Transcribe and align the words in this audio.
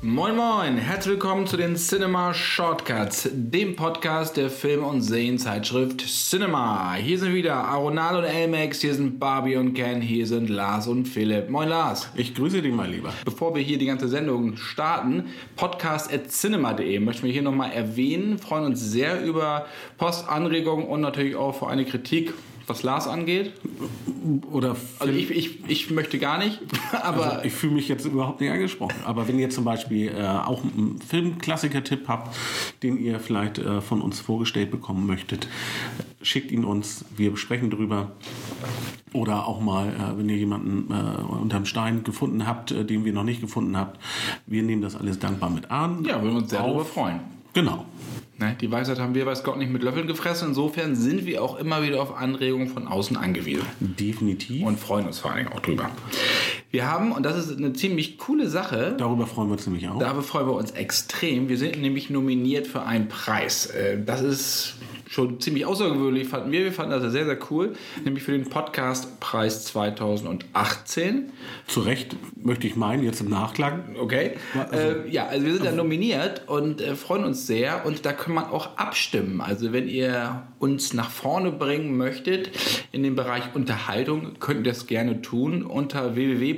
Moin 0.00 0.36
Moin, 0.36 0.78
herzlich 0.78 1.14
willkommen 1.14 1.48
zu 1.48 1.56
den 1.56 1.74
Cinema 1.74 2.32
Shortcuts, 2.32 3.28
dem 3.32 3.74
Podcast 3.74 4.36
der 4.36 4.48
Film- 4.48 4.84
und 4.84 5.02
Serienzeitschrift 5.02 6.02
Cinema. 6.02 6.94
Hier 6.94 7.18
sind 7.18 7.34
wieder 7.34 7.56
Aronal 7.56 8.18
und 8.18 8.22
Elmex, 8.22 8.80
hier 8.80 8.94
sind 8.94 9.18
Barbie 9.18 9.56
und 9.56 9.74
Ken, 9.74 10.00
hier 10.00 10.24
sind 10.28 10.50
Lars 10.50 10.86
und 10.86 11.06
Philipp. 11.06 11.50
Moin 11.50 11.68
Lars. 11.68 12.08
Ich 12.14 12.32
grüße 12.36 12.62
dich 12.62 12.72
mal 12.72 12.88
lieber. 12.88 13.12
Bevor 13.24 13.56
wir 13.56 13.62
hier 13.62 13.76
die 13.76 13.86
ganze 13.86 14.06
Sendung 14.06 14.56
starten, 14.56 15.30
podcast.cinema.de 15.56 17.00
möchten 17.00 17.26
wir 17.26 17.32
hier 17.32 17.42
nochmal 17.42 17.72
erwähnen, 17.72 18.38
freuen 18.38 18.66
uns 18.66 18.80
sehr 18.80 19.20
über 19.24 19.66
Postanregungen 19.96 20.86
und 20.86 21.00
natürlich 21.00 21.34
auch 21.34 21.58
für 21.58 21.66
eine 21.66 21.84
Kritik 21.84 22.34
was 22.68 22.82
Lars 22.82 23.06
angeht. 23.06 23.52
Oder 24.50 24.76
also 24.98 25.12
ich, 25.12 25.30
ich, 25.30 25.68
ich 25.68 25.90
möchte 25.90 26.18
gar 26.18 26.38
nicht, 26.38 26.60
aber 27.02 27.32
also 27.32 27.44
ich 27.44 27.52
fühle 27.52 27.74
mich 27.74 27.88
jetzt 27.88 28.04
überhaupt 28.04 28.40
nicht 28.40 28.50
angesprochen. 28.50 28.96
Aber 29.04 29.28
wenn 29.28 29.38
ihr 29.38 29.50
zum 29.50 29.64
Beispiel 29.64 30.08
äh, 30.08 30.22
auch 30.22 30.62
einen 30.62 31.00
Filmklassiker-Tipp 31.00 32.08
habt, 32.08 32.36
den 32.82 32.98
ihr 32.98 33.20
vielleicht 33.20 33.58
äh, 33.58 33.80
von 33.80 34.00
uns 34.00 34.20
vorgestellt 34.20 34.70
bekommen 34.70 35.06
möchtet, 35.06 35.48
schickt 36.22 36.52
ihn 36.52 36.64
uns. 36.64 37.04
Wir 37.16 37.30
besprechen 37.30 37.70
drüber. 37.70 38.12
Oder 39.12 39.46
auch 39.46 39.60
mal, 39.60 39.88
äh, 39.88 40.18
wenn 40.18 40.28
ihr 40.28 40.36
jemanden 40.36 40.92
äh, 40.92 41.22
unterm 41.22 41.64
Stein 41.64 42.04
gefunden 42.04 42.46
habt, 42.46 42.72
äh, 42.72 42.84
den 42.84 43.04
wir 43.04 43.12
noch 43.12 43.24
nicht 43.24 43.40
gefunden 43.40 43.76
habt, 43.76 43.98
wir 44.46 44.62
nehmen 44.62 44.82
das 44.82 44.96
alles 44.96 45.18
dankbar 45.18 45.50
mit 45.50 45.70
an. 45.70 46.04
Ja, 46.04 46.22
würden 46.22 46.36
uns 46.36 46.50
sehr 46.50 46.60
darüber 46.60 46.84
freuen. 46.84 47.20
Genau. 47.54 47.86
Ne, 48.40 48.56
die 48.60 48.70
Weisheit 48.70 49.00
haben 49.00 49.16
wir, 49.16 49.26
weiß 49.26 49.42
Gott, 49.42 49.58
nicht 49.58 49.72
mit 49.72 49.82
Löffeln 49.82 50.06
gefressen. 50.06 50.48
Insofern 50.48 50.94
sind 50.94 51.26
wir 51.26 51.42
auch 51.42 51.58
immer 51.58 51.82
wieder 51.82 52.00
auf 52.00 52.16
Anregungen 52.16 52.68
von 52.68 52.86
außen 52.86 53.16
angewiesen. 53.16 53.66
Definitiv. 53.80 54.64
Und 54.64 54.78
freuen 54.78 55.06
uns 55.06 55.18
vor 55.18 55.32
allen 55.32 55.44
Dingen 55.44 55.56
auch 55.56 55.60
drüber. 55.60 55.90
Wir 56.70 56.90
haben, 56.90 57.12
und 57.12 57.22
das 57.22 57.38
ist 57.38 57.56
eine 57.56 57.72
ziemlich 57.72 58.18
coole 58.18 58.46
Sache. 58.48 58.94
Darüber 58.98 59.26
freuen 59.26 59.48
wir 59.48 59.52
uns 59.52 59.66
nämlich 59.66 59.88
auch. 59.88 59.98
Darüber 59.98 60.22
freuen 60.22 60.46
wir 60.48 60.54
uns 60.54 60.72
extrem. 60.72 61.48
Wir 61.48 61.56
sind 61.56 61.80
nämlich 61.80 62.10
nominiert 62.10 62.66
für 62.66 62.82
einen 62.82 63.08
Preis. 63.08 63.66
Äh, 63.66 64.02
das 64.04 64.20
ist 64.20 64.74
schon 65.08 65.40
ziemlich 65.40 65.64
außergewöhnlich, 65.64 66.28
fanden 66.28 66.52
wir. 66.52 66.64
Wir 66.64 66.72
fanden 66.72 66.90
das 67.00 67.10
sehr, 67.10 67.24
sehr 67.24 67.38
cool. 67.50 67.72
Nämlich 68.04 68.22
für 68.22 68.32
den 68.32 68.44
Podcastpreis 68.44 69.64
2018. 69.64 71.32
Zu 71.66 71.80
Recht 71.80 72.16
möchte 72.36 72.66
ich 72.66 72.76
meinen, 72.76 73.02
jetzt 73.02 73.22
im 73.22 73.30
Nachklang. 73.30 73.96
Okay. 73.98 74.32
Also, 74.70 74.76
äh, 74.76 75.08
ja, 75.08 75.26
also 75.26 75.46
wir 75.46 75.54
sind 75.54 75.64
da 75.64 75.72
nominiert 75.72 76.42
und 76.48 76.82
äh, 76.82 76.94
freuen 76.96 77.24
uns 77.24 77.46
sehr. 77.46 77.86
Und 77.86 78.04
da 78.04 78.12
kann 78.12 78.34
man 78.34 78.44
auch 78.44 78.76
abstimmen. 78.76 79.40
Also 79.40 79.72
wenn 79.72 79.88
ihr 79.88 80.42
uns 80.58 80.92
nach 80.92 81.10
vorne 81.10 81.50
bringen 81.50 81.96
möchtet 81.96 82.50
in 82.92 83.02
dem 83.02 83.16
Bereich 83.16 83.54
Unterhaltung, 83.54 84.38
könnt 84.38 84.66
ihr 84.66 84.72
das 84.72 84.86
gerne 84.86 85.22
tun 85.22 85.62
unter 85.62 86.14
www.podcamp.com 86.14 86.57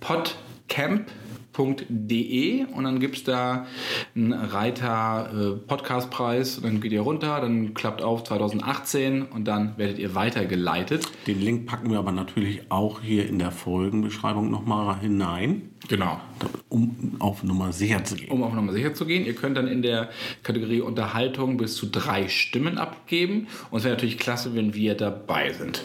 podcast.de 0.00 2.64
und 2.64 2.84
dann 2.84 3.00
gibt 3.00 3.16
es 3.16 3.24
da 3.24 3.66
einen 4.14 4.32
Reiter 4.32 5.30
äh, 5.32 5.56
Podcastpreis 5.66 6.58
und 6.58 6.64
dann 6.64 6.80
geht 6.80 6.92
ihr 6.92 7.00
runter, 7.00 7.40
dann 7.40 7.74
klappt 7.74 8.02
auf 8.02 8.24
2018 8.24 9.22
und 9.22 9.46
dann 9.46 9.76
werdet 9.76 9.98
ihr 9.98 10.14
weitergeleitet. 10.14 11.08
Den 11.26 11.40
Link 11.40 11.66
packen 11.66 11.90
wir 11.90 11.98
aber 11.98 12.12
natürlich 12.12 12.70
auch 12.70 13.00
hier 13.00 13.28
in 13.28 13.38
der 13.38 13.50
Folgenbeschreibung 13.50 14.50
nochmal 14.50 15.00
hinein. 15.00 15.70
Genau. 15.88 16.20
Um 16.68 17.16
auf 17.20 17.42
Nummer 17.42 17.72
sicher 17.72 18.04
zu 18.04 18.16
gehen. 18.16 18.30
Um 18.30 18.42
auf 18.42 18.52
Nummer 18.52 18.72
sicher 18.72 18.94
zu 18.94 19.06
gehen. 19.06 19.24
Ihr 19.24 19.34
könnt 19.34 19.56
dann 19.56 19.68
in 19.68 19.82
der 19.82 20.10
Kategorie 20.42 20.80
Unterhaltung 20.80 21.56
bis 21.56 21.76
zu 21.76 21.86
drei 21.86 22.28
Stimmen 22.28 22.78
abgeben 22.78 23.46
und 23.70 23.78
es 23.78 23.84
wäre 23.84 23.94
natürlich 23.94 24.18
klasse, 24.18 24.54
wenn 24.54 24.74
wir 24.74 24.94
dabei 24.94 25.52
sind. 25.52 25.84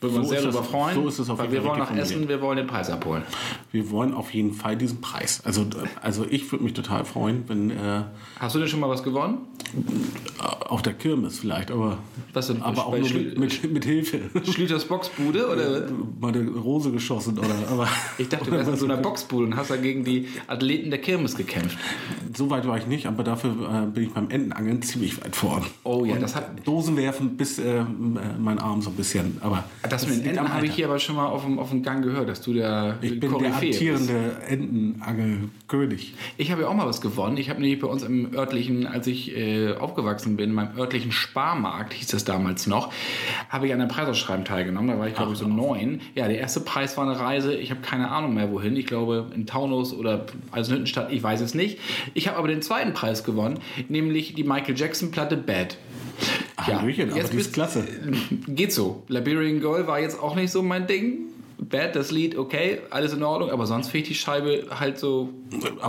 Würden 0.00 0.14
wir 0.14 0.20
uns 0.20 0.30
sehr 0.30 0.40
darüber 0.40 0.64
freuen. 0.64 0.94
So 0.94 1.08
ist 1.08 1.18
es 1.18 1.28
auf 1.28 1.38
weil 1.38 1.52
wir 1.52 1.62
wollen 1.62 1.78
nach 1.78 1.94
Essen, 1.94 2.26
wir 2.26 2.40
wollen 2.40 2.56
den 2.56 2.66
Preis 2.66 2.88
abholen. 2.88 3.22
Wir 3.70 3.90
wollen 3.90 4.14
auf 4.14 4.32
jeden 4.32 4.54
Fall 4.54 4.74
diesen 4.74 5.02
Preis. 5.02 5.42
Also, 5.44 5.66
also 6.00 6.24
ich 6.28 6.50
würde 6.50 6.64
mich 6.64 6.72
total 6.72 7.04
freuen, 7.04 7.44
wenn. 7.48 7.70
Äh, 7.70 8.04
Hast 8.38 8.54
du 8.54 8.60
denn 8.60 8.68
schon 8.68 8.80
mal 8.80 8.88
was 8.88 9.02
gewonnen? 9.02 9.38
Auf 10.38 10.80
der 10.80 10.94
Kirmes 10.94 11.40
vielleicht, 11.40 11.70
aber. 11.70 11.98
Was 12.32 12.46
denn? 12.46 12.62
Aber 12.62 12.86
auch 12.86 12.96
nur 12.96 13.10
mit, 13.10 13.38
mit, 13.38 13.72
mit, 13.72 13.84
Hilfe. 13.84 14.20
Schlüters 14.50 14.86
Boxbude 14.86 15.46
oder? 15.46 15.88
Mal 16.20 16.34
eine 16.34 16.50
Rose 16.50 16.90
geschossen 16.92 17.38
oder. 17.38 17.48
Aber, 17.70 17.86
ich 18.16 18.28
dachte, 18.28 18.46
du 18.46 18.52
wärst 18.52 18.70
in 18.70 18.76
so 18.76 18.86
einer 18.86 18.96
Boxbude 18.96 19.46
und 19.46 19.56
hast 19.56 19.70
da 19.70 19.76
gegen 19.76 20.04
die 20.04 20.28
Athleten 20.46 20.90
der 20.90 21.00
Kirmes 21.00 21.36
gekämpft. 21.36 21.78
So 22.34 22.48
weit 22.48 22.66
war 22.66 22.78
ich 22.78 22.86
nicht, 22.86 23.06
aber 23.06 23.22
dafür 23.22 23.50
äh, 23.50 23.86
bin 23.86 24.04
ich 24.04 24.12
beim 24.12 24.30
Entenangeln 24.30 24.80
ziemlich 24.80 25.22
weit 25.22 25.36
vorn. 25.36 25.66
Oh 25.84 26.06
ja, 26.06 26.14
und 26.14 26.22
das 26.22 26.34
hat. 26.34 26.66
Dosen 26.66 26.96
werfen 26.96 27.36
bis 27.36 27.58
äh, 27.58 27.84
mein 28.38 28.58
Arm 28.58 28.80
so 28.80 28.90
ein 28.90 28.96
bisschen. 28.96 29.38
Aber 29.42 29.64
das, 29.90 30.02
das 30.02 30.10
mit 30.10 30.24
den 30.24 30.36
Enten 30.36 30.52
habe 30.52 30.66
ich 30.66 30.74
hier 30.74 30.86
aber 30.86 30.98
schon 30.98 31.16
mal 31.16 31.26
auf 31.26 31.44
dem, 31.44 31.58
auf 31.58 31.70
dem 31.70 31.82
Gang 31.82 32.02
gehört, 32.02 32.28
dass 32.28 32.40
du 32.40 32.52
der 32.52 32.98
Ich 33.00 33.20
bin 33.20 33.38
der 33.38 33.54
amtierende 33.54 34.36
Entenangelkönig. 34.46 36.14
Ich 36.36 36.50
habe 36.50 36.62
ja 36.62 36.68
auch 36.68 36.74
mal 36.74 36.86
was 36.86 37.00
gewonnen. 37.00 37.36
Ich 37.36 37.50
habe 37.50 37.60
nämlich 37.60 37.80
bei 37.80 37.88
uns 37.88 38.02
im 38.02 38.34
örtlichen, 38.34 38.86
als 38.86 39.06
ich 39.06 39.36
äh, 39.36 39.74
aufgewachsen 39.74 40.36
bin, 40.36 40.50
in 40.50 40.54
meinem 40.54 40.78
örtlichen 40.78 41.12
Sparmarkt, 41.12 41.92
hieß 41.92 42.08
das 42.08 42.24
damals 42.24 42.66
noch, 42.66 42.92
habe 43.48 43.66
ich 43.66 43.72
an 43.72 43.80
einem 43.80 43.90
Preisausschreiben 43.90 44.44
teilgenommen. 44.44 44.90
Da 44.90 44.98
war 44.98 45.08
ich, 45.08 45.14
glaube 45.14 45.32
ich, 45.32 45.38
so 45.38 45.46
neun. 45.46 46.00
Ja, 46.14 46.28
der 46.28 46.38
erste 46.38 46.60
Preis 46.60 46.96
war 46.96 47.08
eine 47.08 47.18
Reise. 47.18 47.54
Ich 47.54 47.70
habe 47.70 47.80
keine 47.80 48.10
Ahnung 48.10 48.34
mehr 48.34 48.50
wohin. 48.50 48.76
Ich 48.76 48.86
glaube 48.86 49.30
in 49.34 49.46
Taunus 49.46 49.92
oder 49.92 50.26
Eisenhüttenstadt, 50.52 51.12
ich 51.12 51.22
weiß 51.22 51.40
es 51.40 51.54
nicht. 51.54 51.78
Ich 52.14 52.28
habe 52.28 52.38
aber 52.38 52.48
den 52.48 52.62
zweiten 52.62 52.92
Preis 52.92 53.24
gewonnen, 53.24 53.58
nämlich 53.88 54.34
die 54.34 54.44
Michael 54.44 54.76
Jackson 54.76 55.10
Platte 55.10 55.36
Bad. 56.60 56.68
Ja, 56.68 56.80
Hallöchen, 56.80 57.10
aber 57.10 57.22
die 57.22 57.36
ist 57.36 57.52
klasse. 57.52 57.84
Geht 58.46 58.72
so. 58.72 59.02
Liberian 59.08 59.60
Girl 59.60 59.86
war 59.86 60.00
jetzt 60.00 60.20
auch 60.20 60.34
nicht 60.34 60.50
so 60.50 60.62
mein 60.62 60.86
Ding. 60.86 61.26
Bad, 61.58 61.94
das 61.94 62.10
Lied, 62.10 62.38
okay, 62.38 62.80
alles 62.88 63.12
in 63.12 63.22
Ordnung, 63.22 63.50
aber 63.50 63.66
sonst 63.66 63.90
finde 63.90 64.04
ich 64.04 64.08
die 64.08 64.14
Scheibe 64.14 64.66
halt 64.78 64.98
so 64.98 65.28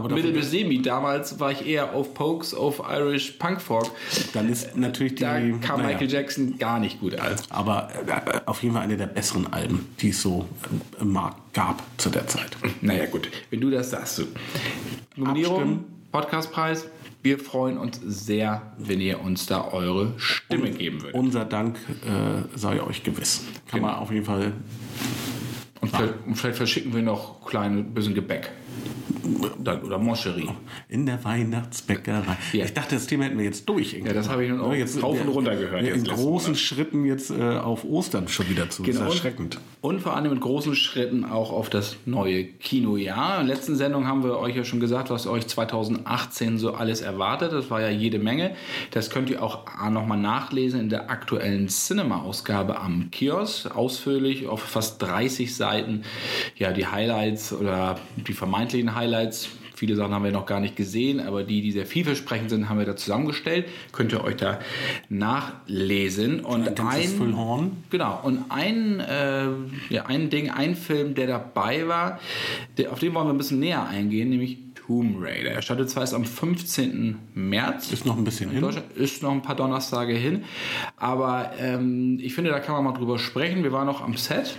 mittel 0.09 0.33
bis 0.33 0.51
semi. 0.51 0.81
Damals 0.81 1.39
war 1.39 1.51
ich 1.51 1.65
eher 1.65 1.93
auf 1.93 2.13
Pokes, 2.13 2.53
auf 2.53 2.83
Irish 2.91 3.31
Punk 3.31 3.61
Folk. 3.61 3.89
Dann 4.33 4.49
ist 4.49 4.75
natürlich 4.75 5.15
die. 5.15 5.23
Da 5.23 5.39
kam 5.61 5.79
naja. 5.79 5.93
Michael 5.93 6.11
Jackson 6.11 6.57
gar 6.57 6.79
nicht 6.79 6.99
gut 6.99 7.17
an. 7.17 7.35
Aber 7.49 7.87
äh, 8.05 8.41
auf 8.45 8.61
jeden 8.63 8.75
Fall 8.75 8.83
eine 8.83 8.97
der 8.97 9.07
besseren 9.07 9.51
Alben, 9.53 9.87
die 10.01 10.09
es 10.09 10.21
so 10.21 10.45
im 10.99 11.13
Markt 11.13 11.53
gab 11.53 11.81
zu 11.97 12.09
der 12.09 12.27
Zeit. 12.27 12.49
Naja, 12.81 13.05
gut, 13.05 13.29
wenn 13.49 13.61
du 13.61 13.69
das 13.69 13.91
sagst. 13.91 14.23
Nominierung, 15.15 15.85
Podcastpreis, 16.11 16.87
wir 17.23 17.37
freuen 17.39 17.77
uns 17.77 17.99
sehr, 18.03 18.73
wenn 18.77 18.99
ihr 19.01 19.21
uns 19.21 19.45
da 19.45 19.67
eure 19.71 20.13
Stimme 20.17 20.69
Und 20.69 20.77
geben 20.77 21.01
würdet. 21.01 21.15
Unser 21.15 21.45
Dank 21.45 21.77
äh, 22.05 22.57
sei 22.57 22.81
euch 22.81 23.03
gewiss. 23.03 23.43
Kann 23.67 23.79
Genau. 23.81 23.91
man 23.93 24.01
auf 24.01 24.11
jeden 24.11 24.25
Fall. 24.25 24.53
Und 25.81 25.89
vielleicht, 25.89 26.13
und 26.25 26.35
vielleicht 26.35 26.57
verschicken 26.57 26.93
wir 26.93 27.01
noch 27.01 27.45
kleine 27.45 27.83
bisschen 27.83 28.13
Gebäck. 28.13 28.51
Dann, 29.63 29.81
oder 29.83 29.97
Moncherie. 29.97 30.49
In 30.89 31.05
der 31.05 31.23
Weihnachtsbäckerei. 31.23 32.37
Ja. 32.53 32.65
Ich 32.65 32.73
dachte, 32.73 32.95
das 32.95 33.07
Thema 33.07 33.25
hätten 33.25 33.37
wir 33.37 33.45
jetzt 33.45 33.67
durch. 33.67 33.93
Ja, 33.93 34.13
das 34.13 34.29
habe 34.29 34.43
ich 34.43 34.49
nun 34.49 34.61
auch 34.61 34.73
jetzt 34.73 35.01
rauf 35.01 35.19
und 35.21 35.27
runter 35.29 35.55
gehört. 35.55 35.83
In 35.83 36.03
großen 36.03 36.51
Monat. 36.51 36.59
Schritten 36.59 37.05
jetzt 37.05 37.31
äh, 37.31 37.57
auf 37.57 37.83
Ostern 37.85 38.27
schon 38.27 38.49
wieder 38.49 38.69
zu. 38.69 38.83
Genau. 38.83 38.99
Das 38.99 39.09
ist 39.09 39.15
erschreckend. 39.15 39.59
Und 39.81 40.01
vor 40.01 40.15
allem 40.15 40.31
mit 40.31 40.41
großen 40.41 40.75
Schritten 40.75 41.25
auch 41.25 41.51
auf 41.51 41.69
das 41.69 41.97
neue 42.05 42.45
Kinojahr. 42.45 43.41
In 43.41 43.47
der 43.47 43.55
letzten 43.55 43.75
Sendung 43.75 44.07
haben 44.07 44.23
wir 44.23 44.37
euch 44.37 44.55
ja 44.55 44.63
schon 44.63 44.79
gesagt, 44.79 45.09
was 45.09 45.27
euch 45.27 45.47
2018 45.47 46.57
so 46.57 46.73
alles 46.73 47.01
erwartet. 47.01 47.53
Das 47.53 47.69
war 47.69 47.81
ja 47.81 47.89
jede 47.89 48.19
Menge. 48.19 48.55
Das 48.91 49.09
könnt 49.09 49.29
ihr 49.29 49.43
auch 49.43 49.65
nochmal 49.89 50.19
nachlesen 50.19 50.79
in 50.79 50.89
der 50.89 51.09
aktuellen 51.09 51.67
Cinema-Ausgabe 51.67 52.79
am 52.79 53.09
Kiosk. 53.11 53.75
Ausführlich 53.75 54.47
auf 54.47 54.61
fast 54.61 55.01
30 55.01 55.55
Seiten. 55.55 56.03
Ja, 56.57 56.71
die 56.71 56.87
Highlights 56.87 57.53
oder 57.53 57.99
die 58.15 58.33
vermeintlichen 58.33 58.95
Highlights. 58.95 59.10
Viele 59.75 59.95
Sachen 59.95 60.13
haben 60.13 60.23
wir 60.23 60.31
noch 60.31 60.45
gar 60.45 60.59
nicht 60.59 60.75
gesehen, 60.75 61.19
aber 61.19 61.43
die, 61.43 61.61
die 61.61 61.71
sehr 61.71 61.87
vielversprechend 61.87 62.51
sind, 62.51 62.69
haben 62.69 62.77
wir 62.77 62.85
da 62.85 62.95
zusammengestellt. 62.95 63.65
Könnt 63.91 64.11
ihr 64.11 64.23
euch 64.23 64.35
da 64.35 64.59
nachlesen. 65.09 66.41
Und 66.41 66.79
Ein 66.79 67.07
Füllhorn. 67.07 67.71
Genau, 67.89 68.19
und 68.21 68.45
ein, 68.49 68.99
äh, 68.99 69.47
ja, 69.89 70.05
ein 70.05 70.29
Ding, 70.29 70.51
ein 70.51 70.75
Film, 70.75 71.15
der 71.15 71.25
dabei 71.25 71.87
war, 71.87 72.19
der, 72.77 72.91
auf 72.91 72.99
den 72.99 73.13
wollen 73.15 73.25
wir 73.25 73.33
ein 73.33 73.39
bisschen 73.39 73.59
näher 73.59 73.87
eingehen, 73.87 74.29
nämlich 74.29 74.59
Tomb 74.91 75.15
Raider. 75.21 75.51
Er 75.51 75.61
startet 75.61 75.89
zwar 75.89 76.03
erst 76.03 76.13
am 76.13 76.25
15. 76.25 77.17
März. 77.33 77.93
Ist 77.93 78.05
noch 78.05 78.17
ein 78.17 78.25
bisschen 78.25 78.51
in 78.51 78.57
hin. 78.57 78.83
Ist 78.95 79.23
noch 79.23 79.31
ein 79.31 79.41
paar 79.41 79.55
Donnerstage 79.55 80.13
hin. 80.13 80.43
Aber 80.97 81.51
ähm, 81.57 82.19
ich 82.21 82.33
finde, 82.33 82.51
da 82.51 82.59
kann 82.59 82.75
man 82.75 82.83
mal 82.83 82.91
drüber 82.91 83.17
sprechen. 83.17 83.63
Wir 83.63 83.71
waren 83.71 83.87
noch 83.87 84.01
am 84.01 84.17
Set. 84.17 84.57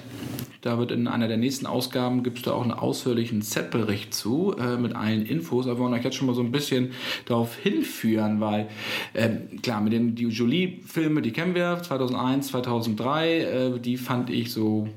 Da 0.62 0.78
wird 0.78 0.90
in 0.90 1.06
einer 1.06 1.28
der 1.28 1.36
nächsten 1.36 1.66
Ausgaben 1.66 2.22
gibt 2.22 2.38
es 2.38 2.44
da 2.44 2.52
auch 2.52 2.62
einen 2.62 2.70
ausführlichen 2.70 3.42
Set-Bericht 3.42 4.14
zu 4.14 4.54
äh, 4.58 4.78
mit 4.78 4.96
allen 4.96 5.26
Infos. 5.26 5.66
Aber 5.66 5.76
wir 5.76 5.84
wollen 5.84 5.94
euch 5.94 6.04
jetzt 6.04 6.16
schon 6.16 6.28
mal 6.28 6.34
so 6.34 6.42
ein 6.42 6.52
bisschen 6.52 6.92
darauf 7.26 7.54
hinführen, 7.56 8.40
weil 8.40 8.68
äh, 9.12 9.28
klar, 9.62 9.82
mit 9.82 9.92
den 9.92 10.14
die 10.14 10.28
Jolie-Filme, 10.28 11.20
die 11.20 11.32
kennen 11.32 11.54
wir, 11.54 11.82
2001, 11.82 12.46
2003, 12.48 13.38
äh, 13.38 13.78
die 13.80 13.98
fand 13.98 14.30
ich 14.30 14.50
so 14.50 14.88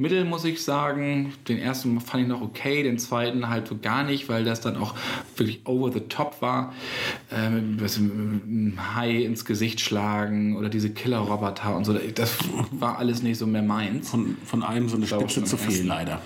Mittel, 0.00 0.24
muss 0.24 0.46
ich 0.46 0.64
sagen. 0.64 1.34
Den 1.46 1.58
ersten 1.58 2.00
fand 2.00 2.22
ich 2.22 2.28
noch 2.28 2.40
okay, 2.40 2.82
den 2.82 2.98
zweiten 2.98 3.50
halt 3.50 3.68
so 3.68 3.76
gar 3.76 4.02
nicht, 4.02 4.30
weil 4.30 4.44
das 4.44 4.62
dann 4.62 4.78
auch 4.78 4.94
wirklich 5.36 5.60
over 5.66 5.92
the 5.92 6.00
top 6.00 6.40
war. 6.40 6.72
Ähm, 7.30 7.76
ein 7.78 8.78
Hai 8.94 9.24
ins 9.24 9.44
Gesicht 9.44 9.78
schlagen 9.78 10.56
oder 10.56 10.70
diese 10.70 10.88
Killer-Roboter 10.88 11.76
und 11.76 11.84
so. 11.84 11.92
Das 12.14 12.38
war 12.70 12.98
alles 12.98 13.22
nicht 13.22 13.36
so 13.36 13.46
mehr 13.46 13.62
meins. 13.62 14.08
Von, 14.08 14.38
von 14.46 14.62
allem 14.62 14.88
so 14.88 14.96
eine 14.96 15.06
Spitze 15.06 15.44
zu 15.44 15.58
viel, 15.58 15.86
leider. 15.86 16.22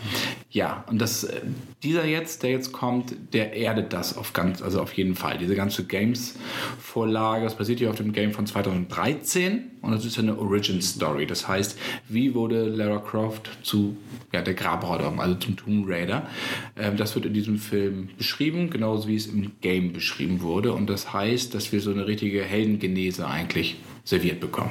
Ja, 0.50 0.84
und 0.88 1.00
das, 1.00 1.24
äh, 1.24 1.40
dieser 1.82 2.04
jetzt, 2.04 2.44
der 2.44 2.50
jetzt 2.50 2.70
kommt, 2.70 3.16
der 3.32 3.56
erdet 3.56 3.92
das 3.92 4.16
auf 4.16 4.32
ganz, 4.34 4.62
also 4.62 4.80
auf 4.80 4.92
jeden 4.92 5.16
Fall. 5.16 5.36
Diese 5.38 5.56
ganze 5.56 5.84
Games-Vorlage, 5.84 7.42
das 7.42 7.56
basiert 7.56 7.80
ja 7.80 7.90
auf 7.90 7.96
dem 7.96 8.12
Game 8.12 8.30
von 8.30 8.46
2013 8.46 9.72
und 9.84 9.92
das 9.92 10.04
ist 10.04 10.18
eine 10.18 10.38
Origin 10.38 10.80
Story. 10.80 11.26
Das 11.26 11.46
heißt, 11.46 11.78
wie 12.08 12.34
wurde 12.34 12.68
Lara 12.68 12.98
Croft 12.98 13.50
zu 13.62 13.96
ja, 14.32 14.42
der 14.42 14.54
Grabräuber, 14.54 15.14
also 15.18 15.34
zum 15.36 15.56
Tomb 15.56 15.88
Raider. 15.88 16.28
Ähm, 16.76 16.96
das 16.96 17.14
wird 17.14 17.26
in 17.26 17.34
diesem 17.34 17.58
Film 17.58 18.08
beschrieben, 18.18 18.70
genauso 18.70 19.08
wie 19.08 19.16
es 19.16 19.26
im 19.26 19.52
Game 19.60 19.92
beschrieben 19.92 20.40
wurde. 20.40 20.72
Und 20.72 20.90
das 20.90 21.12
heißt, 21.12 21.54
dass 21.54 21.72
wir 21.72 21.80
so 21.80 21.90
eine 21.90 22.06
richtige 22.06 22.42
Heldengenese 22.42 23.26
eigentlich 23.26 23.76
serviert 24.04 24.40
bekommen. 24.40 24.70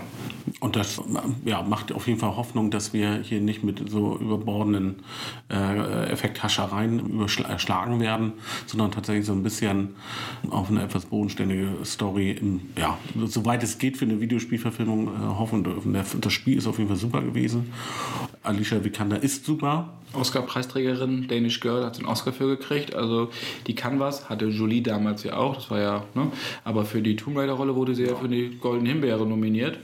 Und 0.60 0.76
das 0.76 1.02
ja, 1.44 1.64
macht 1.64 1.92
auf 1.92 2.08
jeden 2.08 2.20
Fall 2.20 2.36
Hoffnung, 2.36 2.70
dass 2.70 2.94
wir 2.94 3.18
hier 3.18 3.42
nicht 3.42 3.64
mit 3.64 3.90
so 3.90 4.18
überbordenden 4.18 4.98
äh, 5.50 6.12
Effekthaschereien 6.12 7.00
überschlagen 7.00 8.00
werden, 8.00 8.34
sondern 8.68 8.92
tatsächlich 8.92 9.26
so 9.26 9.34
ein 9.34 9.42
bisschen 9.42 9.96
auf 10.50 10.70
eine 10.70 10.84
etwas 10.84 11.06
bodenständige 11.06 11.70
Story, 11.84 12.32
im, 12.32 12.62
ja, 12.78 12.98
soweit 13.26 13.64
es 13.64 13.78
geht 13.80 13.98
für 13.98 14.06
eine 14.06 14.22
Videospielverfilmung 14.22 15.08
äh, 15.08 15.10
hoffen 15.38 15.64
dürfen. 15.64 15.94
Das 16.22 16.34
Spiel 16.34 16.58
ist 16.58 16.68
auf 16.68 16.78
jeden 16.78 16.90
Fall 16.90 16.98
super 16.98 17.22
gewesen. 17.22 17.74
Alicia 18.44 18.84
Vikander 18.84 19.24
ist 19.24 19.46
super. 19.46 19.94
Oscar-Preisträgerin, 20.14 21.28
Danish 21.28 21.60
Girl, 21.60 21.84
hat 21.84 21.98
einen 21.98 22.06
Oscar 22.06 22.34
für 22.34 22.48
gekriegt. 22.48 22.94
Also 22.94 23.30
die 23.68 23.74
kann 23.74 24.00
was, 24.00 24.30
hatte 24.30 24.46
Jolie 24.46 24.82
damals 24.82 25.24
ja 25.24 25.38
auch, 25.38 25.56
das 25.56 25.72
war 25.72 25.80
ja, 25.80 26.04
ne? 26.14 26.32
aber 26.64 26.86
für 26.86 27.02
die 27.02 27.16
Tomb 27.16 27.38
Raider-Rolle 27.38 27.76
wurde 27.76 27.96
sie 27.96 28.04
ja 28.06 28.16
für 28.16 28.30
die 28.30 28.58
Goldene 28.60 28.90
Himbeere 28.90 29.23
nominiert. 29.26 29.78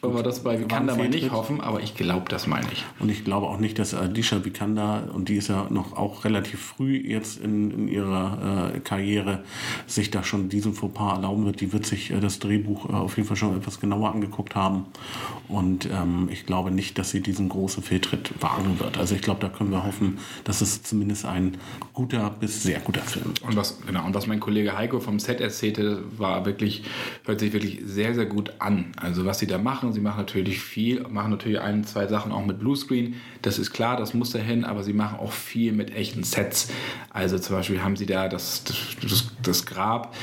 Wollen 0.00 0.14
wir 0.14 0.22
das 0.22 0.44
bei 0.44 0.60
Vikanda 0.60 0.94
mal 0.94 1.08
nicht 1.08 1.32
hoffen, 1.32 1.60
aber 1.60 1.80
ich 1.80 1.96
glaube 1.96 2.26
das 2.28 2.46
mal 2.46 2.62
nicht. 2.62 2.84
Und 3.00 3.10
ich 3.10 3.24
glaube 3.24 3.48
auch 3.48 3.58
nicht, 3.58 3.80
dass 3.80 3.94
Adisha 3.94 4.44
Vikanda, 4.44 5.08
und 5.12 5.28
die 5.28 5.34
ist 5.34 5.48
ja 5.48 5.66
noch 5.70 5.96
auch 5.96 6.24
relativ 6.24 6.60
früh 6.60 6.96
jetzt 6.96 7.40
in, 7.40 7.72
in 7.72 7.88
ihrer 7.88 8.74
äh, 8.76 8.78
Karriere, 8.80 9.42
sich 9.88 10.12
da 10.12 10.22
schon 10.22 10.48
diesen 10.48 10.74
Fauxpas 10.74 11.16
erlauben 11.16 11.46
wird. 11.46 11.60
Die 11.60 11.72
wird 11.72 11.84
sich 11.84 12.12
äh, 12.12 12.20
das 12.20 12.38
Drehbuch 12.38 12.88
äh, 12.88 12.92
auf 12.92 13.16
jeden 13.16 13.26
Fall 13.26 13.36
schon 13.36 13.56
etwas 13.56 13.80
genauer 13.80 14.12
angeguckt 14.12 14.54
haben. 14.54 14.86
Und 15.48 15.86
ähm, 15.86 16.28
ich 16.30 16.46
glaube 16.46 16.70
nicht, 16.70 16.96
dass 16.98 17.10
sie 17.10 17.20
diesen 17.20 17.48
großen 17.48 17.82
Fehltritt 17.82 18.30
wagen 18.40 18.78
wird. 18.78 18.98
Also 18.98 19.16
ich 19.16 19.22
glaube, 19.22 19.40
da 19.40 19.48
können 19.48 19.72
wir 19.72 19.84
hoffen, 19.84 20.18
dass 20.44 20.60
es 20.60 20.84
zumindest 20.84 21.24
ein 21.24 21.56
guter 21.92 22.30
bis 22.30 22.62
sehr 22.62 22.78
guter 22.80 23.00
Film 23.00 23.26
wird. 23.26 23.42
Und 23.42 23.56
was, 23.56 23.80
genau, 23.84 24.06
und 24.06 24.14
was 24.14 24.28
mein 24.28 24.38
Kollege 24.38 24.76
Heiko 24.76 25.00
vom 25.00 25.18
Set 25.18 25.40
erzählte, 25.40 26.04
war 26.16 26.46
wirklich, 26.46 26.84
hört 27.24 27.40
sich 27.40 27.52
wirklich 27.52 27.80
sehr, 27.84 28.14
sehr 28.14 28.26
gut 28.26 28.52
an. 28.60 28.92
Also 28.96 29.24
was 29.24 29.40
sie 29.40 29.46
da 29.48 29.58
machen, 29.58 29.87
machen. 29.88 29.94
Sie 29.94 30.00
machen 30.00 30.18
natürlich 30.18 30.60
viel, 30.60 31.02
machen 31.08 31.30
natürlich 31.30 31.60
ein, 31.60 31.84
zwei 31.84 32.06
Sachen 32.06 32.32
auch 32.32 32.44
mit 32.44 32.58
Bluescreen. 32.58 33.14
Das 33.42 33.58
ist 33.58 33.72
klar, 33.72 33.96
das 33.96 34.14
muss 34.14 34.30
dahin, 34.30 34.64
aber 34.64 34.82
sie 34.82 34.92
machen 34.92 35.18
auch 35.18 35.32
viel 35.32 35.72
mit 35.72 35.94
echten 35.94 36.24
Sets. 36.24 36.70
Also 37.10 37.38
zum 37.38 37.56
Beispiel 37.56 37.82
haben 37.82 37.96
sie 37.96 38.06
da 38.06 38.28
das, 38.28 38.64
das, 39.02 39.32
das 39.42 39.66
Grab, 39.66 40.14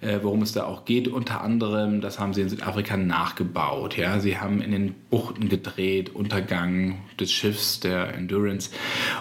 äh, 0.00 0.18
worum 0.22 0.42
es 0.42 0.52
da 0.52 0.64
auch 0.64 0.84
geht, 0.84 1.08
unter 1.08 1.42
anderem, 1.42 2.00
das 2.00 2.18
haben 2.18 2.34
sie 2.34 2.42
in 2.42 2.48
Südafrika 2.48 2.96
nachgebaut. 2.96 3.96
Ja? 3.96 4.18
Sie 4.20 4.38
haben 4.38 4.60
in 4.60 4.72
den 4.72 4.94
Buchten 5.10 5.48
gedreht, 5.48 6.14
Untergang 6.14 6.98
des 7.18 7.32
Schiffs, 7.32 7.80
der 7.80 8.14
Endurance, 8.14 8.70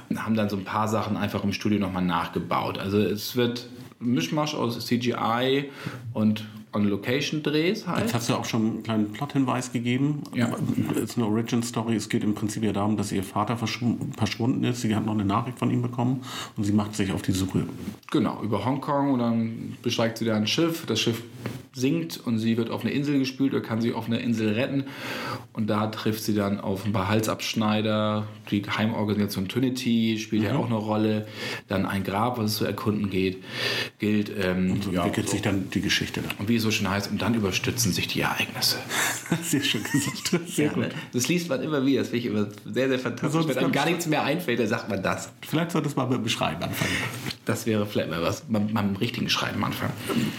und 0.10 0.26
haben 0.26 0.36
dann 0.36 0.50
so 0.50 0.58
ein 0.58 0.66
paar 0.66 0.88
Sachen 0.88 1.18
einfach 1.18 1.44
im 1.44 1.54
Studio 1.54 1.80
nochmal 1.80 2.04
nachgebaut. 2.04 2.78
Also 2.78 3.00
es 3.00 3.36
wird 3.36 3.68
Mischmasch 4.00 4.56
aus 4.56 4.84
CGI 4.84 5.70
und 6.14 6.44
On-Location-Drehs 6.74 7.88
halt. 7.88 8.02
Jetzt 8.02 8.14
hast 8.14 8.30
du 8.30 8.36
auch 8.36 8.46
schon 8.46 8.62
einen 8.62 8.84
kleinen 8.84 9.12
Plot-Hinweis 9.12 9.72
gegeben. 9.72 10.24
Ja. 10.34 10.52
Es 10.96 11.02
ist 11.02 11.18
eine 11.18 11.28
Origin-Story. 11.28 11.96
Es 11.96 12.10
geht 12.10 12.24
im 12.24 12.34
Prinzip 12.34 12.64
ja 12.64 12.72
darum, 12.72 12.98
dass 12.98 13.12
ihr 13.12 13.24
Vater 13.24 13.58
verschwunden 13.58 14.64
ist. 14.64 14.82
Sie 14.82 14.96
hat 14.96 15.06
noch 15.06 15.14
eine 15.14 15.26
Nachricht 15.26 15.60
von 15.60 15.70
ihm 15.70 15.82
bekommen 15.82 16.22
und 16.56 16.64
sie 16.64 16.74
macht 16.74 16.96
sich 16.96 17.12
auf 17.12 17.22
die 17.22 17.34
Suche. 17.34 17.66
Genau, 18.10 18.42
über 18.42 18.64
Hongkong 18.66 19.14
und 19.14 19.20
dann 19.20 19.78
besteigt 19.82 20.18
sie 20.18 20.26
da 20.26 20.36
ein 20.36 20.48
Schiff. 20.48 20.86
Das 20.86 21.00
Schiff 21.00 21.22
sinkt 21.74 22.20
und 22.26 22.38
sie 22.38 22.58
wird 22.58 22.70
auf 22.70 22.82
eine 22.82 22.92
Insel 22.92 23.20
gespült 23.20 23.54
oder 23.54 23.62
kann 23.62 23.82
sich 23.82 23.94
auf 23.94 24.08
eine 24.08 24.20
Insel 24.20 24.54
retten. 24.54 24.86
Und 25.54 25.70
da 25.70 25.88
trifft 25.88 26.24
sie 26.24 26.34
dann 26.34 26.60
auf 26.60 26.86
ein 26.86 26.92
paar 26.92 27.08
Halsabschneider. 27.08 28.28
Die 28.50 28.62
Heimorganisation 28.64 29.48
Trinity 29.48 30.18
spielt 30.20 30.44
mhm. 30.44 30.48
ja 30.48 30.56
auch 30.56 30.66
eine 30.66 30.76
Rolle. 30.76 31.28
Dann 31.68 31.86
ein 31.86 32.04
Grab, 32.04 32.38
was 32.38 32.52
es 32.52 32.58
zu 32.58 32.66
erkunden 32.66 33.10
geht, 33.10 33.44
gilt. 34.00 34.32
Ähm, 34.38 34.72
und 34.72 34.84
so 34.84 34.92
entwickelt 34.92 35.28
ja, 35.28 35.32
sich 35.32 35.42
dann 35.42 35.70
die 35.70 35.82
Geschichte. 35.82 36.22
Und 36.40 36.50
wie 36.50 36.60
so 36.62 36.72
schön 36.72 36.90
heißt, 36.90 37.12
und 37.12 37.22
dann 37.22 37.34
überstützen 37.34 37.92
sich 37.92 38.08
die 38.08 38.22
Ereignisse. 38.22 38.78
sehr 39.44 39.62
schön 39.62 39.84
gesagt. 39.84 40.50
Sehr 40.50 40.66
ja, 40.66 40.74
gut. 40.74 40.84
Ne? 40.84 40.90
Das 41.14 41.28
liest 41.28 41.50
man 41.50 41.62
immer 41.62 41.86
wieder. 41.86 42.00
Das 42.00 42.10
finde 42.10 42.20
ich 42.20 42.26
immer 42.28 42.48
sehr, 42.66 42.90
sehr 42.90 43.00
fantastisch. 43.00 43.48
Wenn 43.48 43.58
einem 43.58 43.72
gar 43.72 43.86
nichts 43.86 44.06
mehr 44.08 44.24
einfällt, 44.24 44.60
dann 44.60 44.68
sagt 44.68 44.90
man 44.90 45.02
das. 45.02 45.32
Vielleicht 45.48 45.72
sollte 45.72 45.90
es 45.90 45.96
mal 45.96 46.06
beim 46.06 46.24
Beschreiben 46.24 46.64
anfangen. 46.64 46.92
Das 47.46 47.66
wäre 47.66 47.86
vielleicht 47.86 48.10
mal 48.10 48.22
was. 48.22 48.42
Beim, 48.42 48.74
beim 48.74 48.96
richtigen 48.96 49.30
Schreiben 49.30 49.64
anfangen. 49.64 49.94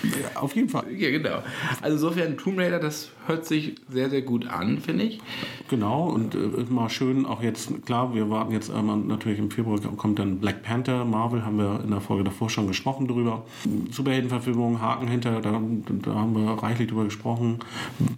Ja, 0.05 0.41
auf 0.41 0.55
jeden 0.55 0.69
Fall. 0.69 0.85
Ja, 0.97 1.11
genau. 1.11 1.43
Also 1.81 1.97
insofern 1.97 2.39
Tomb 2.39 2.59
Raider, 2.59 2.79
das 2.79 3.11
hört 3.27 3.47
sich 3.47 3.77
sehr, 3.89 4.11
sehr 4.11 4.23
gut 4.23 4.47
an, 4.47 4.79
finde 4.79 5.05
ich. 5.05 5.21
Genau, 5.69 6.09
und 6.09 6.35
äh, 6.35 6.39
mal 6.69 6.91
schön, 6.91 7.27
auch 7.27 7.43
jetzt, 7.43 7.85
klar, 7.87 8.15
wir 8.15 8.31
warten 8.31 8.53
jetzt 8.53 8.69
äh, 8.69 8.83
natürlich 8.83 9.39
im 9.39 9.51
Februar 9.51 9.81
kommt 9.97 10.19
dann 10.19 10.39
Black 10.39 10.63
Panther, 10.63 11.05
Marvel, 11.05 11.45
haben 11.45 11.59
wir 11.59 11.81
in 11.83 11.91
der 11.91 12.01
Folge 12.01 12.25
davor 12.25 12.51
schon 12.51 12.67
gesprochen 12.67 13.09
drüber. 13.09 13.45
Superheldenverfilmung, 13.91 14.81
Haken 14.81 15.09
hinter, 15.09 15.41
da, 15.41 15.61
da 15.87 16.12
haben 16.15 16.35
wir 16.35 16.53
reichlich 16.63 16.89
drüber 16.89 17.05
gesprochen. 17.05 17.59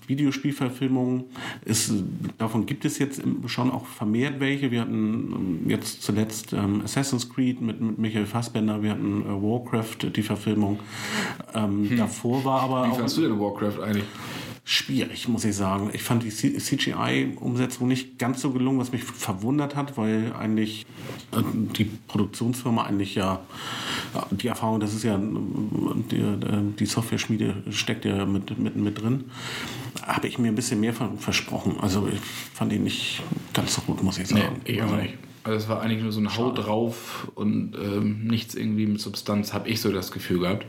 Videospielverfilmung, 0.06 1.25
ist, 1.64 1.93
davon 2.38 2.67
gibt 2.67 2.85
es 2.85 2.99
jetzt 2.99 3.23
schon 3.46 3.70
auch 3.70 3.87
vermehrt 3.87 4.41
welche. 4.41 4.70
Wir 4.70 4.82
hatten 4.82 5.61
ähm, 5.64 5.70
jetzt 5.70 6.02
zuletzt 6.02 6.52
ähm, 6.52 6.82
Assassin's 6.82 7.29
Creed 7.29 7.61
mit, 7.61 7.81
mit 7.81 7.99
Michael 7.99 8.26
Fassbender, 8.26 8.82
wir 8.82 8.91
hatten 8.91 9.23
äh, 9.23 9.26
Warcraft, 9.26 10.14
die 10.14 10.23
Verfilmung. 10.23 10.79
Ähm, 11.55 11.88
hm. 11.91 11.96
Davor 11.96 12.44
war 12.44 12.62
aber 12.62 12.85
Wie 12.85 12.88
auch. 12.88 12.93
Wie 12.93 12.96
fandest 12.96 13.17
du 13.19 13.23
denn 13.23 13.41
Warcraft 13.41 13.82
eigentlich? 13.82 14.05
Schwierig, 14.64 15.28
muss 15.28 15.44
ich 15.44 15.55
sagen. 15.55 15.90
Ich 15.93 16.02
fand 16.02 16.22
die 16.22 16.31
CGI-Umsetzung 16.31 17.87
nicht 17.87 18.18
ganz 18.18 18.40
so 18.40 18.50
gelungen, 18.50 18.78
was 18.78 18.92
mich 18.92 19.04
verwundert 19.04 19.76
hat, 19.76 19.99
weil 19.99 20.33
eigentlich 20.33 20.87
äh, 21.33 21.42
die 21.76 21.85
Produktionsfirma 21.85 22.85
eigentlich 22.85 23.14
ja 23.14 23.40
die 24.30 24.49
Erfahrung, 24.49 24.80
das 24.80 24.94
ist 24.94 25.04
ja 25.04 25.18
die, 25.18 26.25
die 26.78 26.87
Software-Schmiede 26.87 27.64
steckt 27.71 28.04
ja 28.04 28.25
mit, 28.25 28.59
mit, 28.59 28.76
mit 28.76 29.00
drin, 29.00 29.25
habe 30.02 30.28
ich 30.28 30.38
mir 30.38 30.49
ein 30.49 30.54
bisschen 30.54 30.80
mehr 30.80 30.94
versprochen. 31.18 31.76
Also 31.80 32.09
ich 32.09 32.21
fand 32.54 32.73
ihn 32.73 32.85
nicht 32.85 33.23
ganz 33.52 33.75
so 33.75 33.83
gut, 33.83 34.02
muss 34.02 34.18
ich 34.18 34.28
sagen. 34.28 34.61
Nee, 34.64 34.73
ich 34.73 34.83
auch 34.83 34.97
nicht. 34.97 35.14
Also 35.44 35.59
es 35.59 35.68
war 35.68 35.83
eigentlich 35.83 36.02
nur 36.02 36.11
so 36.11 36.21
ein 36.21 36.37
Haut 36.38 36.56
drauf 36.56 37.30
und 37.35 37.75
ähm, 37.75 38.25
nichts 38.25 38.54
irgendwie 38.54 38.87
mit 38.87 38.99
Substanz, 38.99 39.52
habe 39.52 39.68
ich 39.68 39.78
so 39.83 39.92
das 39.92 40.11
Gefühl 40.11 40.40
gehabt. 40.40 40.64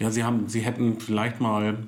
Ja, 0.00 0.10
sie 0.10 0.24
haben, 0.24 0.48
sie 0.48 0.60
hätten 0.60 0.98
vielleicht 0.98 1.40
mal 1.40 1.78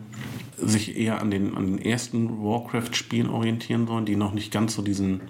sich 0.60 0.96
eher 0.96 1.20
an 1.20 1.30
den, 1.30 1.56
an 1.56 1.66
den 1.66 1.84
ersten 1.84 2.42
Warcraft-Spielen 2.42 3.28
orientieren 3.28 3.86
sollen, 3.86 4.06
die 4.06 4.16
noch 4.16 4.32
nicht 4.32 4.52
ganz 4.52 4.74
so 4.74 4.82
diesen, 4.82 5.22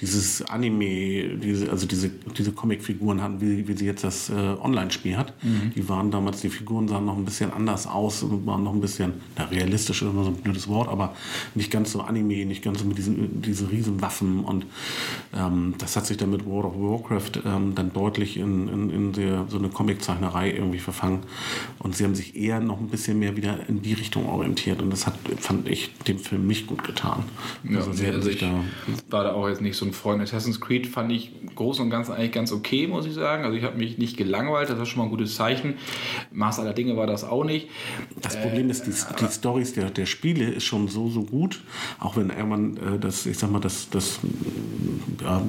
dieses 0.00 0.42
Anime, 0.42 1.38
diese, 1.38 1.70
also 1.70 1.86
diese, 1.86 2.10
diese 2.36 2.52
Comic-Figuren 2.52 3.20
hatten, 3.20 3.40
wie, 3.40 3.66
wie 3.66 3.76
sie 3.76 3.86
jetzt 3.86 4.04
das 4.04 4.30
äh, 4.30 4.32
Online-Spiel 4.32 5.16
hat. 5.16 5.32
Mhm. 5.42 5.72
Die 5.74 5.88
waren 5.88 6.10
damals, 6.10 6.40
die 6.40 6.50
Figuren 6.50 6.88
sahen 6.88 7.04
noch 7.04 7.16
ein 7.16 7.24
bisschen 7.24 7.52
anders 7.52 7.86
aus 7.86 8.22
und 8.22 8.46
waren 8.46 8.62
noch 8.62 8.72
ein 8.72 8.80
bisschen, 8.80 9.14
na, 9.36 9.44
realistisch 9.44 10.02
ist 10.02 10.08
immer 10.08 10.24
so 10.24 10.30
ein 10.30 10.36
blödes 10.36 10.68
Wort, 10.68 10.88
aber 10.88 11.14
nicht 11.54 11.70
ganz 11.70 11.92
so 11.92 12.00
Anime, 12.00 12.44
nicht 12.46 12.62
ganz 12.62 12.80
so 12.80 12.84
mit 12.84 12.98
diesen, 12.98 13.42
diese 13.42 13.70
riesen 13.70 14.00
Waffen 14.00 14.44
und 14.44 14.66
ähm, 15.34 15.74
das 15.78 15.96
hat 15.96 16.06
sich 16.06 16.16
dann 16.16 16.30
mit 16.30 16.46
World 16.46 16.66
of 16.66 16.74
Warcraft 16.76 17.42
ähm, 17.44 17.74
dann 17.74 17.92
deutlich 17.92 18.36
in, 18.36 18.68
in, 18.68 18.90
in 18.90 19.12
der, 19.12 19.46
so 19.48 19.58
eine 19.58 19.68
Comic-Zeichnerei 19.68 20.52
irgendwie 20.52 20.78
verfangen 20.78 21.20
und 21.78 21.96
sie 21.96 22.04
haben 22.04 22.14
sich 22.14 22.36
eher 22.36 22.60
noch 22.60 22.78
ein 22.78 22.88
bisschen 22.88 23.18
mehr 23.18 23.36
wieder 23.36 23.68
in 23.68 23.82
die 23.82 23.94
Richtung 23.94 24.28
orientiert 24.28 24.80
und 24.80 24.90
das 24.90 25.06
hat, 25.06 25.14
fand 25.38 25.68
ich, 25.68 25.94
dem 26.06 26.18
Film 26.18 26.46
nicht 26.46 26.66
gut 26.66 26.84
getan. 26.84 27.24
Ja, 27.68 27.78
also, 27.78 27.90
nee, 27.90 28.10
also 28.10 28.28
ich 28.28 28.38
da 28.38 28.64
war 29.10 29.24
da 29.24 29.32
auch 29.32 29.48
jetzt 29.48 29.60
nicht 29.60 29.76
so 29.76 29.87
ein 29.88 29.92
Freund. 29.92 30.22
Assassin's 30.22 30.60
Creed 30.60 30.86
fand 30.86 31.12
ich 31.12 31.32
groß 31.54 31.80
und 31.80 31.90
ganz 31.90 32.10
eigentlich 32.10 32.32
ganz 32.32 32.52
okay, 32.52 32.86
muss 32.86 33.06
ich 33.06 33.14
sagen. 33.14 33.44
Also 33.44 33.56
ich 33.56 33.64
habe 33.64 33.76
mich 33.76 33.98
nicht 33.98 34.16
gelangweilt, 34.16 34.70
das 34.70 34.78
war 34.78 34.86
schon 34.86 34.98
mal 34.98 35.04
ein 35.04 35.10
gutes 35.10 35.34
Zeichen. 35.34 35.74
Maß 36.30 36.60
aller 36.60 36.72
Dinge 36.72 36.96
war 36.96 37.06
das 37.06 37.24
auch 37.24 37.44
nicht. 37.44 37.68
Das 38.20 38.36
äh, 38.36 38.42
Problem 38.42 38.70
ist, 38.70 38.86
die, 38.86 38.92
die 39.20 39.30
Storys 39.30 39.74
der, 39.74 39.90
der 39.90 40.06
Spiele 40.06 40.50
ist 40.50 40.64
schon 40.64 40.88
so, 40.88 41.08
so 41.08 41.22
gut, 41.22 41.62
auch 41.98 42.16
wenn 42.16 42.30
irgendwann 42.30 42.76
äh, 42.76 42.98
das, 42.98 43.26
ich 43.26 43.38
sag 43.38 43.50
mal, 43.50 43.60
das, 43.60 43.90
das 43.90 44.20
ja, 45.22 45.42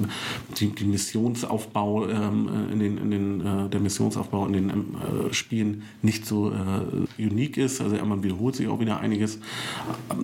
die, 0.58 0.68
die 0.68 0.84
Missionsaufbau 0.84 2.08
ähm, 2.08 2.48
in 2.72 2.78
den, 2.78 2.98
in 2.98 3.10
den 3.10 3.40
äh, 3.40 3.68
der 3.68 3.80
Missionsaufbau 3.80 4.46
in 4.46 4.52
den 4.52 4.70
äh, 4.70 5.32
Spielen 5.32 5.82
nicht 6.02 6.26
so 6.26 6.50
äh, 6.50 7.22
unique 7.22 7.56
ist. 7.56 7.80
Also 7.80 7.96
man 8.04 8.22
wiederholt 8.22 8.56
sich 8.56 8.68
auch 8.68 8.80
wieder 8.80 9.00
einiges, 9.00 9.38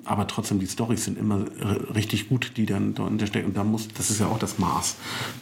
aber 0.04 0.26
trotzdem 0.26 0.58
die 0.58 0.66
Storys 0.66 1.04
sind 1.04 1.18
immer 1.18 1.44
richtig 1.94 2.28
gut, 2.28 2.52
die 2.56 2.66
dann 2.66 2.94
dahinter 2.94 3.26
stecken. 3.26 3.48
Und 3.48 3.56
da 3.56 3.64
muss, 3.64 3.88
das 3.88 4.05
ist 4.10 4.20
ja 4.20 4.26
auch 4.26 4.38
das 4.38 4.58
Maß. 4.58 4.96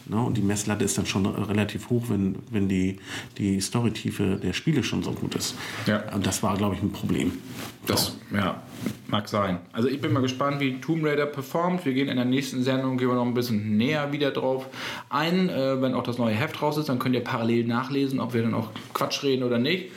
Ne? 0.07 0.17
Und 0.21 0.35
die 0.37 0.41
Messlatte 0.41 0.85
ist 0.85 0.97
dann 0.97 1.05
schon 1.05 1.25
relativ 1.25 1.89
hoch, 1.89 2.05
wenn, 2.09 2.37
wenn 2.51 2.67
die, 2.67 2.97
die 3.37 3.59
Storytiefe 3.59 4.37
der 4.41 4.53
Spiele 4.53 4.83
schon 4.83 5.03
so 5.03 5.11
gut 5.11 5.35
ist. 5.35 5.55
Ja. 5.85 6.03
Und 6.13 6.25
das 6.25 6.43
war, 6.43 6.57
glaube 6.57 6.75
ich, 6.75 6.81
ein 6.81 6.91
Problem. 6.91 7.33
Das, 7.85 8.17
ja, 8.33 8.63
mag 9.07 9.29
sein. 9.29 9.59
Also 9.71 9.87
ich 9.87 10.01
bin 10.01 10.11
mal 10.11 10.21
gespannt, 10.21 10.59
wie 10.59 10.79
Tomb 10.79 11.05
Raider 11.05 11.25
performt. 11.25 11.85
Wir 11.85 11.93
gehen 11.93 12.07
in 12.07 12.15
der 12.15 12.25
nächsten 12.25 12.63
Sendung, 12.63 12.97
gehen 12.97 13.07
wir 13.07 13.15
noch 13.15 13.25
ein 13.25 13.33
bisschen 13.33 13.77
näher 13.77 14.11
wieder 14.11 14.31
drauf 14.31 14.67
ein. 15.09 15.49
Äh, 15.49 15.81
wenn 15.81 15.93
auch 15.93 16.03
das 16.03 16.17
neue 16.17 16.33
Heft 16.33 16.61
raus 16.61 16.77
ist, 16.77 16.89
dann 16.89 16.99
könnt 16.99 17.15
ihr 17.15 17.23
parallel 17.23 17.65
nachlesen, 17.65 18.19
ob 18.19 18.33
wir 18.33 18.41
dann 18.41 18.53
auch 18.53 18.69
Quatsch 18.93 19.23
reden 19.23 19.43
oder 19.43 19.59
nicht. 19.59 19.91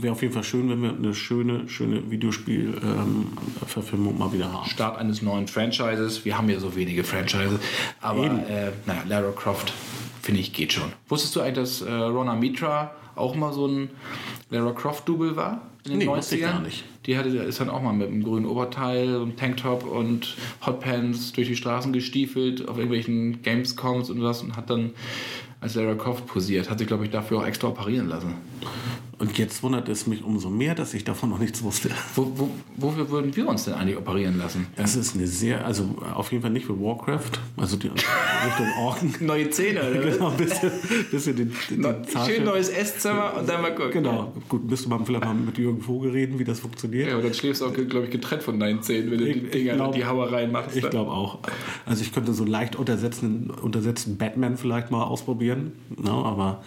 Wäre 0.00 0.12
auf 0.12 0.22
jeden 0.22 0.32
Fall 0.32 0.44
schön, 0.44 0.70
wenn 0.70 0.82
wir 0.82 0.90
eine 0.90 1.14
schöne, 1.14 1.68
schöne 1.68 2.10
Videospielverfilmung 2.10 4.12
ähm, 4.12 4.18
mal 4.18 4.32
wieder 4.32 4.52
haben. 4.52 4.68
Start 4.68 4.98
eines 4.98 5.22
neuen 5.22 5.46
Franchises. 5.46 6.24
Wir 6.24 6.38
haben 6.38 6.48
ja 6.48 6.58
so 6.58 6.74
wenige 6.74 7.04
Franchises. 7.04 7.58
Aber 8.00 8.24
äh, 8.24 8.72
naja, 8.86 9.02
Lara 9.08 9.32
Croft, 9.32 9.72
finde 10.22 10.40
ich, 10.40 10.52
geht 10.52 10.72
schon. 10.72 10.92
Wusstest 11.08 11.36
du 11.36 11.40
eigentlich, 11.40 11.54
dass 11.54 11.82
äh, 11.82 11.92
Rona 11.92 12.34
Mitra 12.34 12.92
auch 13.14 13.34
mal 13.34 13.52
so 13.52 13.66
ein 13.66 13.90
Lara 14.50 14.72
Croft-Double 14.72 15.36
war? 15.36 15.62
In 15.84 16.00
den 16.00 16.08
nee, 16.08 16.14
90ern? 16.14 16.40
gar 16.40 16.60
nicht. 16.60 16.84
Die 17.04 17.18
hatte, 17.18 17.28
ist 17.28 17.60
dann 17.60 17.68
auch 17.68 17.82
mal 17.82 17.92
mit 17.92 18.08
einem 18.08 18.22
grünen 18.22 18.46
Oberteil, 18.46 19.16
einem 19.16 19.36
Tanktop 19.36 19.84
und 19.84 20.34
Hotpants 20.64 21.32
durch 21.32 21.48
die 21.48 21.56
Straßen 21.56 21.92
gestiefelt 21.92 22.66
auf 22.66 22.78
irgendwelchen 22.78 23.42
Gamescoms 23.42 24.08
und 24.08 24.22
was 24.22 24.42
und 24.42 24.56
hat 24.56 24.70
dann 24.70 24.92
als 25.60 25.74
Lara 25.74 25.94
Croft 25.94 26.26
posiert. 26.26 26.70
Hat 26.70 26.78
sich, 26.78 26.88
glaube 26.88 27.04
ich, 27.04 27.10
dafür 27.10 27.40
auch 27.40 27.46
extra 27.46 27.68
operieren 27.68 28.08
lassen. 28.08 28.34
Und 29.18 29.38
jetzt 29.38 29.62
wundert 29.62 29.88
es 29.88 30.06
mich 30.06 30.24
umso 30.24 30.50
mehr, 30.50 30.74
dass 30.74 30.92
ich 30.92 31.04
davon 31.04 31.30
noch 31.30 31.38
nichts 31.38 31.62
wusste. 31.62 31.90
Wo, 32.14 32.32
wo, 32.34 32.50
wofür 32.76 33.08
würden 33.10 33.34
wir 33.36 33.46
uns 33.46 33.64
denn 33.64 33.74
eigentlich 33.74 33.96
operieren 33.96 34.38
lassen? 34.38 34.66
Das 34.76 34.96
ist 34.96 35.14
eine 35.14 35.26
sehr, 35.26 35.64
also 35.64 35.94
auf 36.14 36.32
jeden 36.32 36.42
Fall 36.42 36.50
nicht 36.50 36.66
für 36.66 36.80
Warcraft, 36.80 37.30
also 37.56 37.76
die 37.76 37.88
Richtung 37.88 38.66
Orden. 38.80 39.14
Neue 39.20 39.50
Zähne, 39.50 39.80
oder? 39.88 40.00
Genau, 40.00 40.30
ein 40.30 40.36
bisschen, 40.36 40.72
bisschen 41.10 41.36
den, 41.36 41.52
den 41.70 41.80
no, 41.80 41.94
Schön 42.26 42.44
neues 42.44 42.68
Esszimmer 42.70 43.34
und 43.38 43.48
dann 43.48 43.62
mal 43.62 43.74
gucken. 43.74 43.92
Genau, 43.92 44.32
gut, 44.48 44.68
müsste 44.68 44.88
man 44.88 45.06
vielleicht 45.06 45.24
mal 45.24 45.34
mit 45.34 45.58
Jürgen 45.58 45.80
Vogel 45.80 46.10
reden, 46.10 46.38
wie 46.38 46.44
das 46.44 46.58
funktioniert. 46.60 47.08
Ja, 47.08 47.14
aber 47.14 47.22
dann 47.22 47.34
schläfst 47.34 47.62
du 47.62 47.66
auch, 47.66 47.72
glaube 47.72 48.06
ich, 48.06 48.10
getrennt 48.10 48.42
von 48.42 48.58
deinen 48.58 48.82
Zähnen, 48.82 49.10
wenn 49.12 49.18
du 49.18 49.28
ich, 49.28 49.42
die 49.44 49.50
Dinger, 49.50 49.74
glaub, 49.74 49.94
die 49.94 50.04
Hauereien 50.04 50.50
machst. 50.50 50.76
Ich 50.76 50.90
glaube 50.90 51.12
auch. 51.12 51.38
Also 51.86 52.02
ich 52.02 52.12
könnte 52.12 52.32
so 52.32 52.44
leicht 52.44 52.74
untersetzten, 52.74 53.50
untersetzten 53.50 54.16
Batman 54.16 54.56
vielleicht 54.56 54.90
mal 54.90 55.04
ausprobieren, 55.04 55.72
no, 55.96 56.22
ne, 56.22 56.26
aber 56.26 56.64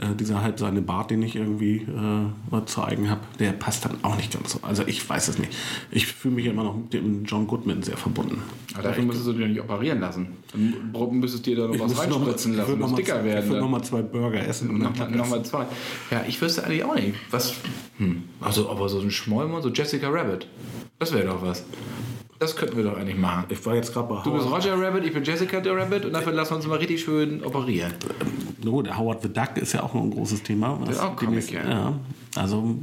äh, 0.00 0.14
dieser 0.18 0.42
halt 0.42 0.58
seine 0.58 0.82
Bart, 0.82 1.10
den 1.10 1.22
ich 1.22 1.36
irgendwie 1.36 1.83
äh, 1.88 2.64
zu 2.66 2.82
eigen 2.82 3.10
habe, 3.10 3.20
der 3.38 3.52
passt 3.52 3.84
dann 3.84 3.96
auch 4.02 4.16
nicht 4.16 4.32
ganz 4.32 4.52
so. 4.52 4.58
Also 4.62 4.86
ich 4.86 5.08
weiß 5.08 5.28
es 5.28 5.38
nicht. 5.38 5.52
Ich 5.90 6.06
fühle 6.06 6.34
mich 6.36 6.46
immer 6.46 6.64
noch 6.64 6.76
mit 6.76 6.92
dem 6.92 7.24
John 7.24 7.46
Goodman 7.46 7.82
sehr 7.82 7.96
verbunden. 7.96 8.42
Aber 8.74 8.82
dafür 8.84 9.04
müsstest 9.04 9.28
du 9.28 9.32
dich 9.32 9.48
nicht 9.48 9.60
operieren 9.60 10.00
lassen. 10.00 10.28
Dann 10.52 11.18
müsstest 11.18 11.46
du 11.46 11.50
dir 11.50 11.62
da 11.62 11.68
noch 11.68 11.78
was 11.78 11.98
reinspritzen 11.98 12.56
lassen, 12.56 12.78
muss 12.78 12.94
dicker 12.94 13.24
werden. 13.24 13.44
Ich 13.44 13.50
würde 13.50 13.62
nochmal 13.62 13.84
zwei 13.84 14.02
Burger 14.02 14.46
essen. 14.46 14.70
Und 14.70 14.78
nochmal 14.78 15.10
noch 15.10 15.42
zwei. 15.42 15.66
Ja, 16.10 16.24
ich 16.26 16.40
wüsste 16.40 16.64
eigentlich 16.64 16.84
auch 16.84 16.94
nicht. 16.94 17.14
Was, 17.30 17.54
hm, 17.98 18.24
also 18.40 18.70
aber 18.70 18.88
so 18.88 19.00
ein 19.00 19.10
Schmollmann, 19.10 19.62
so 19.62 19.68
Jessica 19.70 20.08
Rabbit. 20.08 20.48
Das 20.98 21.12
wäre 21.12 21.26
doch 21.26 21.42
was. 21.42 21.64
Das 22.38 22.56
könnten 22.56 22.76
wir 22.76 22.84
doch 22.84 22.96
eigentlich 22.96 23.16
machen. 23.16 23.44
Ich 23.48 23.64
war 23.64 23.74
jetzt 23.74 23.92
gerade 23.92 24.08
bei 24.08 24.14
Howard. 24.14 24.26
Du 24.26 24.32
bist 24.32 24.50
Roger 24.50 24.80
Rabbit, 24.80 25.04
ich 25.04 25.12
bin 25.12 25.22
Jessica 25.24 25.60
der 25.60 25.76
Rabbit 25.76 26.04
und 26.04 26.12
dafür 26.12 26.32
lassen 26.32 26.52
wir 26.52 26.56
uns 26.56 26.66
mal 26.66 26.78
richtig 26.78 27.02
schön 27.02 27.44
operieren. 27.44 27.94
No, 28.62 28.82
der 28.82 28.98
Howard 28.98 29.22
the 29.22 29.32
Duck 29.32 29.56
ist 29.56 29.72
ja 29.72 29.82
auch 29.82 29.94
noch 29.94 30.02
ein 30.02 30.10
großes 30.10 30.42
Thema. 30.42 30.78
Das 30.84 30.96
ist 30.96 31.02
auch 31.02 31.16
Comic, 31.16 31.50
ja. 31.52 31.68
ja. 31.68 31.92
Also, 32.36 32.76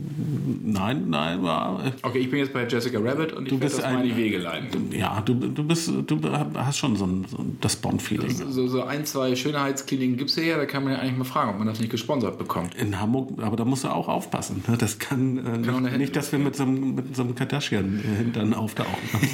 nein, 0.63 1.09
nein, 1.09 1.43
war. 1.43 1.83
Okay, 2.03 2.19
ich 2.19 2.29
bin 2.29 2.39
jetzt 2.39 2.53
bei 2.53 2.65
Jessica 2.65 2.99
Rabbit 2.99 3.33
und 3.33 3.47
ich 3.47 3.51
werde 3.51 3.65
das 3.65 3.83
ein, 3.83 3.95
mal 3.95 4.03
in 4.05 4.09
die 4.09 4.17
Wege 4.17 4.37
leiten. 4.37 4.91
Ja, 4.93 5.21
du, 5.21 5.33
du, 5.33 5.63
bist, 5.63 5.91
du 6.07 6.21
hast 6.55 6.77
schon 6.77 6.95
so, 6.95 7.05
ein, 7.05 7.25
so 7.29 7.45
das 7.59 7.75
Bond-Feeling. 7.75 8.29
So, 8.29 8.67
so, 8.67 8.83
ein, 8.83 9.05
zwei 9.05 9.35
Schönheitskliniken 9.35 10.15
gibt 10.15 10.29
es 10.29 10.37
ja, 10.37 10.55
da 10.55 10.65
kann 10.65 10.83
man 10.83 10.93
ja 10.93 10.99
eigentlich 10.99 11.17
mal 11.17 11.25
fragen, 11.25 11.51
ob 11.51 11.57
man 11.57 11.67
das 11.67 11.79
nicht 11.79 11.91
gesponsert 11.91 12.37
bekommt. 12.37 12.75
In 12.75 12.99
Hamburg, 12.99 13.41
aber 13.41 13.57
da 13.57 13.65
musst 13.65 13.83
du 13.83 13.89
auch 13.89 14.07
aufpassen. 14.07 14.63
Ne? 14.67 14.77
Das 14.77 14.99
kann, 14.99 15.37
äh, 15.37 15.65
kann 15.65 15.83
nicht, 15.83 15.97
nicht, 15.97 16.15
dass 16.15 16.31
wir 16.31 16.39
mit 16.39 16.55
so 16.55 16.63
einem, 16.63 16.95
mit 16.95 17.15
so 17.15 17.23
einem 17.23 17.35
Kardashian-Hintern 17.35 18.53
auftauchen. 18.53 18.91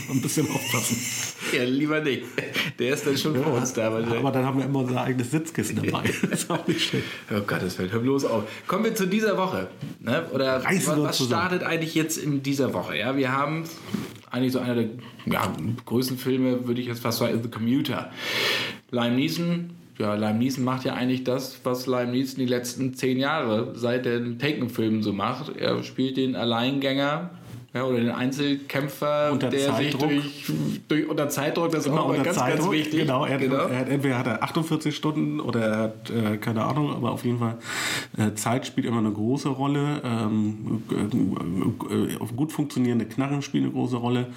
ein 0.10 0.22
bisschen 0.22 0.50
aufpassen. 0.50 0.98
ja, 1.56 1.64
lieber 1.64 2.02
nicht. 2.02 2.24
Der 2.80 2.94
ist 2.94 3.06
dann 3.06 3.18
schon 3.18 3.36
ja, 3.36 3.42
vor 3.42 3.54
uns 3.54 3.74
da. 3.74 3.88
Aber, 3.88 4.00
aber 4.00 4.32
dann 4.32 4.46
haben 4.46 4.58
wir 4.58 4.66
immer 4.66 4.80
unser 4.80 5.02
eigenes 5.02 5.30
Sitzkissen 5.30 5.76
dabei. 5.76 6.04
das 6.24 6.42
ist 6.42 6.50
auch 6.52 6.68
nicht 6.68 6.82
schön. 6.82 7.04
Oh 7.32 7.42
Gott, 7.46 7.62
das 7.62 7.76
fällt 7.76 7.92
bloß 8.02 8.26
auf. 8.26 8.44
Kommen 8.66 8.86
wir 8.86 8.96
zu 8.96 9.06
dieser 9.06 9.38
Woche. 9.38 9.70
Ne? 10.08 10.26
Oder 10.32 10.64
was, 10.64 10.88
was 10.88 11.24
startet 11.24 11.64
eigentlich 11.64 11.94
jetzt 11.94 12.18
in 12.18 12.42
dieser 12.42 12.74
Woche? 12.74 12.98
Ja, 12.98 13.16
wir 13.18 13.32
haben 13.32 13.66
eigentlich 14.32 14.54
so 14.54 14.60
einer 14.60 14.76
der 14.76 14.90
ja, 15.26 15.54
größten 15.86 16.18
Filme, 16.18 16.68
würde 16.68 16.82
ich 16.82 16.88
jetzt 16.88 17.02
fast 17.02 17.20
sagen, 17.20 17.40
The 17.44 17.50
Commuter. 17.50 18.10
Lime 18.90 19.16
Neeson 19.16 19.72
ja, 20.00 20.14
Lime 20.14 20.38
Neeson 20.38 20.64
macht 20.64 20.86
ja 20.86 20.94
eigentlich 20.94 21.24
das, 21.24 21.60
was 21.64 21.88
Lime 21.88 22.12
Neeson 22.12 22.38
die 22.38 22.46
letzten 22.46 22.94
zehn 22.94 23.18
Jahre 23.18 23.74
seit 23.76 24.06
den 24.06 24.38
Taken-Filmen 24.38 25.02
so 25.02 25.12
macht. 25.12 25.56
Er 25.58 25.84
spielt 25.84 26.18
den 26.18 26.36
Alleingänger, 26.36 27.32
ja, 27.78 27.84
oder 27.84 28.00
den 28.00 28.12
Einzelkämpfer, 28.12 29.32
unter 29.32 29.50
der 29.50 29.68
Zeitdruck. 29.68 30.10
sich 30.10 30.46
durch, 30.48 30.82
durch, 30.88 31.10
unter 31.10 31.30
Zeitdruck, 31.30 31.72
das 31.72 31.82
ist 31.82 31.88
immer 31.88 32.12
ganz, 32.24 32.38
Zeitdruck, 32.38 32.72
ganz 32.72 32.72
wichtig. 32.72 33.02
Genau, 33.02 33.26
er, 33.26 33.38
genau. 33.38 33.68
Er 33.68 33.80
hat, 33.80 33.90
entweder 33.90 34.18
hat 34.18 34.28
er 34.28 34.44
48 34.44 34.96
Stunden 34.96 35.40
oder 35.40 35.62
er 35.62 35.78
hat, 35.78 36.10
äh, 36.10 36.38
keine 36.38 36.64
Ahnung, 36.64 36.94
aber 36.94 37.12
auf 37.12 37.24
jeden 37.24 37.40
Fall 37.40 37.58
äh, 38.18 38.34
Zeit 38.34 38.66
spielt 38.66 38.88
immer 38.88 38.98
eine 38.98 39.12
große 39.12 39.50
Rolle. 39.50 40.02
Ähm, 40.04 40.84
äh, 40.92 42.36
gut 42.36 42.52
funktionierende 42.52 43.06
Knarren 43.06 43.42
spielen 43.42 43.66
eine 43.66 43.74
große 43.74 43.98
Rolle 43.98 44.28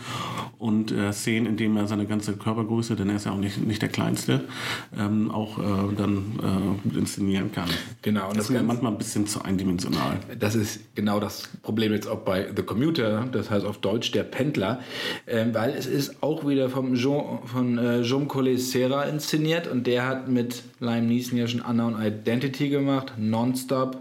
und 0.59 0.93
äh, 0.93 1.13
Szenen, 1.13 1.47
in 1.47 1.57
denen 1.57 1.77
er 1.77 1.87
seine 1.87 2.07
ganze 2.07 2.37
Körpergröße, 2.37 2.97
denn 2.97 3.09
er 3.09 3.17
ist 3.17 3.27
ja 3.27 3.33
auch 3.33 3.39
nicht, 3.39 3.59
nicht 3.59 3.81
der 3.81 3.89
Kleinste, 3.89 4.45
ähm, 4.99 5.31
auch 5.31 5.59
äh, 5.59 5.63
dann 5.97 6.39
inszenieren 6.97 7.53
kann. 7.53 7.69
Genau. 8.03 8.29
Und 8.29 8.37
das, 8.37 8.49
das 8.49 8.57
ist 8.57 8.67
manchmal 8.67 8.93
ein 8.93 8.99
bisschen 8.99 9.27
zu 9.27 9.43
eindimensional. 9.43 10.19
Das 10.39 10.55
ist 10.55 10.95
genau 10.95 11.21
das 11.21 11.49
Problem 11.63 11.93
jetzt 11.93 12.07
auch 12.07 12.21
bei 12.21 12.49
The 12.55 12.63
Commuter 12.63 13.27
das 13.35 13.51
heißt 13.51 13.65
auf 13.65 13.79
Deutsch 13.79 14.13
der 14.13 14.25
Pendler, 14.25 14.81
äh, 15.27 15.47
weil 15.53 15.71
es 15.71 15.87
ist 15.87 16.23
auch 16.23 16.47
wieder 16.47 16.69
vom 16.69 16.95
Jean, 16.95 17.41
von 17.45 17.79
äh, 17.79 18.03
Jean 18.03 18.29
Collet-Serra 18.29 19.05
inszeniert 19.05 19.67
und 19.67 19.87
der 19.87 20.07
hat 20.07 20.29
mit 20.29 20.63
Lime 20.81 21.03
Neeson 21.03 21.39
ja 21.39 21.47
schon 21.47 21.61
Unknown 21.61 22.01
Identity 22.01 22.69
gemacht, 22.69 23.15
Nonstop 23.19 23.99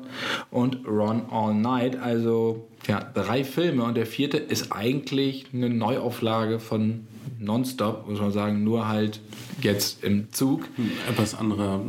und 0.52 0.88
Run 0.88 1.24
All 1.32 1.54
Night, 1.54 2.00
also 2.02 2.68
ja, 2.88 3.00
drei 3.14 3.44
Filme 3.44 3.84
und 3.84 3.96
der 3.96 4.06
vierte 4.06 4.38
ist 4.38 4.72
eigentlich 4.72 5.48
eine 5.54 5.70
Neuauflage 5.70 6.60
von 6.60 7.08
Nonstop, 7.40 8.08
muss 8.08 8.20
man 8.20 8.32
sagen, 8.32 8.64
nur 8.64 8.88
halt 8.88 9.22
jetzt 9.62 10.04
im 10.04 10.32
Zug. 10.32 10.68
Ein 10.78 10.92
etwas 11.10 11.36
anderer 11.36 11.82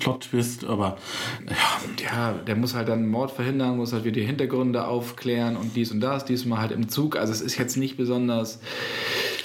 Plot-Twist, 0.00 0.64
aber 0.64 0.98
ja. 1.48 2.04
ja, 2.04 2.32
der 2.32 2.56
muss 2.56 2.74
halt 2.74 2.88
dann 2.88 3.08
Mord 3.08 3.30
verhindern, 3.30 3.76
muss 3.76 3.92
halt 3.92 4.04
wieder 4.04 4.20
die 4.20 4.26
Hintergründe 4.26 4.86
aufklären 4.86 5.56
und 5.56 5.76
dies 5.76 5.92
und 5.92 6.00
das, 6.00 6.24
diesmal 6.24 6.60
halt 6.60 6.72
im 6.72 6.88
Zug. 6.88 7.16
Also 7.16 7.32
es 7.32 7.40
ist 7.40 7.58
jetzt 7.58 7.76
nicht 7.76 7.96
besonders 7.96 8.60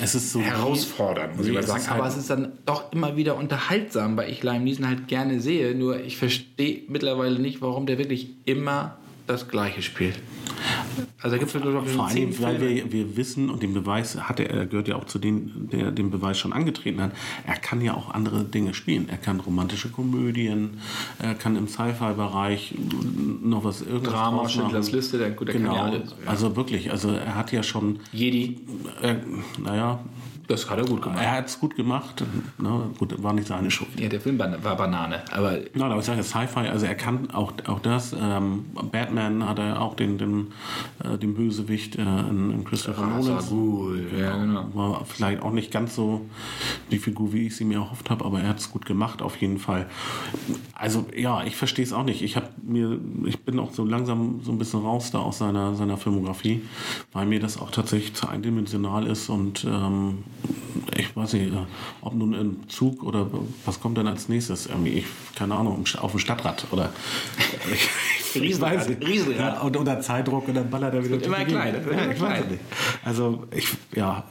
es 0.02 0.16
ist 0.16 0.32
so 0.32 0.42
herausfordernd, 0.42 1.38
muss 1.38 1.46
ich 1.46 1.54
mal 1.54 1.64
sagen. 1.64 1.86
Aber 1.90 2.04
halt 2.04 2.14
es 2.14 2.18
ist 2.18 2.30
dann 2.30 2.54
doch 2.66 2.92
immer 2.92 3.16
wieder 3.16 3.38
unterhaltsam, 3.38 4.18
weil 4.18 4.32
ich 4.32 4.44
Lime 4.44 4.62
Neeson 4.62 4.88
halt 4.88 5.08
gerne 5.08 5.40
sehe. 5.40 5.76
Nur 5.76 6.00
ich 6.00 6.18
verstehe 6.18 6.82
mittlerweile 6.88 7.40
nicht, 7.40 7.62
warum 7.62 7.86
der 7.86 7.98
wirklich 7.98 8.30
immer 8.46 8.98
das 9.28 9.48
Gleiche 9.48 9.82
spielt. 9.82 10.16
Also 11.22 11.36
da 11.36 11.38
gibt 11.38 11.56
es 11.56 11.62
glaube 11.62 11.86
Vor 11.86 12.08
allem, 12.08 12.42
weil 12.42 12.62
wir, 12.62 12.92
wir 12.92 13.18
wissen 13.18 13.50
und 13.50 13.64
den 13.64 13.74
Beweis 13.74 14.16
hat 14.18 14.40
er, 14.40 14.50
er 14.50 14.66
gehört 14.66 14.88
ja 14.88 14.96
auch 14.96 15.06
zu 15.06 15.20
denen, 15.20 15.70
der 15.72 15.92
den 15.92 16.12
Beweis 16.12 16.38
schon 16.38 16.54
angetreten 16.54 17.02
hat. 17.02 17.12
Er 17.46 17.56
kann 17.56 17.82
ja 17.82 17.94
auch 17.94 18.12
andere 18.12 18.44
Dinge 18.44 18.74
spielen. 18.74 19.08
Er 19.10 19.18
kann 19.18 19.40
romantische 19.40 19.90
Komödien, 19.90 20.80
er 21.20 21.36
kann 21.36 21.56
im 21.56 21.68
Sci-Fi-Bereich 21.68 22.76
noch 23.42 23.64
was 23.64 23.82
irgendwas 23.82 24.14
Drama, 24.14 24.50
Schindlers 24.50 24.92
Liste, 24.92 25.18
der, 25.18 25.32
gut, 25.32 25.48
der 25.48 25.56
genau. 25.56 25.76
kann 25.76 25.78
ja 25.78 26.00
alles. 26.00 26.16
Ja. 26.24 26.30
Also 26.30 26.56
wirklich, 26.56 26.92
also 26.92 27.10
er 27.10 27.36
hat 27.36 27.52
ja 27.52 27.64
schon 27.64 28.00
Jedi. 28.12 28.60
Äh, 29.02 29.16
naja, 29.62 30.00
das 30.48 30.70
hat 30.70 30.78
er 30.78 30.86
gut 30.86 31.02
gemacht. 31.02 31.20
Er 31.22 31.32
hat 31.32 31.48
es 31.48 31.60
gut 31.60 31.76
gemacht. 31.76 32.24
Ne? 32.58 32.90
Gut, 32.98 33.22
war 33.24 33.34
nicht 33.34 33.48
seine 33.48 33.72
Schuld. 33.72 34.00
Ja, 34.00 34.10
der 34.10 34.20
Film 34.20 34.38
war 34.40 34.76
Banane. 34.76 35.22
Aber 35.32 35.60
Nein, 35.74 35.92
aber 35.92 36.00
ich 36.00 36.06
sage 36.06 36.24
Sci-Fi, 36.24 36.68
also 36.68 36.86
er 36.86 36.96
kann 36.96 37.32
auch, 37.32 37.54
auch 37.68 37.80
das. 37.80 38.14
Ähm, 38.20 38.66
Batman 38.92 39.48
hat 39.48 39.60
er 39.60 39.82
auch 39.82 39.96
den, 39.96 40.18
den 40.18 40.48
äh, 41.04 41.18
dem 41.18 41.36
Bösewicht 41.36 41.96
äh, 41.96 42.02
in, 42.02 42.52
in 42.52 42.64
Christopher 42.66 43.06
Nolan. 43.06 43.44
Ghul, 43.48 44.08
ja, 44.18 44.38
genau. 44.38 44.68
War 44.74 45.06
vielleicht 45.06 45.42
auch 45.42 45.52
nicht 45.52 45.72
ganz 45.72 45.96
so 45.96 46.26
die 46.92 47.00
Figur, 47.00 47.32
wie 47.34 47.48
ich 47.48 47.56
sie 47.56 47.66
mir 47.66 47.76
erhofft 47.76 48.10
habe, 48.10 48.26
aber 48.26 48.42
er 48.42 48.50
hat 48.50 48.60
es 48.60 48.72
gut 48.72 48.86
gemacht 48.86 49.22
auf 49.22 49.38
jeden 49.38 49.60
Fall. 49.60 49.88
Also 50.74 51.06
ja, 51.16 51.44
ich 51.44 51.56
verstehe 51.56 51.86
es 51.86 51.94
auch 51.94 52.04
nicht. 52.04 52.22
Ich 52.22 52.36
habe 52.36 52.50
mir, 52.62 53.00
ich 53.26 53.40
bin 53.40 53.60
auch 53.60 53.72
so 53.72 53.86
langsam 53.86 54.42
so 54.44 54.52
ein 54.52 54.58
bisschen 54.58 54.82
raus 54.82 55.12
da 55.12 55.20
aus 55.20 55.38
seiner 55.38 55.76
seiner 55.76 55.98
Filmografie, 55.98 56.62
weil 57.14 57.26
mir 57.26 57.40
das 57.40 57.60
auch 57.60 57.72
tatsächlich 57.72 58.14
zu 58.14 58.28
eindimensional 58.28 59.08
ist 59.08 59.30
und 59.30 59.66
ähm, 59.66 60.24
ich 60.98 61.16
weiß 61.16 61.34
nicht, 61.34 61.54
äh, 61.54 61.58
ob 62.02 62.14
nun 62.14 62.34
im 62.34 62.70
Zug 62.70 63.04
oder 63.04 63.28
was 63.66 63.80
kommt 63.80 63.98
denn 63.98 64.08
als 64.08 64.30
nächstes? 64.30 64.68
Irgendwie, 64.68 64.92
ich, 64.92 65.06
keine 65.36 65.56
Ahnung, 65.56 65.86
auf 66.00 66.12
dem 66.12 66.20
Stadtrad 66.20 66.66
oder. 66.72 66.92
Riesenrad. 68.36 69.00
Ja, 69.38 69.62
und 69.62 69.78
unter 69.78 70.00
Zeitdruck 70.02 70.48
und 70.48 70.56
dann 70.56 70.70
ballert 70.70 70.94
er 70.94 71.06
wieder 71.06 71.24
immer 71.24 71.38
Gegend. 71.38 71.64
wird 71.64 71.86
Ja, 71.86 72.06
ich 72.06 72.10
weiß 72.10 72.18
kleiner. 72.18 72.40
es 72.40 72.52
nicht. 72.52 72.62
Also 73.04 73.44
ich, 73.52 73.68
ja, 73.96 74.24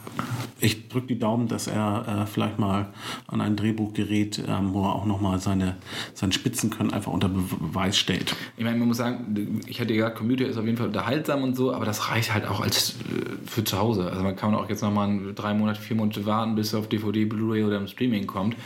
ich 0.61 0.89
drücke 0.89 1.07
die 1.09 1.19
Daumen, 1.19 1.49
dass 1.49 1.67
er 1.67 2.23
äh, 2.23 2.27
vielleicht 2.27 2.59
mal 2.59 2.89
an 3.27 3.41
ein 3.41 3.57
Drehbuch 3.57 3.95
gerät, 3.95 4.43
ähm, 4.47 4.73
wo 4.73 4.85
er 4.85 4.95
auch 4.95 5.07
nochmal 5.07 5.39
seine, 5.41 5.77
sein 6.15 6.33
Spitzenkönnen 6.33 6.93
einfach 6.93 7.13
unter 7.13 7.29
Beweis 7.29 7.99
stellt. 7.99 8.35
Ich 8.57 8.65
meine, 8.65 8.79
man 8.79 8.89
muss 8.89 8.99
sagen, 8.99 9.61
ich 9.67 9.81
hatte 9.81 9.95
gesagt, 9.95 10.17
Computer 10.17 10.47
ist 10.47 10.57
auf 10.57 10.65
jeden 10.65 10.77
Fall 10.77 10.89
unterhaltsam 10.89 11.43
und 11.43 11.57
so, 11.57 11.73
aber 11.73 11.85
das 11.85 12.11
reicht 12.11 12.33
halt 12.33 12.47
auch 12.47 12.61
als 12.61 12.91
äh, 12.91 13.47
für 13.47 13.65
zu 13.65 13.79
Hause. 13.79 14.11
Also 14.11 14.23
man 14.23 14.37
kann 14.37 14.55
auch 14.55 14.69
jetzt 14.69 14.83
nochmal 14.83 15.33
drei 15.35 15.55
Monate, 15.55 15.81
vier 15.81 15.97
Monate 15.97 16.02
warten, 16.25 16.55
bis 16.55 16.73
er 16.73 16.81
auf 16.81 16.89
DVD, 16.89 17.25
Blu-ray 17.25 17.65
oder 17.65 17.77
im 17.77 17.87
Streaming 17.87 18.27
kommt. 18.27 18.57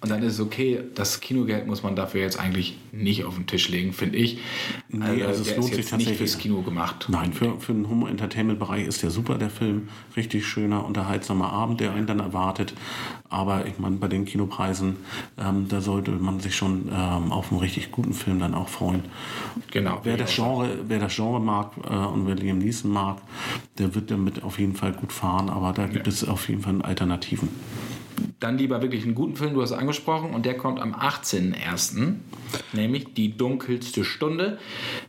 Und 0.00 0.10
dann 0.10 0.22
ist 0.22 0.34
es 0.34 0.40
okay. 0.40 0.80
Das 0.94 1.20
Kinogeld 1.20 1.66
muss 1.66 1.82
man 1.82 1.96
dafür 1.96 2.20
jetzt 2.20 2.38
eigentlich 2.38 2.76
nicht 2.92 3.24
auf 3.24 3.36
den 3.36 3.46
Tisch 3.46 3.68
legen, 3.68 3.92
finde 3.92 4.18
ich. 4.18 4.38
Nee, 4.88 5.22
also 5.22 5.42
es 5.42 5.48
der 5.48 5.56
lohnt 5.56 5.68
sich 5.68 5.78
jetzt 5.78 5.92
nicht 5.92 6.06
tatsächlich. 6.06 6.18
fürs 6.18 6.38
Kino 6.38 6.62
gemacht. 6.62 7.06
Nein, 7.08 7.32
für, 7.32 7.58
für 7.60 7.72
den 7.72 7.88
Homo-Entertainment-Bereich 7.88 8.86
ist 8.86 9.02
der 9.02 9.10
super, 9.10 9.38
der 9.38 9.50
Film. 9.50 9.88
Richtig 10.16 10.46
schöner, 10.46 10.84
unterhaltsamer 10.84 11.50
Abend, 11.52 11.80
der 11.80 11.92
einen 11.92 12.06
dann 12.06 12.20
erwartet. 12.20 12.74
Aber 13.28 13.66
ich 13.66 13.78
meine, 13.78 13.96
bei 13.96 14.08
den 14.08 14.26
Kinopreisen, 14.26 14.96
ähm, 15.38 15.66
da 15.68 15.80
sollte 15.80 16.10
man 16.10 16.40
sich 16.40 16.54
schon 16.54 16.88
ähm, 16.92 17.32
auf 17.32 17.50
einen 17.50 17.60
richtig 17.60 17.90
guten 17.90 18.12
Film 18.12 18.38
dann 18.40 18.54
auch 18.54 18.68
freuen. 18.68 19.04
Genau. 19.70 20.00
Wer 20.02 20.18
das 20.18 20.34
Genre, 20.34 20.78
wer 20.86 20.98
das 20.98 21.14
Genre 21.16 21.40
mag 21.40 21.72
äh, 21.88 21.94
und 21.94 22.26
wer 22.26 22.34
Liam 22.34 22.58
Neeson 22.58 22.90
mag, 22.90 23.22
der 23.78 23.94
wird 23.94 24.10
damit 24.10 24.42
auf 24.42 24.58
jeden 24.58 24.74
Fall 24.74 24.92
gut 24.92 25.12
fahren. 25.12 25.48
Aber 25.48 25.72
da 25.72 25.86
gibt 25.86 26.06
es 26.06 26.26
auf 26.26 26.48
jeden 26.48 26.62
Fall 26.62 26.82
Alternativen. 26.82 27.48
Dann 28.40 28.58
lieber 28.58 28.82
wirklich 28.82 29.04
einen 29.04 29.14
guten 29.14 29.36
Film, 29.36 29.54
du 29.54 29.62
hast 29.62 29.70
es 29.70 29.76
angesprochen, 29.76 30.30
und 30.30 30.46
der 30.46 30.56
kommt 30.56 30.80
am 30.80 30.94
18.01., 30.94 32.14
nämlich 32.72 33.14
Die 33.14 33.36
dunkelste 33.36 34.04
Stunde. 34.04 34.58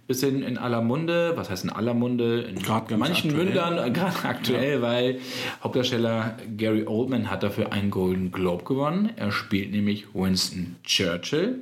Bisschen 0.08 0.44
in 0.44 0.58
aller 0.58 0.82
Munde, 0.82 1.34
was 1.36 1.50
heißt 1.50 1.64
in 1.64 1.70
aller 1.70 1.94
Munde? 1.94 2.42
In 2.42 2.62
ganz 2.62 2.90
manchen 2.92 3.32
aktuell. 3.32 3.46
Mündern, 3.46 3.78
äh, 3.78 3.92
gerade 3.92 4.24
aktuell, 4.24 4.82
weil 4.82 5.20
Hauptdarsteller 5.64 6.38
Gary 6.58 6.86
Oldman 6.86 7.30
hat 7.30 7.44
dafür 7.44 7.72
einen 7.74 7.92
Golden 7.92 8.32
Globe 8.32 8.64
gewonnen. 8.64 9.10
Er 9.16 9.32
spielt 9.32 9.72
nämlich 9.72 10.14
Winston 10.14 10.76
Churchill. 10.84 11.60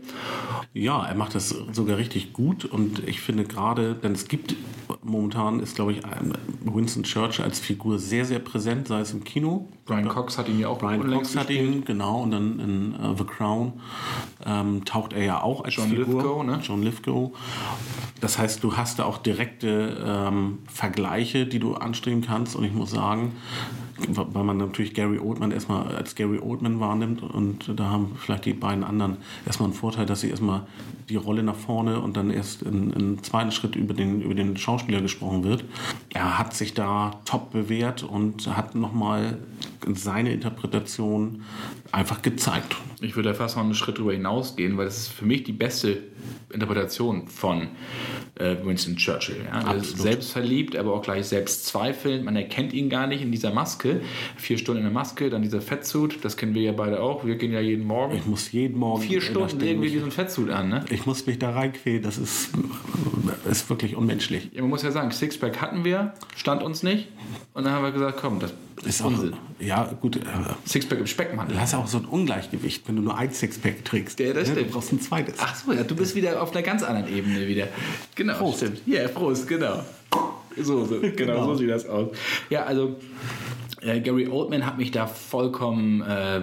Ja, 0.74 1.06
er 1.06 1.16
macht 1.16 1.36
das 1.36 1.50
sogar 1.50 1.98
richtig 1.98 2.34
gut 2.34 2.66
und 2.66 3.08
ich 3.08 3.22
finde 3.22 3.44
gerade, 3.44 3.96
denn 3.96 4.14
es 4.14 4.28
gibt 4.28 4.56
momentan 5.04 5.60
ist, 5.60 5.76
glaube 5.76 5.94
ich, 5.94 6.02
Winston 6.64 7.04
Churchill 7.04 7.46
als 7.46 7.60
Figur 7.60 8.00
sehr, 8.00 8.26
sehr 8.26 8.40
präsent, 8.40 8.88
sei 8.88 9.02
es 9.02 9.14
im 9.14 9.24
Kino. 9.24 9.68
Brian 9.86 10.08
Cox 10.08 10.38
hat 10.38 10.48
ihn 10.48 10.60
ja 10.60 10.68
auch 10.68 10.78
Brian 10.78 11.10
Cox 11.10 11.36
hat 11.36 11.50
ihn, 11.50 11.84
genau, 11.84 12.22
und 12.22 12.32
dann 12.32 12.60
in 12.60 12.94
äh, 12.94 13.18
The 13.18 13.24
Crown 13.24 13.74
ähm, 14.46 14.86
taucht 14.86 15.14
er 15.14 15.24
ja 15.24 15.42
auch 15.42 15.64
als 15.64 15.76
John 15.76 15.90
Figur. 15.90 16.06
Lithgow, 16.06 16.44
ne? 16.44 16.60
John 16.62 16.84
Lithgow. 16.84 17.32
Das 18.20 18.38
heißt, 18.38 18.64
du 18.64 18.78
hast 18.78 19.00
da 19.00 19.06
auch 19.06 19.18
direkte 19.18 19.98
ähm, 20.06 20.60
Vergleiche, 20.72 21.48
die 21.48 21.60
du 21.60 21.74
anstreben 21.74 22.22
kannst 22.22 22.56
und 22.56 22.64
ich 22.64 22.74
muss 22.74 22.92
sagen, 22.92 23.34
weil 24.10 24.44
man 24.44 24.58
natürlich 24.58 24.94
Gary 24.94 25.20
Oldman 25.20 25.52
erstmal 25.52 25.96
als 25.96 26.16
Gary 26.16 26.40
Oldman 26.40 26.80
wahrnimmt 26.80 27.24
und 27.24 27.72
da 27.80 27.90
haben 27.90 28.12
vielleicht 28.18 28.46
die 28.46 28.54
beiden 28.54 28.84
anderen 28.84 29.18
erstmal 29.46 29.70
einen 29.70 29.78
Vorteil, 29.78 30.06
dass 30.06 30.22
sie 30.22 30.30
erstmal 30.30 30.64
die 31.10 31.16
Rolle 31.16 31.44
nach 31.44 31.56
vorne 31.56 32.00
und 32.00 32.18
dann 32.18 32.30
erst 32.30 32.62
in- 32.64 32.92
im 32.92 33.24
zweiten 33.24 33.52
Schritt 33.52 33.76
über 33.76 33.94
den, 33.94 34.22
über 34.22 34.34
den 34.34 34.58
Schauspieler 34.58 35.02
gesprochen 35.02 35.44
wird. 35.44 35.66
Er 36.10 36.38
hat 36.40 36.54
sich 36.54 36.74
da 36.74 37.12
top 37.26 37.52
bewährt 37.52 38.04
und 38.04 38.48
hat 38.56 38.76
nochmal 38.76 39.38
seine 39.94 40.32
Interpretation 40.32 41.42
einfach 41.92 42.22
gezeigt. 42.22 42.76
Ich 43.02 43.16
würde 43.16 43.30
da 43.30 43.36
fast 43.36 43.58
noch 43.58 43.64
einen 43.64 43.74
Schritt 43.74 43.98
drüber 43.98 44.14
hinausgehen, 44.14 44.78
weil 44.78 44.86
das 44.86 44.98
ist 44.98 45.08
für 45.10 45.26
mich 45.26 45.44
die 45.44 45.52
beste 45.52 45.98
Interpretation 46.52 47.28
von 47.28 47.70
äh, 48.36 48.56
Winston 48.64 48.96
Churchill. 48.96 49.38
Ja? 49.46 49.72
Er 49.72 49.78
ist 49.78 49.98
selbstverliebt, 49.98 50.76
aber 50.76 50.94
auch 50.94 51.02
gleich 51.02 51.26
selbstzweifelnd. 51.26 52.24
Man 52.24 52.36
erkennt 52.36 52.74
ihn 52.74 52.90
gar 52.90 53.08
nicht 53.08 53.22
in 53.22 53.32
dieser 53.32 53.54
Maske. 53.54 54.02
Vier 54.38 54.58
Stunden 54.58 54.80
in 54.80 54.86
der 54.86 54.94
Maske, 54.94 55.30
dann 55.30 55.42
dieser 55.42 55.62
Fettsuit, 55.62 56.24
das 56.24 56.38
kennen 56.38 56.54
wir 56.54 56.62
ja 56.62 56.72
beide 56.72 57.02
auch. 57.02 57.26
Wir 57.26 57.36
gehen 57.36 57.52
ja 57.52 57.60
jeden 57.60 57.86
Morgen. 57.86 58.16
Ich 58.16 58.26
muss 58.26 58.52
jeden 58.52 58.78
Morgen 58.78 59.02
Vier 59.02 59.22
Stunden 59.22 59.60
legen 59.60 59.82
wir 59.82 59.90
diesen 59.90 60.12
Fettsuit 60.12 60.50
an. 60.50 60.70
Ne? 60.70 60.86
Ich 60.90 61.06
muss 61.06 61.26
mich 61.26 61.40
da 61.40 61.52
reinquälen, 61.52 62.04
das 62.04 62.18
ist, 62.18 62.52
ist 63.50 63.70
wirklich 63.70 63.96
unmenschlich. 63.96 64.50
Ja, 64.54 64.62
man 64.62 64.70
muss 64.70 64.84
ja 64.84 64.92
sagen, 64.92 65.12
Sixpack 65.12 65.60
hatten 65.62 65.84
wir, 65.84 66.14
stand 66.36 66.64
uns 66.64 66.84
nicht. 66.84 67.08
Und 67.54 67.66
dann 67.66 67.74
haben 67.74 67.84
wir 67.84 67.92
gesagt, 67.92 68.20
komm, 68.22 68.40
das 68.40 68.54
ist 68.82 68.88
Ist 68.96 69.02
auch, 69.02 69.08
Unsinn. 69.08 69.34
ja, 69.60 69.84
gut, 70.02 70.16
äh, 70.18 70.22
Sixpack 70.66 71.00
im 71.00 71.08
Speckmantel. 71.08 71.56
du 71.56 71.62
hast 71.62 71.74
ja 71.74 71.80
auch 71.80 71.88
so 71.88 71.98
ein 72.00 72.06
Ungleichgewicht, 72.06 72.88
wenn 72.88 72.96
du 72.98 73.02
nur 73.02 73.18
ein 73.18 73.32
Sixpack 73.32 73.84
trägst. 73.86 74.20
Ja, 74.20 74.34
das 74.34 74.48
Ne, 74.50 74.54
stimmt. 74.56 74.70
Du 74.70 74.74
brauchst 74.74 74.92
ein 74.94 75.02
zweites. 75.02 75.36
Ach 75.40 75.56
so, 75.56 75.72
ja, 75.74 75.84
du 75.84 75.96
bist 75.96 76.16
wieder 76.16 76.42
auf 76.42 76.52
einer 76.52 76.62
ganz 76.64 76.84
anderen 76.84 77.14
Ebene 77.16 77.48
wieder. 77.48 77.68
Genau, 78.16 78.38
Prost. 78.38 78.58
stimmt. 78.58 78.82
Ja, 78.86 79.08
Prost, 79.08 79.48
genau. 79.48 79.84
So, 80.58 80.86
so 80.86 81.00
genau, 81.00 81.12
Genau. 81.16 81.46
so 81.46 81.56
sieht 81.56 81.70
das 81.70 81.88
aus. 81.88 82.10
Ja, 82.50 82.64
also 82.66 82.96
äh, 83.82 84.00
Gary 84.02 84.28
Oldman 84.28 84.66
hat 84.66 84.78
mich 84.78 84.92
da 84.92 85.08
vollkommen, 85.08 86.02
äh, 86.02 86.42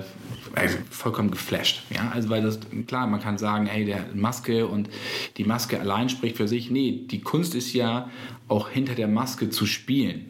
also 0.55 0.79
vollkommen 0.91 1.31
geflasht. 1.31 1.83
Ja, 1.91 2.11
also 2.15 2.31
weil 2.31 2.43
das 2.43 2.59
klar, 2.87 3.07
man 3.07 3.21
kann 3.21 3.37
sagen, 3.39 3.67
hey, 3.67 3.85
der 3.85 4.07
Maske 4.15 4.67
und 4.67 4.89
die 5.37 5.45
Maske 5.45 5.79
allein 5.79 6.09
spricht 6.09 6.37
für 6.39 6.49
sich. 6.49 6.71
Nee, 6.71 7.03
die 7.11 7.21
Kunst 7.21 7.55
ist 7.55 7.73
ja 7.75 8.09
auch 8.49 8.71
hinter 8.71 8.95
der 8.95 9.09
Maske 9.09 9.51
zu 9.51 9.67
spielen. 9.67 10.25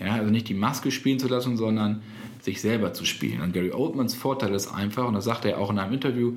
Ja, 0.00 0.14
also 0.14 0.30
nicht 0.30 0.48
die 0.48 0.54
Maske 0.54 0.90
spielen 0.90 1.18
zu 1.18 1.28
lassen, 1.28 1.56
sondern 1.56 2.02
sich 2.40 2.60
selber 2.60 2.92
zu 2.92 3.04
spielen. 3.04 3.40
Und 3.42 3.52
Gary 3.52 3.72
Oldmans 3.72 4.14
Vorteil 4.14 4.54
ist 4.54 4.72
einfach, 4.72 5.06
und 5.06 5.14
das 5.14 5.24
sagt 5.24 5.44
er 5.44 5.58
auch 5.58 5.70
in 5.70 5.78
einem 5.78 5.92
Interview, 5.92 6.34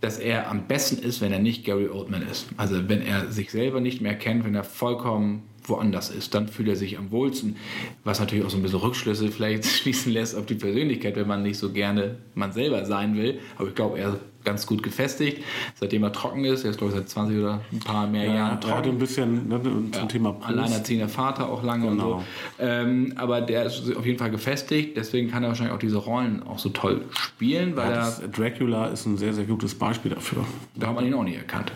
dass 0.00 0.18
er 0.18 0.50
am 0.50 0.66
besten 0.66 1.02
ist, 1.02 1.20
wenn 1.20 1.32
er 1.32 1.38
nicht 1.38 1.64
Gary 1.64 1.88
Oldman 1.88 2.22
ist. 2.22 2.46
Also 2.56 2.88
wenn 2.88 3.02
er 3.02 3.30
sich 3.30 3.50
selber 3.50 3.80
nicht 3.80 4.00
mehr 4.00 4.14
kennt, 4.14 4.44
wenn 4.44 4.54
er 4.54 4.64
vollkommen 4.64 5.42
woanders 5.62 6.10
ist, 6.10 6.34
dann 6.34 6.48
fühlt 6.48 6.68
er 6.68 6.76
sich 6.76 6.98
am 6.98 7.10
wohlsten. 7.10 7.56
Was 8.04 8.20
natürlich 8.20 8.44
auch 8.44 8.50
so 8.50 8.56
ein 8.56 8.62
bisschen 8.62 8.80
Rückschlüsse 8.80 9.28
vielleicht 9.30 9.66
schließen 9.66 10.12
lässt 10.12 10.34
auf 10.36 10.46
die 10.46 10.54
Persönlichkeit, 10.54 11.16
wenn 11.16 11.28
man 11.28 11.42
nicht 11.42 11.58
so 11.58 11.72
gerne 11.72 12.16
man 12.34 12.52
selber 12.52 12.84
sein 12.84 13.16
will. 13.16 13.40
Aber 13.56 13.68
ich 13.68 13.74
glaube, 13.74 13.98
er 13.98 14.18
ganz 14.46 14.66
gut 14.66 14.82
gefestigt, 14.82 15.42
seitdem 15.74 16.02
er 16.04 16.12
trocken 16.12 16.44
ist. 16.46 16.64
Er 16.64 16.70
ist, 16.70 16.78
glaube 16.78 16.92
ich, 16.94 16.98
seit 16.98 17.08
20 17.10 17.38
oder 17.38 17.60
ein 17.72 17.80
paar 17.80 18.06
mehr 18.06 18.24
Ja, 18.24 18.34
Jahren 18.34 18.50
er 18.52 18.54
hatte 18.56 18.68
trocken. 18.68 18.88
ein 18.90 18.98
bisschen 18.98 19.48
ne, 19.48 19.60
zum 19.92 20.08
Thema 20.08 20.32
Brust. 20.32 20.48
Alleinerziehender 20.48 21.08
Vater 21.10 21.50
auch 21.50 21.62
lange 21.62 21.86
und 21.86 21.98
Genau. 21.98 22.22
so. 22.58 22.64
Ähm, 22.64 23.12
aber 23.16 23.40
der 23.42 23.64
ist 23.66 23.94
auf 23.94 24.06
jeden 24.06 24.18
Fall 24.18 24.30
gefestigt, 24.30 24.96
deswegen 24.96 25.30
kann 25.30 25.42
er 25.42 25.50
wahrscheinlich 25.50 25.74
auch 25.74 25.78
diese 25.80 25.98
Rollen 25.98 26.42
auch 26.44 26.58
so 26.58 26.70
toll 26.70 27.02
spielen, 27.12 27.76
weil 27.76 27.90
Ja, 27.90 28.08
er, 28.08 28.28
Dracula 28.28 28.86
ist 28.86 29.04
ein 29.06 29.18
sehr, 29.18 29.34
sehr 29.34 29.44
gutes 29.44 29.74
Beispiel 29.74 30.12
dafür. 30.12 30.44
da 30.76 30.86
hat 30.86 30.94
man 30.94 31.04
ihn 31.06 31.14
auch 31.14 31.24
nicht 31.24 31.36
erkannt. 31.36 31.72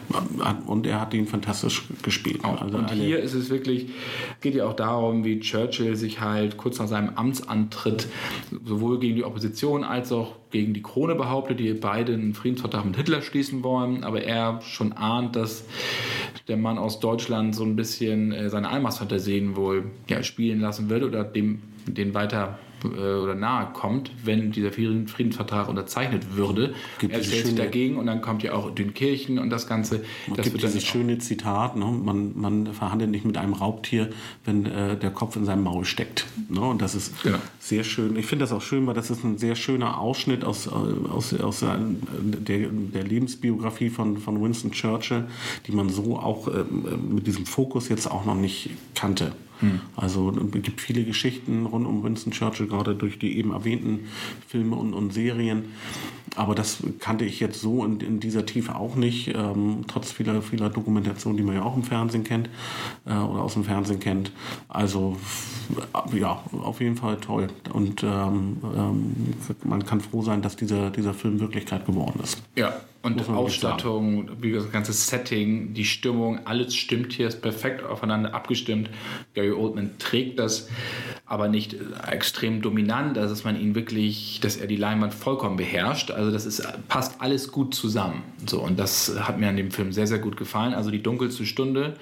Und 0.66 0.86
er 0.86 1.00
hat 1.00 1.12
ihn 1.12 1.26
fantastisch 1.26 1.82
gespielt. 2.02 2.44
Auch. 2.44 2.62
Also 2.62 2.78
und 2.78 2.90
hier 2.92 3.18
ist 3.18 3.34
es 3.34 3.50
wirklich, 3.50 3.88
geht 4.40 4.54
ja 4.54 4.64
auch 4.66 4.74
darum, 4.76 5.24
wie 5.24 5.40
Churchill 5.40 5.96
sich 5.96 6.20
halt 6.20 6.56
kurz 6.56 6.78
nach 6.78 6.86
seinem 6.88 7.10
Amtsantritt 7.16 8.06
sowohl 8.64 9.00
gegen 9.00 9.16
die 9.16 9.24
Opposition 9.24 9.82
als 9.84 10.12
auch 10.12 10.36
gegen 10.50 10.74
die 10.74 10.82
Krone 10.82 11.14
behauptet, 11.14 11.60
die 11.60 11.72
beide 11.74 12.12
einen 12.12 12.34
Friedensvertrag 12.34 12.84
mit 12.84 12.96
Hitler 12.96 13.22
schließen 13.22 13.62
wollen, 13.62 14.04
aber 14.04 14.22
er 14.22 14.60
schon 14.62 14.92
ahnt, 14.92 15.36
dass 15.36 15.64
der 16.48 16.56
Mann 16.56 16.78
aus 16.78 17.00
Deutschland 17.00 17.54
so 17.54 17.64
ein 17.64 17.76
bisschen 17.76 18.32
äh, 18.32 18.50
seine 18.50 18.68
Allmachtsfantasien 18.68 19.56
wohl 19.56 19.84
ja, 20.08 20.22
spielen 20.22 20.60
lassen 20.60 20.90
würde 20.90 21.06
oder 21.06 21.24
dem 21.24 21.62
den 21.86 22.14
weiter 22.14 22.58
oder 22.84 23.34
nahe 23.34 23.72
kommt, 23.72 24.10
wenn 24.24 24.52
dieser 24.52 24.72
Frieden- 24.72 25.08
Friedensvertrag 25.08 25.68
unterzeichnet 25.68 26.36
würde. 26.36 26.74
Gibt 26.98 27.12
er 27.14 27.22
stellt 27.22 27.46
sich 27.46 27.54
dagegen 27.54 27.96
und 27.96 28.06
dann 28.06 28.20
kommt 28.22 28.42
ja 28.42 28.52
auch 28.54 28.70
Dünkirchen 28.74 29.38
und 29.38 29.50
das 29.50 29.66
Ganze. 29.66 29.96
Es 29.96 30.02
das 30.36 30.44
gibt 30.44 30.54
wird 30.54 30.64
dann 30.64 30.72
dieses 30.72 30.88
schöne 30.88 31.18
Zitat, 31.18 31.76
ne? 31.76 31.84
man, 31.86 32.32
man 32.38 32.72
verhandelt 32.74 33.10
nicht 33.10 33.24
mit 33.24 33.36
einem 33.36 33.52
Raubtier, 33.52 34.10
wenn 34.44 34.66
äh, 34.66 34.96
der 34.96 35.10
Kopf 35.10 35.36
in 35.36 35.44
seinem 35.44 35.62
Maul 35.64 35.84
steckt. 35.84 36.26
Ne? 36.48 36.60
Und 36.60 36.82
das 36.82 36.94
ist 36.94 37.22
Genau. 37.22 37.38
sehr 37.58 37.84
schön. 37.84 38.16
Ich 38.16 38.26
finde 38.26 38.44
das 38.44 38.52
auch 38.52 38.62
schön, 38.62 38.86
weil 38.86 38.94
das 38.94 39.10
ist 39.10 39.24
ein 39.24 39.38
sehr 39.38 39.56
schöner 39.56 39.98
Ausschnitt 40.00 40.44
aus, 40.44 40.66
äh, 40.66 40.70
aus, 40.70 41.34
aus 41.34 41.62
äh, 41.62 41.66
der, 42.22 42.68
der 42.70 43.04
Lebensbiografie 43.04 43.90
von, 43.90 44.18
von 44.18 44.42
Winston 44.42 44.70
Churchill, 44.72 45.24
die 45.66 45.72
man 45.72 45.88
so 45.88 46.18
auch 46.18 46.48
äh, 46.48 46.64
mit 47.10 47.26
diesem 47.26 47.46
Fokus 47.46 47.88
jetzt 47.88 48.10
auch 48.10 48.24
noch 48.24 48.34
nicht 48.34 48.70
kannte. 48.94 49.32
Also 49.96 50.30
es 50.30 50.62
gibt 50.62 50.80
viele 50.80 51.04
Geschichten 51.04 51.66
rund 51.66 51.86
um 51.86 52.02
Winston 52.02 52.32
Churchill, 52.32 52.66
gerade 52.66 52.94
durch 52.94 53.18
die 53.18 53.36
eben 53.36 53.52
erwähnten 53.52 54.08
Filme 54.46 54.76
und, 54.76 54.94
und 54.94 55.12
Serien. 55.12 55.66
Aber 56.36 56.54
das 56.54 56.82
kannte 57.00 57.24
ich 57.24 57.40
jetzt 57.40 57.60
so 57.60 57.84
in, 57.84 58.00
in 58.00 58.20
dieser 58.20 58.46
Tiefe 58.46 58.76
auch 58.76 58.94
nicht, 58.94 59.34
ähm, 59.34 59.84
trotz 59.88 60.12
vieler, 60.12 60.42
vieler 60.42 60.70
Dokumentation, 60.70 61.36
die 61.36 61.42
man 61.42 61.56
ja 61.56 61.62
auch 61.62 61.76
im 61.76 61.82
Fernsehen 61.82 62.22
kennt 62.22 62.48
äh, 63.04 63.10
oder 63.10 63.42
aus 63.42 63.54
dem 63.54 63.64
Fernsehen 63.64 63.98
kennt. 63.98 64.30
Also 64.68 65.16
ja, 66.12 66.42
auf 66.62 66.80
jeden 66.80 66.96
Fall 66.96 67.16
toll. 67.16 67.48
Und 67.72 68.02
ähm, 68.04 68.58
ähm, 68.76 69.34
man 69.64 69.84
kann 69.84 70.00
froh 70.00 70.22
sein, 70.22 70.40
dass 70.40 70.56
dieser, 70.56 70.90
dieser 70.90 71.14
Film 71.14 71.40
Wirklichkeit 71.40 71.84
geworden 71.84 72.20
ist. 72.22 72.42
Ja, 72.56 72.74
und 73.02 73.28
Ausstattung, 73.30 74.30
wie 74.42 74.52
das 74.52 74.70
ganze 74.70 74.92
Setting, 74.92 75.72
die 75.72 75.86
Stimmung, 75.86 76.46
alles 76.46 76.74
stimmt 76.74 77.14
hier, 77.14 77.28
ist 77.28 77.40
perfekt 77.40 77.82
aufeinander 77.82 78.34
abgestimmt. 78.34 78.90
Gary 79.32 79.52
Oldman 79.52 79.92
trägt 79.98 80.38
das, 80.38 80.68
aber 81.24 81.48
nicht 81.48 81.76
extrem 82.06 82.60
dominant, 82.60 83.16
also 83.16 83.32
dass 83.32 83.44
man 83.44 83.58
ihn 83.58 83.74
wirklich, 83.74 84.40
dass 84.42 84.58
er 84.58 84.66
die 84.66 84.76
Leinwand 84.76 85.14
vollkommen 85.14 85.56
beherrscht. 85.56 86.10
Also 86.10 86.30
das 86.30 86.44
ist, 86.44 86.62
passt 86.88 87.22
alles 87.22 87.50
gut 87.50 87.74
zusammen. 87.74 88.22
So, 88.44 88.60
und 88.60 88.78
das 88.78 89.18
hat 89.18 89.38
mir 89.38 89.48
an 89.48 89.56
dem 89.56 89.70
Film 89.70 89.92
sehr, 89.92 90.06
sehr 90.06 90.18
gut 90.18 90.36
gefallen. 90.36 90.74
Also 90.74 90.90
die 90.90 91.02
dunkelste 91.02 91.46
Stunde 91.46 91.94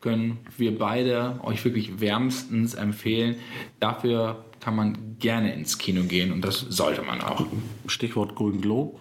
können 0.00 0.38
wir 0.56 0.78
beide 0.78 1.40
euch 1.42 1.64
wirklich 1.64 2.00
wärmstens 2.00 2.74
empfehlen. 2.74 3.36
Dafür 3.80 4.44
kann 4.60 4.76
man 4.76 5.16
gerne 5.18 5.54
ins 5.54 5.78
Kino 5.78 6.02
gehen 6.04 6.32
und 6.32 6.42
das 6.42 6.60
sollte 6.60 7.02
man 7.02 7.20
auch. 7.20 7.46
Stichwort 7.86 8.34
Golden 8.34 8.60
Globe. 8.60 8.98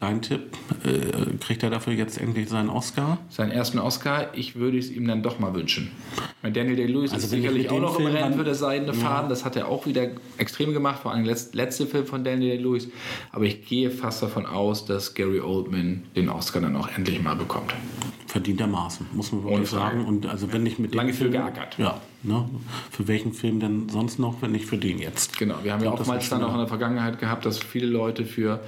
Dein 0.00 0.22
Tipp, 0.22 0.56
äh, 0.84 1.36
kriegt 1.40 1.62
er 1.62 1.70
dafür 1.70 1.92
jetzt 1.92 2.20
endlich 2.20 2.48
seinen 2.48 2.68
Oscar? 2.68 3.18
Seinen 3.28 3.50
ersten 3.50 3.78
Oscar, 3.78 4.28
ich 4.34 4.54
würde 4.54 4.78
es 4.78 4.90
ihm 4.90 5.08
dann 5.08 5.22
doch 5.22 5.40
mal 5.40 5.54
wünschen. 5.54 5.90
Weil 6.40 6.52
Daniel 6.52 6.76
Day-Lewis 6.76 7.12
also 7.12 7.24
ist 7.24 7.30
sicherlich 7.30 7.68
auch 7.68 7.80
noch 7.80 7.96
Film 7.96 8.08
im 8.08 8.14
Rennen 8.14 8.34
für 8.34 8.44
das 8.44 8.60
seidene 8.60 8.92
ja. 8.92 8.98
Faden. 8.98 9.28
Das 9.28 9.44
hat 9.44 9.56
er 9.56 9.66
auch 9.66 9.86
wieder 9.86 10.08
extrem 10.36 10.72
gemacht, 10.72 11.00
vor 11.02 11.12
allem 11.12 11.24
der 11.24 11.36
letzte 11.52 11.86
Film 11.86 12.06
von 12.06 12.22
Daniel 12.22 12.56
Day-Lewis. 12.56 12.88
Aber 13.32 13.44
ich 13.44 13.66
gehe 13.66 13.90
fast 13.90 14.22
davon 14.22 14.46
aus, 14.46 14.84
dass 14.84 15.14
Gary 15.14 15.40
Oldman 15.40 16.04
den 16.14 16.28
Oscar 16.28 16.60
dann 16.60 16.76
auch 16.76 16.88
endlich 16.96 17.20
mal 17.20 17.34
bekommt. 17.34 17.74
Verdientermaßen, 18.26 19.06
muss 19.12 19.32
man 19.32 19.42
wirklich 19.42 19.68
sagen. 19.68 20.04
Und 20.04 20.26
also 20.26 20.52
wenn 20.52 20.64
ich 20.64 20.78
mit 20.78 20.94
Lange 20.94 21.12
viel 21.12 21.30
geackert. 21.30 21.76
Ja, 21.78 22.00
Ne? 22.24 22.50
Für 22.90 23.06
welchen 23.06 23.32
Film 23.32 23.60
denn 23.60 23.88
sonst 23.88 24.18
noch, 24.18 24.42
wenn 24.42 24.50
nicht 24.50 24.66
für 24.66 24.76
den 24.76 24.98
jetzt? 24.98 25.38
Genau, 25.38 25.54
wir 25.62 25.72
haben 25.72 25.84
ja 25.84 25.92
oftmals 25.92 26.28
dann 26.28 26.42
auch 26.42 26.52
in 26.52 26.58
der 26.58 26.66
Vergangenheit 26.66 27.20
gehabt, 27.20 27.46
dass 27.46 27.58
viele 27.60 27.86
Leute 27.86 28.24
für 28.24 28.58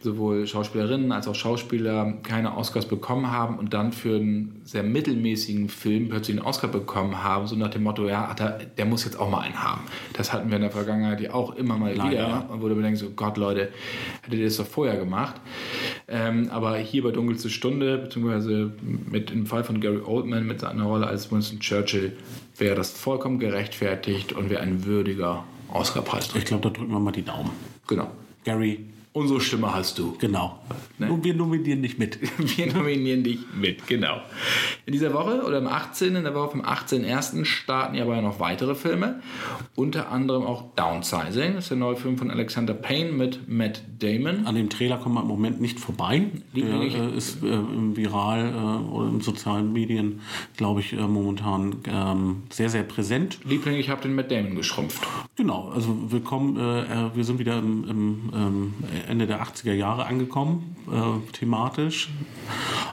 sowohl 0.00 0.48
Schauspielerinnen 0.48 1.12
als 1.12 1.28
auch 1.28 1.36
Schauspieler 1.36 2.14
keine 2.24 2.56
Oscars 2.56 2.86
bekommen 2.86 3.30
haben 3.30 3.56
und 3.56 3.72
dann 3.72 3.92
für 3.92 4.16
einen 4.16 4.62
sehr 4.64 4.82
mittelmäßigen 4.82 5.68
Film 5.68 6.08
plötzlich 6.08 6.38
einen 6.38 6.44
Oscar 6.44 6.66
bekommen 6.66 7.22
haben, 7.22 7.46
so 7.46 7.54
nach 7.54 7.70
dem 7.70 7.84
Motto, 7.84 8.08
ja, 8.08 8.34
der, 8.34 8.58
der 8.64 8.84
muss 8.84 9.04
jetzt 9.04 9.18
auch 9.20 9.30
mal 9.30 9.42
einen 9.42 9.62
haben. 9.62 9.82
Das 10.14 10.32
hatten 10.32 10.48
wir 10.50 10.56
in 10.56 10.62
der 10.62 10.72
Vergangenheit 10.72 11.20
ja 11.20 11.34
auch 11.34 11.54
immer 11.54 11.78
mal 11.78 11.94
Leider. 11.94 12.10
wieder, 12.10 12.48
wo 12.58 12.68
du 12.68 12.74
mir 12.74 12.82
denkst, 12.82 13.00
so 13.00 13.10
Gott, 13.10 13.36
Leute, 13.36 13.68
hättet 14.22 14.40
ihr 14.40 14.44
das 14.44 14.56
doch 14.56 14.66
vorher 14.66 14.96
gemacht. 14.96 15.36
Ähm, 16.08 16.48
aber 16.50 16.76
hier 16.78 17.04
bei 17.04 17.12
Dunkelste 17.12 17.48
Stunde, 17.48 17.98
beziehungsweise 17.98 18.72
mit 18.82 19.30
im 19.30 19.46
Fall 19.46 19.62
von 19.62 19.80
Gary 19.80 20.00
Oldman 20.04 20.46
mit 20.48 20.60
seiner 20.60 20.84
Rolle 20.84 21.06
als 21.06 21.30
Winston 21.30 21.60
Churchill, 21.60 22.16
wäre 22.58 22.74
das 22.74 22.90
vollkommen 22.90 23.38
gerechtfertigt 23.38 24.32
und 24.32 24.50
wäre 24.50 24.60
ein 24.62 24.84
würdiger 24.84 25.44
Oscarpreis. 25.72 26.34
Ich 26.34 26.44
glaube, 26.44 26.62
da 26.62 26.70
drücken 26.70 26.92
wir 26.92 27.00
mal 27.00 27.12
die 27.12 27.24
Daumen. 27.24 27.50
Genau. 27.86 28.10
Gary, 28.44 28.86
Unsere 29.18 29.40
Stimme 29.40 29.74
hast 29.74 29.98
du. 29.98 30.16
Genau. 30.20 30.60
Ne? 30.98 31.10
Und 31.10 31.24
wir 31.24 31.34
nominieren 31.34 31.82
dich 31.82 31.98
mit. 31.98 32.20
wir 32.56 32.72
nominieren 32.72 33.24
dich 33.24 33.40
mit, 33.52 33.84
genau. 33.88 34.20
In 34.86 34.92
dieser 34.92 35.12
Woche 35.12 35.42
oder 35.42 35.58
am 35.58 35.66
18. 35.66 36.14
in 36.14 36.22
der 36.22 36.36
Woche 36.36 36.52
vom 36.52 36.62
18.01. 36.62 37.44
starten 37.44 37.96
ja 37.96 38.04
aber 38.04 38.14
ja 38.14 38.22
noch 38.22 38.38
weitere 38.38 38.76
Filme. 38.76 39.20
Unter 39.74 40.12
anderem 40.12 40.44
auch 40.44 40.72
Downsizing. 40.76 41.54
Das 41.54 41.64
ist 41.64 41.70
der 41.70 41.78
neue 41.78 41.96
Film 41.96 42.16
von 42.16 42.30
Alexander 42.30 42.74
Payne 42.74 43.10
mit 43.10 43.48
Matt 43.48 43.82
Damon. 43.98 44.46
An 44.46 44.54
dem 44.54 44.70
Trailer 44.70 44.98
kommt 44.98 45.16
man 45.16 45.24
im 45.24 45.28
Moment 45.28 45.60
nicht 45.60 45.80
vorbei. 45.80 46.26
Der 46.54 46.64
äh, 46.64 47.16
ist 47.16 47.42
äh, 47.42 47.46
im 47.48 47.96
Viral 47.96 48.52
äh, 48.54 48.92
oder 48.92 49.08
in 49.08 49.20
sozialen 49.20 49.72
Medien, 49.72 50.20
glaube 50.56 50.78
ich, 50.78 50.92
äh, 50.92 50.96
momentan 50.96 51.76
ähm, 51.88 52.42
sehr, 52.50 52.68
sehr 52.68 52.84
präsent. 52.84 53.40
Liebling, 53.44 53.74
ich 53.74 53.90
habe 53.90 54.00
den 54.00 54.14
Matt 54.14 54.30
Damon 54.30 54.54
geschrumpft. 54.54 55.02
Genau, 55.34 55.70
also 55.74 55.96
willkommen. 56.08 56.56
Äh, 56.56 57.16
wir 57.16 57.24
sind 57.24 57.40
wieder 57.40 57.58
im, 57.58 57.84
im 57.88 58.30
ähm, 58.32 58.74
Ende 59.08 59.26
der 59.26 59.42
80er 59.42 59.72
Jahre 59.72 60.06
angekommen, 60.06 60.76
äh, 60.90 61.32
thematisch. 61.32 62.10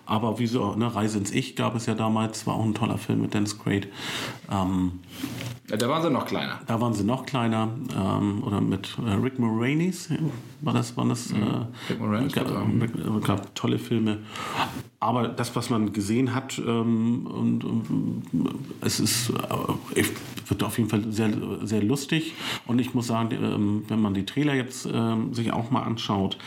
Aber 0.06 0.39
wie 0.39 0.47
so, 0.47 0.75
ne, 0.75 0.93
Reise 0.93 1.17
ins 1.17 1.32
Ich 1.32 1.56
gab 1.56 1.75
es 1.75 1.86
ja 1.86 1.95
damals, 1.95 2.47
war 2.47 2.56
auch 2.56 2.63
ein 2.63 2.73
toller 2.73 2.97
Film 2.97 3.21
mit 3.21 3.34
Dennis 3.34 3.58
Quaid. 3.60 3.88
Ähm, 4.51 4.99
ja, 5.69 5.78
da 5.78 5.89
waren 5.89 6.04
sie 6.04 6.12
noch 6.12 6.25
kleiner. 6.28 6.60
Da 6.67 6.80
waren 6.80 6.93
sie 6.93 7.04
noch 7.04 7.25
kleiner. 7.25 7.69
Ähm, 7.97 8.43
oder 8.43 8.62
mit 8.62 8.97
äh, 9.04 9.13
Rick 9.13 9.39
Moranis 9.39 10.10
war 10.62 10.73
das. 10.73 10.95
War 10.95 11.06
das 11.06 11.32
mhm. 11.32 11.41
äh, 11.41 11.89
Rick 11.89 11.99
Moranis. 11.99 12.34
Gab, 12.34 12.47
äh, 12.47 13.19
gab 13.21 13.56
tolle 13.56 13.80
Filme. 13.80 14.19
Aber 14.99 15.28
das, 15.28 15.56
was 15.56 15.69
man 15.69 15.91
gesehen 15.91 16.34
hat, 16.34 16.60
ähm, 16.60 17.28
und, 17.28 17.63
und, 17.63 18.23
es 18.82 18.99
ist, 18.99 19.30
äh, 19.30 20.04
wird 20.47 20.63
auf 20.63 20.78
jeden 20.78 20.89
Fall 20.89 21.04
sehr, 21.12 21.32
sehr 21.63 21.84
lustig. 21.84 22.34
Und 22.65 22.80
ich 22.80 22.93
muss 22.93 23.08
sagen, 23.08 23.30
ähm, 23.32 23.84
wenn 23.88 24.01
man 24.01 24.13
die 24.13 24.25
Trailer 24.25 24.54
jetzt 24.54 24.88
ähm, 24.91 25.34
sich 25.34 25.51
auch 25.51 25.71
mal 25.71 25.84
anschaut, 25.84 26.38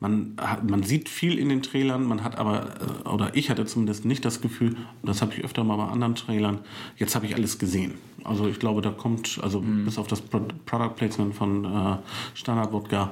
man, 0.00 0.36
hat, 0.36 0.68
man 0.68 0.82
sieht 0.82 1.08
viel 1.08 1.38
in 1.38 1.48
den 1.48 1.62
Trailern, 1.62 2.04
man 2.04 2.24
hat 2.24 2.38
aber, 2.38 2.70
äh, 3.04 3.08
oder 3.08 3.36
ich 3.36 3.50
hatte 3.50 3.66
zumindest 3.66 4.04
nicht 4.04 4.24
das 4.24 4.40
Gefühl, 4.40 4.76
das 5.02 5.20
habe 5.20 5.34
ich 5.34 5.44
öfter 5.44 5.64
mal 5.64 5.76
bei 5.76 5.86
anderen 5.86 6.14
Trailern, 6.14 6.60
jetzt 6.96 7.14
habe 7.14 7.26
ich 7.26 7.34
alles 7.34 7.58
gesehen. 7.58 7.94
Also 8.24 8.46
ich 8.46 8.58
glaube, 8.58 8.82
da 8.82 8.90
kommt, 8.90 9.40
also 9.42 9.60
mhm. 9.60 9.84
bis 9.84 9.98
auf 9.98 10.06
das 10.06 10.20
Product 10.20 10.94
Placement 10.96 11.34
von 11.34 11.64
äh, 11.64 11.96
Standard 12.34 12.72
Wodka, 12.72 13.10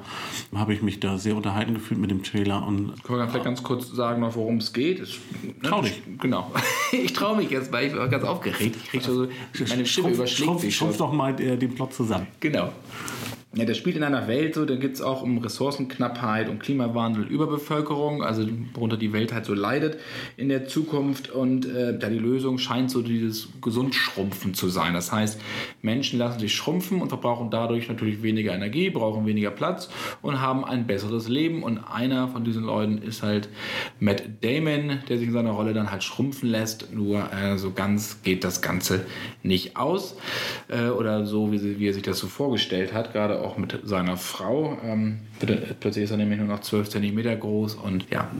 habe 0.54 0.74
ich 0.74 0.82
mich 0.82 1.00
da 1.00 1.18
sehr 1.18 1.36
unterhalten 1.36 1.74
gefühlt 1.74 2.00
mit 2.00 2.10
dem 2.10 2.22
Trailer. 2.22 2.66
Und, 2.66 3.02
Können 3.04 3.18
wir 3.18 3.28
vielleicht 3.28 3.44
ganz 3.44 3.62
kurz 3.62 3.90
sagen, 3.90 4.22
worum 4.34 4.58
es 4.58 4.72
geht? 4.72 5.00
Ich, 5.00 5.20
ne? 5.42 5.54
Trau 5.62 5.82
dich. 5.82 6.02
Genau. 6.20 6.50
ich 6.92 7.12
traue 7.12 7.36
mich 7.36 7.50
jetzt, 7.50 7.72
weil 7.72 7.88
ich 7.88 7.96
war 7.96 8.08
ganz 8.08 8.24
aufgeregt. 8.24 8.76
Ich 8.76 8.90
kriege 8.90 9.04
so, 9.04 9.26
meine 9.68 9.86
Stimme 9.86 10.10
überschlägt 10.10 10.60
sich. 10.60 10.76
Schrumpf 10.76 10.96
doch 10.96 11.12
mal 11.12 11.38
äh, 11.40 11.56
den 11.56 11.74
Plot 11.74 11.94
zusammen. 11.94 12.26
Genau. 12.40 12.72
Ja, 13.52 13.64
das 13.64 13.76
spielt 13.78 13.96
in 13.96 14.04
einer 14.04 14.28
Welt 14.28 14.54
so, 14.54 14.64
da 14.64 14.76
geht 14.76 14.94
es 14.94 15.02
auch 15.02 15.22
um 15.22 15.38
Ressourcenknappheit, 15.38 16.48
um 16.48 16.60
Klimawandel, 16.60 17.24
Überbevölkerung, 17.24 18.22
also 18.22 18.46
worunter 18.74 18.96
die 18.96 19.12
Welt 19.12 19.32
halt 19.32 19.44
so 19.44 19.54
leidet 19.54 19.98
in 20.36 20.48
der 20.48 20.68
Zukunft. 20.68 21.30
Und 21.30 21.66
äh, 21.66 21.98
da 21.98 22.08
die 22.08 22.20
Lösung 22.20 22.58
scheint 22.58 22.92
so 22.92 23.02
dieses 23.02 23.48
Gesundschrumpfen 23.60 24.54
zu 24.54 24.68
sein. 24.68 24.94
Das 24.94 25.10
heißt, 25.10 25.40
Menschen 25.82 26.20
lassen 26.20 26.38
sich 26.38 26.54
schrumpfen 26.54 27.02
und 27.02 27.08
verbrauchen 27.08 27.50
dadurch 27.50 27.88
natürlich 27.88 28.22
weniger 28.22 28.54
Energie, 28.54 28.88
brauchen 28.88 29.26
weniger 29.26 29.50
Platz 29.50 29.90
und 30.22 30.40
haben 30.40 30.64
ein 30.64 30.86
besseres 30.86 31.26
Leben. 31.26 31.64
Und 31.64 31.78
einer 31.78 32.28
von 32.28 32.44
diesen 32.44 32.62
Leuten 32.62 32.98
ist 32.98 33.24
halt 33.24 33.48
Matt 33.98 34.22
Damon, 34.42 35.00
der 35.08 35.18
sich 35.18 35.26
in 35.26 35.32
seiner 35.32 35.50
Rolle 35.50 35.74
dann 35.74 35.90
halt 35.90 36.04
schrumpfen 36.04 36.48
lässt. 36.48 36.92
Nur 36.94 37.32
äh, 37.32 37.58
so 37.58 37.72
ganz 37.72 38.22
geht 38.22 38.44
das 38.44 38.62
Ganze 38.62 39.06
nicht 39.42 39.76
aus. 39.76 40.16
Äh, 40.68 40.90
oder 40.90 41.26
so, 41.26 41.50
wie, 41.50 41.80
wie 41.80 41.88
er 41.88 41.94
sich 41.94 42.04
das 42.04 42.20
so 42.20 42.28
vorgestellt 42.28 42.94
hat, 42.94 43.12
gerade 43.12 43.39
auch 43.40 43.58
mit 43.58 43.80
seiner 43.84 44.16
Frau. 44.16 44.78
Ähm, 44.84 45.20
plötzlich 45.80 46.04
ist 46.04 46.10
er 46.10 46.16
nämlich 46.16 46.38
nur 46.38 46.48
noch 46.48 46.60
12 46.60 46.88
cm 46.90 47.40
groß 47.40 47.74
und 47.76 48.06
ja, 48.10 48.30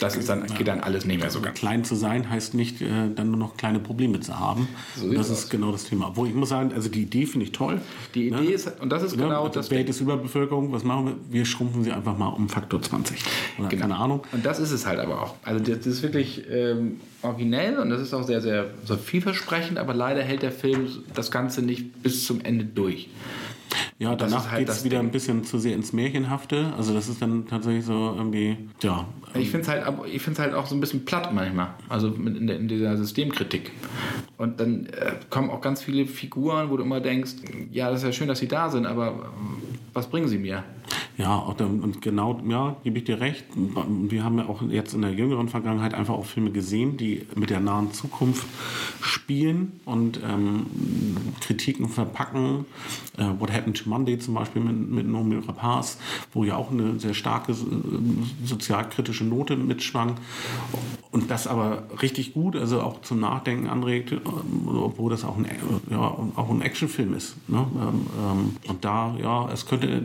das 0.00 0.16
ist 0.16 0.28
dann, 0.28 0.46
geht 0.46 0.68
dann 0.68 0.80
alles 0.80 1.04
nicht 1.04 1.20
mehr 1.20 1.30
so 1.30 1.40
ganz. 1.40 1.58
Klein 1.58 1.84
zu 1.84 1.94
sein 1.94 2.28
heißt 2.28 2.54
nicht, 2.54 2.80
äh, 2.80 2.86
dann 3.14 3.30
nur 3.30 3.38
noch 3.38 3.56
kleine 3.56 3.78
Probleme 3.78 4.20
zu 4.20 4.38
haben. 4.38 4.68
So 4.96 5.12
das 5.12 5.30
ist 5.30 5.44
aus. 5.44 5.50
genau 5.50 5.72
das 5.72 5.84
Thema. 5.84 6.12
Wo 6.14 6.26
ich 6.26 6.34
muss 6.34 6.48
sagen, 6.48 6.72
also 6.72 6.88
die 6.88 7.02
Idee 7.02 7.26
finde 7.26 7.46
ich 7.46 7.52
toll. 7.52 7.80
Die 8.14 8.28
Idee 8.28 8.36
ne? 8.36 8.50
ist, 8.50 8.80
und 8.80 8.90
das 8.90 9.02
ist 9.02 9.16
ne? 9.16 9.24
genau 9.24 9.48
das. 9.48 9.70
Welt 9.70 9.88
ist 9.88 10.00
Überbevölkerung, 10.00 10.72
was 10.72 10.84
machen 10.84 11.06
wir? 11.06 11.16
Wir 11.30 11.44
schrumpfen 11.44 11.84
sie 11.84 11.92
einfach 11.92 12.16
mal 12.16 12.28
um 12.28 12.48
Faktor 12.48 12.82
20. 12.82 13.22
Oder 13.58 13.68
genau. 13.68 13.82
keine 13.82 13.96
Ahnung. 13.96 14.22
Und 14.32 14.44
das 14.44 14.58
ist 14.58 14.72
es 14.72 14.86
halt 14.86 14.98
aber 14.98 15.22
auch. 15.22 15.34
Also 15.42 15.62
das 15.62 15.86
ist 15.86 16.02
wirklich 16.02 16.42
ähm, 16.50 17.00
originell 17.22 17.78
und 17.78 17.90
das 17.90 18.00
ist 18.00 18.14
auch 18.14 18.24
sehr, 18.24 18.40
sehr, 18.40 18.66
sehr 18.84 18.98
vielversprechend, 18.98 19.78
aber 19.78 19.94
leider 19.94 20.22
hält 20.22 20.42
der 20.42 20.52
Film 20.52 20.88
das 21.14 21.30
Ganze 21.30 21.62
nicht 21.62 22.02
bis 22.02 22.24
zum 22.26 22.40
Ende 22.40 22.64
durch. 22.64 23.08
Ja, 23.98 24.16
danach 24.16 24.50
halt 24.50 24.60
geht 24.60 24.68
es 24.68 24.84
wieder 24.84 24.98
Ding. 24.98 25.08
ein 25.08 25.12
bisschen 25.12 25.44
zu 25.44 25.58
sehr 25.58 25.74
ins 25.74 25.92
Märchenhafte. 25.92 26.72
Also 26.76 26.92
das 26.92 27.08
ist 27.08 27.22
dann 27.22 27.46
tatsächlich 27.46 27.84
so 27.84 28.14
irgendwie, 28.16 28.56
ja. 28.80 29.06
Ich 29.34 29.50
finde 29.50 29.62
es 29.62 29.68
halt, 29.68 30.38
halt 30.38 30.54
auch 30.54 30.66
so 30.66 30.74
ein 30.74 30.80
bisschen 30.80 31.04
platt 31.04 31.32
manchmal. 31.32 31.74
Also 31.88 32.08
in, 32.08 32.46
der, 32.46 32.56
in 32.56 32.68
dieser 32.68 32.96
Systemkritik. 32.96 33.70
Und 34.38 34.60
dann 34.60 34.86
äh, 34.86 35.12
kommen 35.30 35.50
auch 35.50 35.60
ganz 35.60 35.82
viele 35.82 36.06
Figuren, 36.06 36.70
wo 36.70 36.76
du 36.76 36.82
immer 36.82 37.00
denkst, 37.00 37.32
ja, 37.70 37.90
das 37.90 38.00
ist 38.00 38.06
ja 38.06 38.12
schön, 38.12 38.28
dass 38.28 38.40
sie 38.40 38.48
da 38.48 38.70
sind, 38.70 38.86
aber 38.86 39.32
was 39.92 40.08
bringen 40.08 40.28
sie 40.28 40.38
mir? 40.38 40.64
Ja, 41.18 41.36
und 41.36 42.00
genau, 42.00 42.40
ja, 42.48 42.76
gebe 42.84 42.98
ich 42.98 43.04
dir 43.04 43.20
recht. 43.20 43.44
Wir 43.54 44.24
haben 44.24 44.38
ja 44.38 44.48
auch 44.48 44.62
jetzt 44.62 44.94
in 44.94 45.02
der 45.02 45.12
jüngeren 45.12 45.48
Vergangenheit 45.48 45.92
einfach 45.92 46.14
auch 46.14 46.24
Filme 46.24 46.50
gesehen, 46.50 46.96
die 46.96 47.26
mit 47.34 47.50
der 47.50 47.60
nahen 47.60 47.92
Zukunft 47.92 48.46
spielen 49.00 49.80
und 49.84 50.20
ähm, 50.24 50.66
Kritiken 51.40 51.88
verpacken. 51.88 52.64
Äh, 53.18 53.24
What 53.38 53.52
Happened 53.52 53.76
to 53.82 53.90
Monday 53.90 54.18
zum 54.18 54.34
Beispiel 54.34 54.62
mit, 54.62 54.90
mit 54.90 55.06
Nomi 55.06 55.36
Rapaz, 55.36 55.98
wo 56.32 56.44
ja 56.44 56.56
auch 56.56 56.70
eine 56.70 56.98
sehr 56.98 57.14
starke 57.14 57.52
äh, 57.52 57.56
sozialkritische 58.44 59.24
Note 59.24 59.56
mitschwang. 59.56 60.16
Und 61.10 61.30
das 61.30 61.46
aber 61.46 61.84
richtig 62.00 62.32
gut, 62.32 62.56
also 62.56 62.80
auch 62.80 63.02
zum 63.02 63.20
Nachdenken 63.20 63.68
anregt, 63.68 64.12
äh, 64.12 64.18
obwohl 64.66 65.10
das 65.10 65.24
auch 65.24 65.36
ein, 65.36 65.46
ja, 65.90 65.98
auch 65.98 66.50
ein 66.50 66.62
Actionfilm 66.62 67.14
ist. 67.14 67.36
Ne? 67.48 67.66
Ähm, 67.74 68.06
ähm, 68.18 68.56
und 68.68 68.84
da, 68.84 69.14
ja, 69.20 69.50
es 69.52 69.66
könnte 69.66 70.02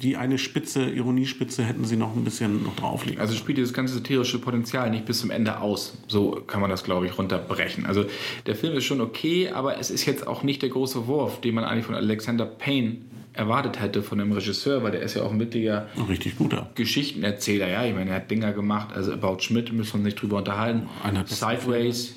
die 0.00 0.11
eine 0.16 0.38
Spitze, 0.38 0.84
Ironiespitze 0.90 1.62
hätten 1.62 1.84
sie 1.84 1.96
noch 1.96 2.14
ein 2.14 2.24
bisschen 2.24 2.62
noch 2.64 2.76
drauflegen. 2.76 3.20
Also 3.20 3.34
spielt 3.34 3.58
dieses 3.58 3.72
ganze 3.72 3.94
satirische 3.94 4.38
Potenzial 4.38 4.90
nicht 4.90 5.04
bis 5.04 5.20
zum 5.20 5.30
Ende 5.30 5.60
aus. 5.60 5.98
So 6.08 6.42
kann 6.46 6.60
man 6.60 6.70
das, 6.70 6.84
glaube 6.84 7.06
ich, 7.06 7.18
runterbrechen. 7.18 7.86
Also 7.86 8.04
der 8.46 8.54
Film 8.54 8.76
ist 8.76 8.84
schon 8.84 9.00
okay, 9.00 9.50
aber 9.50 9.78
es 9.78 9.90
ist 9.90 10.06
jetzt 10.06 10.26
auch 10.26 10.42
nicht 10.42 10.62
der 10.62 10.70
große 10.70 11.06
Wurf, 11.06 11.40
den 11.40 11.54
man 11.54 11.64
eigentlich 11.64 11.86
von 11.86 11.94
Alexander 11.94 12.46
Payne 12.46 12.96
erwartet 13.34 13.80
hätte 13.80 14.02
von 14.02 14.18
dem 14.18 14.32
Regisseur, 14.32 14.82
weil 14.82 14.92
der 14.92 15.00
ist 15.00 15.14
ja 15.14 15.22
auch 15.22 15.32
ein 15.32 15.40
wirklicher 15.40 15.88
Richtig 16.08 16.36
guter. 16.36 16.70
Geschichtenerzähler. 16.74 17.68
Ja, 17.68 17.84
ich 17.84 17.94
meine, 17.94 18.10
er 18.10 18.16
hat 18.16 18.30
Dinger 18.30 18.52
gemacht, 18.52 18.94
also 18.94 19.12
About 19.12 19.40
Schmidt 19.40 19.72
müssen 19.72 19.92
wir 19.92 19.94
uns 19.96 20.04
nicht 20.04 20.20
drüber 20.20 20.38
unterhalten. 20.38 20.88
Sideways, 21.26 22.14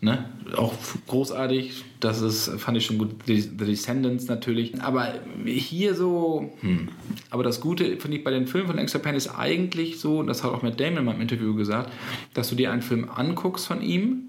ne? 0.00 0.24
auch 0.56 0.74
großartig. 1.08 1.84
Das 2.00 2.20
ist, 2.20 2.50
fand 2.60 2.76
ich 2.76 2.86
schon 2.86 2.98
gut. 2.98 3.10
The 3.26 3.48
Descendants 3.56 4.28
natürlich. 4.28 4.80
Aber 4.82 5.14
hier 5.44 5.94
so, 5.94 6.50
hm. 6.60 6.88
aber 7.30 7.42
das 7.42 7.60
Gute, 7.60 7.96
finde 7.96 8.18
ich, 8.18 8.24
bei 8.24 8.30
den 8.30 8.46
Filmen 8.46 8.68
von 8.68 8.78
Extra 8.78 8.98
Pen 8.98 9.14
ist 9.14 9.28
eigentlich 9.28 9.98
so, 9.98 10.18
und 10.18 10.26
das 10.26 10.44
hat 10.44 10.52
auch 10.52 10.62
Matt 10.62 10.78
Damon 10.78 10.98
in 10.98 11.04
meinem 11.06 11.20
Interview 11.22 11.54
gesagt, 11.54 11.90
dass 12.34 12.50
du 12.50 12.54
dir 12.54 12.70
einen 12.70 12.82
Film 12.82 13.08
anguckst 13.08 13.66
von 13.66 13.82
ihm 13.82 14.28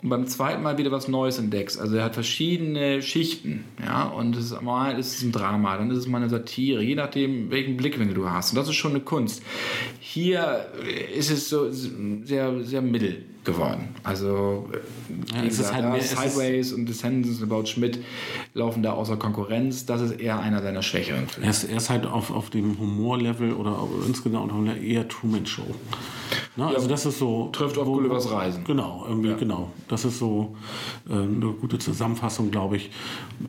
und 0.00 0.08
beim 0.08 0.26
zweiten 0.26 0.62
Mal 0.62 0.78
wieder 0.78 0.92
was 0.92 1.08
Neues 1.08 1.38
entdeckst. 1.38 1.78
Also 1.78 1.96
er 1.96 2.04
hat 2.04 2.14
verschiedene 2.14 3.02
Schichten, 3.02 3.64
ja, 3.84 4.04
und 4.04 4.36
es 4.36 4.52
ist, 4.52 4.62
mal 4.62 4.98
ist 4.98 5.16
es 5.16 5.22
ein 5.22 5.32
Drama, 5.32 5.76
dann 5.76 5.90
ist 5.90 5.98
es 5.98 6.06
mal 6.06 6.18
eine 6.18 6.30
Satire, 6.30 6.82
je 6.82 6.94
nachdem, 6.94 7.50
welchen 7.50 7.76
Blickwinkel 7.76 8.14
du 8.14 8.30
hast. 8.30 8.52
Und 8.52 8.56
das 8.56 8.68
ist 8.68 8.76
schon 8.76 8.92
eine 8.92 9.00
Kunst. 9.00 9.42
Hier 9.98 10.66
ist 11.14 11.30
es 11.30 11.48
so 11.48 11.70
sehr, 11.70 12.62
sehr 12.62 12.80
mittel 12.80 13.24
geworden. 13.48 13.88
Also, 14.04 14.68
Ja, 15.34 15.42
wie 15.42 15.46
es 15.48 15.58
ist 15.58 15.72
halt 15.72 15.84
mehr- 15.86 15.98
es 15.98 16.10
Sideways 16.10 16.72
und 16.72 16.86
Descendants 16.86 17.42
About 17.42 17.66
Schmidt 17.66 17.98
laufen 18.54 18.82
da 18.82 18.92
außer 18.92 19.16
Konkurrenz. 19.16 19.86
Das 19.86 20.00
ist 20.00 20.20
eher 20.20 20.38
einer 20.38 20.62
seiner 20.62 20.82
schwächeren. 20.82 21.26
Er 21.42 21.50
ist, 21.50 21.64
er 21.64 21.78
ist 21.78 21.90
halt 21.90 22.06
auf, 22.06 22.30
auf 22.30 22.50
dem 22.50 22.78
Humorlevel 22.78 23.52
oder 23.54 23.76
insgesamt 24.06 24.52
eher 24.82 25.08
Truman 25.08 25.46
Show. 25.46 25.62
Ne? 26.56 26.66
also 26.66 26.88
das 26.88 27.06
ist 27.06 27.18
so. 27.18 27.48
trifft 27.52 27.78
auf 27.78 27.86
Gullivers 27.86 28.30
Reisen. 28.30 28.64
Genau, 28.64 29.04
irgendwie, 29.08 29.34
genau. 29.34 29.70
Das 29.88 30.04
ist 30.04 30.18
so 30.18 30.56
äh, 31.08 31.12
eine 31.14 31.52
gute 31.60 31.78
Zusammenfassung, 31.78 32.50
glaube 32.50 32.76
ich. 32.76 32.90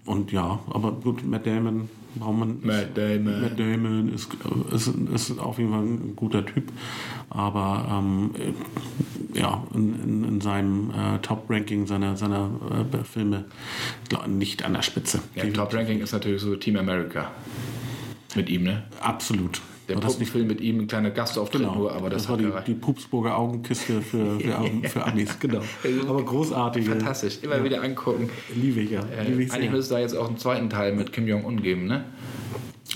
Und 0.06 0.32
ja, 0.32 0.60
aber 0.70 0.92
gut, 0.92 1.26
Matt 1.26 1.46
Damon 1.46 1.90
braucht 2.16 2.38
man. 2.38 2.60
Matt 2.62 2.98
Damon. 2.98 3.42
Matt 3.42 3.60
Damon 3.60 4.14
ist, 4.14 4.30
ist, 4.72 4.88
ist 5.14 5.40
auf 5.40 5.58
jeden 5.58 5.72
Fall 5.72 5.84
ein 5.84 6.16
guter 6.16 6.46
Typ. 6.46 6.72
Aber 7.30 7.88
ähm, 7.92 8.32
äh, 8.36 9.40
ja, 9.40 9.64
in, 9.74 10.04
in, 10.04 10.24
in 10.24 10.42
seinem 10.42 10.92
äh, 10.92 11.20
Top-Ranking 11.20 11.88
seiner, 11.88 12.18
seiner 12.18 12.50
äh, 12.92 13.04
Filme 13.04 13.46
glaub, 14.08 14.28
nicht 14.28 14.64
an 14.66 14.74
der 14.74 14.82
Spitze. 14.82 15.20
Ja, 15.36 15.46
Top 15.52 15.74
Ranking 15.74 16.00
ist 16.00 16.12
natürlich 16.12 16.42
so 16.42 16.56
Team 16.56 16.78
America. 16.78 17.32
Mit 18.36 18.50
ihm, 18.50 18.64
ne? 18.64 18.84
Absolut. 19.02 19.62
Der 19.90 19.96
War 19.98 20.02
das 20.04 20.14
Puppenfilm 20.14 20.48
mit 20.48 20.62
ihm, 20.62 20.80
ein 20.82 20.88
kleiner 20.88 21.10
Gastauftritt 21.10 21.62
Genau, 21.62 21.76
nur, 21.76 21.92
aber 21.92 22.10
das, 22.10 22.30
war 22.30 22.38
hat 22.38 22.68
die, 22.68 22.74
die 22.74 22.80
Pupsburger 22.80 23.36
Augenkiste 23.38 24.02
für, 24.02 24.40
für, 24.40 24.88
für 24.90 25.06
Amis, 25.06 25.38
genau. 25.40 25.62
Aber 26.08 26.24
großartige. 26.24 26.92
Fantastisch, 26.92 27.40
immer 27.42 27.64
wieder 27.64 27.82
angucken. 27.82 28.30
Liebe 28.56 28.82
ich 28.82 28.92
ja. 28.92 29.02
Äh, 29.02 29.28
Liebe 29.28 29.44
ich 29.44 29.52
eigentlich 29.52 29.72
müsste 29.72 29.80
es 29.82 29.90
da 29.90 30.00
jetzt 30.00 30.16
auch 30.16 30.28
einen 30.28 30.38
zweiten 30.38 30.70
Teil 30.70 30.94
mit 30.96 31.12
Kim 31.12 31.28
Jong-un 31.28 31.62
geben, 31.62 31.86
ne? 31.88 32.06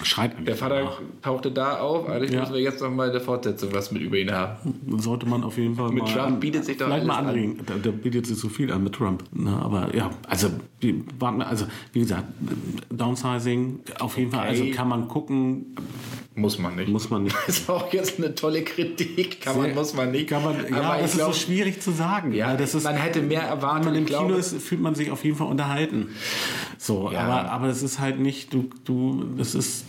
Schreit 0.01 0.31
Der 0.47 0.55
Vater 0.55 0.97
tauchte 1.21 1.51
da 1.51 1.77
auf, 1.79 2.09
eigentlich 2.09 2.31
Ja. 2.31 2.39
müssen 2.41 2.53
wir 2.55 2.61
jetzt 2.61 2.81
noch 2.81 2.89
mal 2.89 3.07
in 3.07 3.11
der 3.13 3.21
Fortsetzung 3.21 3.73
was 3.73 3.91
mit 3.91 4.01
über 4.01 4.17
ihn 4.17 4.31
haben. 4.31 4.57
Sollte 4.97 5.27
man 5.27 5.43
auf 5.43 5.55
jeden 5.57 5.75
Fall 5.75 5.91
Mit 5.91 6.03
mal. 6.03 6.11
Trump 6.11 6.39
bietet 6.39 6.65
sich 6.65 6.77
doch 6.77 6.87
Vielleicht 6.87 7.05
mal 7.05 7.13
alles 7.17 7.27
an. 7.29 7.35
anregen. 7.35 7.59
Da, 7.65 7.75
da 7.81 7.91
bietet 7.91 8.25
sich 8.25 8.37
so 8.37 8.49
viel 8.49 8.71
an 8.71 8.83
mit 8.83 8.93
Trump. 8.93 9.23
Na, 9.31 9.59
aber 9.61 9.95
ja, 9.95 10.09
also, 10.27 10.49
warten 11.19 11.37
wir- 11.37 11.47
also 11.47 11.65
wie 11.91 11.99
gesagt, 11.99 12.23
Downsizing 12.89 13.79
auf 13.99 14.17
jeden 14.17 14.31
Fall. 14.31 14.47
Also 14.47 14.65
kann 14.71 14.87
man 14.87 15.07
gucken, 15.07 15.75
Muss 16.35 16.57
man 16.57 16.75
nicht. 16.75 16.87
muss 16.89 17.09
man 17.11 17.23
nicht. 17.23 17.35
Das 17.47 17.59
ist 17.59 17.69
auch 17.69 17.93
jetzt 17.93 18.17
eine 18.17 18.33
tolle 18.33 18.63
Kritik. 18.63 19.41
Kann 19.41 19.55
man, 19.55 19.65
Sehr- 19.67 19.75
muss 19.75 19.93
man 19.93 20.11
nicht. 20.11 20.29
Kann 20.29 20.43
man, 20.43 20.55
ja, 20.67 20.81
aber 20.81 21.01
das 21.01 21.11
ich 21.11 21.17
glaube, 21.17 21.31
ist 21.31 21.39
so 21.41 21.45
schwierig 21.45 21.81
zu 21.81 21.91
sagen. 21.91 22.33
ja, 22.33 22.55
das 22.55 22.73
ist, 22.73 22.83
man 22.83 22.95
hätte 22.95 23.21
mehr 23.21 23.41
wenn 23.41 23.47
erwartet. 23.49 23.85
man 23.85 23.95
im 23.95 24.01
ich 24.03 24.07
glaube, 24.09 24.25
Kino 24.27 24.37
ist, 24.39 24.55
fühlt 24.61 24.81
man 24.81 24.95
sich 24.95 25.11
auf 25.11 25.23
jeden 25.23 25.35
Fall 25.37 25.47
unterhalten. 25.47 26.09
So, 26.79 27.11
Ja. 27.11 27.19
aber, 27.21 27.51
aber 27.51 27.67
es 27.67 27.83
ist 27.83 27.99
halt 27.99 28.19
nicht, 28.19 28.51
du, 28.53 28.69
du, 28.83 29.25
es 29.37 29.53
ist, 29.53 29.85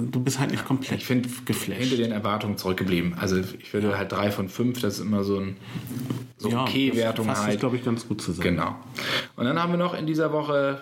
du 0.00 0.20
bist 0.20 0.38
halt 0.38 0.52
nicht 0.52 0.64
komplett 0.64 1.00
Ich 1.00 1.06
finde 1.06 1.28
geflasht. 1.44 1.80
hinter 1.80 1.96
den 1.96 2.12
Erwartungen 2.12 2.56
zurückgeblieben. 2.58 3.14
Also 3.18 3.36
ich 3.58 3.72
würde 3.72 3.98
halt 3.98 4.12
drei 4.12 4.30
von 4.30 4.48
fünf, 4.48 4.80
das 4.80 4.94
ist 4.94 5.00
immer 5.00 5.24
so 5.24 5.38
ein 5.40 5.56
so 6.36 6.48
Ja, 6.50 6.62
okay 6.62 6.90
das 6.90 6.98
Wertung 6.98 7.26
fasst 7.26 7.40
es, 7.42 7.46
halt. 7.48 7.60
glaube 7.60 7.74
ich, 7.76 7.84
ganz 7.84 8.06
gut 8.06 8.22
zusammen. 8.22 8.44
Genau. 8.56 8.76
Und 9.34 9.46
dann 9.46 9.60
haben 9.60 9.72
wir 9.72 9.78
noch 9.78 9.94
in 9.98 10.06
dieser 10.06 10.32
Woche 10.32 10.80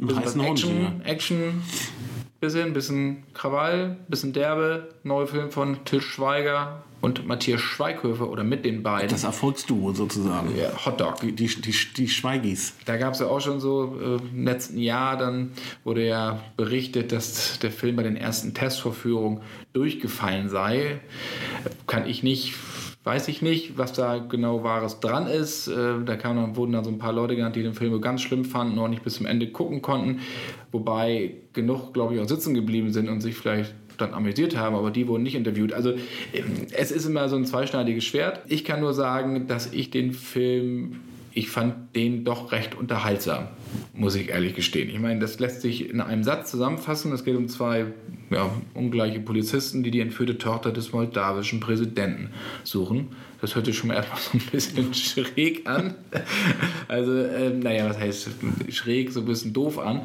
ein 0.00 0.06
bisschen 0.08 0.40
Hund, 0.42 0.58
Action, 0.58 0.82
ja. 0.82 0.92
Action, 1.04 1.62
bisschen, 2.40 2.72
bisschen 2.72 3.24
Krawall, 3.34 3.98
bisschen 4.08 4.32
derbe. 4.32 4.88
Neuer 5.02 5.26
Film 5.26 5.50
von 5.50 5.84
Til 5.84 6.00
Schweiger 6.00 6.82
und 7.00 7.26
Matthias 7.26 7.60
Schweighöfer 7.60 8.28
oder 8.28 8.44
mit 8.44 8.64
den 8.64 8.82
beiden. 8.82 9.08
Das 9.08 9.24
Erfolgsduo 9.24 9.92
sozusagen. 9.92 10.54
ja, 10.56 10.70
Hotdog. 10.84 11.20
Die, 11.20 11.32
die, 11.32 11.46
die, 11.46 11.74
die 11.96 12.08
Schweigis. 12.08 12.74
Da 12.84 12.96
gab 12.96 13.14
es 13.14 13.20
ja 13.20 13.26
auch 13.26 13.40
schon 13.40 13.60
so 13.60 13.98
äh, 14.00 14.16
im 14.16 14.44
letzten 14.44 14.78
Jahr, 14.78 15.16
dann 15.16 15.52
wurde 15.84 16.06
ja 16.06 16.40
berichtet, 16.56 17.12
dass 17.12 17.58
der 17.60 17.70
Film 17.70 17.96
bei 17.96 18.02
den 18.02 18.16
ersten 18.16 18.52
Testvorführungen 18.52 19.40
durchgefallen 19.72 20.48
sei. 20.48 21.00
Kann 21.86 22.06
ich 22.06 22.22
nicht, 22.22 22.54
weiß 23.04 23.28
ich 23.28 23.40
nicht, 23.40 23.78
was 23.78 23.92
da 23.92 24.18
genau 24.18 24.62
Wahres 24.62 25.00
dran 25.00 25.26
ist. 25.26 25.68
Äh, 25.68 26.04
da 26.04 26.16
kam 26.16 26.56
wurden 26.56 26.72
dann 26.72 26.84
so 26.84 26.90
ein 26.90 26.98
paar 26.98 27.12
Leute 27.12 27.36
genannt, 27.36 27.56
die 27.56 27.62
den 27.62 27.74
Film 27.74 27.98
ganz 28.00 28.22
schlimm 28.22 28.44
fanden 28.44 28.78
und 28.78 28.84
auch 28.84 28.88
nicht 28.88 29.02
bis 29.02 29.14
zum 29.14 29.26
Ende 29.26 29.48
gucken 29.48 29.80
konnten. 29.82 30.20
Wobei 30.70 31.34
genug, 31.52 31.94
glaube 31.94 32.14
ich, 32.14 32.20
auch 32.20 32.28
sitzen 32.28 32.54
geblieben 32.54 32.92
sind 32.92 33.08
und 33.08 33.20
sich 33.20 33.34
vielleicht 33.34 33.74
dann 33.96 34.14
amüsiert 34.14 34.56
haben, 34.56 34.74
aber 34.76 34.90
die 34.90 35.08
wurden 35.08 35.22
nicht 35.22 35.34
interviewt. 35.34 35.72
Also 35.72 35.92
ähm, 36.32 36.66
es 36.72 36.90
ist 36.90 37.06
immer 37.06 37.28
so 37.28 37.36
ein 37.36 37.44
zweischneidiges 37.44 38.04
Schwert. 38.04 38.40
Ich 38.48 38.64
kann 38.64 38.80
nur 38.80 38.94
sagen, 38.94 39.46
dass 39.46 39.72
ich 39.72 39.90
den 39.90 40.12
Film 40.12 41.00
ich 41.32 41.48
fand 41.48 41.94
den 41.94 42.24
doch 42.24 42.52
recht 42.52 42.74
unterhaltsam, 42.74 43.48
muss 43.92 44.14
ich 44.14 44.30
ehrlich 44.30 44.54
gestehen. 44.54 44.90
Ich 44.90 44.98
meine, 44.98 45.20
das 45.20 45.38
lässt 45.38 45.60
sich 45.60 45.90
in 45.90 46.00
einem 46.00 46.24
Satz 46.24 46.50
zusammenfassen. 46.50 47.12
Es 47.12 47.24
geht 47.24 47.36
um 47.36 47.48
zwei 47.48 47.86
ja, 48.30 48.50
ungleiche 48.74 49.20
Polizisten, 49.20 49.82
die 49.82 49.90
die 49.90 50.00
entführte 50.00 50.38
Tochter 50.38 50.72
des 50.72 50.92
moldawischen 50.92 51.60
Präsidenten 51.60 52.30
suchen. 52.64 53.08
Das 53.40 53.54
hört 53.54 53.64
sich 53.66 53.76
schon 53.76 53.88
mal 53.88 53.94
erstmal 53.94 54.20
so 54.20 54.30
ein 54.34 54.50
bisschen 54.50 54.94
schräg 55.26 55.66
an. 55.66 55.94
Also, 56.88 57.12
ähm, 57.12 57.60
naja, 57.60 57.88
was 57.88 57.98
heißt 57.98 58.28
schräg, 58.68 59.12
so 59.12 59.20
ein 59.20 59.26
bisschen 59.26 59.52
doof 59.52 59.78
an. 59.78 60.02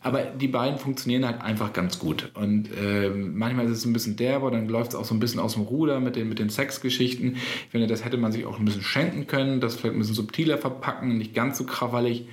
Aber 0.00 0.22
die 0.22 0.48
beiden 0.48 0.78
funktionieren 0.78 1.26
halt 1.26 1.40
einfach 1.40 1.72
ganz 1.72 1.98
gut. 1.98 2.30
Und 2.34 2.68
ähm, 2.80 3.36
manchmal 3.36 3.66
ist 3.66 3.78
es 3.78 3.84
ein 3.84 3.92
bisschen 3.92 4.16
derber, 4.16 4.50
dann 4.50 4.68
läuft 4.68 4.92
es 4.92 4.94
auch 4.94 5.04
so 5.04 5.14
ein 5.14 5.20
bisschen 5.20 5.40
aus 5.40 5.54
dem 5.54 5.62
Ruder 5.62 5.98
mit 6.00 6.16
den, 6.16 6.28
mit 6.28 6.38
den 6.38 6.48
Sexgeschichten. 6.48 7.34
Ich 7.34 7.70
finde, 7.70 7.88
das 7.88 8.04
hätte 8.04 8.16
man 8.16 8.30
sich 8.32 8.46
auch 8.46 8.58
ein 8.58 8.64
bisschen 8.64 8.82
schenken 8.82 9.26
können, 9.26 9.60
das 9.60 9.74
vielleicht 9.74 9.96
ein 9.96 9.98
bisschen 9.98 10.14
subtiler 10.14 10.56
verpacken, 10.58 11.18
nicht 11.18 11.34
ganz 11.34 11.58
so 11.58 11.64
krawallig. 11.64 12.26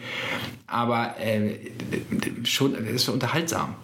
Aber 0.74 1.16
äh, 1.20 1.60
schon, 2.44 2.74
ist 2.74 3.08
unterhaltsam. 3.08 3.76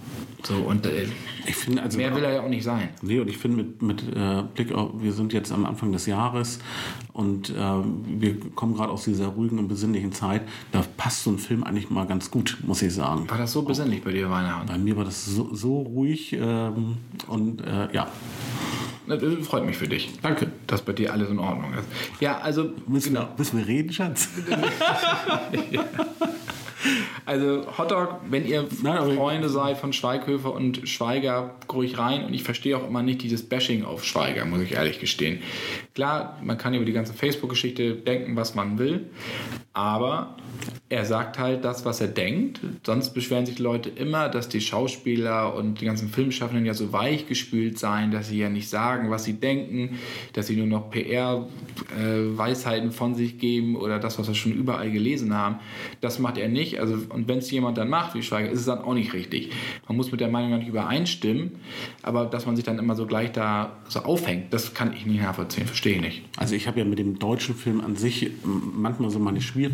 So, 0.41 0.56
und 0.56 0.86
äh, 0.86 1.06
Ich 1.47 1.56
finde 1.56 1.84
also 1.84 1.97
mehr 1.97 2.15
will 2.15 2.23
er 2.23 2.34
ja 2.36 2.41
auch 2.41 2.47
nicht 2.49 2.63
sein. 2.63 2.89
Nee, 3.02 3.19
und 3.19 3.28
ich 3.30 3.38
finde 3.38 3.58
mit, 3.58 3.82
mit 3.82 4.02
äh, 4.15 4.43
Blick 4.56 4.71
auf, 4.71 4.91
wir 5.02 5.12
sind 5.12 5.34
jetzt 5.34 5.52
am 5.52 5.65
Anfang 5.65 5.91
des 5.91 6.06
Jahres 6.06 6.60
und 7.13 7.49
äh, 7.49 7.54
wir 7.56 8.39
kommen 8.56 8.73
gerade 8.73 8.89
aus 8.91 9.04
dieser 9.04 9.28
ruhigen 9.28 9.60
und 9.60 9.67
besinnlichen 9.67 10.13
Zeit, 10.13 10.41
da 10.71 10.82
passt 10.97 11.23
so 11.25 11.32
ein 11.32 11.39
Film 11.39 11.63
eigentlich 11.65 11.89
mal 11.89 12.08
ganz 12.08 12.32
gut, 12.32 12.58
muss 12.65 12.82
ich 12.82 12.93
sagen. 12.93 13.30
War 13.30 13.38
das 13.38 13.52
so 13.52 13.63
besinnlich 13.63 14.02
bei 14.02 14.13
dir, 14.13 14.30
Weihnachten? 14.32 14.65
Bei 14.67 14.78
mir 14.78 14.95
war 14.95 15.04
das 15.06 15.25
so, 15.25 15.54
so 15.54 15.82
ruhig 15.82 16.32
ähm, 16.34 16.97
und 17.28 17.60
äh, 17.62 17.93
ja, 17.93 18.08
Das 19.08 19.21
freut 19.45 19.65
mich 19.65 19.75
für 19.78 19.89
dich. 19.89 20.10
danke. 20.21 20.52
Dass 20.67 20.82
bei 20.84 20.93
dir 20.93 21.12
alles 21.12 21.30
in 21.30 21.39
Ordnung 21.39 21.73
ist. 21.73 21.88
Ja, 22.21 22.38
also 22.39 22.69
Müssen, 22.88 23.12
wir, 23.13 23.28
müssen 23.38 23.58
wir 23.60 23.67
reden, 23.67 23.91
Schatz? 23.91 24.30
Also 27.26 27.65
Hotdog, 27.78 28.22
wenn 28.30 28.46
ihr 28.46 28.65
Nein, 28.82 29.15
Freunde 29.15 29.50
seid 29.50 29.78
von 29.78 29.94
Schweighöfer 29.94 30.54
und 30.54 30.88
Schweiger, 30.88 31.56
ruhig 31.72 31.98
rein. 31.98 32.26
Und 32.26 32.34
ich 32.34 32.44
verstehe 32.44 32.78
auch 32.78 32.88
immer 32.88 33.04
nicht 33.04 33.22
dieses 33.22 33.48
Bashing 33.48 33.84
auf 33.84 34.04
Schweiger, 34.06 34.46
muss 34.46 34.62
ich 34.62 34.74
ehrlich 34.74 35.00
gestehen. 35.00 35.42
Klar, 35.94 36.39
man 36.44 36.58
kann 36.58 36.74
über 36.74 36.86
die 36.86 36.94
ganze 36.94 37.13
Facebook-Geschichte 37.13 37.96
denken, 37.96 38.36
was 38.36 38.56
man 38.56 38.80
will. 38.80 39.10
Aber 39.80 40.36
er 40.89 41.06
sagt 41.06 41.39
halt 41.39 41.63
das, 41.63 41.86
was 41.86 42.02
er 42.02 42.10
denkt. 42.10 42.60
Sonst 42.86 43.12
beschweren 43.12 43.46
sich 43.46 43.60
Leute 43.60 43.89
immer, 43.89 44.28
dass 44.28 44.50
die 44.50 44.60
Schauspieler 44.60 45.56
und 45.56 45.80
die 45.80 45.86
ganzen 45.86 46.10
Filmschaffenden 46.10 46.65
ja 46.65 46.74
so 46.74 46.92
weichgespült 46.92 47.80
seien, 47.80 48.12
dass 48.12 48.28
sie 48.28 48.39
ja 48.39 48.50
nicht 48.50 48.68
sagen, 48.68 49.10
was 49.10 49.24
sie 49.24 49.34
denken, 49.34 49.98
dass 50.34 50.48
sie 50.48 50.58
nur 50.58 50.68
noch 50.68 50.89
PR-Weisheiten 50.89 52.92
von 52.92 53.15
sich 53.15 53.38
geben 53.38 53.78
oder 53.78 54.00
das, 54.00 54.20
was 54.20 54.28
wir 54.28 54.36
schon 54.36 54.52
überall 54.52 54.92
gelesen 54.92 55.34
haben. 55.34 55.60
Das 56.02 56.20
macht 56.20 56.38
er 56.38 56.50
nicht. 56.50 56.82
Also, 56.82 56.98
und 57.08 57.30
wenn 57.30 57.38
es 57.38 57.50
jemand 57.52 57.78
dann 57.78 57.88
macht, 57.88 58.15
wie 58.15 58.24
Schweiger, 58.24 58.50
ist 58.50 58.60
es 58.60 58.65
dann 58.65 58.80
auch 58.80 58.96
nicht 58.96 59.13
richtig. 59.13 59.52
Man 59.88 59.96
muss 59.96 60.12
mit 60.12 60.20
der 60.20 60.30
Meinung 60.30 60.60
nicht 60.60 60.68
übereinstimmen, 60.68 61.52
aber 62.04 62.26
dass 62.26 62.46
man 62.46 62.58
sich 62.58 62.65
dann 62.65 62.80
immer 62.80 62.96
so 62.96 63.06
gleich 63.06 63.32
da 63.32 63.78
so 63.88 64.02
aufhängt, 64.02 64.52
das 64.52 64.74
kann 64.74 64.92
ich 64.92 65.06
nicht 65.06 65.22
nachvollziehen, 65.22 65.68
verstehe 65.68 65.96
ich 65.96 66.02
nicht. 66.02 66.24
Also 66.36 66.56
ich 66.56 66.68
habe 66.68 66.80
ja 66.80 66.86
mit 66.86 67.00
dem 67.00 67.18
deutschen 67.20 67.56
Film 67.56 67.80
an 67.80 67.96
sich 67.96 68.32
manchmal 68.44 69.12
so 69.12 69.20
meine 69.20 69.39
Schwierigkeiten 69.39 69.68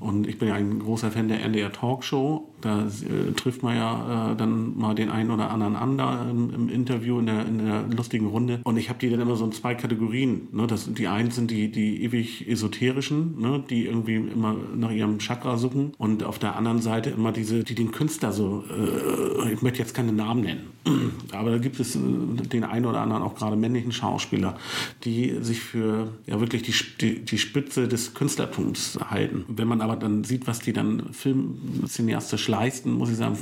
und 0.00 0.26
ich 0.26 0.38
bin 0.38 0.48
ja 0.48 0.54
ein 0.54 0.78
großer 0.78 1.10
Fan 1.10 1.28
der 1.28 1.42
NDR 1.42 1.72
Talkshow. 1.72 2.48
Da 2.64 2.86
äh, 2.86 3.32
trifft 3.32 3.62
man 3.62 3.76
ja 3.76 4.32
äh, 4.32 4.36
dann 4.36 4.76
mal 4.78 4.94
den 4.94 5.10
einen 5.10 5.30
oder 5.30 5.50
anderen 5.50 5.76
an 5.76 5.98
da 5.98 6.28
im, 6.30 6.52
im 6.54 6.68
Interview 6.70 7.18
in 7.18 7.26
der, 7.26 7.46
in 7.46 7.58
der 7.58 7.82
lustigen 7.94 8.26
Runde. 8.26 8.60
Und 8.64 8.78
ich 8.78 8.88
habe 8.88 8.98
die 8.98 9.10
dann 9.10 9.20
immer 9.20 9.36
so 9.36 9.44
in 9.44 9.52
zwei 9.52 9.74
Kategorien. 9.74 10.48
Ne? 10.52 10.66
Das, 10.66 10.92
die 10.92 11.06
einen 11.06 11.30
sind 11.30 11.50
die, 11.50 11.70
die 11.70 12.02
ewig 12.02 12.48
esoterischen, 12.48 13.38
ne? 13.38 13.62
die 13.68 13.84
irgendwie 13.84 14.14
immer 14.14 14.56
nach 14.74 14.90
ihrem 14.90 15.18
Chakra 15.18 15.58
suchen. 15.58 15.92
Und 15.98 16.24
auf 16.24 16.38
der 16.38 16.56
anderen 16.56 16.80
Seite 16.80 17.10
immer 17.10 17.32
diese, 17.32 17.64
die 17.64 17.74
den 17.74 17.92
Künstler 17.92 18.32
so, 18.32 18.64
äh, 18.70 19.52
ich 19.52 19.60
möchte 19.60 19.80
jetzt 19.80 19.94
keine 19.94 20.12
Namen 20.12 20.42
nennen, 20.42 20.62
aber 21.32 21.50
da 21.50 21.58
gibt 21.58 21.78
es 21.80 21.96
äh, 21.96 21.98
den 21.98 22.64
einen 22.64 22.86
oder 22.86 23.00
anderen 23.00 23.22
auch 23.22 23.34
gerade 23.34 23.56
männlichen 23.56 23.92
Schauspieler, 23.92 24.56
die 25.04 25.36
sich 25.42 25.60
für 25.60 26.08
ja 26.26 26.40
wirklich 26.40 26.62
die, 26.62 26.74
die, 27.00 27.24
die 27.24 27.38
Spitze 27.38 27.88
des 27.88 28.14
Künstlertums 28.14 28.98
halten. 29.10 29.44
Wenn 29.48 29.68
man 29.68 29.82
aber 29.82 29.96
dann 29.96 30.24
sieht, 30.24 30.46
was 30.46 30.60
die 30.60 30.72
dann 30.72 31.12
filmcineastisch 31.12 32.48
leisten, 32.54 32.92
muss 32.92 33.10
ich 33.10 33.16
sagen, 33.16 33.36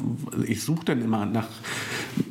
ich 0.46 0.62
suche 0.62 0.84
dann 0.86 1.02
immer 1.02 1.26
nach, 1.26 1.48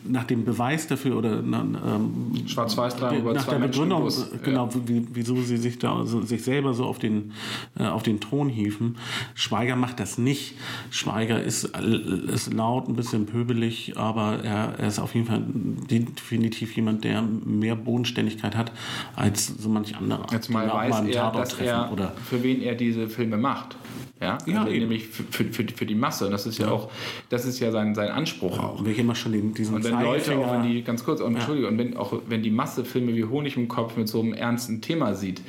nach 0.04 0.24
dem 0.26 0.44
Beweis 0.46 0.88
dafür 0.88 1.18
oder 1.18 1.42
nach, 1.42 1.64
ähm, 1.64 2.34
Schwarz-Weiß 2.48 3.00
nach 3.00 3.12
der 3.12 3.60
Menschen 3.60 3.72
Begründung, 3.72 4.04
Bus. 4.04 4.30
genau, 4.44 4.70
wie, 4.86 5.06
wieso 5.14 5.42
sie 5.42 5.58
sich 5.58 5.78
da 5.80 6.06
so, 6.06 6.22
sich 6.22 6.44
selber 6.44 6.74
so 6.74 6.86
auf 6.86 7.00
den, 7.00 7.32
äh, 7.78 7.86
auf 7.86 8.04
den 8.04 8.20
Thron 8.20 8.50
hieven. 8.50 8.98
Schweiger 9.36 9.76
macht 9.76 10.00
das 10.00 10.18
nicht. 10.18 10.56
Schweiger 10.90 11.42
ist, 11.42 11.66
ist 11.66 12.54
laut, 12.54 12.88
ein 12.90 12.96
bisschen 12.96 13.26
pöbelig, 13.26 13.94
aber 13.98 14.44
er, 14.44 14.80
er 14.80 14.88
ist 14.88 15.00
auf 15.00 15.14
jeden 15.16 15.28
Fall 15.28 15.44
definitiv 15.46 16.76
jemand, 16.76 17.04
der 17.04 17.22
mehr 17.22 17.76
Bodenständigkeit 17.76 18.56
hat 18.56 18.72
als 19.16 19.48
so 19.48 19.70
manch 19.70 19.96
anderer. 19.96 20.26
Jetzt 20.32 20.50
mal 20.50 20.64
den 20.64 20.72
auch 20.72 20.78
weiß 20.78 21.16
er, 21.16 21.32
dass 21.32 21.54
er, 21.60 21.92
oder 21.92 22.14
für 22.30 22.42
wen 22.44 22.62
er 22.62 22.76
diese 22.76 23.08
Filme 23.08 23.38
macht. 23.38 23.76
Ja, 24.20 24.38
Ja, 24.46 24.62
also 24.64 24.72
nämlich 24.72 25.08
für, 25.08 25.24
für, 25.24 25.46
für, 25.46 25.86
die- 25.86 25.96
Masse. 25.96 26.30
Das 26.30 26.46
ist 26.46 26.58
ja, 26.60 26.71
auch, 26.72 26.90
das 27.30 27.46
ist 27.46 27.60
ja 27.60 27.72
sein, 27.72 27.96
sein 27.96 28.10
Anspruch 28.10 28.60
auch. 28.60 28.80
Und 28.80 28.86
wenn 28.86 28.94
ich 28.94 29.00
immer 29.00 29.16
schon 29.16 29.32
den, 29.32 29.54
diesen 29.54 29.76
Und 29.76 29.84
wenn 29.84 30.02
Leute 30.02 30.38
auch, 30.38 30.54
wenn 30.54 30.64
die, 30.64 30.84
ganz 30.84 31.04
kurz, 31.04 31.22
und 31.22 31.36
Entschuldigung, 31.36 31.72
und 31.72 31.78
wenn 31.78 31.98
auch 31.98 32.14
wenn 32.28 32.44
die 32.44 32.52
Masse 32.52 32.86
Filme 32.86 33.16
wie 33.16 33.26
Honig 33.26 33.58
im 33.58 33.68
Kopf 33.68 33.98
mit 33.98 34.08
so 34.08 34.22
einem 34.22 34.34
ernsten 34.34 34.82
Thema 34.82 35.14
sieht, 35.14 35.42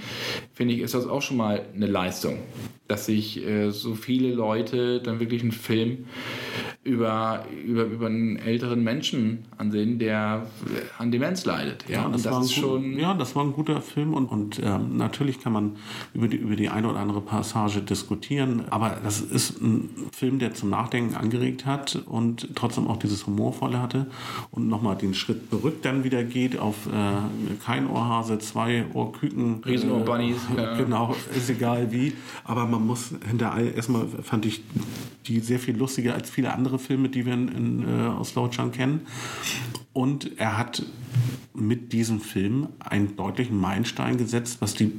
finde 0.54 0.74
ich, 0.74 0.80
ist 0.80 0.94
das 0.94 1.06
auch 1.06 1.22
schon 1.22 1.36
mal 1.36 1.64
eine 1.74 1.86
Leistung. 1.86 2.38
Dass 2.92 3.06
sich 3.06 3.42
äh, 3.42 3.70
so 3.70 3.94
viele 3.94 4.34
Leute 4.34 5.00
dann 5.00 5.18
wirklich 5.18 5.40
einen 5.40 5.52
Film 5.52 6.04
über, 6.84 7.44
über, 7.64 7.84
über 7.84 8.06
einen 8.06 8.36
älteren 8.36 8.82
Menschen 8.84 9.44
ansehen, 9.56 9.98
der 9.98 10.46
äh, 10.66 11.00
an 11.00 11.10
Demenz 11.10 11.44
leidet. 11.46 11.84
Ja, 11.88 12.04
und 12.04 12.12
das, 12.14 12.24
war 12.26 12.36
ein 12.38 12.42
ist 12.42 12.54
gut- 12.54 12.64
schon. 12.64 12.98
Ja, 12.98 13.14
das 13.14 13.34
war 13.34 13.44
ein 13.44 13.52
guter 13.52 13.80
Film 13.80 14.12
und, 14.14 14.26
und 14.26 14.60
ähm, 14.62 14.96
natürlich 14.98 15.40
kann 15.40 15.52
man 15.54 15.76
über 16.12 16.28
die, 16.28 16.36
über 16.36 16.54
die 16.56 16.68
eine 16.68 16.90
oder 16.90 16.98
andere 16.98 17.20
Passage 17.22 17.80
diskutieren, 17.80 18.64
aber 18.70 18.98
das 19.02 19.20
ist 19.20 19.62
ein 19.62 19.88
Film, 20.12 20.38
der 20.38 20.52
zum 20.54 20.70
Nachdenken 20.70 21.14
angeregt 21.14 21.64
hat 21.64 22.02
und 22.04 22.48
trotzdem 22.56 22.88
auch 22.88 22.96
dieses 22.98 23.26
Humorvolle 23.26 23.80
hatte 23.80 24.06
und 24.50 24.68
nochmal 24.68 24.96
den 24.96 25.14
Schritt 25.14 25.48
zurück 25.50 25.82
dann 25.82 26.04
wieder 26.04 26.24
geht 26.24 26.58
auf 26.58 26.86
äh, 26.88 26.90
kein 27.64 27.88
Ohrhase, 27.88 28.38
zwei 28.40 28.84
Ohrküken. 28.92 29.62
Riesenohrbunnies, 29.64 30.36
Äh, 30.56 30.62
ja. 30.62 30.76
Genau, 30.76 31.14
ist 31.34 31.48
egal 31.48 31.92
wie, 31.92 32.12
aber 32.44 32.66
man 32.66 32.81
muss 32.86 33.14
hinter 33.28 33.52
all, 33.52 33.72
erstmal 33.74 34.06
fand 34.06 34.46
ich 34.46 34.62
die 35.26 35.40
sehr 35.40 35.58
viel 35.58 35.76
lustiger 35.76 36.14
als 36.14 36.30
viele 36.30 36.52
andere 36.52 36.78
Filme, 36.78 37.08
die 37.08 37.26
wir 37.26 37.34
in, 37.34 37.48
in, 37.48 37.88
äh, 37.88 38.08
aus 38.08 38.34
Deutschland 38.34 38.74
kennen. 38.74 39.02
Und 39.92 40.38
er 40.38 40.58
hat 40.58 40.84
mit 41.54 41.92
diesem 41.92 42.20
Film 42.20 42.68
einen 42.78 43.16
deutlichen 43.16 43.60
Meilenstein 43.60 44.16
gesetzt, 44.16 44.58
was 44.60 44.74
die 44.74 44.92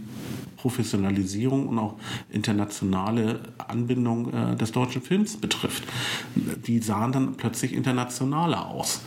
Professionalisierung 0.64 1.68
und 1.68 1.78
auch 1.78 1.96
internationale 2.32 3.42
Anbindung 3.68 4.34
äh, 4.34 4.56
des 4.56 4.72
deutschen 4.72 5.02
Films 5.02 5.36
betrifft. 5.36 5.84
Die 6.36 6.80
sahen 6.80 7.12
dann 7.12 7.36
plötzlich 7.36 7.74
internationaler 7.74 8.70
aus. 8.70 9.02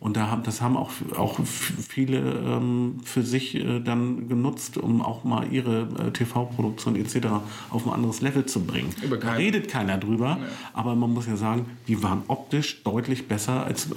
Und 0.00 0.16
da 0.16 0.30
haben, 0.30 0.42
das 0.42 0.60
haben 0.60 0.76
auch, 0.76 0.90
auch 1.16 1.38
viele 1.44 2.18
ähm, 2.18 2.96
für 3.04 3.22
sich 3.22 3.54
äh, 3.54 3.78
dann 3.78 4.28
genutzt, 4.28 4.78
um 4.78 5.00
auch 5.00 5.22
mal 5.22 5.52
ihre 5.52 5.82
äh, 5.82 6.10
TV-Produktion 6.10 6.96
etc. 6.96 7.28
auf 7.70 7.86
ein 7.86 7.92
anderes 7.92 8.20
Level 8.20 8.44
zu 8.46 8.64
bringen. 8.64 8.90
Da 9.20 9.32
redet 9.34 9.68
keiner 9.68 9.98
drüber, 9.98 10.38
aber 10.72 10.96
man 10.96 11.14
muss 11.14 11.28
ja 11.28 11.36
sagen, 11.36 11.66
die 11.86 12.02
waren 12.02 12.22
optisch 12.26 12.82
deutlich 12.82 13.28
besser 13.28 13.64
als 13.64 13.86
äh, 13.86 13.94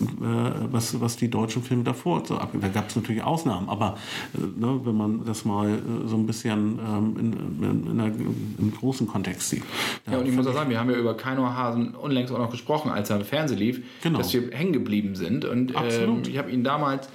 was, 0.72 1.02
was 1.02 1.18
die 1.18 1.30
deutschen 1.30 1.64
Filme 1.64 1.84
davor 1.84 2.24
so 2.24 2.38
ab. 2.38 2.54
Da 2.62 2.68
gab 2.68 2.90
es 2.90 2.96
natürlich 2.96 3.24
Ausnahmen, 3.24 3.68
aber 3.68 3.98
äh, 4.36 4.60
ne, 4.60 4.80
wenn 4.84 4.96
man 4.96 5.26
das 5.26 5.44
mal 5.46 5.70
äh, 5.70 6.08
so 6.08 6.16
ein 6.16 6.28
bisschen 6.28 6.80
ähm, 7.00 7.16
in, 7.18 7.64
in, 7.64 8.00
in 8.00 8.60
im 8.60 8.74
großen 8.74 9.08
Kontext 9.08 9.50
sieht. 9.50 9.64
Da 10.06 10.14
Ja, 10.14 10.18
und 10.20 10.28
ich 10.28 10.34
muss 10.34 10.46
auch 10.48 10.54
sagen, 10.54 10.70
wir 10.70 10.80
haben 10.80 10.90
ja 10.90 10.98
über 10.98 11.16
Keinohasen 11.16 11.96
unlängst 11.96 12.34
auch 12.34 12.38
noch 12.38 12.52
gesprochen, 12.52 12.92
als 12.92 13.10
er 13.10 13.18
im 13.18 13.26
Fernsehen 13.26 13.58
lief, 13.60 13.82
Genau. 14.04 14.18
dass 14.20 14.34
wir 14.34 14.50
hängen 14.52 14.74
geblieben 14.74 15.16
sind. 15.16 15.46
Und 15.46 15.72
ähm, 15.72 15.78
Absolut. 15.78 16.28
ich 16.28 16.38
habe 16.38 16.52
ihn 16.52 16.64
damals 16.64 17.10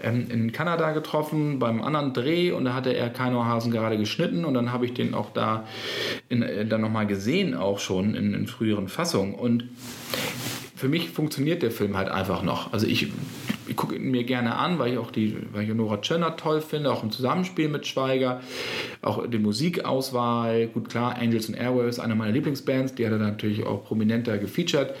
ähm, 0.00 0.26
in 0.30 0.52
Kanada 0.52 0.92
getroffen 0.92 1.58
beim 1.58 1.82
anderen 1.82 2.12
Dreh 2.12 2.52
und 2.52 2.64
da 2.64 2.74
hatte 2.74 2.94
er 2.94 3.10
Keinohasen 3.10 3.70
gerade 3.70 3.98
geschnitten 3.98 4.44
und 4.44 4.54
dann 4.54 4.72
habe 4.72 4.86
ich 4.86 4.94
den 4.94 5.14
auch 5.14 5.30
da 5.32 5.64
in, 6.28 6.42
äh, 6.42 6.66
dann 6.66 6.80
nochmal 6.80 7.06
gesehen, 7.06 7.54
auch 7.54 7.78
schon 7.78 8.14
in, 8.14 8.34
in 8.34 8.46
früheren 8.46 8.88
Fassungen. 8.88 9.34
Und 9.34 9.64
für 10.74 10.88
mich 10.88 11.10
funktioniert 11.10 11.62
der 11.62 11.70
Film 11.70 11.96
halt 11.96 12.08
einfach 12.08 12.42
noch. 12.42 12.72
Also 12.72 12.86
ich, 12.86 13.12
ich 13.68 13.76
gucke 13.76 13.96
ihn 13.96 14.10
mir 14.10 14.24
gerne 14.24 14.56
an, 14.56 14.78
weil 14.78 14.92
ich 14.92 14.98
auch 14.98 15.10
die, 15.10 15.36
weil 15.52 15.64
ich 15.64 15.74
Nora 15.74 15.98
Tschirner 15.98 16.36
toll 16.36 16.60
finde, 16.60 16.92
auch 16.92 17.02
im 17.02 17.10
Zusammenspiel 17.10 17.68
mit 17.68 17.86
Schweiger, 17.86 18.40
auch 19.02 19.26
die 19.26 19.38
Musikauswahl, 19.38 20.68
gut 20.68 20.88
klar, 20.88 21.16
Angels 21.18 21.48
and 21.48 21.58
Airwaves, 21.58 21.98
eine 21.98 22.14
meiner 22.14 22.32
Lieblingsbands, 22.32 22.94
die 22.94 23.06
hat 23.06 23.12
er 23.12 23.18
natürlich 23.18 23.64
auch 23.64 23.84
prominenter 23.84 24.38
gefeatured, 24.38 24.94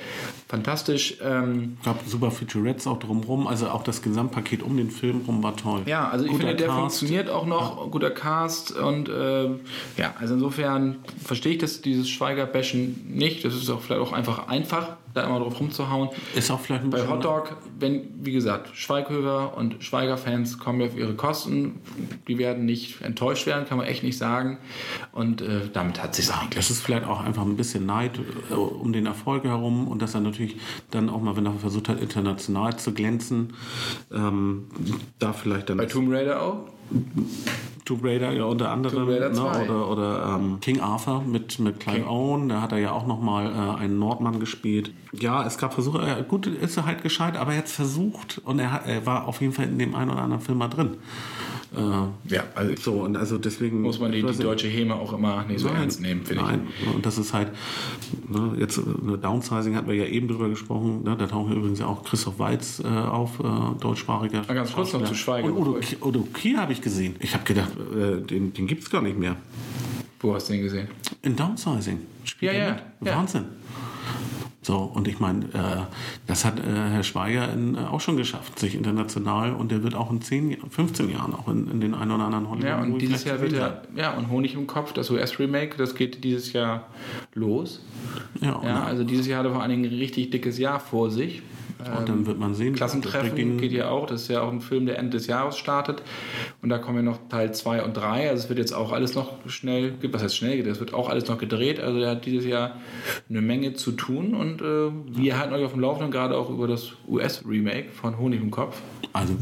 fantastisch. 0.48 1.18
Ähm, 1.22 1.76
gab 1.84 2.06
super 2.06 2.30
Featurettes 2.30 2.86
auch 2.86 2.98
drumherum, 2.98 3.46
also 3.46 3.68
auch 3.68 3.82
das 3.82 4.02
Gesamtpaket 4.02 4.62
um 4.62 4.76
den 4.76 4.90
Film 4.90 5.22
rum 5.26 5.42
war 5.42 5.56
toll. 5.56 5.82
ja, 5.86 6.08
also 6.08 6.24
ich 6.24 6.30
Guter 6.30 6.46
finde, 6.48 6.56
der 6.56 6.68
Cast. 6.68 6.78
funktioniert 6.78 7.30
auch 7.30 7.46
noch, 7.46 7.90
guter 7.90 8.10
Cast 8.10 8.76
und 8.76 9.08
äh, 9.08 9.46
ja, 9.96 10.14
also 10.18 10.34
insofern 10.34 10.96
verstehe 11.22 11.52
ich 11.52 11.58
das, 11.58 11.80
dieses 11.80 12.08
Schweiger-Bashen 12.08 13.06
nicht, 13.08 13.44
das 13.44 13.54
ist 13.54 13.70
auch 13.70 13.80
vielleicht 13.80 14.00
auch 14.00 14.12
einfach 14.12 14.48
einfach, 14.48 14.96
da 15.16 15.24
immer 15.24 15.40
drauf 15.40 15.58
rumzuhauen. 15.58 16.10
Ist 16.34 16.50
auch 16.50 16.60
vielleicht 16.60 16.84
ein 16.84 16.90
Bei 16.90 17.06
Hotdog, 17.08 17.56
wenn, 17.78 18.08
wie 18.24 18.32
gesagt, 18.32 18.70
Schweighöfer 18.74 19.56
und 19.56 19.82
Schweiger-Fans 19.82 20.58
kommen 20.58 20.80
ja 20.80 20.86
auf 20.86 20.96
ihre 20.96 21.14
Kosten. 21.14 21.80
Die 22.28 22.38
werden 22.38 22.64
nicht 22.64 23.02
enttäuscht 23.02 23.46
werden, 23.46 23.66
kann 23.66 23.78
man 23.78 23.86
echt 23.86 24.02
nicht 24.02 24.18
sagen. 24.18 24.58
Und 25.12 25.40
äh, 25.40 25.68
damit 25.72 26.02
hat 26.02 26.14
sich 26.14 26.30
eigentlich. 26.32 26.58
Es 26.58 26.70
ist 26.70 26.82
vielleicht 26.82 27.06
auch 27.06 27.20
einfach 27.20 27.42
ein 27.42 27.56
bisschen 27.56 27.86
Neid 27.86 28.20
äh, 28.50 28.54
um 28.54 28.92
den 28.92 29.06
Erfolg 29.06 29.44
herum 29.44 29.88
und 29.88 30.02
dass 30.02 30.14
er 30.14 30.20
natürlich 30.20 30.56
dann 30.90 31.08
auch 31.08 31.20
mal, 31.20 31.36
wenn 31.36 31.46
er 31.46 31.52
versucht 31.54 31.88
hat, 31.88 32.00
international 32.00 32.76
zu 32.78 32.92
glänzen, 32.92 33.54
ähm, 34.12 34.68
da 35.18 35.32
vielleicht 35.32 35.70
dann 35.70 35.78
Bei 35.78 35.86
Tomb 35.86 36.12
Raider 36.12 36.42
auch. 36.42 36.58
Tomb 37.86 38.04
Raider 38.04 38.32
ja 38.32 38.44
unter 38.44 38.70
anderem 38.70 39.06
ne, 39.06 39.32
2. 39.32 39.64
oder, 39.64 39.88
oder 39.90 40.36
ähm, 40.36 40.58
King 40.60 40.80
Arthur 40.80 41.22
mit, 41.22 41.58
mit 41.58 41.80
Clive 41.80 42.00
King. 42.00 42.06
Owen, 42.08 42.48
da 42.50 42.60
hat 42.60 42.72
er 42.72 42.78
ja 42.78 42.92
auch 42.92 43.06
nochmal 43.06 43.46
äh, 43.46 43.80
einen 43.80 43.98
Nordmann 43.98 44.40
gespielt. 44.40 44.90
Ja, 45.12 45.46
es 45.46 45.56
gab 45.56 45.72
Versuche, 45.72 46.02
äh, 46.02 46.22
gut 46.26 46.46
ist 46.46 46.76
er 46.76 46.84
halt 46.84 47.02
gescheit, 47.02 47.36
aber 47.36 47.52
er 47.52 47.58
hat 47.58 47.68
versucht 47.68 48.42
und 48.44 48.58
er, 48.58 48.72
hat, 48.72 48.86
er 48.86 49.06
war 49.06 49.26
auf 49.26 49.40
jeden 49.40 49.52
Fall 49.52 49.66
in 49.66 49.78
dem 49.78 49.94
einen 49.94 50.10
oder 50.10 50.20
anderen 50.20 50.42
Film 50.42 50.58
mal 50.58 50.68
drin. 50.68 50.96
Äh, 51.76 52.34
Ja, 52.34 52.44
also 52.54 52.74
so, 52.80 52.92
und 53.02 53.16
also 53.16 53.38
deswegen 53.38 53.82
muss 53.82 53.98
man 53.98 54.12
die, 54.12 54.22
die 54.22 54.38
deutsche 54.42 54.68
Häme 54.68 54.94
auch 54.94 55.12
immer 55.12 55.44
nicht 55.44 55.60
so 55.60 55.68
Nein, 55.68 55.82
ernst 55.82 56.00
nehmen, 56.00 56.24
finde 56.24 56.42
ich. 56.42 56.48
Nein, 56.48 56.66
und 56.94 57.04
das 57.04 57.18
ist 57.18 57.32
halt, 57.34 57.48
ne, 58.28 58.52
jetzt 58.58 58.78
eine 58.78 59.18
Downsizing 59.18 59.74
hatten 59.74 59.88
wir 59.88 59.94
ja 59.94 60.06
eben 60.06 60.28
drüber 60.28 60.48
gesprochen, 60.48 61.02
ne, 61.04 61.16
da 61.18 61.26
tauchen 61.26 61.52
übrigens 61.52 61.78
ja 61.80 61.86
auch 61.86 62.04
Christoph 62.04 62.38
Waltz 62.38 62.80
äh, 62.80 62.86
auf, 62.86 63.40
äh, 63.40 63.80
deutschsprachiger. 63.80 64.42
Ah, 64.46 64.54
ganz 64.54 64.72
kurz 64.72 64.92
noch 64.92 65.04
zu 65.04 65.14
Schweiger, 65.14 65.48
Und 65.48 65.56
Udo, 65.56 65.80
Udo 66.02 66.20
Kier 66.32 66.58
habe 66.58 66.72
ich 66.72 66.80
gesehen. 66.80 67.16
Ich 67.20 67.34
habe 67.34 67.44
gedacht, 67.44 67.72
äh, 67.76 68.20
den, 68.20 68.52
den 68.52 68.66
gibt 68.66 68.82
es 68.82 68.90
gar 68.90 69.02
nicht 69.02 69.18
mehr. 69.18 69.36
Wo 70.20 70.34
hast 70.34 70.48
du 70.48 70.54
den 70.54 70.62
gesehen? 70.62 70.88
In 71.22 71.36
Downsizing. 71.36 72.00
Spielt 72.24 72.52
Ja, 72.52 72.58
ja, 72.58 72.76
ja. 73.04 73.16
Wahnsinn. 73.16 73.44
So, 74.66 74.78
und 74.78 75.06
ich 75.06 75.20
meine, 75.20 75.44
äh, 75.44 75.84
das 76.26 76.44
hat 76.44 76.58
äh, 76.58 76.62
Herr 76.64 77.04
Schweiger 77.04 77.52
in, 77.52 77.76
äh, 77.76 77.78
auch 77.78 78.00
schon 78.00 78.16
geschafft, 78.16 78.58
sich 78.58 78.74
international, 78.74 79.52
und 79.52 79.70
der 79.70 79.84
wird 79.84 79.94
auch 79.94 80.10
in 80.10 80.20
10, 80.20 80.56
15 80.68 81.08
Jahren 81.08 81.34
auch 81.34 81.46
in, 81.46 81.70
in 81.70 81.80
den 81.80 81.94
einen 81.94 82.10
oder 82.10 82.24
anderen 82.24 82.50
Hollywood 82.50 82.68
Ja, 82.68 82.82
und 82.82 82.98
dieses 82.98 83.22
Jahr 83.22 83.40
wird 83.40 83.52
er, 83.52 83.82
ja, 83.94 84.14
und 84.14 84.28
Honig 84.28 84.54
im 84.54 84.66
Kopf, 84.66 84.92
das 84.92 85.08
US-Remake, 85.08 85.76
das 85.76 85.94
geht 85.94 86.24
dieses 86.24 86.52
Jahr 86.52 86.88
los. 87.34 87.80
Ja, 88.40 88.60
Ja, 88.64 88.82
also 88.82 89.04
dieses 89.04 89.28
Jahr 89.28 89.38
hat 89.38 89.46
er 89.46 89.52
vor 89.52 89.62
allen 89.62 89.70
Dingen 89.70 89.84
ein 89.84 89.98
richtig 90.00 90.30
dickes 90.30 90.58
Jahr 90.58 90.80
vor 90.80 91.12
sich. 91.12 91.42
Und 91.88 92.08
dann 92.08 92.26
wird 92.26 92.38
man 92.38 92.54
sehen. 92.54 92.74
Klassentreffen 92.74 93.58
geht 93.58 93.72
ja 93.72 93.90
auch. 93.90 94.06
Das 94.06 94.22
ist 94.22 94.28
ja 94.28 94.42
auch 94.42 94.52
ein 94.52 94.60
Film, 94.60 94.86
der 94.86 94.98
Ende 94.98 95.16
des 95.16 95.26
Jahres 95.26 95.56
startet. 95.56 96.02
Und 96.62 96.68
da 96.68 96.78
kommen 96.78 96.98
ja 96.98 97.02
noch 97.02 97.18
Teil 97.28 97.52
2 97.52 97.82
und 97.82 97.94
3. 97.94 98.30
Also 98.30 98.44
es 98.44 98.48
wird 98.48 98.58
jetzt 98.58 98.72
auch 98.72 98.92
alles 98.92 99.14
noch 99.14 99.32
schnell, 99.46 99.94
was 100.10 100.22
heißt 100.22 100.36
schnell, 100.36 100.62
das 100.62 100.80
wird 100.80 100.94
auch 100.94 101.08
alles 101.08 101.28
noch 101.28 101.38
gedreht. 101.38 101.80
Also 101.80 102.00
er 102.00 102.10
hat 102.10 102.26
dieses 102.26 102.46
Jahr 102.46 102.76
eine 103.28 103.40
Menge 103.40 103.74
zu 103.74 103.92
tun. 103.92 104.34
Und 104.34 104.62
äh, 104.62 104.90
wir 105.18 105.38
halten 105.38 105.54
euch 105.54 105.64
auf 105.64 105.72
dem 105.72 105.80
Laufenden, 105.80 106.10
gerade 106.10 106.36
auch 106.36 106.50
über 106.50 106.66
das 106.66 106.92
US-Remake 107.08 107.90
von 107.90 108.18
Honig 108.18 108.40
im 108.40 108.50
Kopf. 108.50 108.80
Also, 109.12 109.34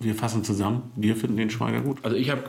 wir 0.00 0.14
fassen 0.14 0.44
zusammen. 0.44 0.82
Wir 0.94 1.16
finden 1.16 1.36
den 1.36 1.50
Schweiger 1.50 1.80
gut. 1.80 1.98
Also 2.02 2.16
ich 2.16 2.30
habe 2.30 2.42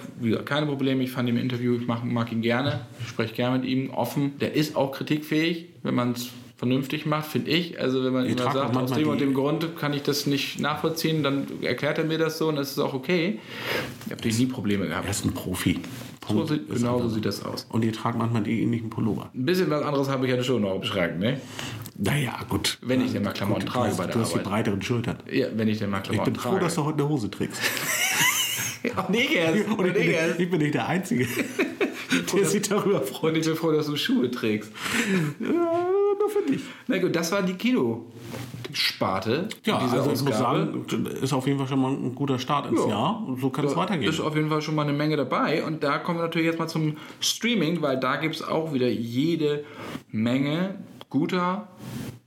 keine 0.46 0.68
Probleme. 0.68 1.04
Ich 1.04 1.12
fand 1.12 1.28
ihn 1.30 1.38
im 1.38 1.42
Interview, 1.42 1.76
ich 1.76 1.88
mag, 1.88 2.04
mag 2.04 2.32
ihn 2.32 2.42
gerne. 2.42 2.82
Ich 3.02 3.08
spreche 3.08 3.34
gerne 3.34 3.58
mit 3.58 3.68
ihm 3.68 3.90
offen. 3.90 4.38
Der 4.40 4.54
ist 4.54 4.76
auch 4.76 4.92
kritikfähig, 4.92 5.70
wenn 5.82 5.96
man 5.96 6.12
es 6.12 6.30
vernünftig 6.60 7.06
macht, 7.06 7.32
finde 7.32 7.50
ich. 7.52 7.80
Also 7.80 8.04
wenn 8.04 8.12
man 8.14 8.26
Die 8.26 8.32
immer 8.34 8.52
sagt, 8.52 8.76
aus 8.76 8.92
dem 8.92 9.08
und 9.08 9.22
dem 9.22 9.34
Grund 9.34 9.78
kann 9.78 9.94
ich 9.94 10.04
das 10.04 10.28
nicht 10.28 10.60
nachvollziehen, 10.60 11.24
dann 11.24 11.48
erklärt 11.62 11.98
er 11.98 12.04
mir 12.04 12.18
das 12.18 12.38
so 12.38 12.50
und 12.50 12.58
das 12.58 12.72
ist 12.72 12.80
auch 12.80 12.94
okay. 12.94 13.40
Ich 14.06 14.12
habe 14.12 14.28
nie 14.28 14.46
Probleme 14.46 14.84
Er 14.84 14.90
gehabt. 14.90 15.10
ist 15.10 15.26
ein 15.26 15.34
Profi. 15.34 15.80
So 16.28 16.46
sieht, 16.46 16.70
genau 16.70 17.00
so 17.02 17.08
sieht 17.10 17.26
das 17.26 17.44
aus. 17.44 17.66
Und 17.72 17.82
die 17.82 17.92
tragen 17.92 18.20
manchmal 18.20 18.44
die 18.44 18.62
ähnlichen 18.62 18.90
Pullover. 18.92 19.32
Ein 19.34 19.46
bisschen 19.46 19.70
was 19.72 19.82
anderes 19.82 20.10
habe 20.10 20.28
ich 20.28 20.36
ja 20.36 20.44
schon 20.44 20.62
noch 20.62 20.76
im 20.76 20.84
Schrank, 20.84 21.18
ne? 21.18 21.40
Naja, 21.98 22.38
gut. 22.48 22.78
Wenn 22.82 23.02
ich 23.02 23.14
denn 23.14 23.24
mal 23.24 23.32
Klamotten 23.34 23.66
Gut, 23.66 23.74
trage 23.74 23.86
du 23.88 23.92
hast, 23.92 23.98
bei 23.98 24.04
der 24.06 24.14
Du 24.14 24.20
hast 24.20 24.36
die 24.36 24.40
breiteren 24.40 24.82
Schultern. 24.82 25.18
Ja, 25.32 25.48
wenn 25.56 25.68
ich 25.70 25.80
denn 25.80 25.90
mal 25.90 25.98
Ich 26.00 26.04
Klamotten 26.04 26.34
bin 26.34 26.42
froh, 26.42 26.50
trage. 26.52 26.66
dass 26.66 26.76
du 26.76 26.84
heute 26.84 27.00
eine 27.00 27.10
Hose 27.10 27.32
trägst. 27.32 27.62
Ja, 28.82 29.06
Negers, 29.10 29.56
Und 29.78 29.88
ich 29.88 29.94
bin, 29.94 30.08
nicht, 30.08 30.20
ich 30.40 30.50
bin 30.50 30.60
nicht 30.62 30.74
der 30.74 30.88
Einzige, 30.88 31.28
der 32.34 32.46
sich 32.46 32.62
darüber 32.62 33.02
freut. 33.02 33.34
Und 33.34 33.40
ich 33.40 33.46
bin 33.46 33.56
froh, 33.58 33.74
dass 33.74 33.88
du 33.88 33.98
Schuhe 33.98 34.32
trägst. 34.32 34.72
Nur 36.18 36.30
für 36.30 36.42
dich. 36.50 36.62
Na 36.88 36.98
gut, 36.98 37.16
das 37.16 37.32
war 37.32 37.42
die 37.42 37.54
Kino-Sparte. 37.54 39.48
Ja, 39.66 39.78
also 39.78 40.12
ich 40.12 40.22
muss 40.24 40.38
sagen, 40.38 40.86
ist 41.22 41.34
auf 41.34 41.46
jeden 41.48 41.60
Fall 41.60 41.68
schon 41.68 41.80
mal 41.82 41.92
ein 41.92 42.16
guter 42.16 42.40
Start 42.40 42.68
ins 42.70 42.82
Ja. 42.82 42.88
Jahr. 42.90 43.24
Und 43.28 43.40
so 43.40 43.50
kann 43.50 43.66
es 43.66 43.74
Da 43.74 43.80
weitergehen. 43.80 44.10
ist 44.10 44.20
auf 44.20 44.36
jeden 44.36 44.50
Fall 44.50 44.62
schon 44.62 44.76
mal 44.76 44.84
eine 44.84 44.94
Menge 44.94 45.18
dabei. 45.18 45.64
Und 45.64 45.84
da 45.84 45.98
kommen 46.00 46.20
wir 46.20 46.24
natürlich 46.24 46.48
jetzt 46.48 46.60
mal 46.60 46.68
zum 46.68 46.98
Streaming, 47.20 47.82
weil 47.82 48.00
da 48.00 48.16
gibt 48.18 48.36
es 48.36 48.42
auch 48.44 48.74
wieder 48.74 48.88
jede 48.88 49.64
Menge 50.12 50.76
guter, 51.10 51.68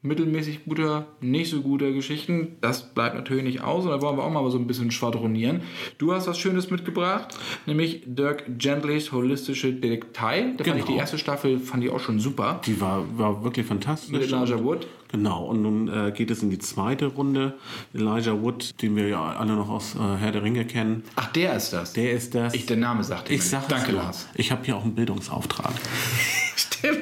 mittelmäßig 0.03 0.65
guter, 0.65 1.07
nicht 1.21 1.51
so 1.51 1.63
guter 1.63 1.93
Geschichten. 1.93 2.57
Das 2.61 2.93
bleibt 2.95 3.15
natürlich 3.15 3.45
nicht 3.45 3.61
aus. 3.63 3.85
Und 3.85 3.91
da 3.93 4.03
wollen 4.03 4.17
wir 4.17 4.25
auch 4.25 4.31
mal 4.33 4.51
so 4.51 4.59
ein 4.59 4.67
bisschen 4.67 4.91
schwadronieren. 4.91 5.61
Du 5.99 6.13
hast 6.13 6.27
was 6.27 6.39
Schönes 6.39 6.71
mitgebracht, 6.71 7.37
nämlich 7.67 8.03
Dirk 8.07 8.45
Gentlys 8.59 9.13
Holistische 9.13 9.73
Detektei. 9.73 10.53
Da 10.57 10.65
fand 10.65 10.79
ich 10.79 10.85
Genau. 10.85 10.87
die 10.95 10.99
erste 10.99 11.19
Staffel 11.19 11.59
fand 11.61 11.85
ich 11.85 11.91
auch 11.91 12.01
schon 12.01 12.19
super. 12.19 12.61
Die 12.67 12.81
war, 12.81 13.05
war 13.17 13.45
wirklich 13.45 13.65
fantastisch. 13.67 14.11
Mit 14.11 14.23
Elijah 14.23 14.63
Wood. 14.65 14.87
Genau, 15.13 15.45
und 15.45 15.61
nun 15.63 15.89
äh, 15.89 16.11
geht 16.11 16.31
es 16.31 16.43
in 16.43 16.49
die 16.51 16.59
zweite 16.59 17.07
Runde. 17.07 17.55
Elijah 17.95 18.41
Wood, 18.43 18.81
den 18.83 18.97
wir 18.97 19.09
ja 19.09 19.23
alle 19.23 19.53
noch 19.55 19.69
aus 19.69 19.95
äh, 19.95 19.99
Herr 20.19 20.33
der 20.33 20.43
Ringe 20.43 20.65
kennen, 20.65 21.05
Ach, 21.17 21.31
der 21.33 21.55
ist 21.55 21.73
das. 21.75 21.93
der 21.93 22.13
ist 22.13 22.35
das. 22.35 22.55
ich, 22.55 22.65
der 22.67 22.79
Name 22.79 23.05
sagt 23.05 23.31
ich 23.31 23.45
sag 23.45 23.69
Danke. 23.69 23.93
Lars. 23.93 24.27
Ich 24.35 24.51
habe 24.51 24.65
hier 24.65 24.75
auch 24.77 24.83
einen 24.85 24.95
Bildungsauftrag. 24.95 25.73
Stimmt. 26.57 27.02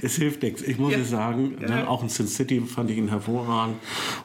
Es 0.00 0.16
hilft 0.16 0.42
nichts. 0.42 0.62
Ich 0.62 0.78
muss 0.78 0.92
Ja. 0.92 0.98
es 0.98 1.10
sagen, 1.10 1.56
ne, 1.60 1.88
auch 1.88 2.02
in 2.02 2.08
Sin 2.08 2.28
City 2.28 2.60
fand 2.60 2.90
ich 2.90 2.98
ihn 2.98 3.08
hervorragend. 3.08 3.76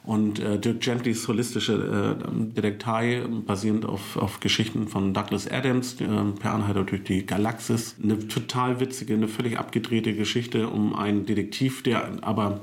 Und 0.04 0.40
äh, 0.40 0.60
Dirk 0.60 0.82
Gentlys 0.82 1.28
holistische 1.28 2.18
äh, 2.20 2.54
Detektei, 2.56 3.24
basierend 3.46 3.86
auf, 3.86 4.18
auf 4.18 4.40
Geschichten 4.40 4.88
von 4.88 5.14
Douglas 5.14 5.50
Adams, 5.50 6.00
äh, 6.02 6.06
per 6.40 6.54
Anhalter 6.54 6.84
durch 6.84 7.04
die 7.04 7.26
Galaxis. 7.26 7.96
Eine 8.04 8.28
total 8.28 8.80
witzige, 8.80 9.14
eine 9.16 9.28
völlig 9.28 9.58
abgedrehte 9.58 10.14
Geschichte 10.14 10.68
um 10.68 10.96
einen 10.96 11.26
Detektiv, 11.26 11.82
der 11.84 12.12
aber 12.22 12.60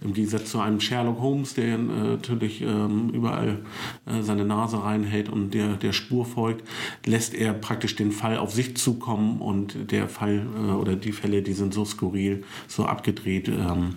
im 0.00 0.14
Gegensatz 0.14 0.50
zu 0.50 0.60
einem 0.60 0.80
Sherlock 0.80 1.20
Holmes, 1.20 1.54
der 1.54 1.74
äh, 1.74 1.78
natürlich 1.78 2.62
ähm, 2.62 3.10
überall 3.12 3.58
äh, 4.06 4.22
seine 4.22 4.44
Nase 4.44 4.82
reinhält 4.82 5.28
und 5.28 5.52
der, 5.52 5.74
der 5.74 5.92
Spur 5.92 6.24
folgt, 6.24 6.66
lässt 7.04 7.34
er 7.34 7.52
praktisch 7.52 7.96
den 7.96 8.12
Fall 8.12 8.38
auf 8.38 8.52
sich 8.52 8.76
zukommen 8.76 9.40
und 9.40 9.90
der 9.90 10.08
Fall 10.08 10.46
äh, 10.56 10.72
oder 10.72 10.96
die 10.96 11.12
Fälle, 11.12 11.42
die 11.42 11.52
sind 11.52 11.74
so 11.74 11.84
skurril, 11.88 12.44
so 12.66 12.84
abgedreht. 12.84 13.48
Ähm, 13.48 13.96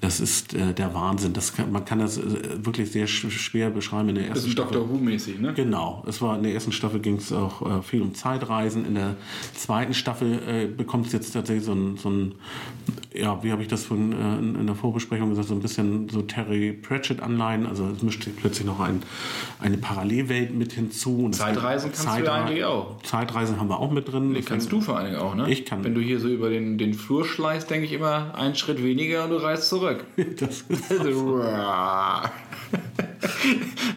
das 0.00 0.20
ist 0.20 0.54
äh, 0.54 0.72
der 0.72 0.94
Wahnsinn. 0.94 1.32
Das 1.32 1.54
kann, 1.54 1.70
man 1.72 1.84
kann 1.84 1.98
das 1.98 2.18
äh, 2.18 2.22
wirklich 2.64 2.90
sehr 2.90 3.06
sch 3.06 3.30
schwer 3.30 3.70
beschreiben 3.70 4.08
in 4.10 4.14
der 4.14 4.24
Das 4.24 4.36
ersten 4.36 4.48
ist 4.48 4.52
Staffel. 4.52 4.72
Dr. 4.78 4.90
Who-mäßig, 4.90 5.40
ne? 5.40 5.52
Genau, 5.54 6.04
es 6.06 6.22
war 6.22 6.36
in 6.36 6.42
der 6.42 6.54
ersten 6.54 6.72
Staffel 6.72 7.00
ging 7.00 7.16
es 7.16 7.32
auch 7.32 7.78
äh, 7.78 7.82
viel 7.82 8.02
um 8.02 8.14
Zeitreisen. 8.14 8.86
In 8.86 8.94
der 8.94 9.16
zweiten 9.54 9.94
Staffel 9.94 10.40
äh, 10.46 10.66
bekommt 10.66 11.06
es 11.06 11.12
jetzt 11.12 11.32
tatsächlich 11.32 11.64
so 11.64 11.72
ein, 11.72 11.96
so 11.96 12.10
ein 12.10 12.34
ja, 13.14 13.42
wie 13.42 13.52
habe 13.52 13.62
ich 13.62 13.68
das 13.68 13.84
von, 13.84 14.12
äh, 14.12 14.38
in, 14.38 14.54
in 14.54 14.66
der 14.66 14.76
Vorbesprechung 14.76 15.30
gesagt, 15.30 15.48
so 15.48 15.54
ein 15.54 15.60
bisschen 15.60 16.08
so 16.08 16.22
Terry 16.22 16.72
Pratchett-Anleihen. 16.72 17.66
Also 17.66 17.88
es 17.88 18.02
mischt 18.02 18.24
sich 18.24 18.36
plötzlich 18.36 18.66
noch 18.66 18.80
ein, 18.80 19.02
eine 19.60 19.78
Parallelwelt 19.78 20.54
mit 20.54 20.72
hinzu. 20.72 21.28
Zeitreisen 21.30 21.92
kannst 21.92 22.18
du 22.18 22.24
ja 22.24 22.32
eigentlich 22.32 22.64
auch. 22.64 23.00
Zeitreisen 23.02 23.58
haben 23.58 23.68
wir 23.68 23.78
auch 23.78 23.90
mit 23.90 24.10
drin. 24.12 24.34
Die 24.34 24.42
kannst 24.42 24.70
du 24.70 24.80
vor 24.80 24.98
allen 24.98 25.12
Dingen 25.12 25.20
auch, 25.20 25.34
ne? 25.34 25.50
Ich 25.50 25.64
kann. 25.64 25.82
Wenn 25.84 25.94
du 25.94 26.00
hier 26.00 26.20
so 26.20 26.28
über 26.28 26.50
den, 26.50 26.78
den 26.78 26.94
Flur 26.94 27.15
schleißt, 27.24 27.68
denke 27.70 27.86
ich 27.86 27.92
immer, 27.92 28.34
einen 28.34 28.54
Schritt 28.54 28.82
weniger 28.82 29.24
und 29.24 29.30
du 29.30 29.36
reist 29.36 29.68
zurück. 29.68 30.04
Das 30.38 30.64
ist 30.68 30.90
Also, 30.90 31.42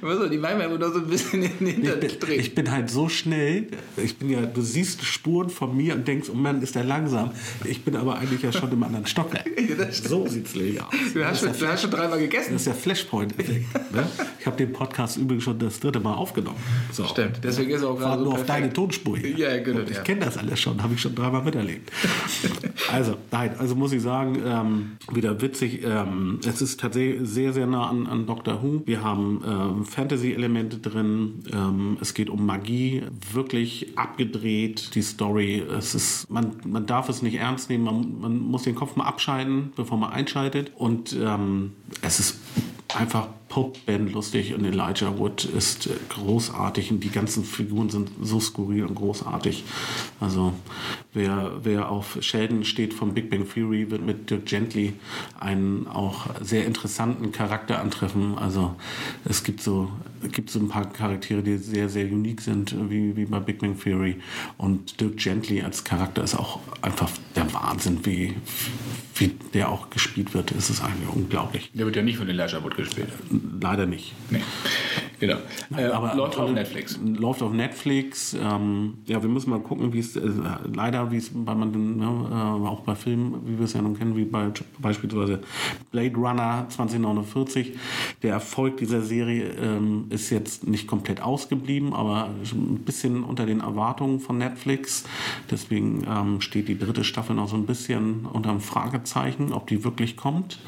soll 0.02 0.30
die 0.30 0.38
manchmal 0.38 0.68
immer 0.68 0.78
nur 0.78 0.92
so 0.94 1.00
ein 1.00 1.08
bisschen 1.08 1.44
in 1.44 1.50
den 1.60 1.68
ich, 1.68 1.76
Hintern 1.76 2.00
bin, 2.00 2.20
drehen. 2.20 2.40
ich 2.40 2.56
bin 2.56 2.72
halt 2.72 2.90
so 2.90 3.10
schnell. 3.10 3.68
Ich 3.98 4.18
bin 4.18 4.30
ja, 4.30 4.42
du 4.42 4.62
siehst 4.62 5.04
Spuren 5.04 5.50
von 5.50 5.76
mir 5.76 5.96
und 5.96 6.08
denkst, 6.08 6.30
oh 6.32 6.36
Mann, 6.36 6.62
ist 6.62 6.76
der 6.76 6.84
langsam. 6.84 7.32
Ich 7.66 7.84
bin 7.84 7.96
aber 7.96 8.18
eigentlich 8.18 8.42
ja 8.42 8.52
schon 8.52 8.72
im 8.72 8.84
anderen 8.84 9.06
Stockwerk. 9.06 9.46
So 9.92 10.28
sieht's 10.28 10.56
nämlich 10.56 10.82
aus. 10.82 10.90
Du 11.14 11.24
hast, 11.26 11.40
schon, 11.42 11.52
du 11.58 11.68
hast 11.68 11.82
schon 11.82 11.92
dreimal 11.92 12.20
gegessen. 12.20 12.54
Das 12.54 12.62
ist 12.62 12.68
der 12.68 12.76
Flashpoint-Effekt. 12.76 13.94
Ne? 13.94 14.08
Ich 14.40 14.46
habe 14.46 14.58
den 14.58 14.72
Podcast 14.72 15.18
übrigens 15.18 15.44
schon 15.44 15.58
das 15.60 15.80
dritte 15.80 16.00
Mal 16.00 16.14
aufgenommen. 16.14 16.58
So. 16.92 17.06
Stimmt, 17.06 17.40
deswegen 17.44 17.72
ist 17.72 17.82
er 17.82 17.90
auch 17.90 18.00
War 18.00 18.10
gerade 18.10 18.20
so 18.20 18.24
nur 18.26 18.34
auf 18.34 18.46
perfekt. 18.46 18.64
deine 18.64 18.74
Tonspur. 18.74 19.18
hier. 19.18 19.38
Ja, 19.38 19.58
genau, 19.62 19.80
Und 19.80 19.90
Ich 19.90 19.98
ja. 19.98 20.04
kenne 20.04 20.22
das 20.26 20.38
alles 20.38 20.60
schon, 20.60 20.82
habe 20.82 20.94
ich 20.94 21.02
schon 21.02 21.16
dreimal 21.16 21.44
miterlebt. 21.44 21.92
also, 22.92 23.09
nein, 23.32 23.56
also 23.58 23.76
muss 23.76 23.92
ich 23.92 24.02
sagen, 24.02 24.42
ähm, 24.44 24.98
wieder 25.12 25.42
witzig. 25.42 25.84
Ähm, 25.84 26.40
es 26.46 26.62
ist 26.62 26.80
tatsächlich 26.80 27.28
sehr, 27.28 27.54
sehr 27.54 27.68
nah 27.68 27.90
an, 27.90 28.08
an 28.08 28.26
Doctor 28.26 28.62
Who. 28.62 28.82
Wir 28.86 29.04
haben 29.04 29.44
ähm, 29.46 29.86
Fantasy-Elemente 29.86 30.78
drin. 30.78 31.44
Ähm, 31.52 31.98
es 32.02 32.14
geht 32.14 32.30
um 32.30 32.46
Magie, 32.46 33.04
wirklich 33.32 33.98
abgedreht. 33.98 34.96
Die 34.96 35.02
Story, 35.02 35.64
es 35.78 35.96
ist, 35.96 36.30
man, 36.30 36.58
man 36.66 36.86
darf 36.86 37.10
es 37.10 37.22
nicht 37.22 37.36
ernst 37.36 37.70
nehmen. 37.70 37.84
Man, 37.84 38.20
man 38.20 38.40
muss 38.40 38.64
den 38.64 38.76
Kopf 38.76 38.96
mal 38.96 39.06
abschalten, 39.06 39.72
bevor 39.76 39.98
man 39.98 40.12
einschaltet. 40.12 40.72
Und 40.76 41.16
ähm, 41.20 41.74
es 42.02 42.20
ist 42.20 42.40
einfach 42.96 43.28
Pop-Band 43.50 44.14
lustig 44.14 44.54
und 44.54 44.64
Elijah 44.64 45.18
Wood 45.18 45.44
ist 45.44 45.88
äh, 45.88 45.92
großartig 46.10 46.92
und 46.92 47.04
die 47.04 47.10
ganzen 47.10 47.44
Figuren 47.44 47.90
sind 47.90 48.12
so 48.22 48.40
skurril 48.40 48.86
und 48.86 48.96
großartig. 48.96 49.64
Also 50.20 50.54
wer, 51.14 51.52
wer 51.64 51.90
auf 51.90 52.18
Sheldon 52.22 52.64
steht 52.64 52.94
von 52.94 53.14
Big 53.14 53.30
Bang 53.30 53.48
Theory, 53.48 53.90
wird 53.92 54.06
mit 54.06 54.30
Dirk 54.30 54.46
Gently 54.46 54.94
einen 55.40 55.88
auch 55.88 56.28
sehr 56.42 56.66
interessanten 56.66 57.32
Charakter 57.32 57.80
antreffen. 57.80 58.38
Also 58.38 58.76
es 59.26 59.44
gibt 59.44 59.62
so, 59.62 59.92
gibt 60.32 60.50
so 60.50 60.60
ein 60.60 60.68
paar 60.68 60.92
Charaktere, 60.92 61.42
die 61.42 61.58
sehr, 61.58 61.90
sehr 61.90 62.06
unique 62.06 62.42
sind, 62.42 62.76
wie, 62.90 63.16
wie 63.16 63.26
bei 63.26 63.40
Big 63.40 63.60
Bang 63.60 63.80
Theory. 63.80 64.18
Und 64.58 65.00
Dirk 65.00 65.18
Gently 65.18 65.62
als 65.62 65.84
Charakter 65.84 66.24
ist 66.24 66.36
auch 66.36 66.60
einfach 66.82 67.10
der 67.36 67.52
Wahnsinn, 67.54 68.06
wie, 68.06 68.36
wie 69.16 69.32
der 69.54 69.70
auch 69.70 69.90
gespielt 69.90 70.34
wird. 70.34 70.52
Es 70.52 70.70
ist 70.70 70.84
eigentlich 70.84 71.10
unglaublich. 71.10 71.72
Der 71.74 71.86
wird 71.86 71.96
ja 71.96 72.02
nicht 72.02 72.18
von 72.18 72.28
Elijah 72.28 72.64
Wood 72.64 72.76
gespielt. 72.76 73.10
Leider 73.62 73.86
nicht. 73.86 74.14
Nee. 74.30 74.42
Genau. 75.20 75.38
Äh, 75.76 75.86
Aber 75.86 76.16
läuft 76.16 76.38
auf 76.38 76.46
tolle- 76.46 76.54
Netflix. 76.54 77.00
Läuft 77.04 77.42
auf 77.44 77.52
Netflix. 77.52 78.34
Ähm, 78.34 78.96
ja, 79.06 79.22
wir 79.22 79.30
müssen 79.30 79.50
mal 79.50 79.60
gucken, 79.60 79.92
wie 79.94 80.00
es 80.00 80.16
äh, 80.16 80.22
leider, 80.74 81.12
wie 81.12 81.18
es 81.18 81.32
bei 81.34 81.54
man 81.56 81.72
ne, 81.98 82.06
äh, 82.32 82.68
auch 82.68 82.82
bei 82.82 82.96
Filmen, 82.96 83.42
wie 83.46 83.58
wir 83.58 83.66
es 83.66 83.74
ja 83.74 83.82
nun 83.82 83.98
kennen, 83.98 84.16
wie 84.16 84.26
bei 84.26 84.48
beispielsweise 84.80 85.42
Blade 85.92 86.16
Runner 86.16 86.66
2049. 86.70 87.74
Der 88.24 88.34
Erfolg 88.34 88.78
dieser 88.78 89.02
Serie 89.02 89.50
ähm, 89.62 90.06
ist 90.10 90.30
jetzt 90.30 90.68
nicht 90.68 90.88
komplett 90.88 91.22
ausgeblieben, 91.22 91.94
aber 91.94 92.30
ein 92.54 92.80
bisschen 92.86 93.24
unter 93.24 93.46
den 93.46 93.60
Erwartungen 93.60 94.20
von 94.20 94.38
Netflix. 94.38 95.04
Deswegen 95.52 96.06
ähm, 96.10 96.42
steht 96.42 96.68
die 96.68 96.78
dritte 96.78 97.04
Staffel 97.04 97.36
noch 97.36 97.50
so 97.50 97.56
ein 97.56 97.66
bisschen 97.66 98.26
unter 98.26 98.52
einem 98.52 98.62
Fragezeichen, 98.62 99.52
ob 99.54 99.68
die 99.68 99.84
wirklich 99.84 100.16
kommt. 100.16 100.60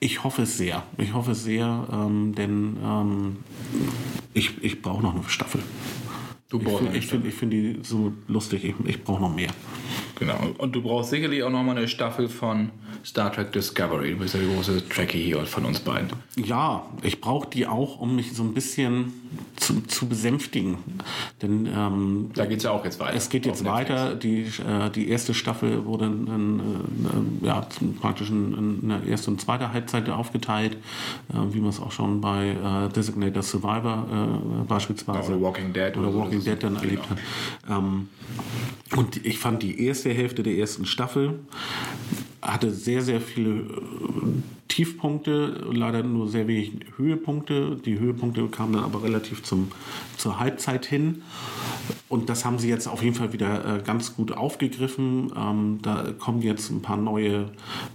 Ich 0.00 0.24
hoffe 0.24 0.42
es 0.42 0.58
sehr. 0.58 0.82
Ich 0.98 1.14
hoffe 1.14 1.32
es 1.32 1.44
sehr, 1.44 1.86
ähm, 1.90 2.34
denn 2.34 2.76
ähm, 2.82 3.36
ich, 4.34 4.62
ich 4.62 4.82
brauche 4.82 5.02
noch 5.02 5.14
eine 5.14 5.24
Staffel. 5.28 5.62
Du 6.48 6.58
Ich 6.58 6.64
brauchst 6.64 6.78
finde 6.78 6.98
ich 6.98 7.06
find, 7.06 7.26
ich 7.26 7.34
find 7.34 7.52
die 7.52 7.78
so 7.82 8.12
lustig. 8.28 8.64
Ich, 8.64 8.74
ich 8.86 9.02
brauche 9.02 9.20
noch 9.20 9.34
mehr. 9.34 9.50
Genau. 10.18 10.38
Und 10.58 10.76
du 10.76 10.82
brauchst 10.82 11.10
sicherlich 11.10 11.42
auch 11.42 11.50
nochmal 11.50 11.76
eine 11.76 11.88
Staffel 11.88 12.28
von 12.28 12.70
Star 13.04 13.32
Trek 13.32 13.52
Discovery. 13.52 14.12
Du 14.12 14.18
bist 14.18 14.34
ja 14.34 14.40
der 14.40 14.48
große 14.50 14.88
Trekkie 14.88 15.22
hier 15.22 15.44
von 15.46 15.64
uns 15.64 15.80
beiden. 15.80 16.10
Ja, 16.36 16.86
ich 17.02 17.20
brauche 17.20 17.48
die 17.48 17.66
auch, 17.66 17.98
um 17.98 18.16
mich 18.16 18.32
so 18.32 18.42
ein 18.42 18.54
bisschen 18.54 19.12
zu, 19.56 19.80
zu 19.82 20.08
besänftigen. 20.08 20.78
Denn 21.42 21.66
ähm, 21.66 22.30
Da 22.34 22.46
geht 22.46 22.58
es 22.58 22.64
ja 22.64 22.70
auch 22.70 22.84
jetzt 22.84 23.00
weiter. 23.00 23.16
Es 23.16 23.28
geht 23.28 23.46
jetzt 23.46 23.62
Netflix. 23.62 23.90
weiter. 23.90 24.14
Die, 24.14 24.42
äh, 24.42 24.90
die 24.94 25.08
erste 25.08 25.34
Staffel 25.34 25.84
wurde 25.84 26.06
in, 26.06 26.26
in, 26.26 26.60
äh, 27.42 27.46
ja, 27.46 27.66
praktisch 28.00 28.30
in, 28.30 28.52
in 28.82 28.90
eine 28.90 29.06
erste 29.06 29.30
und 29.30 29.40
zweite 29.40 29.72
Halbzeit 29.72 30.08
aufgeteilt, 30.08 30.76
äh, 31.28 31.34
wie 31.52 31.60
man 31.60 31.70
es 31.70 31.80
auch 31.80 31.92
schon 31.92 32.20
bei 32.20 32.50
äh, 32.50 32.92
Designated 32.92 33.44
Survivor 33.44 34.06
äh, 34.10 34.64
beispielsweise 34.66 35.32
Oder 35.32 35.42
Walking 35.42 35.72
Dead 35.72 35.96
oder 35.96 36.08
oder 36.08 36.18
Walking 36.18 36.44
Dead 36.44 36.62
dann 36.62 36.74
genau. 36.74 36.82
erlebt 36.82 37.10
hat. 37.10 37.18
Ähm, 37.68 38.08
und 38.94 39.24
ich 39.24 39.38
fand 39.38 39.62
die 39.62 39.84
erste 39.84 40.10
Hälfte 40.10 40.42
der 40.42 40.56
ersten 40.56 40.86
Staffel 40.86 41.40
hatte 42.42 42.70
sehr, 42.70 43.02
sehr 43.02 43.20
viele 43.20 43.50
äh, 43.50 44.55
Tiefpunkte, 44.68 45.66
leider 45.72 46.02
nur 46.02 46.28
sehr 46.28 46.48
wenig 46.48 46.72
Höhepunkte. 46.96 47.76
Die 47.76 47.98
Höhepunkte 47.98 48.48
kamen 48.48 48.74
dann 48.74 48.84
aber 48.84 49.02
relativ 49.02 49.42
zum, 49.42 49.70
zur 50.16 50.38
Halbzeit 50.38 50.86
hin. 50.86 51.22
Und 52.08 52.28
das 52.28 52.44
haben 52.44 52.58
sie 52.58 52.68
jetzt 52.68 52.86
auf 52.86 53.02
jeden 53.02 53.16
Fall 53.16 53.32
wieder 53.32 53.78
äh, 53.78 53.82
ganz 53.82 54.14
gut 54.14 54.32
aufgegriffen. 54.32 55.32
Ähm, 55.36 55.78
da 55.82 56.12
kommen 56.18 56.40
jetzt 56.42 56.70
ein 56.70 56.80
paar 56.80 56.96
neue 56.96 57.50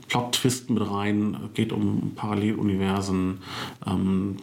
Plot-Twists 0.09 0.69
mit 0.69 0.89
rein. 0.89 1.37
Geht 1.53 1.71
um 1.71 2.11
Paralleluniversen. 2.15 3.39
Ähm, 3.87 4.35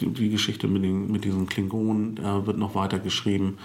die 0.00 0.30
Geschichte 0.30 0.66
mit, 0.66 0.82
den, 0.82 1.12
mit 1.12 1.24
diesen 1.24 1.46
Klingonen 1.46 2.16
äh, 2.16 2.46
wird 2.46 2.58
noch 2.58 2.74
weiter 2.74 2.98
geschrieben. 2.98 3.58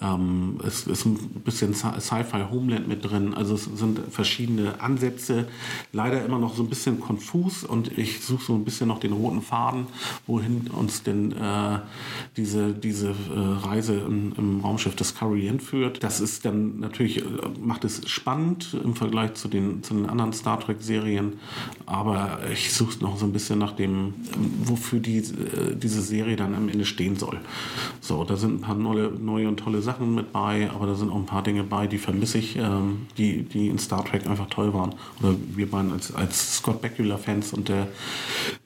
Ähm, 0.00 0.58
es 0.66 0.86
ist 0.86 1.04
ein 1.04 1.16
bisschen 1.44 1.74
Sci-Fi 1.74 2.46
Homeland 2.50 2.88
mit 2.88 3.04
drin. 3.04 3.34
Also 3.34 3.54
es 3.54 3.64
sind 3.64 4.00
verschiedene 4.10 4.80
Ansätze. 4.80 5.48
Leider 5.92 6.24
immer 6.24 6.38
noch 6.38 6.54
so 6.54 6.62
ein 6.62 6.68
bisschen 6.68 7.00
konfus 7.00 7.64
und 7.64 7.96
ich 7.98 8.20
suche 8.20 8.44
so 8.44 8.54
ein 8.54 8.64
bisschen 8.64 8.88
noch 8.88 9.00
den 9.00 9.12
roten 9.12 9.42
Faden, 9.42 9.86
wohin 10.26 10.68
uns 10.68 11.02
denn 11.02 11.32
äh, 11.32 11.78
diese, 12.36 12.72
diese 12.72 13.10
äh, 13.10 13.14
Reise 13.66 13.94
im, 13.94 14.32
im 14.36 14.64
Raumschiff 14.74 14.96
Discovery 14.96 15.42
hinführt. 15.42 16.02
Das 16.02 16.20
ist 16.20 16.44
dann 16.44 16.80
natürlich, 16.80 17.18
äh, 17.18 17.22
macht 17.60 17.84
es 17.84 18.08
spannend 18.08 18.76
im 18.82 18.96
Vergleich 18.96 19.34
zu 19.34 19.46
den, 19.46 19.82
zu 19.84 19.94
den 19.94 20.06
anderen 20.06 20.32
Star 20.32 20.58
Trek-Serien, 20.58 21.34
aber 21.86 22.40
ich 22.52 22.72
suche 22.72 23.00
noch 23.00 23.16
so 23.16 23.24
ein 23.24 23.32
bisschen 23.32 23.60
nach 23.60 23.72
dem, 23.72 24.14
wofür 24.64 24.98
die, 24.98 25.18
äh, 25.18 25.76
diese 25.76 26.02
Serie 26.02 26.34
dann 26.34 26.54
am 26.54 26.68
Ende 26.68 26.84
stehen 26.84 27.16
soll. 27.16 27.38
So, 28.00 28.24
da 28.24 28.36
sind 28.36 28.54
ein 28.54 28.60
paar 28.62 28.74
neue, 28.74 29.10
neue 29.10 29.46
und 29.46 29.58
tolle 29.58 29.80
Sachen 29.80 30.14
mit 30.14 30.32
bei, 30.32 30.68
aber 30.70 30.86
da 30.86 30.94
sind 30.96 31.10
auch 31.10 31.16
ein 31.16 31.26
paar 31.26 31.42
Dinge 31.42 31.62
bei, 31.62 31.86
die 31.86 31.98
vermisse 31.98 32.38
ich, 32.38 32.56
ähm, 32.56 33.06
die, 33.16 33.42
die 33.42 33.68
in 33.68 33.78
Star 33.78 34.04
Trek 34.04 34.26
einfach 34.26 34.48
toll 34.48 34.74
waren. 34.74 34.94
Oder 35.22 35.36
wir 35.54 35.70
beiden 35.70 35.92
als, 35.92 36.12
als 36.12 36.56
Scott 36.56 36.82
Bakula-Fans 36.82 37.52
und 37.52 37.68
der, 37.68 37.86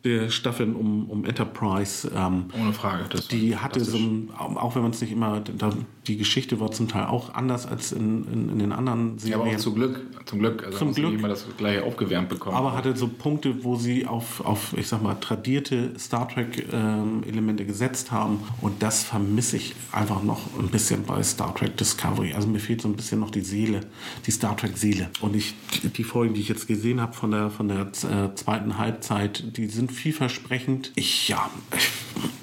der 0.05 0.31
Staffeln 0.31 0.75
um, 0.75 1.11
um 1.11 1.27
Enterprise. 1.27 2.11
Ähm, 2.15 2.47
Ohne 2.59 2.73
Frage. 2.73 3.05
die 3.31 3.57
hatte 3.57 3.85
so, 3.85 3.99
ein, 3.99 4.31
auch 4.39 4.75
wenn 4.75 4.83
man 4.83 4.93
es 4.93 5.01
nicht 5.03 5.13
immer, 5.13 5.41
da, 5.41 5.71
die 6.09 6.17
Geschichte 6.17 6.59
war 6.59 6.71
zum 6.71 6.89
Teil 6.89 7.05
auch 7.05 7.35
anders 7.35 7.67
als 7.67 7.93
in, 7.93 8.27
in, 8.33 8.49
in 8.49 8.59
den 8.59 8.73
anderen 8.73 9.19
Serien. 9.19 9.41
Ja, 9.41 9.45
aber 9.45 9.55
auch 9.55 9.61
zum 9.61 9.75
Glück, 9.75 10.01
zum 10.25 10.39
Glück, 10.39 10.65
also 10.65 10.79
zum 10.79 10.95
Glück. 10.95 11.15
immer 11.15 11.29
das 11.29 11.47
gleiche 11.59 11.85
aufgewärmt 11.85 12.31
bekommen. 12.31 12.57
Aber 12.57 12.75
hatte 12.75 12.97
so 12.97 13.09
Punkte, 13.09 13.63
wo 13.63 13.77
sie 13.77 14.07
auf, 14.07 14.41
auf 14.41 14.75
ich 14.77 14.89
sag 14.89 15.03
mal, 15.03 15.15
tradierte 15.17 15.93
Star 15.99 16.27
Trek-Elemente 16.27 17.63
ähm, 17.63 17.67
gesetzt 17.69 18.11
haben 18.11 18.41
und 18.63 18.83
das 18.83 19.05
vermisse 19.05 19.57
ich 19.57 19.75
einfach 19.93 20.23
noch 20.23 20.41
ein 20.59 20.69
bisschen 20.69 21.05
bei 21.05 21.23
Star 21.23 21.55
Trek 21.55 21.77
Discovery. 21.77 22.33
Also 22.33 22.49
mir 22.49 22.61
fehlt 22.61 22.81
so 22.81 22.89
ein 22.89 22.97
bisschen 22.97 23.21
noch 23.21 23.31
die 23.31 23.43
Seele, 23.43 23.83
die 24.27 24.31
Star 24.31 24.57
Trek-Seele. 24.57 25.11
Und 25.21 25.37
ich, 25.37 25.55
die 25.97 26.05
Folgen, 26.05 26.33
die 26.33 26.41
ich 26.41 26.49
jetzt 26.49 26.67
gesehen 26.67 27.03
habe 27.03 27.13
von 27.13 27.31
der, 27.31 27.51
von 27.51 27.69
der 27.69 27.81
äh, 27.83 28.35
zweiten 28.35 28.79
Halbzeit, 28.79 29.57
die 29.59 29.67
sind 29.67 29.93
vielversprechend. 29.93 30.93
Ich, 30.95 31.29
ja, 31.29 31.51
ich, 31.77 31.91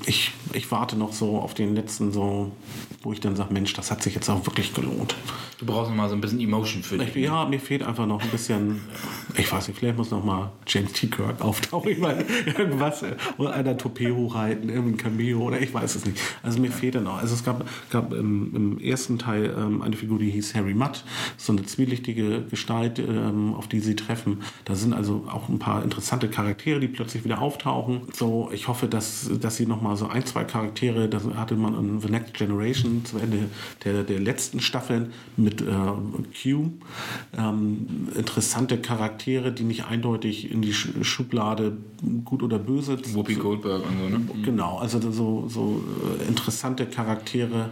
ich, 0.06 0.32
ich 0.54 0.72
warte 0.72 0.96
noch 0.96 1.14
so 1.14 1.40
auf 1.40 1.56
den 1.56 1.74
letzten 1.74 2.12
so 2.12 2.52
wo 3.06 3.14
ich 3.14 3.20
dann 3.20 3.36
sage, 3.36 3.54
Mensch, 3.56 3.74
das 3.74 3.90
hat 3.90 4.04
sich 4.04 4.14
jetzt 4.14 4.30
auch 4.30 4.46
wirklich 4.46 4.74
gelohnt. 4.74 5.16
Du 5.58 5.66
brauchst 5.66 5.90
noch 5.90 5.96
mal 5.96 6.10
so 6.10 6.16
ein 6.16 6.20
bisschen 6.20 6.42
Emotion 6.42 6.84
für 6.84 6.98
dich. 6.98 7.16
Ja, 7.16 7.46
mir 7.46 7.62
fehlt 7.62 7.82
einfach 7.82 8.06
noch 8.06 8.22
ein 8.22 8.30
bisschen, 8.30 8.82
ich 9.38 9.50
weiß 9.50 9.70
nicht, 9.70 9.80
vielleicht 9.80 9.98
muss 9.98 10.12
noch 10.12 10.24
mal 10.26 10.52
James 10.68 10.92
T. 10.92 11.08
Kirk 11.08 11.40
auftauchen, 11.40 11.92
ich 11.92 11.98
meine, 11.98 12.26
irgendwas, 12.58 13.06
oder 13.38 13.54
einer 13.54 13.78
Toupet 13.78 14.14
hochhalten, 14.14 14.70
irgendein 14.70 14.98
Cameo, 14.98 15.40
oder 15.40 15.62
ich 15.62 15.74
weiß 15.74 15.96
es 15.96 16.06
nicht. 16.06 16.20
Also 16.44 16.60
mir 16.60 16.72
fehlt 16.72 16.96
da 16.96 17.00
noch. 17.00 17.18
Also 17.18 17.34
es 17.34 17.46
gab, 17.46 17.66
gab 17.90 18.12
im, 18.12 18.54
im 18.54 18.80
ersten 18.80 19.18
Teil 19.18 19.56
ähm, 19.58 19.82
eine 19.82 19.96
Figur, 19.96 20.20
die 20.20 20.30
hieß 20.30 20.54
Harry 20.56 20.74
Mudd, 20.74 21.06
so 21.38 21.54
eine 21.54 21.64
zwielichtige 21.64 22.44
Gestalt, 22.50 23.00
ähm, 23.00 23.54
auf 23.54 23.70
die 23.70 23.80
sie 23.80 23.96
treffen. 23.96 24.42
Da 24.66 24.76
sind 24.76 24.94
also 24.94 25.26
auch 25.32 25.48
ein 25.48 25.60
paar 25.60 25.84
interessante 25.84 26.28
Charaktere, 26.28 26.82
die 26.82 26.90
plötzlich 26.90 27.24
wieder 27.24 27.42
auftauchen. 27.42 28.02
So, 28.14 28.50
ich 28.52 28.68
hoffe, 28.68 28.88
dass, 28.88 29.30
dass 29.40 29.56
sie 29.56 29.66
noch 29.66 29.82
mal 29.82 29.96
so 29.96 30.08
ein, 30.08 30.26
zwei 30.26 30.44
Charaktere, 30.44 31.08
das 31.08 31.24
hatte 31.36 31.56
man 31.56 31.74
in 31.80 32.02
The 32.02 32.10
Next 32.10 32.34
Generation 32.34 33.06
zu 33.06 33.18
Ende 33.20 33.45
der, 33.84 34.04
der 34.04 34.20
letzten 34.20 34.60
Staffeln 34.60 35.14
mit 35.38 35.62
äh, 35.62 35.66
Q. 35.66 36.70
Ähm, 37.38 38.10
interessante 38.16 38.78
Charaktere, 38.78 39.52
die 39.52 39.64
nicht 39.64 39.86
eindeutig 39.86 40.52
in 40.52 40.62
die 40.62 40.74
Schublade 40.74 41.78
gut 42.24 42.44
oder 42.44 42.60
böse. 42.60 42.98
Whoopi 43.14 43.36
Goldberg 43.36 43.84
und 43.84 43.98
so, 44.00 44.10
ne? 44.10 44.20
Mhm. 44.20 44.44
Genau, 44.44 44.78
also 44.78 45.00
so, 45.12 45.48
so 45.48 45.84
äh, 46.20 46.28
interessante 46.28 46.86
Charaktere, 46.86 47.70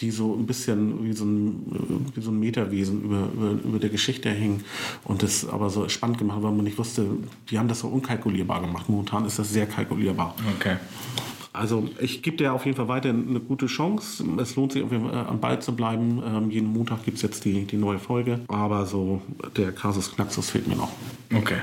die 0.00 0.10
so 0.10 0.34
ein 0.34 0.46
bisschen 0.46 1.04
wie 1.04 1.12
so 1.12 1.24
ein, 1.24 2.06
wie 2.14 2.20
so 2.20 2.30
ein 2.30 2.38
Metawesen 2.38 3.02
über, 3.02 3.28
über, 3.32 3.50
über 3.64 3.78
der 3.78 3.90
Geschichte 3.90 4.30
hängen 4.30 4.64
und 5.04 5.22
das 5.22 5.48
aber 5.48 5.70
so 5.70 5.88
spannend 5.88 6.18
gemacht, 6.18 6.42
weil 6.42 6.52
man 6.52 6.64
nicht 6.64 6.78
wusste, 6.78 7.06
die 7.50 7.58
haben 7.58 7.68
das 7.68 7.80
so 7.80 7.88
unkalkulierbar 7.88 8.60
gemacht. 8.60 8.88
Momentan 8.88 9.24
ist 9.24 9.38
das 9.38 9.50
sehr 9.50 9.66
kalkulierbar. 9.66 10.34
Okay. 10.56 10.76
Also 11.56 11.88
ich 12.00 12.22
gebe 12.22 12.36
dir 12.36 12.52
auf 12.52 12.64
jeden 12.64 12.76
Fall 12.76 12.88
weiter 12.88 13.08
eine 13.08 13.40
gute 13.40 13.66
Chance. 13.66 14.24
Es 14.40 14.56
lohnt 14.56 14.72
sich 14.72 14.82
auf 14.82 14.92
jeden 14.92 15.08
Fall 15.08 15.14
äh, 15.14 15.28
am 15.28 15.40
Ball 15.40 15.60
zu 15.60 15.74
bleiben. 15.74 16.22
Ähm, 16.24 16.50
jeden 16.50 16.68
Montag 16.68 17.04
gibt 17.04 17.16
es 17.16 17.22
jetzt 17.22 17.44
die, 17.44 17.64
die 17.64 17.76
neue 17.76 17.98
Folge. 17.98 18.40
Aber 18.48 18.86
so 18.86 19.22
der 19.56 19.72
Kasus 19.72 20.14
Knaxus 20.14 20.50
fehlt 20.50 20.66
mir 20.68 20.76
noch. 20.76 20.92
Okay. 21.34 21.58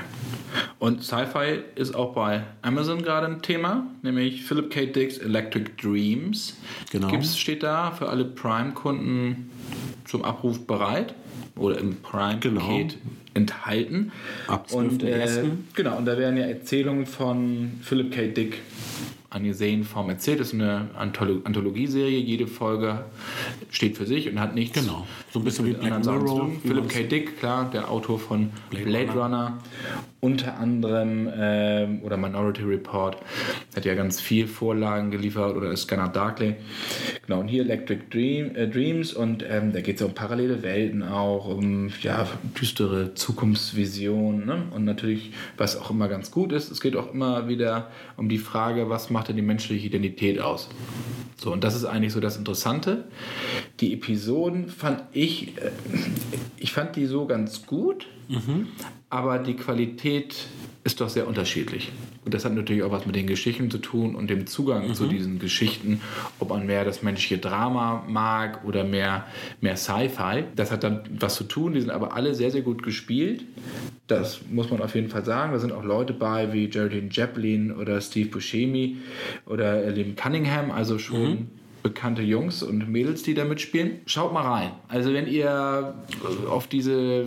Und 0.78 1.02
Sci-Fi 1.02 1.60
ist 1.74 1.94
auch 1.94 2.14
bei 2.14 2.44
Amazon 2.62 3.02
gerade 3.02 3.26
ein 3.26 3.42
Thema, 3.42 3.86
nämlich 4.02 4.44
Philip 4.44 4.70
K. 4.70 4.86
Dick's 4.86 5.18
Electric 5.18 5.70
Dreams. 5.80 6.56
Genau. 6.90 7.08
Gibt's, 7.08 7.38
steht 7.38 7.62
da 7.62 7.90
für 7.92 8.08
alle 8.08 8.24
Prime-Kunden 8.24 9.50
zum 10.04 10.24
Abruf 10.24 10.66
bereit 10.66 11.14
oder 11.56 11.78
im 11.78 11.96
Prime-Paket 11.96 12.42
genau. 12.42 12.90
enthalten. 13.34 14.12
Ab 14.46 14.68
12. 14.68 14.92
Und, 14.92 15.02
äh, 15.02 15.44
genau, 15.74 15.96
und 15.96 16.04
da 16.04 16.18
werden 16.18 16.36
ja 16.36 16.44
Erzählungen 16.44 17.06
von 17.06 17.72
Philip 17.82 18.12
K. 18.12 18.26
Dick 18.28 18.60
angesehen 19.34 19.84
Form 19.84 20.08
erzählt. 20.08 20.40
Das 20.40 20.48
ist 20.48 20.54
eine 20.54 20.88
Anthologieserie. 20.96 22.18
Jede 22.18 22.46
Folge 22.46 23.04
steht 23.70 23.96
für 23.96 24.06
sich 24.06 24.28
und 24.28 24.40
hat 24.40 24.54
nichts. 24.54 24.80
Genau. 24.80 25.06
So 25.32 25.40
ein 25.40 25.44
bisschen 25.44 25.66
wie 25.66 25.72
Black 25.72 26.04
Mirror. 26.04 26.50
Philip 26.62 26.88
K. 26.88 27.02
Dick, 27.02 27.38
klar, 27.38 27.70
der 27.70 27.90
Autor 27.90 28.18
von 28.18 28.50
Blade, 28.70 28.84
Blade 28.84 29.12
Runner. 29.12 29.22
Runner. 29.24 29.58
Unter 30.24 30.56
anderem, 30.56 31.28
äh, 31.28 31.86
oder 32.02 32.16
Minority 32.16 32.62
Report, 32.62 33.18
hat 33.76 33.84
ja 33.84 33.94
ganz 33.94 34.22
viel 34.22 34.46
Vorlagen 34.46 35.10
geliefert, 35.10 35.54
oder 35.54 35.76
Scanner 35.76 36.08
Darkly. 36.08 36.56
Genau, 37.26 37.40
und 37.40 37.48
hier 37.48 37.62
Electric 37.62 38.04
Dream, 38.10 38.56
äh, 38.56 38.66
Dreams 38.66 39.12
und 39.12 39.44
ähm, 39.46 39.74
da 39.74 39.82
geht 39.82 39.96
es 39.96 40.02
um 40.02 40.14
parallele 40.14 40.62
Welten 40.62 41.02
auch, 41.02 41.46
um 41.46 41.90
ja, 42.00 42.26
düstere 42.58 43.12
Zukunftsvisionen 43.12 44.46
ne? 44.46 44.62
und 44.70 44.86
natürlich, 44.86 45.32
was 45.58 45.76
auch 45.78 45.90
immer 45.90 46.08
ganz 46.08 46.30
gut 46.30 46.52
ist, 46.52 46.70
es 46.70 46.80
geht 46.80 46.96
auch 46.96 47.12
immer 47.12 47.46
wieder 47.46 47.90
um 48.16 48.30
die 48.30 48.38
Frage, 48.38 48.88
was 48.88 49.10
macht 49.10 49.28
denn 49.28 49.36
die 49.36 49.42
menschliche 49.42 49.86
Identität 49.86 50.40
aus? 50.40 50.70
So, 51.36 51.52
und 51.52 51.62
das 51.62 51.74
ist 51.74 51.84
eigentlich 51.84 52.14
so 52.14 52.20
das 52.20 52.38
Interessante. 52.38 53.04
Die 53.80 53.92
Episoden 53.92 54.70
fand 54.70 55.02
ich, 55.12 55.58
äh, 55.58 55.70
ich 56.56 56.72
fand 56.72 56.96
die 56.96 57.04
so 57.04 57.26
ganz 57.26 57.66
gut, 57.66 58.06
mhm. 58.28 58.68
Aber 59.14 59.38
die 59.38 59.54
Qualität 59.54 60.48
ist 60.82 61.00
doch 61.00 61.08
sehr 61.08 61.28
unterschiedlich. 61.28 61.92
Und 62.24 62.34
das 62.34 62.44
hat 62.44 62.52
natürlich 62.52 62.82
auch 62.82 62.90
was 62.90 63.06
mit 63.06 63.14
den 63.14 63.28
Geschichten 63.28 63.70
zu 63.70 63.78
tun 63.78 64.16
und 64.16 64.28
dem 64.28 64.48
Zugang 64.48 64.88
mhm. 64.88 64.94
zu 64.94 65.06
diesen 65.06 65.38
Geschichten, 65.38 66.00
ob 66.40 66.48
man 66.48 66.66
mehr 66.66 66.84
das 66.84 67.04
menschliche 67.04 67.38
Drama 67.38 68.04
mag 68.08 68.64
oder 68.64 68.82
mehr, 68.82 69.24
mehr 69.60 69.76
Sci-Fi. 69.76 70.46
Das 70.56 70.72
hat 70.72 70.82
dann 70.82 71.02
was 71.16 71.36
zu 71.36 71.44
tun. 71.44 71.74
Die 71.74 71.80
sind 71.80 71.90
aber 71.90 72.16
alle 72.16 72.34
sehr, 72.34 72.50
sehr 72.50 72.62
gut 72.62 72.82
gespielt. 72.82 73.44
Das 74.08 74.40
muss 74.50 74.68
man 74.68 74.82
auf 74.82 74.96
jeden 74.96 75.10
Fall 75.10 75.24
sagen. 75.24 75.52
Da 75.52 75.60
sind 75.60 75.70
auch 75.70 75.84
Leute 75.84 76.12
bei 76.12 76.52
wie 76.52 76.68
Geraldine 76.68 77.12
Chaplin 77.12 77.70
oder 77.70 78.00
Steve 78.00 78.30
Buscemi 78.30 78.96
oder 79.46 79.92
Liam 79.92 80.16
Cunningham, 80.16 80.72
also 80.72 80.98
schon 80.98 81.30
mhm 81.30 81.46
bekannte 81.84 82.22
Jungs 82.22 82.62
und 82.62 82.88
Mädels, 82.88 83.22
die 83.22 83.34
da 83.34 83.44
mitspielen. 83.44 84.00
Schaut 84.06 84.32
mal 84.32 84.40
rein. 84.40 84.72
Also 84.88 85.12
wenn 85.12 85.28
ihr 85.28 85.94
auf 86.48 86.66
diese 86.66 87.26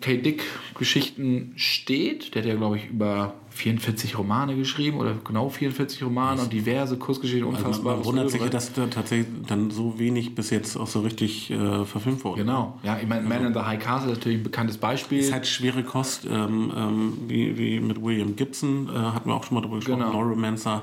K-Dick-Geschichten 0.00 1.52
steht, 1.56 2.34
der 2.34 2.42
hat 2.42 2.48
ja, 2.48 2.56
glaube 2.56 2.78
ich, 2.78 2.86
über 2.88 3.34
44 3.56 4.18
Romane 4.18 4.54
geschrieben 4.54 4.98
oder 4.98 5.14
genau 5.24 5.48
44 5.48 6.02
Romane 6.02 6.42
und 6.42 6.52
diverse 6.52 6.98
Kursgeschichten, 6.98 7.48
unfassbar. 7.48 7.96
Also 7.96 8.12
man 8.12 8.18
wundert 8.18 8.30
sich, 8.30 8.50
dass 8.50 8.74
da 8.74 8.86
tatsächlich 8.86 9.28
dann 9.46 9.70
so 9.70 9.98
wenig 9.98 10.34
bis 10.34 10.50
jetzt 10.50 10.76
auch 10.76 10.86
so 10.86 11.00
richtig 11.00 11.50
äh, 11.50 11.86
verfilmt 11.86 12.22
wurde. 12.22 12.42
Genau, 12.42 12.78
ja, 12.82 12.98
ich 13.00 13.08
meine, 13.08 13.26
Man 13.26 13.46
in 13.46 13.54
the 13.54 13.60
High 13.60 13.82
Castle 13.82 14.12
ist 14.12 14.18
natürlich 14.18 14.40
ein 14.40 14.44
bekanntes 14.44 14.76
Beispiel. 14.76 15.20
Ist 15.20 15.32
halt 15.32 15.46
schwere 15.46 15.82
Kost, 15.84 16.26
ähm, 16.26 16.70
ähm, 16.76 17.12
wie, 17.28 17.56
wie 17.56 17.80
mit 17.80 18.02
William 18.02 18.36
Gibson, 18.36 18.90
äh, 18.94 18.98
hatten 18.98 19.30
wir 19.30 19.34
auch 19.34 19.44
schon 19.44 19.54
mal 19.54 19.62
drüber 19.62 19.76
gesprochen, 19.76 20.00
genau. 20.00 20.12
Neuromancer. 20.12 20.82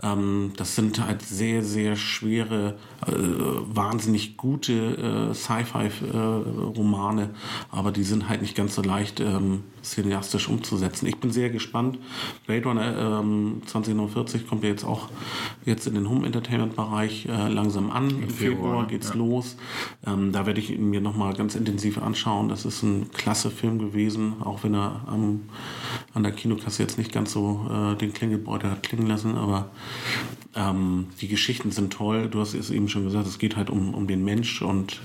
Ähm, 0.00 0.52
das 0.56 0.76
sind 0.76 1.04
halt 1.04 1.20
sehr, 1.22 1.64
sehr 1.64 1.96
schwere, 1.96 2.76
äh, 3.08 3.10
wahnsinnig 3.10 4.36
gute 4.36 5.30
äh, 5.30 5.34
Sci-Fi-Romane, 5.34 7.22
äh, 7.22 7.76
aber 7.76 7.90
die 7.90 8.04
sind 8.04 8.28
halt 8.28 8.40
nicht 8.40 8.54
ganz 8.54 8.76
so 8.76 8.82
leicht 8.82 9.18
ähm, 9.18 9.64
cineastisch 9.84 10.48
umzusetzen. 10.48 11.06
Ich 11.06 11.16
bin 11.16 11.30
sehr 11.30 11.50
gespannt. 11.50 11.98
Blade 12.46 12.64
Runner 12.64 13.20
ähm, 13.20 13.62
2049 13.66 14.48
kommt 14.48 14.64
ja 14.64 14.70
jetzt 14.70 14.84
auch 14.84 15.08
jetzt 15.64 15.86
in 15.86 15.94
den 15.94 16.08
Home 16.08 16.26
Entertainment 16.26 16.74
Bereich 16.74 17.26
äh, 17.26 17.48
langsam 17.48 17.90
an. 17.90 18.10
Im, 18.10 18.22
Im 18.22 18.30
Februar, 18.30 18.56
Februar 18.56 18.86
geht's 18.86 19.10
ja. 19.10 19.14
los. 19.16 19.56
Ähm, 20.06 20.32
da 20.32 20.46
werde 20.46 20.60
ich 20.60 20.70
ihn 20.70 20.90
mir 20.90 21.00
nochmal 21.00 21.34
ganz 21.34 21.54
intensiv 21.54 21.98
anschauen. 21.98 22.48
Das 22.48 22.64
ist 22.64 22.82
ein 22.82 23.10
klasse 23.12 23.50
Film 23.50 23.78
gewesen, 23.78 24.34
auch 24.42 24.64
wenn 24.64 24.74
er 24.74 25.02
am, 25.06 25.42
an 26.14 26.22
der 26.22 26.32
Kinokasse 26.32 26.82
jetzt 26.82 26.98
nicht 26.98 27.12
ganz 27.12 27.32
so 27.32 27.66
äh, 27.70 27.96
den 27.96 28.12
Klingelbeutel 28.12 28.70
hat 28.70 28.82
klingen 28.82 29.06
lassen, 29.06 29.36
aber 29.36 29.70
Ähm, 30.56 31.08
die 31.20 31.28
Geschichten 31.28 31.72
sind 31.72 31.92
toll. 31.92 32.28
Du 32.28 32.40
hast 32.40 32.54
es 32.54 32.70
eben 32.70 32.88
schon 32.88 33.04
gesagt, 33.04 33.26
es 33.26 33.38
geht 33.38 33.56
halt 33.56 33.70
um, 33.70 33.92
um 33.92 34.06
den 34.06 34.24
Mensch 34.24 34.62
und 34.62 35.00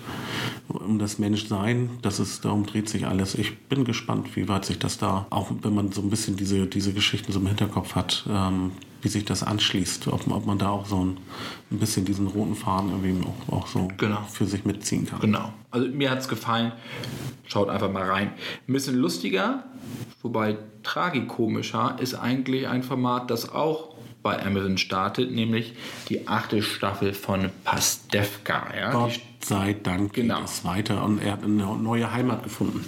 um 0.67 0.99
das 0.99 1.17
Menschsein. 1.17 1.89
Das 2.01 2.19
ist, 2.19 2.45
darum 2.45 2.65
dreht 2.65 2.87
sich 2.87 3.07
alles. 3.07 3.33
Ich 3.35 3.57
bin 3.57 3.83
gespannt, 3.83 4.35
wie 4.35 4.47
weit 4.47 4.65
sich 4.69 4.79
das 4.79 4.97
da, 4.97 5.25
auch 5.29 5.51
wenn 5.61 5.75
man 5.75 5.91
so 5.91 6.01
ein 6.01 6.09
bisschen 6.09 6.37
diese, 6.37 6.65
diese 6.67 6.93
Geschichten 6.93 7.31
so 7.33 7.39
im 7.39 7.47
Hinterkopf 7.47 7.95
hat, 7.95 8.23
ähm, 8.29 8.71
wie 9.01 9.07
sich 9.09 9.25
das 9.25 9.43
anschließt, 9.43 10.07
ob, 10.09 10.27
ob 10.31 10.45
man 10.45 10.57
da 10.57 10.69
auch 10.69 10.85
so 10.85 11.03
ein, 11.03 11.17
ein 11.71 11.79
bisschen 11.79 12.05
diesen 12.05 12.27
roten 12.27 12.55
Faden 12.55 12.89
irgendwie 12.91 13.27
auch, 13.49 13.53
auch 13.53 13.67
so 13.67 13.87
Genau. 13.97 14.21
für 14.31 14.45
sich 14.45 14.65
mitziehen 14.65 15.05
kann. 15.05 15.19
Genau. 15.21 15.51
Also 15.71 15.87
mir 15.87 16.09
hat 16.11 16.19
es 16.19 16.27
gefallen. 16.27 16.71
Schaut 17.47 17.69
einfach 17.69 17.91
mal 17.91 18.09
rein. 18.09 18.31
Ein 18.67 18.73
bisschen 18.73 18.95
lustiger, 18.95 19.63
wobei 20.21 20.57
tragikomischer 20.83 21.97
ist 21.99 22.13
eigentlich 22.15 22.67
ein 22.67 22.83
Format, 22.83 23.29
das 23.31 23.51
auch 23.51 23.95
bei 24.21 24.45
Amazon 24.45 24.77
startet, 24.77 25.31
nämlich 25.31 25.73
die 26.09 26.27
achte 26.27 26.61
Staffel 26.61 27.13
von 27.13 27.49
Pastewka. 27.63 28.67
Ja, 28.77 28.91
Gott 28.91 29.19
sei 29.41 29.77
Dank 29.81 30.11
Genau. 30.13 30.39
geht 30.39 30.45
es 30.49 30.65
weiter 30.65 31.03
und 31.05 31.19
er 31.23 31.31
hat 31.33 31.43
eine 31.45 31.63
neue 31.77 32.11
Heimat 32.11 32.43
gefunden. 32.43 32.85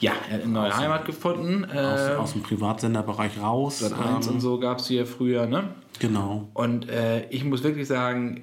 Ja 0.00 0.12
er 0.28 0.34
hat 0.36 0.42
eine 0.44 0.52
neue 0.52 0.76
Heimat 0.76 1.04
gefunden. 1.04 1.64
Aus, 1.64 2.00
Äh, 2.00 2.14
aus 2.16 2.32
dem 2.32 2.42
Privatsenderbereich 2.42 3.40
raus. 3.40 3.78
Sat 3.80 3.92
1 3.92 4.26
ähm, 4.26 4.34
und 4.34 4.40
so 4.40 4.58
gab 4.58 4.78
es 4.78 4.88
hier 4.88 5.06
früher, 5.06 5.46
ne? 5.46 5.68
Genau. 5.98 6.48
Und 6.54 6.88
äh, 6.88 7.28
ich 7.30 7.44
muss 7.44 7.62
wirklich 7.62 7.86
sagen, 7.86 8.42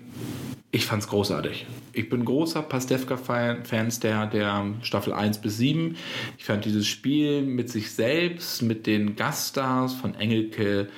ich 0.69 0.85
fand 0.85 1.01
es 1.01 1.07
großartig. 1.07 1.65
Ich 1.93 2.09
bin 2.09 2.25
großer 2.25 2.61
Pastewka-Fans 2.61 4.01
der, 4.01 4.27
der 4.27 4.65
Staffel 4.81 5.13
1 5.13 5.37
bis 5.37 5.57
7. 5.57 5.95
Ich 6.37 6.43
fand 6.43 6.65
dieses 6.65 6.85
Spiel 6.85 7.41
mit 7.41 7.69
sich 7.69 7.91
selbst, 7.91 8.61
mit 8.61 8.85
den 8.85 9.15
Gaststars 9.15 9.93
von 9.93 10.13
Engelke 10.15 10.89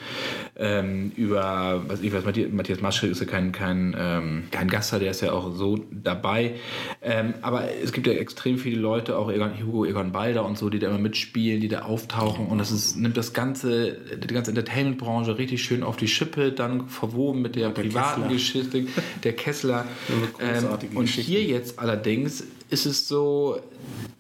ähm, 0.56 1.12
über, 1.16 1.84
was 1.88 2.02
ich 2.02 2.12
weiß, 2.12 2.24
Matthias, 2.52 2.82
Maschke 2.82 3.06
ist 3.06 3.20
ja 3.20 3.28
kein, 3.28 3.52
kein, 3.52 3.96
ähm, 3.98 4.44
kein 4.50 4.70
Gaststar, 4.70 5.00
der 5.00 5.12
ist 5.12 5.22
ja 5.22 5.34
auch 5.34 5.54
so 5.54 5.78
dabei. 5.92 6.56
Ähm, 7.04 7.36
aber 7.44 7.66
es 7.84 7.94
gibt 7.94 8.08
ja 8.08 8.14
extrem 8.14 8.58
viele 8.58 8.80
Leute, 8.80 9.20
auch 9.20 9.32
Egon, 9.32 9.52
Hugo 9.64 9.86
Egon 9.86 10.12
Balder 10.12 10.46
und 10.46 10.58
so, 10.58 10.72
die 10.72 10.80
da 10.80 10.88
immer 10.88 10.98
mitspielen, 10.98 11.62
die 11.62 11.68
da 11.68 11.84
auftauchen. 11.84 12.48
Und 12.48 12.58
das 12.58 12.72
ist, 12.72 12.98
nimmt 12.98 13.18
das 13.18 13.34
ganze, 13.34 13.98
die 14.18 14.34
ganze 14.34 14.50
Entertainment-Branche 14.50 15.38
richtig 15.38 15.62
schön 15.62 15.84
auf 15.84 15.96
die 15.96 16.08
Schippe, 16.08 16.52
dann 16.52 16.90
verwoben 16.90 17.44
mit 17.44 17.56
der, 17.56 17.70
der 17.70 17.84
privaten 17.84 18.24
Kessler. 18.24 18.34
Geschichte, 18.34 18.88
der 19.24 19.34
Kessler. 19.34 19.59
Ähm, 19.64 20.53
großartige 20.53 20.97
und 20.97 21.07
hier 21.07 21.43
jetzt 21.43 21.80
allerdings 21.80 22.43
ist 22.70 22.86
es 22.86 23.07
so, 23.07 23.60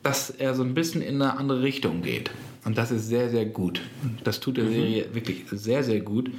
dass 0.03 0.29
er 0.29 0.53
so 0.55 0.63
ein 0.63 0.73
bisschen 0.73 1.01
in 1.01 1.21
eine 1.21 1.37
andere 1.37 1.61
Richtung 1.61 2.01
geht. 2.01 2.31
Und 2.65 2.77
das 2.77 2.91
ist 2.91 3.07
sehr, 3.07 3.29
sehr 3.29 3.45
gut. 3.45 3.81
Das 4.23 4.39
tut 4.39 4.57
der 4.57 4.65
Mhm. 4.65 4.73
Serie 4.73 5.05
wirklich 5.13 5.43
sehr, 5.51 5.83
sehr 5.83 6.01
gut. 6.01 6.29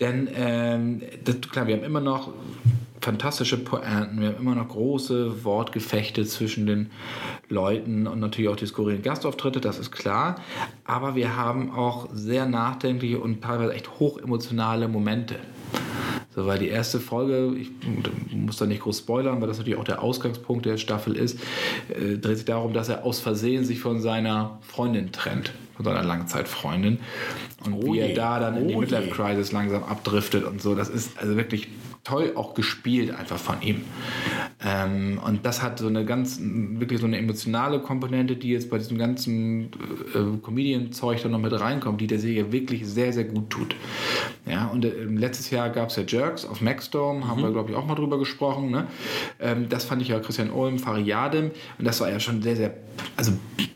Denn, 0.00 0.28
ähm, 0.34 1.02
das, 1.24 1.40
klar, 1.40 1.66
wir 1.66 1.76
haben 1.76 1.84
immer 1.84 2.00
noch 2.00 2.32
fantastische 3.00 3.56
Pointen, 3.56 4.20
wir 4.20 4.28
haben 4.28 4.36
immer 4.38 4.54
noch 4.54 4.68
große 4.68 5.44
Wortgefechte 5.44 6.24
zwischen 6.24 6.66
den 6.66 6.90
Leuten 7.48 8.06
und 8.06 8.20
natürlich 8.20 8.48
auch 8.50 8.56
die 8.56 8.66
skurrilen 8.66 9.02
Gastauftritte, 9.02 9.60
das 9.60 9.78
ist 9.78 9.90
klar. 9.90 10.36
Aber 10.84 11.14
wir 11.14 11.36
haben 11.36 11.70
auch 11.72 12.08
sehr 12.12 12.46
nachdenkliche 12.46 13.18
und 13.18 13.42
teilweise 13.42 13.72
echt 13.72 13.98
hochemotionale 13.98 14.86
Momente. 14.86 15.36
So, 16.34 16.46
weil 16.46 16.60
die 16.60 16.68
erste 16.68 17.00
Folge, 17.00 17.56
ich 17.58 17.70
muss 18.32 18.56
da 18.56 18.66
nicht 18.66 18.82
groß 18.82 18.98
spoilern, 18.98 19.40
weil 19.40 19.48
das 19.48 19.58
natürlich 19.58 19.78
auch 19.78 19.84
der 19.84 20.00
Ausgangspunkt 20.02 20.64
der 20.64 20.76
Staffel 20.76 21.16
ist, 21.16 21.40
äh, 21.88 22.18
dreht 22.18 22.36
sich 22.36 22.44
darum, 22.46 22.72
dass 22.72 22.88
er 22.88 23.04
aus 23.04 23.18
Versehen 23.18 23.64
sich 23.64 23.80
von 23.80 24.00
seiner 24.00 24.58
Freundin 24.62 25.10
trennt, 25.10 25.52
von 25.74 25.84
seiner 25.84 26.04
Langzeitfreundin. 26.04 27.00
Und 27.64 27.74
Oh 27.74 27.92
wie 27.92 27.98
er 27.98 28.08
je. 28.08 28.14
da 28.14 28.38
dann 28.38 28.56
in 28.56 28.68
die 28.68 28.74
Oh 28.74 28.80
Midlife 28.80 29.06
je. 29.06 29.10
Crisis 29.10 29.50
langsam 29.50 29.82
abdriftet 29.82 30.44
und 30.44 30.62
so, 30.62 30.74
das 30.76 30.88
ist 30.88 31.18
also 31.18 31.36
wirklich 31.36 31.68
toll 32.04 32.32
auch 32.34 32.54
gespielt 32.54 33.14
einfach 33.14 33.36
von 33.36 33.60
ihm. 33.60 33.82
Ähm, 34.64 35.20
und 35.24 35.44
das 35.44 35.62
hat 35.62 35.78
so 35.78 35.86
eine 35.86 36.04
ganz, 36.04 36.38
wirklich 36.42 37.00
so 37.00 37.06
eine 37.06 37.18
emotionale 37.18 37.80
Komponente, 37.80 38.36
die 38.36 38.50
jetzt 38.50 38.70
bei 38.70 38.78
diesem 38.78 38.96
ganzen 38.96 39.64
äh, 40.14 40.38
Comedian-Zeug 40.42 41.22
da 41.22 41.28
noch 41.28 41.38
mit 41.38 41.52
reinkommt, 41.58 42.00
die 42.00 42.06
der 42.06 42.18
Serie 42.18 42.52
wirklich 42.52 42.86
sehr, 42.86 43.12
sehr 43.12 43.24
gut 43.24 43.50
tut. 43.50 43.76
Ja, 44.46 44.66
und 44.66 44.84
äh, 44.84 45.04
letztes 45.04 45.50
Jahr 45.50 45.70
gab 45.70 45.90
es 45.90 45.96
ja 45.96 46.02
Jerks 46.06 46.44
auf 46.44 46.60
Maxdome, 46.60 47.26
haben 47.26 47.42
wir, 47.42 47.50
glaube 47.50 47.70
ich, 47.70 47.76
auch 47.76 47.86
mal 47.86 47.94
drüber 47.94 48.18
gesprochen. 48.18 48.70
Ne? 48.70 48.86
Ähm, 49.38 49.68
das 49.68 49.84
fand 49.84 50.02
ich 50.02 50.08
ja 50.08 50.18
Christian 50.18 50.50
Ulm, 50.50 50.78
Fariadim, 50.78 51.50
und 51.78 51.84
das 51.84 52.00
war 52.00 52.10
ja 52.10 52.20
schon 52.20 52.42
sehr, 52.42 52.56
sehr, 52.56 52.74
also 53.16 53.32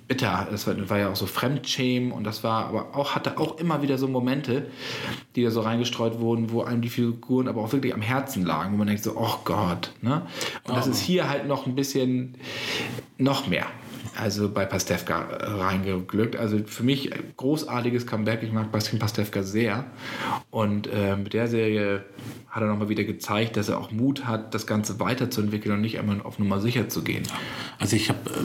bitter. 0.08 0.46
Das 0.50 0.66
war, 0.66 0.90
war 0.90 0.98
ja 0.98 1.10
auch 1.10 1.16
so 1.16 1.26
Fremdschämen 1.26 2.12
und 2.12 2.24
das 2.24 2.44
war 2.44 2.66
aber 2.66 2.96
auch, 2.96 3.14
hatte 3.14 3.38
auch 3.38 3.58
immer 3.58 3.82
wieder 3.82 3.98
so 3.98 4.08
Momente, 4.08 4.66
die 5.36 5.42
da 5.42 5.50
so 5.50 5.60
reingestreut 5.60 6.20
wurden, 6.20 6.50
wo 6.50 6.62
einem 6.62 6.82
die 6.82 6.88
Figuren 6.88 7.48
aber 7.48 7.62
auch 7.62 7.72
wirklich 7.72 7.94
am 7.94 8.02
Herzen 8.02 8.44
lagen, 8.44 8.72
wo 8.72 8.76
man 8.78 8.86
denkt 8.86 9.02
so, 9.02 9.16
oh 9.16 9.36
Gott. 9.44 9.92
Ne? 10.02 10.22
Und 10.64 10.76
das 10.76 10.86
ist 10.86 11.00
hier 11.00 11.28
halt 11.28 11.46
noch 11.46 11.66
ein 11.66 11.74
bisschen 11.74 12.34
noch 13.18 13.46
mehr. 13.46 13.66
Also 14.16 14.50
bei 14.50 14.64
Pastewka 14.64 15.22
äh, 15.22 15.44
reingeglückt. 15.46 16.36
Also 16.36 16.58
für 16.66 16.82
mich 16.82 17.10
großartiges 17.36 18.06
Comeback. 18.06 18.42
Ich 18.42 18.52
mag 18.52 18.70
Bastian 18.70 18.98
Pastewka 18.98 19.42
sehr. 19.42 19.86
Und 20.50 20.86
äh, 20.86 21.16
mit 21.16 21.32
der 21.32 21.48
Serie 21.48 22.04
hat 22.48 22.62
er 22.62 22.68
nochmal 22.68 22.88
wieder 22.88 23.04
gezeigt, 23.04 23.56
dass 23.56 23.68
er 23.68 23.78
auch 23.78 23.90
Mut 23.90 24.26
hat, 24.26 24.54
das 24.54 24.66
Ganze 24.66 25.00
weiterzuentwickeln 25.00 25.74
und 25.74 25.80
nicht 25.80 25.98
einmal 25.98 26.20
auf 26.22 26.38
Nummer 26.38 26.60
sicher 26.60 26.88
zu 26.88 27.02
gehen. 27.02 27.24
Also 27.78 27.96
ich 27.96 28.08
habe 28.08 28.30
äh, 28.30 28.44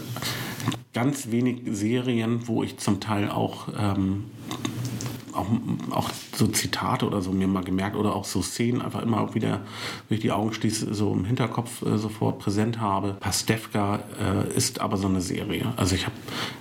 ganz 0.93 1.31
wenig 1.31 1.61
Serien, 1.65 2.47
wo 2.47 2.63
ich 2.63 2.77
zum 2.77 2.99
Teil 2.99 3.29
auch, 3.29 3.67
ähm, 3.77 4.25
auch, 5.33 5.47
auch 5.91 6.09
so 6.35 6.47
Zitate 6.47 7.05
oder 7.05 7.21
so 7.21 7.31
mir 7.31 7.47
mal 7.47 7.63
gemerkt 7.63 7.95
oder 7.95 8.15
auch 8.15 8.25
so 8.25 8.41
Szenen 8.41 8.81
einfach 8.81 9.01
immer 9.01 9.33
wieder, 9.35 9.61
wenn 10.07 10.15
ich 10.15 10.21
die 10.21 10.31
Augen 10.31 10.53
schließe, 10.53 10.93
so 10.93 11.13
im 11.13 11.25
Hinterkopf 11.25 11.81
äh, 11.83 11.97
sofort 11.97 12.39
präsent 12.39 12.79
habe. 12.79 13.17
Pastewka 13.19 13.99
äh, 14.19 14.55
ist 14.55 14.81
aber 14.81 14.97
so 14.97 15.07
eine 15.07 15.21
Serie. 15.21 15.73
Also 15.75 15.95
ich 15.95 16.05
habe 16.05 16.15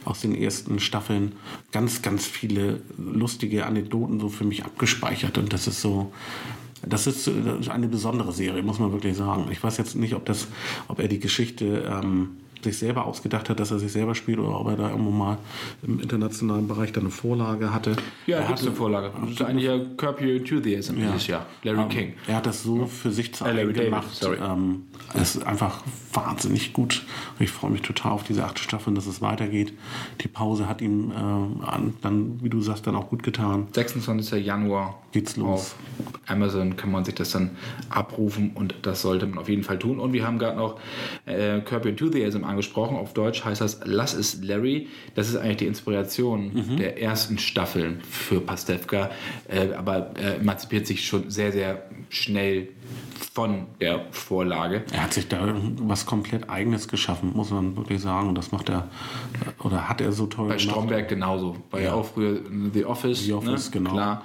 aus 0.05 0.21
den 0.21 0.35
ersten 0.35 0.81
Staffeln 0.81 1.33
ganz, 1.73 2.03
ganz 2.03 2.27
viele 2.27 2.81
lustige 2.97 3.67
Anekdoten 3.67 4.21
so 4.21 4.29
für 4.29 4.45
mich 4.45 4.65
abgespeichert 4.65 5.39
und 5.39 5.53
das 5.53 5.67
ist 5.67 5.81
so, 5.81 6.13
das 6.87 7.07
ist 7.07 7.27
äh, 7.29 7.71
eine 7.71 7.89
besondere 7.89 8.33
Serie, 8.33 8.63
muss 8.63 8.79
man 8.79 8.93
wirklich 8.93 9.17
sagen. 9.17 9.49
Ich 9.51 9.63
weiß 9.63 9.77
jetzt 9.79 9.97
nicht, 9.97 10.15
ob, 10.15 10.25
das, 10.27 10.49
ob 10.89 11.01
er 11.01 11.09
die 11.09 11.19
Geschichte 11.19 11.91
ähm, 11.91 12.37
sich 12.63 12.79
selber 12.79 13.05
ausgedacht 13.07 13.49
hat, 13.51 13.61
dass 13.61 13.71
er 13.71 13.79
sich 13.79 13.93
selber 13.93 14.15
spielt 14.15 14.39
oder 14.39 14.61
ob 14.61 14.69
er 14.69 14.77
da 14.77 14.91
irgendwo 14.91 15.11
mal 15.11 15.39
im 15.83 16.01
internationalen 16.01 16.67
Bereich 16.69 16.93
dann 16.93 17.05
eine 17.05 17.11
Vorlage 17.11 17.73
hatte. 17.73 17.97
Ja, 18.27 18.39
er 18.39 18.55
es 18.55 18.63
eine 18.63 18.73
Vorlage. 18.73 19.13
Das 19.21 19.31
ist 19.31 19.43
eigentlich 19.43 19.65
ja 19.67 19.79
Curb 19.97 20.21
Your 20.21 20.33
Enthusiasm 20.37 20.97
dieses 20.97 21.27
Jahr. 21.27 21.47
Larry 21.63 21.81
Ähm, 21.83 21.89
King. 21.89 22.13
Er 22.27 22.37
hat 22.37 22.47
das 22.47 22.63
so 22.63 22.87
für 22.87 23.11
sich 23.13 23.33
zu 23.35 23.45
Äh, 23.45 23.49
eigen 23.49 23.73
David, 23.75 23.85
gemacht. 23.85 24.09
sorry. 24.13 24.39
Ähm, 24.45 24.83
es 25.15 25.37
ist 25.37 25.47
einfach 25.47 25.83
wahnsinnig 26.13 26.73
gut. 26.73 27.05
Ich 27.39 27.51
freue 27.51 27.71
mich 27.71 27.83
total 27.83 28.13
auf 28.13 28.25
diese 28.25 28.45
achte 28.45 28.63
Staffel, 28.63 28.95
dass 28.95 29.07
es 29.07 29.21
weitergeht. 29.23 29.73
Die 30.21 30.29
Pause 30.29 30.69
hat 30.69 30.81
ihm 30.81 31.11
äh, 31.11 31.15
an, 31.15 31.95
dann, 32.03 32.43
wie 32.43 32.49
du 32.49 32.61
sagst, 32.61 32.87
dann 32.87 32.95
auch 32.97 33.09
gut 33.09 33.23
getan. 33.23 33.69
26. 33.73 34.45
Januar 34.45 35.01
Geht's 35.13 35.37
los. 35.37 35.49
auf 35.49 35.77
Amazon 36.27 36.77
kann 36.77 36.91
man 36.91 37.05
sich 37.05 37.15
das 37.15 37.31
dann 37.31 37.53
abrufen 37.89 38.51
und 38.55 38.75
das 38.83 39.01
sollte 39.03 39.27
man 39.27 39.39
auf 39.39 39.49
jeden 39.49 39.63
Fall 39.65 39.79
tun. 39.79 39.99
Und 39.99 40.13
wir 40.13 40.27
haben 40.27 40.39
gerade 40.39 40.57
noch 40.59 40.79
äh, 41.27 41.61
Curb 41.61 41.85
Your 41.85 41.91
Enthusiasm 41.91 42.45
angesprochen. 42.45 42.97
Auf 42.97 43.15
Deutsch 43.15 43.45
heißt 43.45 43.61
das 43.61 43.81
Lass 43.85 44.13
es 44.15 44.43
Larry. 44.43 44.89
Das 45.15 45.29
ist 45.29 45.37
eigentlich 45.37 45.59
die 45.59 45.67
Inspiration 45.67 46.53
Mhm. 46.55 46.77
der 46.77 47.01
ersten 47.01 47.39
Staffeln 47.39 48.01
für 48.03 48.41
Pastewka, 48.41 49.11
äh, 49.49 49.73
aber 49.75 50.11
äh, 50.19 50.37
emanzipiert 50.37 50.87
sich 50.87 51.07
schon 51.07 51.31
sehr, 51.31 51.53
sehr 51.53 51.83
schnell 52.09 52.69
von 53.19 53.67
der 53.81 54.01
Vorlage. 54.11 54.85
Er 54.93 55.05
hat 55.05 55.13
sich 55.15 55.29
da 55.29 55.55
was 55.81 56.07
komplett 56.07 56.49
Eigenes 56.49 56.89
geschaffen, 56.89 57.33
muss 57.35 57.51
man 57.51 57.77
wirklich 57.77 58.01
sagen. 58.01 58.29
Und 58.29 58.35
das 58.37 58.53
macht 58.53 58.69
er, 58.69 58.89
oder 59.63 59.89
hat 59.89 60.01
er 60.01 60.13
so 60.13 60.27
toll 60.27 60.49
Bei 60.49 60.57
gemacht. 60.57 60.71
Stromberg 60.71 61.09
genauso. 61.09 61.57
War 61.71 61.81
ja, 61.81 61.95
auch 61.95 62.07
früher 62.07 62.41
The 62.73 62.85
Office. 62.85 63.25
The 63.25 63.33
Office, 63.35 63.67
ne? 63.67 63.71
genau. 63.73 63.91
Klar. 63.93 64.23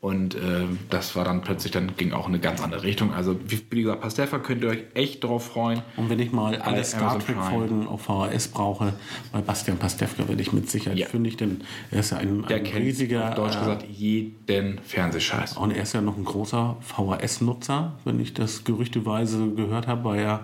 Und 0.00 0.34
äh, 0.34 0.64
das 0.90 1.16
war 1.16 1.24
dann 1.24 1.40
plötzlich, 1.42 1.72
dann 1.72 1.96
ging 1.96 2.12
auch 2.12 2.26
in 2.26 2.34
eine 2.34 2.40
ganz 2.40 2.62
andere 2.62 2.82
Richtung. 2.82 3.12
Also, 3.12 3.36
wie, 3.46 3.82
gesagt, 3.82 4.00
Pastewka 4.02 4.38
könnt 4.38 4.62
ihr 4.62 4.70
euch 4.70 4.82
echt 4.94 5.24
drauf 5.24 5.46
freuen. 5.46 5.82
Und 5.96 6.10
wenn 6.10 6.18
ich 6.20 6.32
mal 6.32 6.56
alle 6.56 6.76
Bei 6.76 6.82
Star. 6.82 7.18
Trek-Folgen 7.18 7.86
auf 7.86 8.02
VHS 8.02 8.48
brauche, 8.48 8.92
bei 9.32 9.40
Bastian 9.40 9.78
Pastewka 9.78 10.28
werde 10.28 10.42
ich 10.42 10.52
mit 10.52 10.68
Sicherheit 10.70 10.98
Ja. 10.98 11.06
fündig, 11.06 11.36
denn 11.36 11.62
er 11.90 12.00
ist 12.00 12.10
ja 12.10 12.18
ein, 12.18 12.44
Der 12.48 12.58
ein 12.58 12.64
kennt, 12.64 12.84
riesiger. 12.84 13.28
auf 13.30 13.34
Deutsch 13.34 13.56
äh, 13.56 13.60
gesagt, 13.60 13.84
jeden 13.90 14.78
Fernsehscheiß. 14.84 15.56
Und 15.56 15.70
er 15.70 15.82
ist 15.82 15.94
ja 15.94 16.00
noch 16.00 16.16
ein 16.16 16.24
großer 16.24 16.76
VHS-Nutzer, 16.80 17.92
wenn 18.04 18.20
ich 18.20 18.33
das 18.34 18.64
gerüchteweise 18.64 19.50
gehört 19.56 19.86
habe, 19.86 20.04
weil 20.04 20.20
er 20.20 20.40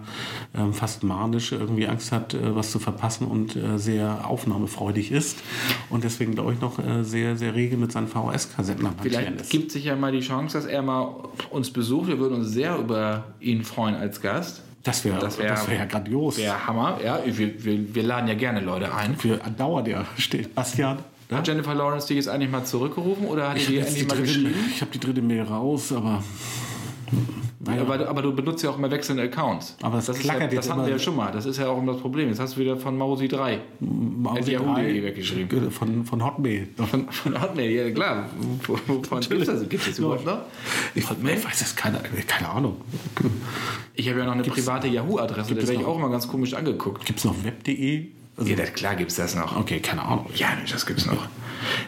ähm, 0.55 0.73
fast 0.73 1.03
manisch 1.03 1.53
irgendwie 1.53 1.87
Angst 1.87 2.13
hat, 2.13 2.35
äh, 2.35 2.55
was 2.55 2.71
zu 2.71 2.79
verpassen 2.79 3.27
und 3.27 3.57
äh, 3.57 3.79
sehr 3.79 4.27
aufnahmefreudig 4.29 5.13
ist. 5.13 5.39
Und 5.91 6.05
deswegen, 6.05 6.35
glaube 6.35 6.53
ich, 6.55 6.61
noch 6.61 6.79
äh, 6.79 7.03
sehr, 7.05 7.37
sehr 7.37 7.55
rege 7.55 7.77
mit 7.77 7.93
seinen 7.93 8.09
VHS-Kassetten 8.09 8.87
am 8.87 8.95
Vielleicht 9.03 9.41
ist. 9.41 9.51
gibt 9.51 9.73
sich 9.73 9.85
ja 9.85 9.97
mal 9.97 10.13
die 10.13 10.21
Chance, 10.21 10.57
dass 10.59 10.67
er 10.67 10.83
mal 10.83 11.15
uns 11.51 11.71
besucht. 11.71 12.09
Wir 12.09 12.19
würden 12.19 12.35
uns 12.39 12.49
sehr 12.49 12.77
über 12.79 13.25
ihn 13.41 13.65
freuen 13.65 13.95
als 13.95 14.21
Gast. 14.21 14.63
Das 14.83 15.05
wäre 15.05 15.19
Das 15.19 15.37
das 15.37 15.45
wär- 15.67 15.69
wär 15.69 15.79
ja 15.79 15.85
grandios. 15.85 16.39
Wäre 16.39 16.67
Hammer. 16.67 16.99
Ja, 17.05 17.21
wir, 17.27 17.63
wir, 17.65 17.95
wir 17.95 18.03
laden 18.03 18.29
ja 18.29 18.35
gerne 18.35 18.61
Leute 18.61 18.95
ein. 18.95 19.15
Für 19.17 19.37
dauert 19.59 19.87
ja 19.89 20.07
steht. 20.17 20.55
Bastian. 20.55 21.01
Ja? 21.31 21.37
Hat 21.37 21.47
Jennifer 21.47 21.75
Lawrence 21.75 22.09
dich 22.09 22.17
jetzt 22.17 22.29
eigentlich 22.29 22.51
mal 22.51 22.65
zurückgerufen 22.65 23.27
oder 23.27 23.51
hat 23.51 23.57
Ich 23.59 23.67
die 23.67 23.77
habe 23.79 23.87
endlich 23.89 24.07
die, 24.09 24.15
mal 24.15 24.21
geschrieben? 24.23 24.55
ich 24.75 24.81
hab 24.81 24.91
die 24.91 24.99
dritte 24.99 25.21
Mail 25.23 25.43
raus, 25.43 25.93
aber 25.93 26.25
aber, 27.67 27.99
du- 27.99 28.09
aber 28.09 28.23
du 28.23 28.35
benutzt 28.35 28.63
ja 28.65 28.71
auch 28.71 28.79
immer 28.79 28.91
wechselnde 28.91 29.23
Accounts. 29.25 29.77
Aber 29.83 29.99
es 29.99 30.07
das, 30.07 30.17
ist 30.17 30.23
klackert 30.23 30.53
ja, 30.53 30.57
das 30.61 30.71
hatten 30.71 30.83
wir 30.83 30.89
ja 30.89 30.99
schon 30.99 31.15
mal. 31.17 31.31
Das 31.31 31.45
ist 31.47 31.59
ja 31.59 31.69
auch 31.69 31.79
immer 31.79 31.93
das 31.93 32.01
Problem. 32.01 32.29
Jetzt 32.29 32.41
hast 32.41 32.57
du 32.57 32.61
wieder 32.61 32.77
von 32.77 32.97
Mausi 32.97 33.29
3 33.29 33.55
at 34.35 34.49
Yahoo.de 34.49 35.03
weggeschrieben. 35.03 35.71
Von, 35.71 36.05
von 36.05 36.25
Hotmail. 36.25 36.69
Von, 36.77 37.09
von 37.11 37.41
Hotmail, 37.43 37.71
ja 37.71 37.91
klar. 37.91 38.27
Wo- 38.67 38.79
Wovon 38.87 39.21
gibt 39.21 39.41
es 39.43 39.47
das, 39.47 39.69
gibt's 39.69 39.87
das 39.87 39.99
überhaupt 39.99 40.25
noch? 40.25 40.39
Ich, 40.95 41.05
ich 41.05 41.25
weiß 41.45 41.59
das, 41.59 41.77
keine, 41.77 41.99
keine 42.27 42.49
Ahnung. 42.49 42.77
Ich 43.95 44.09
habe 44.09 44.21
ja 44.21 44.25
noch 44.25 44.33
eine 44.33 44.43
private 44.43 44.89
Yahoo-Adresse, 44.89 45.55
da 45.55 45.61
es 45.61 45.69
werde 45.69 45.83
ich 45.83 45.87
auch 45.87 45.97
immer 45.99 46.09
ganz 46.11 46.27
komisch 46.29 46.55
angeguckt. 46.55 47.05
Gibt 47.05 47.19
es 47.19 47.25
noch 47.25 47.35
web.de? 47.45 48.07
Also, 48.37 48.51
Ja, 48.51 48.57
das, 48.57 48.73
klar 48.73 48.95
gibt 48.97 49.11
es 49.11 49.17
das 49.19 49.35
noch. 49.35 49.57
okay, 49.59 49.81
keine 49.81 50.03
Ahnung. 50.03 50.27
Ja, 50.35 50.49
das 50.71 50.87
gibt's 50.87 51.05
noch. 51.05 51.27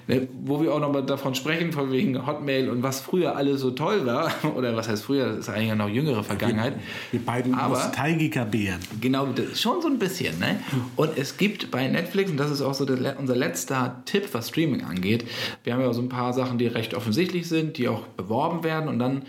Ne, 0.08 0.28
wo 0.44 0.60
wir 0.60 0.72
auch 0.74 0.80
noch 0.80 0.92
mal 0.92 1.02
davon 1.02 1.34
sprechen, 1.34 1.72
von 1.72 1.90
wegen 1.92 2.26
Hotmail 2.26 2.68
und 2.70 2.82
was 2.82 3.00
früher 3.00 3.36
alles 3.36 3.60
so 3.60 3.70
toll 3.70 4.06
war, 4.06 4.32
oder 4.56 4.74
was 4.76 4.88
heißt 4.88 5.04
früher, 5.04 5.28
das 5.28 5.38
ist 5.40 5.48
eigentlich 5.48 5.74
noch 5.74 5.88
jüngere 5.88 6.22
Vergangenheit. 6.24 6.74
Wir 7.10 7.20
beiden 7.20 7.54
Aber- 7.54 7.74
Nostalgiker-Bären. 7.74 8.80
Genau, 9.00 9.28
schon 9.54 9.80
so 9.82 9.88
ein 9.88 9.98
bisschen. 9.98 10.38
Ne? 10.38 10.60
Und 10.96 11.16
es 11.16 11.36
gibt 11.36 11.70
bei 11.70 11.86
Netflix, 11.88 12.30
und 12.30 12.36
das 12.36 12.50
ist 12.50 12.62
auch 12.62 12.74
so 12.74 12.84
der, 12.84 13.18
unser 13.18 13.36
letzter 13.36 14.02
Tipp, 14.04 14.28
was 14.32 14.48
Streaming 14.48 14.82
angeht, 14.84 15.24
wir 15.64 15.72
haben 15.74 15.80
ja 15.80 15.92
so 15.92 16.02
ein 16.02 16.08
paar 16.08 16.32
Sachen, 16.32 16.58
die 16.58 16.66
recht 16.66 16.94
offensichtlich 16.94 17.48
sind, 17.48 17.78
die 17.78 17.88
auch 17.88 18.02
beworben 18.08 18.64
werden. 18.64 18.88
Und 18.88 18.98
dann 18.98 19.22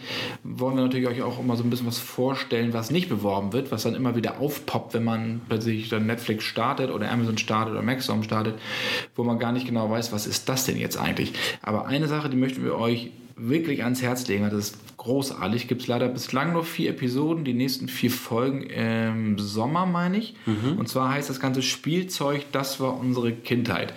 wollen 0.44 0.76
wir 0.76 0.84
natürlich 0.84 1.08
euch 1.08 1.22
auch 1.22 1.40
immer 1.40 1.56
so 1.56 1.64
ein 1.64 1.70
bisschen 1.70 1.88
was 1.88 2.00
vorstellen, 2.00 2.74
was 2.74 2.92
nicht 2.92 3.10
beworben 3.10 3.54
wird, 3.54 3.72
was 3.72 3.84
dann 3.84 3.96
immer 3.96 4.16
wieder 4.16 4.40
aufpoppt, 4.40 4.94
wenn 4.94 5.04
man 5.04 5.42
plötzlich 5.48 5.90
dann 5.90 6.06
Netflix 6.06 6.44
startet 6.44 6.90
oder 6.92 7.10
Amazon 7.12 7.38
startet 7.38 7.74
oder 7.74 7.82
Maxdome 7.84 8.24
startet, 8.24 8.56
wo 9.16 9.24
man 9.24 9.40
gar 9.40 9.52
nicht 9.52 9.66
genau 9.68 9.90
weiß, 9.90 10.12
was 10.12 10.26
ist 10.28 10.33
das 10.46 10.66
denn 10.66 10.78
jetzt 10.78 10.98
eigentlich. 10.98 11.34
Aber 11.62 11.86
eine 11.86 12.08
Sache, 12.08 12.30
die 12.30 12.38
möchten 12.38 12.64
wir 12.64 12.76
euch 12.76 13.12
wirklich 13.36 13.84
ans 13.84 14.02
Herz 14.02 14.28
legen. 14.28 14.44
Das 14.44 14.54
ist 14.54 14.98
großartig. 14.98 15.68
Gibt 15.68 15.82
es 15.82 15.88
leider 15.88 16.08
bislang 16.08 16.54
nur 16.54 16.64
vier 16.64 16.92
Episoden, 16.92 17.44
die 17.44 17.54
nächsten 17.54 17.88
vier 17.88 18.12
Folgen 18.12 18.64
im 18.64 19.40
Sommer, 19.40 19.86
meine 19.86 20.18
ich. 20.18 20.36
Und 20.78 20.88
zwar 20.88 21.12
heißt 21.12 21.30
das 21.30 21.40
ganze 21.40 21.62
Spielzeug, 21.62 22.46
das 22.52 22.80
war 22.80 22.98
unsere 22.98 23.32
Kindheit. 23.32 23.94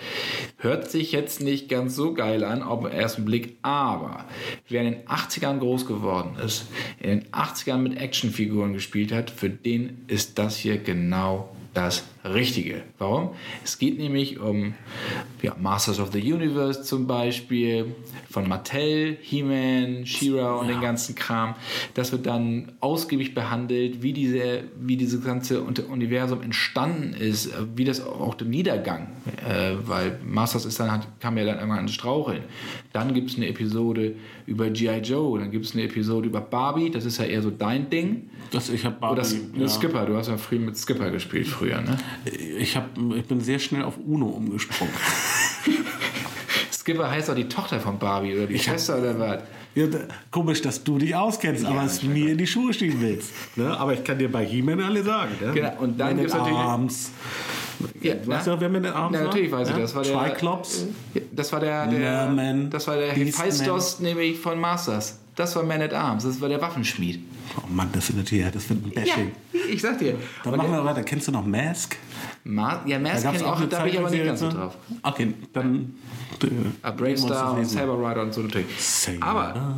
Hört 0.57 0.89
sich 0.91 1.11
jetzt 1.11 1.41
nicht 1.41 1.69
ganz 1.69 1.95
so 1.95 2.13
geil 2.13 2.43
an, 2.43 2.61
auf 2.61 2.83
den 2.83 2.91
ersten 2.91 3.25
Blick, 3.25 3.57
aber 3.61 4.25
wer 4.67 4.81
in 4.81 4.93
den 4.93 5.07
80ern 5.07 5.59
groß 5.59 5.85
geworden 5.85 6.35
ist, 6.43 6.65
in 6.99 7.09
den 7.09 7.23
80ern 7.27 7.77
mit 7.77 7.99
Actionfiguren 7.99 8.73
gespielt 8.73 9.11
hat, 9.11 9.29
für 9.29 9.49
den 9.49 10.01
ist 10.07 10.39
das 10.39 10.57
hier 10.57 10.77
genau 10.77 11.55
das 11.73 12.03
Richtige. 12.33 12.83
Warum? 12.97 13.31
Es 13.63 13.77
geht 13.77 13.97
nämlich 13.97 14.39
um 14.39 14.73
ja, 15.41 15.55
Masters 15.59 15.99
of 15.99 16.11
the 16.11 16.19
Universe 16.21 16.83
zum 16.83 17.07
Beispiel, 17.07 17.95
von 18.29 18.47
Mattel, 18.47 19.17
He-Man, 19.21 20.05
She-Ra 20.05 20.55
und 20.55 20.67
den 20.67 20.81
ganzen 20.81 21.15
Kram. 21.15 21.55
Das 21.93 22.11
wird 22.11 22.25
dann 22.25 22.71
ausgiebig 22.81 23.33
behandelt, 23.33 24.01
wie, 24.03 24.13
diese, 24.13 24.63
wie 24.79 24.97
dieses 24.97 25.23
ganze 25.23 25.61
Universum 25.61 26.41
entstanden 26.41 27.13
ist, 27.13 27.47
äh, 27.47 27.65
wie 27.75 27.85
das 27.85 28.05
auch 28.05 28.35
der 28.35 28.47
Niedergang, 28.47 29.07
äh, 29.47 29.73
weil 29.85 30.19
Masters 30.25 30.65
ist 30.65 30.79
dann, 30.79 30.91
hat, 30.91 31.07
kam 31.19 31.37
ja 31.37 31.45
dann 31.45 31.55
irgendwann 31.55 31.79
ans 31.79 31.93
Straucheln. 31.93 32.43
Dann 32.93 33.13
gibt 33.13 33.29
es 33.29 33.37
eine 33.37 33.47
Episode 33.47 34.15
über 34.45 34.69
G.I. 34.69 34.99
Joe, 34.99 35.39
dann 35.39 35.51
gibt 35.51 35.65
es 35.65 35.73
eine 35.73 35.83
Episode 35.83 36.27
über 36.27 36.41
Barbie, 36.41 36.89
das 36.89 37.05
ist 37.05 37.17
ja 37.17 37.25
eher 37.25 37.41
so 37.41 37.51
dein 37.51 37.89
Ding. 37.89 38.29
Das, 38.51 38.69
ich 38.69 38.85
habe 38.85 39.05
Oder 39.05 39.23
ja. 39.23 39.67
Skipper, 39.67 40.05
du 40.05 40.15
hast 40.15 40.27
ja 40.27 40.37
früher 40.37 40.59
mit 40.59 40.77
Skipper 40.77 41.11
gespielt 41.11 41.47
früher, 41.47 41.81
ne? 41.81 41.97
Ich, 42.25 42.75
hab, 42.75 42.89
ich 43.15 43.25
bin 43.25 43.41
sehr 43.41 43.59
schnell 43.59 43.83
auf 43.83 43.95
Uno 43.97 44.27
umgesprungen. 44.27 44.93
Skipper 46.71 47.09
heißt 47.09 47.29
doch 47.29 47.35
die 47.35 47.47
Tochter 47.49 47.79
von 47.79 47.97
Barbie 47.99 48.33
oder 48.35 48.47
die 48.47 48.59
Schwester 48.59 48.99
oder 48.99 49.17
was? 49.19 49.39
Ja, 49.75 49.85
komisch, 50.31 50.61
dass 50.61 50.83
du 50.83 50.97
dich 50.97 51.13
auskennst, 51.15 51.63
aber 51.65 51.83
es 51.83 52.01
mir 52.01 52.31
in 52.31 52.37
die 52.37 52.47
Schuhe 52.47 52.73
schieben 52.73 52.99
willst. 52.99 53.31
Ne? 53.57 53.77
Aber 53.77 53.93
ich 53.93 54.03
kann 54.03 54.17
dir 54.17 54.31
bei 54.31 54.43
He-Man 54.45 54.79
alle 54.81 55.03
sagen. 55.03 55.35
Ne? 55.39 55.51
Genau, 55.53 55.73
und 55.79 55.99
dann 55.99 56.17
gibt's 56.17 56.33
at 56.33 56.39
natürlich- 56.39 56.57
Arms. 56.57 57.11
Ja, 58.01 58.15
Weißt 58.25 58.47
du, 58.47 58.59
wer 58.59 58.69
mit 58.69 58.85
den 58.85 58.91
Arms 58.91 59.11
Na, 59.13 59.19
war? 59.19 59.25
natürlich 59.27 59.51
weiß 59.51 59.67
ich 59.69 59.75
Ja? 59.75 59.81
das. 59.81 59.93
War 59.93 60.03
der. 60.03 60.11
Das 61.31 61.51
war 61.51 61.59
der, 61.59 61.85
der, 61.85 61.99
Merman, 61.99 62.69
das 62.71 62.87
war 62.87 62.95
der 62.97 63.13
Beastman. 63.13 63.45
Hephaistos 63.45 63.99
nämlich 63.99 64.39
von 64.39 64.59
Masters. 64.59 65.19
Das 65.37 65.55
war 65.55 65.61
Man 65.61 65.83
at 65.83 65.93
Arms, 65.93 66.23
das 66.23 66.41
war 66.41 66.49
der 66.49 66.59
Waffenschmied. 66.59 67.19
Oh 67.57 67.67
Mann, 67.69 67.89
das 67.93 68.07
wird 68.09 68.17
natürlich, 68.17 68.51
das 68.51 68.67
wird 68.71 68.83
ein 68.83 68.89
Bashing. 68.89 69.31
ich 69.69 69.79
sag 69.79 69.99
dir. 69.99 70.15
Dann 70.43 70.57
machen 70.57 70.71
wir 70.71 70.83
weiter. 70.83 71.03
Kennst 71.03 71.27
du 71.27 71.31
noch 71.31 71.45
Mask? 71.45 71.95
Ma 72.43 72.81
ja, 72.87 72.97
Mask 72.97 73.21
gab's 73.23 73.37
kenn 73.37 73.45
ich 73.45 73.51
auch, 73.51 73.61
da 73.69 73.83
bin 73.83 73.93
ich 73.93 73.99
aber 73.99 74.09
nicht 74.09 74.25
ganz 74.25 74.39
so 74.39 74.49
drauf. 74.49 74.75
Okay, 75.03 75.33
dann. 75.53 75.95
Äh, 76.41 76.47
Ah, 76.81 76.89
Brave 76.89 77.17
Star 77.17 77.53
und. 77.53 77.65
Saber 77.65 77.97
Rider 77.99 78.23
und 78.23 78.33
so 78.33 78.41
natürlich. 78.41 78.65
Saber. 78.79 79.23
Aber, 79.23 79.77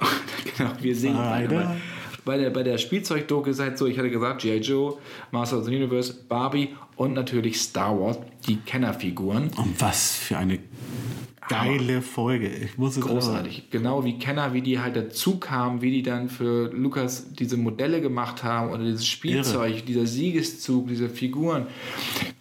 genau, 0.56 0.70
wir 0.80 0.96
sehen 0.96 1.14
beide 1.16 1.58
Rider. 1.60 1.76
Bei 2.24 2.38
der, 2.38 2.50
bei 2.50 2.64
der 2.64 2.78
Spielzeugdoku 2.78 3.50
ist 3.50 3.60
halt 3.60 3.78
so, 3.78 3.86
ich 3.86 3.96
hatte 3.98 4.10
gesagt, 4.10 4.42
G.I. 4.42 4.58
Joe, 4.58 4.98
Master 5.30 5.58
of 5.58 5.64
the 5.64 5.74
Universe, 5.76 6.12
Barbie 6.28 6.74
und 6.96 7.14
natürlich 7.14 7.60
Star 7.60 7.98
Wars, 7.98 8.18
die 8.48 8.56
Kennerfiguren. 8.56 9.50
Und 9.56 9.80
was 9.80 10.16
für 10.16 10.38
eine 10.38 10.58
geile 11.48 12.02
Folge. 12.02 12.48
Ich 12.48 12.78
muss 12.78 12.96
es 12.96 13.02
Großartig. 13.04 13.70
Genau 13.70 14.04
wie 14.04 14.18
Kenner, 14.18 14.54
wie 14.54 14.62
die 14.62 14.78
halt 14.80 14.96
dazu 14.96 15.38
kamen, 15.38 15.82
wie 15.82 15.90
die 15.90 16.02
dann 16.02 16.28
für 16.28 16.70
Lukas 16.72 17.26
diese 17.34 17.56
Modelle 17.56 18.00
gemacht 18.00 18.42
haben 18.44 18.70
oder 18.70 18.84
dieses 18.84 19.06
Spielzeug, 19.06 19.84
dieser 19.86 20.06
Siegeszug, 20.06 20.88
diese 20.88 21.08
Figuren, 21.08 21.66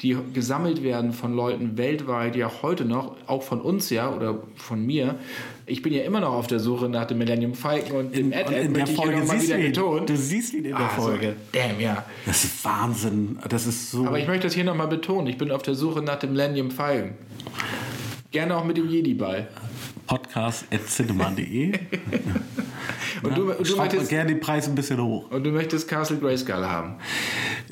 die 0.02 0.18
gesammelt 0.34 0.84
werden 0.84 1.14
von 1.14 1.36
Leuten 1.36 1.78
weltweit, 1.78 2.36
ja 2.36 2.47
auch 2.47 2.64
heute 2.64 2.86
noch, 2.86 3.16
auch 3.28 3.43
von 3.43 3.62
uns 3.62 3.89
ja 3.89 4.14
oder 4.16 4.43
von 4.56 4.86
mir. 4.86 5.16
Ich 5.66 5.82
bin 5.82 5.93
ja 5.93 6.04
immer 6.04 6.20
noch 6.20 6.34
auf 6.34 6.47
der 6.47 6.60
Suche 6.60 6.89
nach 6.89 7.06
dem 7.06 7.20
Millennium 7.20 7.54
Falcon 7.54 7.97
und 8.08 8.16
dem 8.16 8.32
In, 8.32 8.38
Ad 8.38 8.47
und 8.54 8.62
in 8.62 8.74
der 8.74 8.88
Folge 8.88 9.22
siehst 9.26 9.43
wieder 9.47 9.56
du 9.58 9.62
ihn. 9.62 9.72
betont. 9.72 10.10
Du 10.10 10.18
siehst 10.18 10.54
ihn 10.54 10.66
in 10.66 10.76
der 10.76 10.89
Also, 10.89 11.02
Folge. 11.04 11.36
Damn, 11.54 11.80
ja. 11.80 12.06
Das 12.26 12.43
ist 12.43 12.66
Wahnsinn. 12.66 13.39
Das 13.47 13.68
ist 13.68 13.91
so. 13.91 14.06
Aber 14.06 14.20
ich 14.20 14.28
möchte 14.28 14.47
das 14.47 14.54
hier 14.54 14.64
nochmal 14.64 14.88
betonen. 14.88 15.28
Ich 15.28 15.38
bin 15.38 15.52
auf 15.52 15.62
der 15.62 15.76
Suche 15.76 16.02
nach 16.02 16.20
dem 16.20 16.32
Millennium 16.32 16.72
Falcon. 16.72 17.12
Gerne 18.32 18.56
auch 18.56 18.64
mit 18.64 18.78
dem 18.78 18.88
Jedi-Ball. 18.90 19.50
podcast.cinema.de. 20.08 21.74
Und 23.24 23.38
du, 23.38 23.52
du, 23.52 23.76
mal 23.76 23.84
möchtest, 23.86 24.10
gerne 24.10 24.30
den 24.30 24.39
Preis 24.39 24.68
ein 24.68 24.76
bisschen 24.76 25.02
hoch. 25.02 25.30
und 25.32 25.44
du 25.44 25.52
möchtest 25.52 25.88
Castle 25.88 26.18
Grayskull 26.18 26.64
haben. 26.66 26.96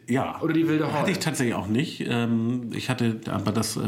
Ja. 0.08 0.40
Oder 0.42 0.54
die 0.54 0.68
wilde 0.68 0.86
Hatte 0.88 1.00
Horde. 1.00 1.12
ich 1.12 1.20
tatsächlich 1.20 1.56
auch 1.56 1.68
nicht. 1.68 2.04
Ähm, 2.08 2.72
Ich 2.74 2.90
hatte 2.90 3.20
aber 3.30 3.52
das 3.52 3.78
äh, 3.78 3.80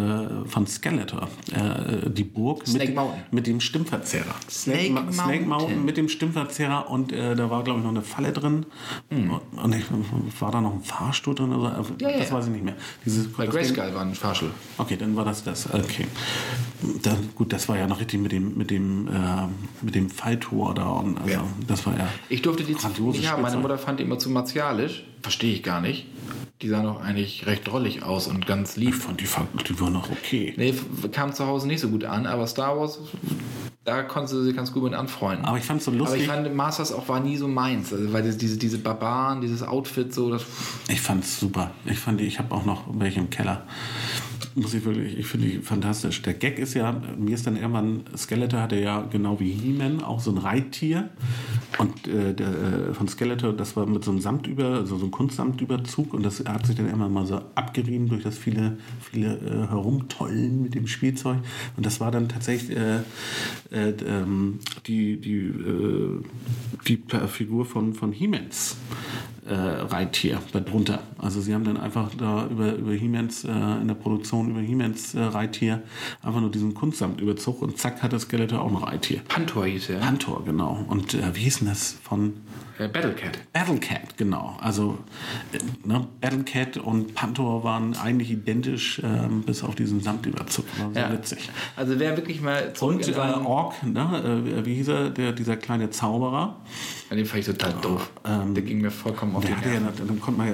von 0.46 0.68
Skeletor, 0.68 1.28
äh, 1.52 2.10
die 2.10 2.24
Burg 2.24 2.68
Snake 2.68 2.88
mit, 2.88 2.96
Mountain. 2.96 3.24
mit 3.32 3.48
dem 3.48 3.60
Stimmverzerrer. 3.60 4.36
Snake 4.50 4.94
Snake 5.12 5.46
Mountain. 5.46 5.48
Mountain 5.48 5.86
mit 5.86 5.98
dem 5.98 6.10
Stimmverzerrer 6.10 6.90
und 6.90 7.12
äh, 7.12 7.36
da 7.36 7.50
war, 7.50 7.64
glaube 7.64 7.80
ich, 7.80 7.84
noch 7.86 7.92
eine 7.92 8.02
Falle 8.02 8.32
drin. 8.32 8.66
Und 9.10 9.76
ich, 9.76 9.86
war 10.40 10.52
da 10.52 10.62
noch 10.62 10.74
ein 10.74 10.84
Fahrstuhl 10.84 11.36
drin? 11.36 11.54
Oder? 11.54 11.78
Hm. 11.78 11.86
Ja, 12.00 12.18
das 12.18 12.30
ja. 12.30 12.36
weiß 12.36 12.46
ich 12.48 12.52
nicht 12.52 12.64
mehr. 12.66 12.76
Dieses, 13.06 13.28
Bei 13.32 13.48
Grayskull 13.48 13.94
war 13.94 14.02
ein 14.02 14.16
Fahrstuhl. 14.16 14.52
Okay, 14.78 14.98
dann 14.98 15.16
war 15.16 15.26
das 15.26 15.44
das. 15.44 15.68
Okay. 15.74 16.08
Dann, 17.04 17.30
gut, 17.36 17.54
das 17.54 17.68
war 17.70 17.78
ja 17.78 17.88
noch 17.88 18.00
richtig 18.00 18.20
mit 18.22 18.32
dem, 18.32 18.58
mit 18.58 18.70
dem, 18.72 19.08
äh, 19.08 19.12
mit 19.82 19.96
dem 19.96 20.10
Falltor 20.10 20.74
da. 20.74 20.88
Und 20.90 21.18
also, 21.24 21.34
Ja. 21.36 21.44
Das 21.68 21.86
war 21.86 21.98
ja. 21.98 22.08
Ich 22.30 22.42
durfte 22.42 22.64
die 22.64 22.74
Grandiose 22.74 23.20
nicht 23.20 23.32
haben. 23.32 23.42
Meine. 23.42 23.58
Mutter 23.58 23.78
fand 23.78 24.00
die 24.00 24.04
immer 24.04 24.20
zu 24.20 24.30
martialisch. 24.30 25.04
Verstehe 25.22 25.54
ich 25.54 25.64
gar 25.64 25.82
nicht. 25.82 26.08
Die 26.62 26.68
sahen 26.68 26.84
doch 26.84 27.02
eigentlich 27.02 27.48
recht 27.48 27.68
drollig 27.68 28.04
aus 28.04 28.28
und 28.28 28.46
ganz 28.46 28.78
Ich 28.78 28.84
lieb. 28.84 28.96
fand 28.96 29.20
die, 29.20 29.26
die 29.68 29.80
war 29.80 29.90
noch 29.90 30.10
okay. 30.12 30.54
Nee, 30.58 30.76
kam 31.12 31.34
zu 31.34 31.48
Hause 31.48 31.68
nicht 31.68 31.80
so 31.80 31.90
gut 31.90 32.04
an, 32.06 32.28
aber 32.28 32.46
Star 32.46 32.78
Wars, 32.80 33.00
da 33.84 34.04
konntest 34.04 34.36
du 34.36 34.44
sie 34.44 34.54
ganz 34.54 34.72
gut 34.72 34.84
mit 34.84 34.94
anfreunden. 34.94 35.44
Aber 35.46 35.58
ich 35.58 35.64
fand 35.64 35.80
es 35.80 35.86
so 35.86 35.92
Aber 35.92 35.98
lustig. 36.02 36.22
ich 36.22 36.28
fand 36.28 36.54
Masters 36.56 36.92
auch 36.94 37.10
war 37.10 37.20
nie 37.20 37.36
so 37.36 37.48
meins, 37.48 37.92
also, 37.92 38.14
weil 38.14 38.22
diese, 38.32 38.58
diese 38.58 38.78
Barbaren, 38.78 39.42
dieses 39.42 39.64
Outfit 39.64 40.14
so, 40.14 40.30
das, 40.30 40.44
Ich 40.88 41.02
fand's 41.02 41.40
super. 41.40 41.72
Ich 41.86 41.98
fand 41.98 42.20
die, 42.20 42.26
ich 42.26 42.38
habe 42.38 42.54
auch 42.54 42.64
noch 42.66 42.84
welche 42.94 43.20
im 43.22 43.32
Keller. 43.32 43.64
Muss 44.56 44.74
ich 44.74 44.84
wirklich, 44.84 45.18
ich 45.18 45.26
finde 45.28 45.48
die 45.48 45.58
fantastisch. 45.60 46.22
Der 46.24 46.34
Gag 46.34 46.60
ist 46.60 46.74
ja, 46.74 47.02
mir 47.18 47.36
ist 47.36 47.48
dann 47.48 47.56
irgendwann, 47.56 48.04
Skeletor 48.18 48.62
hatte 48.62 48.80
ja 48.80 49.02
genau 49.02 49.40
wie 49.40 49.52
He-Man 49.52 50.04
auch 50.04 50.20
so 50.20 50.32
ein 50.32 50.38
Reittier. 50.38 51.10
Und 51.78 52.08
äh, 52.08 52.34
der, 52.34 52.50
äh, 52.50 52.94
von 52.94 53.08
Skeletor, 53.08 53.54
das 53.54 53.76
war 53.78 53.86
mit 53.86 54.04
so 54.04 54.12
einem 54.12 54.20
Samtüber, 54.20 54.66
also 54.66 54.98
so 54.98 55.04
einem 55.04 55.12
Kunstsamtüberzug 55.12 56.14
und 56.14 56.24
das 56.24 56.44
hat 56.46 56.68
sich 56.68 56.76
dann 56.76 56.88
irgendwann 56.88 57.14
mal 57.14 57.26
so 57.26 57.42
abgerieben 57.56 58.10
durch 58.10 58.24
das 58.24 58.38
viele, 58.38 58.78
viele 59.00 59.38
äh, 59.38 59.68
Herumtollen 59.70 60.62
mit 60.62 60.76
dem 60.76 60.88
Spielzeug. 60.88 61.38
Und 61.78 61.86
das 61.86 62.00
war 62.00 62.12
dann 62.12 62.28
tatsächlich 62.28 62.78
äh, 62.78 62.98
äh, 63.72 63.94
ähm, 64.06 64.60
die, 64.86 65.18
die, 65.18 65.40
äh, 65.40 66.22
die 66.88 67.02
Figur 67.28 67.66
von, 67.66 67.94
von 67.94 68.12
He-Mans 68.12 68.78
Reittier 69.44 70.40
darunter. 70.54 71.02
Also 71.18 71.42
sie 71.42 71.54
haben 71.54 71.64
dann 71.64 71.76
einfach 71.76 72.14
da 72.16 72.48
über, 72.48 72.76
über 72.76 72.94
He-Mans, 72.94 73.44
in 73.44 73.88
der 73.88 73.96
Produktion 73.96 74.41
über 74.50 74.60
He-Mans 74.62 75.14
äh, 75.16 75.20
Reittier 75.22 75.82
einfach 76.24 76.42
nur 76.42 76.52
diesen 76.52 76.74
Kunstsamtüberzug 76.74 77.62
und 77.62 77.78
zack 77.78 78.02
hat 78.04 78.14
das 78.14 78.24
Skeletor 78.24 78.62
auch 78.62 78.72
noch 78.72 78.88
Reittier. 78.88 79.22
Pantor 79.28 79.66
hieß 79.66 79.90
er. 79.92 80.00
Pantor, 80.00 80.44
genau. 80.46 80.84
Und 80.88 81.14
äh, 81.14 81.36
wie 81.36 81.42
hieß 81.42 81.60
denn 81.60 81.68
das 81.68 81.98
von 82.04 82.34
Äh, 82.80 82.88
Battlecat. 82.88 83.38
Battlecat, 83.54 84.18
genau. 84.18 84.58
Also 84.60 84.98
äh, 85.54 85.88
ne, 85.88 86.08
Battlecat 86.20 86.78
und 86.78 87.14
Panther 87.14 87.64
waren 87.64 87.96
eigentlich 87.96 88.32
identisch, 88.32 89.00
ähm, 89.04 89.44
bis 89.44 89.64
auf 89.64 89.76
diesen 89.76 90.02
Samtüberzug. 90.02 90.66
War 90.80 90.92
sehr 90.94 91.04
Ja. 91.04 91.14
witzig. 91.14 91.50
Also 91.76 92.00
wer 92.00 92.18
wirklich 92.18 92.42
mal 92.42 92.74
Und 92.80 93.08
äh, 93.08 93.14
Ork, 93.46 93.84
ne, 93.84 94.44
äh, 94.58 94.66
wie 94.66 94.76
hieß 94.76 94.88
er, 94.88 95.10
der, 95.12 95.32
dieser 95.34 95.58
kleine 95.58 95.90
Zauberer, 95.92 96.56
Ja, 97.12 97.18
den 97.18 97.26
fand 97.26 97.42
ich 97.42 97.46
total 97.46 97.74
doof. 97.82 98.10
der 98.24 98.64
ging 98.64 98.80
mir 98.80 98.90
vollkommen 98.90 99.36
auf 99.36 99.44
hatte 99.44 99.70
ja, 99.70 99.82
dann 99.82 100.20
konnte 100.22 100.40
man 100.40 100.48
ja 100.48 100.54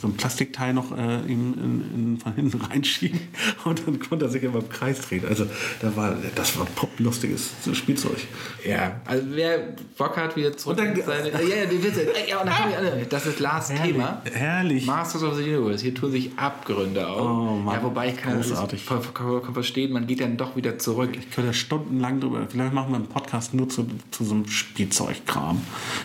so 0.00 0.06
ein 0.06 0.14
Plastikteil 0.14 0.72
noch 0.72 0.96
äh, 0.96 1.16
ihm 1.26 1.54
in, 1.54 1.94
in, 1.94 2.18
von 2.18 2.32
hinten 2.34 2.60
reinschieben 2.70 3.18
und 3.64 3.84
dann 3.84 3.98
konnte 3.98 4.26
er 4.26 4.28
sich 4.28 4.44
immer 4.44 4.60
im 4.60 4.68
Kreis 4.68 5.00
drehen. 5.00 5.24
Also 5.28 5.46
da 5.80 5.96
war, 5.96 6.16
das 6.36 6.56
war 6.58 6.66
poplustiges 6.66 7.50
Spielzeug. 7.72 8.18
Ja, 8.64 9.00
also 9.04 9.24
wer 9.30 9.74
Bock 9.98 10.16
hat, 10.16 10.36
wieder 10.36 10.56
zurück 10.56 10.78
Und 10.78 10.84
dann- 10.86 10.96
in 10.96 11.04
seine... 11.04 11.26
Ja, 11.46 11.56
ja, 11.62 11.66
die 11.66 11.82
Witze. 11.82 12.06
Ja, 12.28 12.40
und 12.40 12.46
dann 12.46 12.56
haben 12.58 12.70
wir 12.70 12.78
alle... 12.78 13.06
Das 13.08 13.26
ist 13.26 13.40
Lars 13.40 13.68
Thema. 13.68 14.22
Herrlich. 14.32 14.86
Masters 14.86 15.24
of 15.24 15.34
the 15.36 15.42
Universe. 15.42 15.82
Hier 15.82 15.94
tun 15.94 16.12
sich 16.12 16.30
Abgründe 16.36 17.06
auf. 17.08 17.20
Oh, 17.20 17.56
Mann. 17.56 17.74
ja, 17.74 17.82
wobei 17.82 18.10
ich 18.10 18.16
kann 18.16 18.36
Großartig. 18.36 18.84
voll, 18.84 19.00
voll, 19.02 19.42
voll 19.42 19.52
verstehen, 19.54 19.92
man 19.92 20.06
geht 20.06 20.20
dann 20.20 20.36
doch 20.36 20.54
wieder 20.54 20.78
zurück. 20.78 21.10
Ich 21.18 21.30
könnte 21.32 21.52
stundenlang 21.52 22.20
drüber, 22.20 22.46
vielleicht 22.48 22.72
machen 22.72 22.92
wir 22.92 22.96
einen 22.96 23.08
Podcast 23.08 23.54
nur 23.54 23.68
zu, 23.68 23.86
zu 24.12 24.24
so 24.24 24.34
einem 24.34 24.48
Spielzeugkram. 24.48 25.60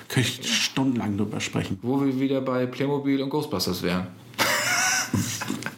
Könnte 0.07 0.29
ich 0.41 0.63
stundenlang 0.63 1.17
drüber 1.17 1.39
sprechen. 1.39 1.79
Wo 1.81 2.03
wir 2.03 2.19
wieder 2.19 2.41
bei 2.41 2.65
Playmobil 2.65 3.21
und 3.21 3.29
Ghostbusters 3.29 3.83
wären. 3.83 4.07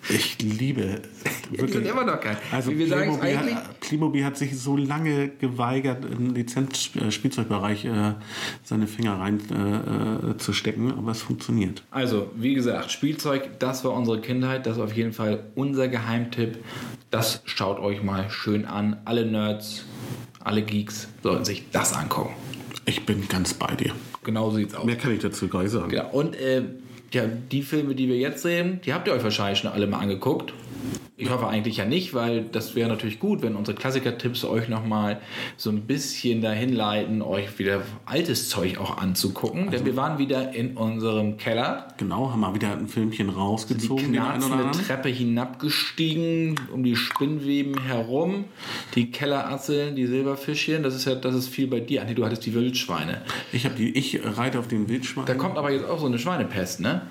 Ich 0.10 0.38
liebe 0.42 1.02
die 1.52 1.72
sind 1.72 1.86
immer 1.88 2.04
noch 2.04 2.20
geil. 2.20 2.38
Also 2.52 2.72
Wie 2.72 2.80
wir 2.80 2.88
Playmobil, 2.88 3.24
eigentlich- 3.38 3.56
hat, 3.56 3.80
Playmobil 3.80 4.26
hat 4.26 4.38
sich 4.38 4.58
so 4.60 4.78
lange 4.78 5.30
geweigert, 5.30 6.06
im 6.06 6.34
Lizenzspielzeugbereich 6.36 7.86
äh, 7.86 8.14
seine 8.64 8.88
Finger 8.88 9.20
rein 9.20 9.40
äh, 9.52 10.32
äh, 10.32 10.38
zu 10.38 10.54
stecken, 10.54 10.92
aber 10.92 11.12
es 11.12 11.22
funktioniert. 11.22 11.84
Also, 11.90 12.30
wie 12.36 12.54
gesagt, 12.54 12.92
Spielzeug, 12.92 13.60
das 13.60 13.84
war 13.86 13.94
unsere 13.94 14.22
Kindheit. 14.22 14.66
Das 14.68 14.78
ist 14.78 14.84
auf 14.84 14.94
jeden 14.94 15.14
Fall 15.14 15.46
unser 15.56 15.88
Geheimtipp. 15.88 16.64
Das 17.10 17.42
schaut 17.46 17.80
euch 17.80 18.04
mal 18.04 18.30
schön 18.30 18.66
an. 18.66 18.98
Alle 19.06 19.26
Nerds, 19.26 19.86
alle 20.44 20.62
Geeks 20.62 21.08
sollten 21.24 21.46
sich 21.46 21.66
das 21.72 21.94
angucken. 21.94 22.34
Ich 22.86 23.06
bin 23.06 23.28
ganz 23.28 23.54
bei 23.54 23.76
dir. 23.76 23.94
Genau 24.24 24.50
so 24.50 24.58
sieht's 24.58 24.76
aus. 24.76 24.86
Mehr 24.86 24.98
kann 24.98 25.14
ich 25.14 25.20
dazu 25.20 25.48
gar 25.48 25.64
nicht 25.64 25.72
sagen. 25.72 25.90
Genau. 25.90 26.10
Und 26.12 26.36
äh, 26.36 26.64
ja, 27.12 27.24
die 27.28 27.62
Filme, 27.62 27.96
die 27.96 28.08
wir 28.08 28.18
jetzt 28.18 28.42
sehen, 28.42 28.82
die 28.86 28.94
habt 28.94 29.08
ihr 29.08 29.14
euch 29.14 29.24
wahrscheinlich 29.24 29.60
schon 29.60 29.72
alle 29.72 29.88
mal 29.88 30.00
angeguckt. 30.00 30.54
Ich 31.16 31.30
hoffe 31.30 31.48
eigentlich 31.48 31.78
ja 31.78 31.86
nicht, 31.86 32.14
weil 32.14 32.44
das 32.44 32.76
wäre 32.76 32.90
natürlich 32.90 33.20
gut, 33.20 33.42
wenn 33.42 33.56
unsere 33.56 33.78
Klassiker-Tipps 33.78 34.44
euch 34.46 34.68
nochmal 34.68 35.22
so 35.58 35.70
ein 35.70 35.82
bisschen 35.82 36.42
dahin 36.42 36.74
leiten, 36.74 37.22
euch 37.22 37.58
wieder 37.60 37.82
altes 38.06 38.50
Zeug 38.50 38.78
auch 38.80 38.98
anzugucken. 38.98 39.72
Denn 39.72 39.86
wir 39.86 39.96
waren 39.96 40.18
wieder 40.18 40.54
in 40.54 40.76
unserem 40.76 41.38
Keller, 41.38 41.88
Genau, 41.98 42.32
haben 42.32 42.42
wir 42.42 42.54
wieder 42.56 42.72
ein 42.74 42.88
Filmchen 42.88 43.28
die 43.30 43.34
rausgezogen. 43.34 44.06
einen 44.20 44.44
oder 44.44 44.56
knarzende. 44.56 44.86
Treppe 44.88 45.10
hinabgestiegen, 45.10 46.60
um 46.74 46.84
die 46.84 46.96
Spinnweben 46.96 47.82
herum, 47.84 48.46
die 48.96 49.12
Kelleratzeln, 49.12 49.96
die 49.96 50.08
Silberfischchen. 50.08 50.84
Das 50.84 50.96
ist 50.96 51.06
ja, 51.06 51.16
das 51.16 51.36
ist 51.36 51.48
viel 51.50 51.68
bei 51.68 51.80
dir. 51.80 52.02
Andi, 52.02 52.16
du 52.16 52.26
hattest 52.26 52.46
die 52.46 52.54
Wildschweine. 52.54 53.22
Ich, 53.52 53.66
hab 53.66 53.76
die, 53.76 53.92
ich 53.98 54.20
reite 54.24 54.60
auf 54.60 54.68
den 54.68 54.90
Wildschwein. 54.90 55.26
Da 55.26 55.36
kommt 55.36 55.58
aber 55.58 55.72
jetzt 55.72 55.86
auch 55.86 56.00
so 56.00 56.08
eine 56.08 56.20
Schweinepest, 56.20 56.80
ne? 56.82 57.04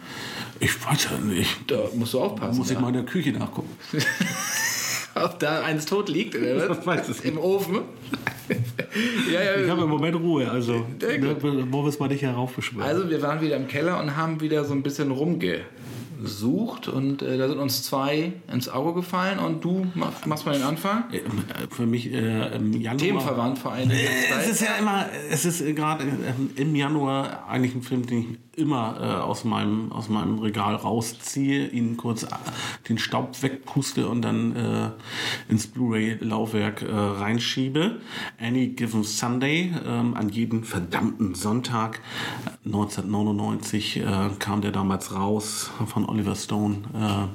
Ich 0.61 0.85
weiß 0.85 1.09
ja 1.11 1.19
nicht. 1.19 1.51
Da 1.67 1.89
musst 1.95 2.15
du 2.15 2.19
Da 2.19 2.25
aufpassen. 2.25 2.59
muss 2.59 2.69
ich 2.71 2.75
ja. 2.75 2.81
mal 2.81 2.89
in 2.89 2.95
der 2.95 3.05
Küche 3.05 3.33
nachgucken. 3.33 3.62
Ob 5.15 5.39
da 5.39 5.63
eins 5.63 5.85
tot 5.85 6.09
liegt, 6.09 6.35
oder 6.35 6.69
was? 6.69 6.79
Ich 6.81 6.87
weiß 6.87 7.09
es 7.09 7.23
nicht. 7.23 7.25
Im 7.33 7.39
Ofen? 7.39 7.83
ja, 9.33 9.43
ja. 9.43 9.57
Ich 9.63 9.71
habe 9.71 9.83
im 9.83 9.91
Moment 9.91 10.17
Ruhe, 10.17 10.51
also 10.51 10.87
ne, 11.01 11.37
es 11.89 11.99
mal 11.99 12.09
nicht 12.09 12.23
heraufbeschwören. 12.23 12.89
Also 12.89 13.11
wir 13.11 13.21
waren 13.23 13.41
wieder 13.41 13.57
im 13.57 13.69
Keller 13.69 14.01
und 14.01 14.17
haben 14.17 14.41
wieder 14.41 14.65
so 14.65 14.73
ein 14.73 14.83
bisschen 14.83 15.11
rumgesucht 16.23 16.89
und 16.89 17.23
äh, 17.23 17.37
da 17.37 17.49
sind 17.49 17.59
uns 17.59 17.83
zwei 17.83 18.33
ins 18.53 18.69
Auge 18.69 18.95
gefallen 18.95 19.39
und 19.39 19.65
du 19.65 19.87
mach, 19.95 20.25
machst 20.27 20.47
mal 20.47 20.53
den 20.53 20.63
Anfang. 20.63 21.05
Äh, 21.13 21.21
Für 21.71 21.87
mich 21.87 22.13
äh, 22.13 22.55
im 22.57 22.73
Januar. 22.73 22.99
Themenverwandt 22.99 23.59
vor 23.59 23.73
allem. 23.73 23.91
Es 23.91 24.49
ist 24.49 24.63
ja 24.63 24.75
immer, 24.79 25.07
es 25.31 25.45
ist 25.45 25.61
äh, 25.61 25.73
gerade 25.73 26.05
im 26.57 26.75
Januar 26.75 27.47
eigentlich 27.49 27.75
ein 27.75 27.83
Film, 27.83 28.07
den 28.07 28.19
ich 28.19 28.39
immer 28.55 28.99
äh, 29.01 29.05
aus, 29.23 29.45
meinem, 29.45 29.93
aus 29.93 30.09
meinem 30.09 30.39
Regal 30.39 30.75
rausziehe, 30.75 31.69
ihn 31.69 31.97
kurz 31.97 32.25
äh, 32.25 32.29
den 32.89 32.99
Staub 32.99 33.43
wegpuste 33.43 34.09
und 34.09 34.23
dann 34.23 34.57
äh, 34.57 34.91
ins 35.51 35.67
Blu-ray-Laufwerk 35.67 36.83
äh, 36.83 36.87
reinschiebe. 36.93 38.01
Any 38.39 38.69
Given 38.69 39.05
Sunday, 39.05 39.73
ähm, 39.87 40.15
an 40.15 40.29
jeden 40.29 40.65
verdammten 40.65 41.35
Sonntag. 41.35 42.01
1999 42.67 44.01
äh, 44.01 44.05
kam 44.39 44.61
der 44.61 44.71
damals 44.71 45.15
raus 45.15 45.71
von 45.87 46.05
Oliver 46.13 46.37
Stone. 46.37 46.77
Äh, 46.95 47.27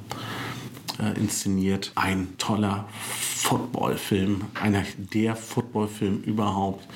äh, 1.00 1.18
inszeniert. 1.20 1.92
Ein 1.96 2.38
toller 2.38 2.88
Footballfilm, 3.02 4.46
einer 4.60 4.84
der 4.98 5.36
Footballfilm 5.36 6.22
überhaupt, 6.24 6.88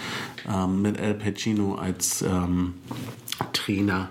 ähm, 0.51 0.81
mit 0.81 0.99
Al 0.99 1.13
Pacino 1.13 1.75
als 1.75 2.23
ähm, 2.23 2.73
Trainer, 3.53 4.09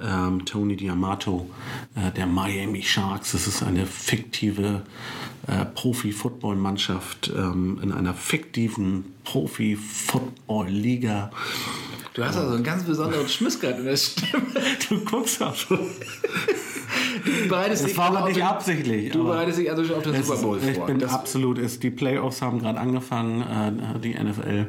ähm, 0.00 0.46
Tony 0.46 0.76
Diamato 0.76 1.50
äh, 1.94 2.10
der 2.12 2.26
Miami 2.26 2.82
Sharks. 2.82 3.32
Das 3.32 3.46
ist 3.46 3.62
eine 3.62 3.84
fiktive 3.86 4.84
äh, 5.46 5.66
Profi-Football-Mannschaft 5.66 7.30
ähm, 7.36 7.78
in 7.82 7.92
einer 7.92 8.14
fiktiven 8.14 9.12
Profi-Football-Liga. 9.24 11.30
Du 12.14 12.24
hast 12.24 12.36
also 12.36 12.54
einen 12.54 12.64
ganz 12.64 12.84
besonderen 12.84 13.28
Schmiss 13.28 13.60
gerade 13.60 13.80
in 13.80 13.84
der 13.84 13.96
Stimme. 13.98 14.46
Du 14.88 15.04
guckst 15.04 15.42
auch 15.42 15.54
so. 15.54 15.78
Du 17.24 17.48
bereitest 17.48 17.82
Das 17.82 17.90
dich 17.90 17.98
war 17.98 18.16
aber 18.16 18.28
nicht 18.28 18.42
absichtlich. 18.42 19.12
Du 19.12 19.24
bereitest 19.24 19.58
dich 19.58 19.70
also 19.70 19.84
schon 19.84 19.96
auf 19.96 20.02
den 20.02 20.22
Super 20.22 20.40
Bowl 20.40 20.58
ist, 20.58 20.68
ich 20.68 20.76
vor. 20.76 20.86
bin 20.86 20.98
Das- 20.98 21.12
absolut, 21.12 21.58
ist, 21.58 21.82
die 21.82 21.90
Playoffs 21.90 22.42
haben 22.42 22.58
gerade 22.60 22.78
angefangen, 22.78 23.42
äh, 23.42 23.98
die 24.00 24.14
NFL 24.14 24.66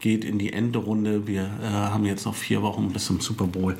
geht 0.00 0.24
in 0.24 0.38
die 0.38 0.52
Endrunde. 0.52 1.26
Wir 1.26 1.42
äh, 1.62 1.66
haben 1.66 2.04
jetzt 2.04 2.24
noch 2.26 2.34
vier 2.34 2.62
Wochen 2.62 2.90
bis 2.92 3.06
zum 3.06 3.20
Super 3.20 3.46
Bowl. 3.46 3.76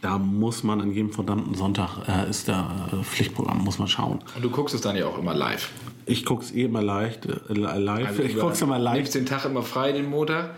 Da 0.00 0.18
muss 0.18 0.62
man 0.62 0.80
an 0.80 0.92
jedem 0.92 1.12
verdammten 1.12 1.54
Sonntag 1.54 2.08
äh, 2.08 2.28
ist 2.30 2.48
da 2.48 2.88
Pflichtprogramm, 3.02 3.64
muss 3.64 3.78
man 3.78 3.88
schauen. 3.88 4.20
Und 4.34 4.44
du 4.44 4.50
guckst 4.50 4.74
es 4.74 4.80
dann 4.80 4.96
ja 4.96 5.06
auch 5.06 5.18
immer 5.18 5.34
live. 5.34 5.70
Ich 6.08 6.24
guck's 6.24 6.52
eh 6.52 6.62
immer 6.64 6.82
leicht, 6.82 7.26
live. 7.48 8.06
Also 8.08 8.22
ich 8.22 8.38
guck's 8.38 8.62
immer 8.62 8.78
live. 8.78 8.94
Nimmst 8.94 9.14
den 9.16 9.26
Tag 9.26 9.44
immer 9.44 9.62
frei, 9.62 9.90
den 9.92 10.08
Montag. 10.08 10.50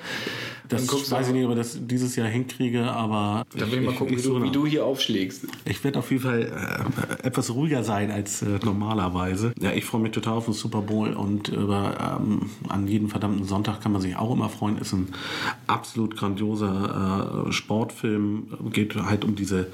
Das 0.69 0.87
guckst 0.87 1.11
weiß 1.11 1.29
ich 1.29 1.35
nicht, 1.35 1.45
ob 1.45 1.53
ich 1.53 1.59
das 1.59 1.79
dieses 1.81 2.16
Jahr 2.16 2.29
hinkriege, 2.29 2.91
aber 2.91 3.45
Dann 3.57 3.71
will 3.71 3.81
ich 3.81 3.87
mal 3.87 3.95
gucken, 3.95 4.16
wie, 4.16 4.21
suche 4.21 4.41
du, 4.41 4.45
wie 4.47 4.51
du 4.51 4.66
hier 4.66 4.85
aufschlägst. 4.85 5.47
Ich 5.64 5.83
werde 5.85 5.99
auf 5.99 6.11
jeden 6.11 6.23
Fall 6.23 6.43
äh, 7.23 7.27
etwas 7.27 7.55
ruhiger 7.55 7.83
sein 7.85 8.11
als 8.11 8.43
äh, 8.43 8.59
normalerweise. 8.64 9.53
Ja, 9.61 9.73
ich 9.73 9.85
freue 9.85 10.03
mich 10.03 10.12
total 10.12 10.35
auf 10.35 10.45
den 10.45 10.55
Super 10.55 10.83
Bowl 10.83 11.12
und 11.14 11.49
über, 11.49 12.19
ähm, 12.21 12.51
an 12.69 12.87
jeden 12.87 13.09
verdammten 13.09 13.45
Sonntag 13.45 13.81
kann 13.81 13.93
man 13.93 14.01
sich 14.01 14.16
auch 14.16 14.33
immer 14.33 14.49
freuen. 14.49 14.79
Ist 14.79 14.93
ein 14.93 15.09
absolut 15.66 16.16
grandioser 16.16 17.47
äh, 17.49 17.53
Sportfilm. 17.53 18.49
Geht 18.73 18.95
halt 18.97 19.25
um 19.25 19.35
diese, 19.35 19.69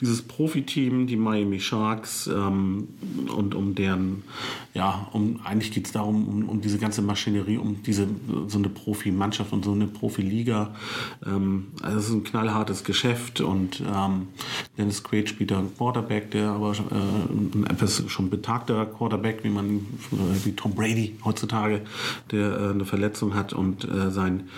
dieses 0.00 0.22
Profiteam, 0.22 1.06
die 1.06 1.16
Miami 1.16 1.60
Sharks 1.60 2.26
ähm, 2.26 2.88
und 3.36 3.54
um 3.54 3.74
deren, 3.74 4.22
ja, 4.74 5.08
um 5.12 5.40
eigentlich 5.44 5.72
geht 5.72 5.86
es 5.86 5.92
darum, 5.92 6.26
um, 6.26 6.48
um 6.48 6.60
diese 6.60 6.78
ganze 6.78 7.02
Maschinerie, 7.02 7.58
um 7.58 7.82
diese 7.82 8.08
so 8.46 8.58
eine 8.58 8.68
Profimannschaft 8.68 9.52
und 9.52 9.64
so 9.64 9.72
eine 9.72 9.86
Profiliga. 9.86 10.37
Ähm, 11.26 11.68
also 11.82 11.98
es 11.98 12.04
ist 12.06 12.12
ein 12.12 12.24
knallhartes 12.24 12.84
Geschäft 12.84 13.40
und 13.40 13.80
ähm, 13.80 14.28
Dennis 14.76 15.02
Quaid 15.02 15.28
spielt 15.28 15.50
da 15.50 15.58
einen 15.58 15.74
Quarterback, 15.76 16.30
der 16.30 16.50
aber 16.50 16.72
äh, 16.72 17.54
ein 17.54 17.66
etwas 17.68 18.04
schon 18.08 18.30
betagter 18.30 18.86
Quarterback, 18.86 19.44
wie 19.44 19.50
man 19.50 19.78
äh, 20.12 20.44
wie 20.44 20.52
Tom 20.52 20.74
Brady 20.74 21.16
heutzutage, 21.24 21.82
der 22.30 22.58
äh, 22.58 22.70
eine 22.70 22.84
Verletzung 22.84 23.34
hat 23.34 23.52
und 23.52 23.84
äh, 23.84 24.10
sein 24.10 24.48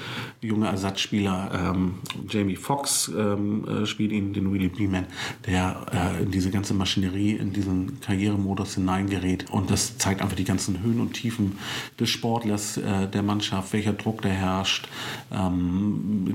junger 0.40 0.68
Ersatzspieler 0.68 1.72
ähm, 1.74 1.94
Jamie 2.28 2.56
Foxx 2.56 3.10
ähm, 3.16 3.66
äh, 3.66 3.86
spielt 3.86 4.12
ihn, 4.12 4.32
den 4.32 4.52
Willie 4.52 4.68
Beeman, 4.68 5.06
der 5.46 5.86
in 6.22 6.30
diese 6.30 6.50
ganze 6.50 6.74
Maschinerie, 6.74 7.32
in 7.32 7.52
diesen 7.52 8.00
Karrieremodus 8.00 8.74
hineingerät. 8.74 9.50
Und 9.50 9.70
das 9.70 9.98
zeigt 9.98 10.22
einfach 10.22 10.36
die 10.36 10.44
ganzen 10.44 10.82
Höhen 10.82 11.00
und 11.00 11.14
Tiefen 11.14 11.58
des 11.98 12.10
Sportlers, 12.10 12.80
der 13.12 13.22
Mannschaft, 13.22 13.72
welcher 13.72 13.92
Druck 13.92 14.22
da 14.22 14.28
herrscht, 14.28 14.88
ähm, 15.32 15.69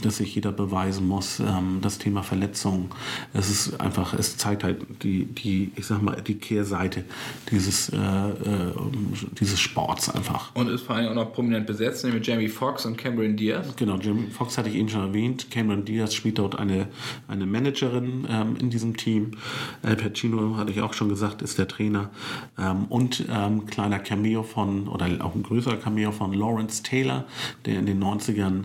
dass 0.01 0.17
sich 0.17 0.35
jeder 0.35 0.51
beweisen 0.51 1.07
muss, 1.07 1.39
ähm, 1.39 1.79
das 1.81 1.97
Thema 1.97 2.23
Verletzung. 2.23 2.93
Es 3.33 3.49
ist 3.49 3.79
einfach, 3.79 4.13
es 4.13 4.37
zeigt 4.37 4.63
halt 4.63 4.85
die, 5.03 5.25
die 5.25 5.71
ich 5.75 5.85
sag 5.85 6.01
mal, 6.01 6.21
die 6.21 6.35
Kehrseite 6.35 7.03
dieses, 7.51 7.89
äh, 7.89 7.97
äh, 7.97 8.73
dieses 9.39 9.59
Sports 9.59 10.09
einfach. 10.09 10.55
Und 10.55 10.69
ist 10.69 10.81
vor 10.81 10.95
allem 10.95 11.09
auch 11.09 11.15
noch 11.15 11.33
prominent 11.33 11.67
besetzt, 11.67 12.03
nämlich 12.03 12.19
mit 12.19 12.27
Jamie 12.27 12.47
Foxx 12.47 12.85
und 12.85 12.97
Cameron 12.97 13.35
Diaz. 13.35 13.75
Genau, 13.75 13.97
Jim 13.97 14.31
Fox 14.31 14.57
hatte 14.57 14.69
ich 14.69 14.75
eben 14.75 14.89
schon 14.89 15.01
erwähnt. 15.01 15.51
Cameron 15.51 15.85
Diaz 15.85 16.13
spielt 16.13 16.39
dort 16.39 16.57
eine, 16.57 16.87
eine 17.27 17.45
Managerin 17.45 18.25
ähm, 18.29 18.55
in 18.59 18.69
diesem 18.69 18.97
Team. 18.97 19.31
Al 19.83 19.95
Pacino, 19.95 20.57
hatte 20.57 20.71
ich 20.71 20.81
auch 20.81 20.93
schon 20.93 21.09
gesagt, 21.09 21.41
ist 21.41 21.57
der 21.57 21.67
Trainer. 21.67 22.09
Ähm, 22.57 22.85
und 22.85 23.25
ähm, 23.29 23.65
kleiner 23.65 23.99
Cameo 23.99 24.43
von, 24.43 24.87
oder 24.87 25.07
auch 25.19 25.35
ein 25.35 25.43
größerer 25.43 25.77
Cameo 25.77 26.11
von 26.11 26.33
Lawrence 26.33 26.83
Taylor, 26.83 27.25
der 27.65 27.79
in 27.79 27.85
den 27.85 28.03
90ern 28.03 28.63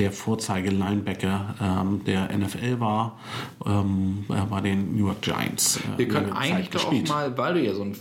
der 0.00 0.12
Vorzeige-Linebacker 0.12 1.54
ähm, 1.60 2.00
der 2.06 2.34
NFL 2.34 2.80
war, 2.80 3.18
ähm, 3.66 4.24
bei 4.48 4.60
den 4.62 4.96
New 4.96 5.06
York 5.08 5.20
Giants. 5.20 5.76
Äh, 5.76 5.98
Wir 5.98 6.08
können 6.08 6.32
eigentlich 6.32 6.70
doch 6.70 6.86
auch 6.86 7.08
mal, 7.08 7.36
weil 7.36 7.54
du 7.54 7.60
ja 7.60 7.74
so 7.74 7.82
ein 7.82 7.94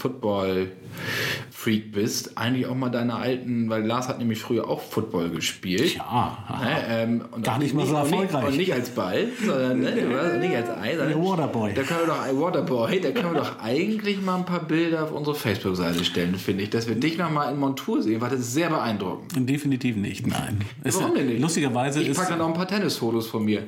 Football-Freak 1.51 1.91
bist, 1.91 2.37
eigentlich 2.37 2.65
auch 2.67 2.75
mal 2.75 2.89
deine 2.89 3.15
alten, 3.15 3.69
weil 3.69 3.85
Lars 3.85 4.07
hat 4.07 4.19
nämlich 4.19 4.39
früher 4.39 4.67
auch 4.67 4.81
Football 4.81 5.29
gespielt. 5.29 5.95
Ja, 5.95 6.37
Ne, 6.61 6.77
ähm, 6.89 7.21
und 7.31 7.43
Gar 7.43 7.59
nicht 7.59 7.73
mal 7.73 7.85
so 7.85 7.95
erfolgreich. 7.95 8.45
Und 8.47 8.57
nicht 8.57 8.73
als 8.73 8.89
Ball, 8.89 9.27
sondern 9.45 9.79
ne, 9.79 9.91
nicht 10.39 10.55
als 10.55 10.69
Ei. 10.69 10.95
sondern- 10.95 11.09
Der 11.09 11.17
Waterboy. 11.23 11.73
Da 11.73 11.83
können 11.83 11.99
wir 12.01 12.07
doch, 12.07 12.41
Waterboy, 12.41 12.99
da 13.01 13.11
können 13.11 13.33
wir 13.33 13.41
doch 13.41 13.59
eigentlich 13.61 14.21
mal 14.21 14.37
ein 14.37 14.45
paar 14.45 14.63
Bilder 14.63 15.03
auf 15.03 15.11
unsere 15.11 15.35
Facebook-Seite 15.35 16.03
stellen, 16.03 16.35
finde 16.35 16.63
ich, 16.63 16.69
dass 16.69 16.87
wir 16.87 16.95
dich 16.95 17.17
noch 17.17 17.29
mal 17.31 17.51
in 17.51 17.59
Montur 17.59 18.01
sehen, 18.01 18.21
weil 18.21 18.29
das 18.29 18.39
ist 18.39 18.53
sehr 18.53 18.69
beeindruckend. 18.69 19.49
Definitiv 19.49 19.95
nicht, 19.95 20.27
nein. 20.27 20.59
Warum 20.83 21.15
denn 21.15 21.27
nicht? 21.27 21.41
Lustigerweise 21.41 22.01
Ich 22.01 22.09
ist. 22.09 22.17
packe 22.17 22.29
dann 22.31 22.39
noch 22.39 22.47
ein 22.47 22.53
paar 22.53 22.67
Tennisfotos 22.67 23.27
von 23.27 23.43
mir 23.45 23.63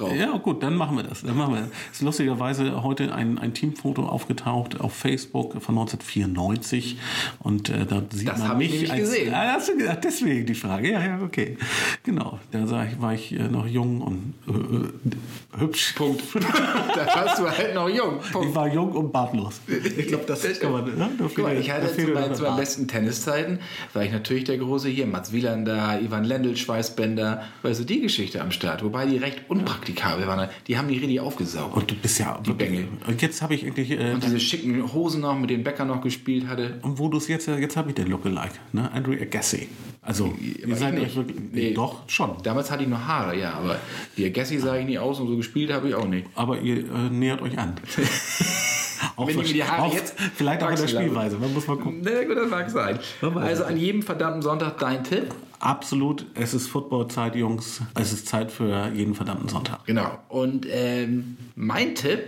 rauf. 0.00 0.14
Ja, 0.14 0.36
gut, 0.38 0.62
dann 0.62 0.74
machen 0.76 0.96
wir 0.96 1.04
das. 1.04 1.22
Dann 1.22 1.36
machen 1.36 1.54
wir. 1.54 1.68
Es 1.90 1.98
ist 1.98 2.02
lustigerweise 2.02 2.82
heute 2.82 3.14
ein, 3.14 3.38
ein 3.38 3.54
Teamfoto 3.54 4.04
aufgetaucht 4.06 4.80
auf 4.80 4.92
Facebook 4.94 5.52
von 5.62 5.78
1994 5.78 6.98
und 7.40 7.68
äh, 7.68 7.86
da 7.86 8.02
sieht 8.10 8.28
Das 8.28 8.38
man 8.38 8.52
ich 8.52 8.56
mich 8.58 8.70
nämlich 8.72 8.92
als. 8.92 9.00
gesehen. 9.00 9.34
Ah, 9.34 9.52
hast 9.54 9.68
du 9.68 9.76
gesagt, 9.76 10.04
deswegen 10.04 10.46
die 10.46 10.54
Frage. 10.54 10.92
Ja, 10.92 11.04
ja, 11.04 11.20
okay. 11.22 11.56
Genau. 12.02 12.38
Da 12.50 12.66
sah 12.66 12.84
ich, 12.84 13.00
war 13.00 13.14
ich 13.14 13.32
äh, 13.32 13.48
noch 13.48 13.66
jung 13.66 14.00
und 14.00 14.34
äh, 14.48 14.52
äh, 14.52 15.60
hübsch. 15.60 15.94
Punkt. 15.96 16.22
da 16.34 17.06
warst 17.14 17.38
du 17.38 17.48
halt 17.48 17.74
noch 17.74 17.88
jung. 17.88 18.20
Punkt. 18.32 18.48
Ich 18.48 18.54
war 18.54 18.72
jung 18.72 18.92
und 18.92 19.12
bartlos. 19.12 19.60
Ich 19.66 20.06
glaube, 20.08 20.24
das 20.26 20.42
kann 20.60 20.72
man. 20.72 20.84
Ne? 20.84 21.10
Guck 21.18 21.38
mal, 21.38 21.56
ich 21.56 21.70
hatte 21.70 21.94
zu 21.94 22.08
meinen, 22.08 22.38
Bart. 22.38 22.56
besten 22.56 22.88
Tenniszeiten, 22.88 23.60
war 23.92 24.04
ich 24.04 24.12
natürlich 24.12 24.44
der 24.44 24.58
große 24.58 24.88
hier, 24.88 25.06
Mats 25.06 25.32
Wielander, 25.32 26.00
Ivan 26.00 26.24
Lendl, 26.24 26.56
Schweißbänder, 26.56 27.42
weißt 27.62 27.80
du, 27.80 27.84
die 27.84 28.00
Geschichte 28.00 28.40
am 28.40 28.50
Start. 28.50 28.82
Wobei 28.84 29.06
die 29.06 29.16
recht 29.18 29.48
unpraktikabel 29.82 30.26
waren. 30.26 30.48
Die 30.66 30.78
haben 30.78 30.88
die 30.88 30.98
richtig 30.98 31.20
aufgesaugt. 31.20 31.76
Und 31.76 31.90
du 31.90 31.94
bist 31.96 32.18
ja. 32.18 32.40
Die 32.44 32.52
Bengel. 32.52 32.88
Und 33.06 33.20
jetzt 33.22 33.42
habe 33.42 33.54
ich 33.54 33.66
eigentlich. 33.66 33.90
Äh, 33.90 34.12
Und 34.14 34.24
diese 34.24 34.40
schicken 34.40 34.92
Hosen 34.92 35.20
noch, 35.20 35.38
mit 35.38 35.50
denen 35.50 35.64
Becker 35.64 35.84
noch 35.84 36.00
gespielt 36.00 36.46
hatte. 36.46 36.78
und 36.82 36.98
wo 36.98 37.08
du 37.08 37.18
es 37.18 37.28
jetzt, 37.28 37.48
jetzt 37.48 37.76
habe 37.76 37.90
ich 37.90 37.94
den 37.94 38.08
Lookalike, 38.08 38.54
ne? 38.72 38.90
Andrew 38.92 39.12
Agassi. 39.12 39.68
Also, 40.00 40.34
ihr 40.40 40.74
seid 40.76 40.94
nicht. 40.94 41.06
euch 41.06 41.16
wirklich. 41.16 41.36
Nee. 41.52 41.74
Doch, 41.74 42.08
schon. 42.08 42.30
Damals 42.42 42.70
hatte 42.70 42.82
ich 42.82 42.88
noch 42.88 43.06
Haare, 43.06 43.38
ja, 43.38 43.54
aber 43.54 43.78
wie 44.16 44.28
Gassi 44.30 44.58
sah 44.58 44.76
ich 44.76 44.86
nie 44.86 44.98
aus 44.98 45.20
und 45.20 45.28
so 45.28 45.36
gespielt 45.36 45.72
habe 45.72 45.88
ich 45.88 45.94
auch 45.94 46.08
nicht. 46.08 46.26
Aber 46.34 46.58
ihr 46.60 46.78
äh, 46.78 47.10
nähert 47.10 47.42
euch 47.42 47.58
an. 47.58 47.74
auch 49.16 49.26
Wenn 49.26 49.40
ich 49.40 49.48
mir 49.48 49.52
die 49.54 49.64
Haare 49.64 49.82
auch- 49.82 49.94
jetzt 49.94 50.14
Vielleicht 50.36 50.62
auch 50.62 50.70
in 50.70 50.76
der. 50.76 50.88
Spielweise. 50.88 51.38
Man 51.38 51.52
muss 51.54 51.66
mal 51.66 51.76
gucken. 51.76 52.00
Na 52.04 52.24
gut, 52.24 52.36
das 52.36 52.50
mag 52.50 52.70
sein. 52.70 52.98
Also 53.36 53.64
an 53.64 53.76
jedem 53.76 54.02
verdammten 54.02 54.42
Sonntag 54.42 54.78
dein 54.78 55.02
Tipp. 55.04 55.34
Absolut, 55.60 56.26
es 56.34 56.54
ist 56.54 56.66
Footballzeit, 56.68 57.36
Jungs. 57.36 57.80
Es 57.94 58.12
ist 58.12 58.26
Zeit 58.26 58.50
für 58.50 58.90
jeden 58.94 59.14
verdammten 59.14 59.48
Sonntag. 59.48 59.84
Genau. 59.86 60.18
Und 60.28 60.66
ähm, 60.70 61.36
mein 61.54 61.94
Tipp, 61.94 62.20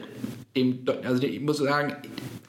Deu- 0.56 1.02
also 1.04 1.20
ich 1.24 1.40
muss 1.40 1.58
sagen, 1.58 1.94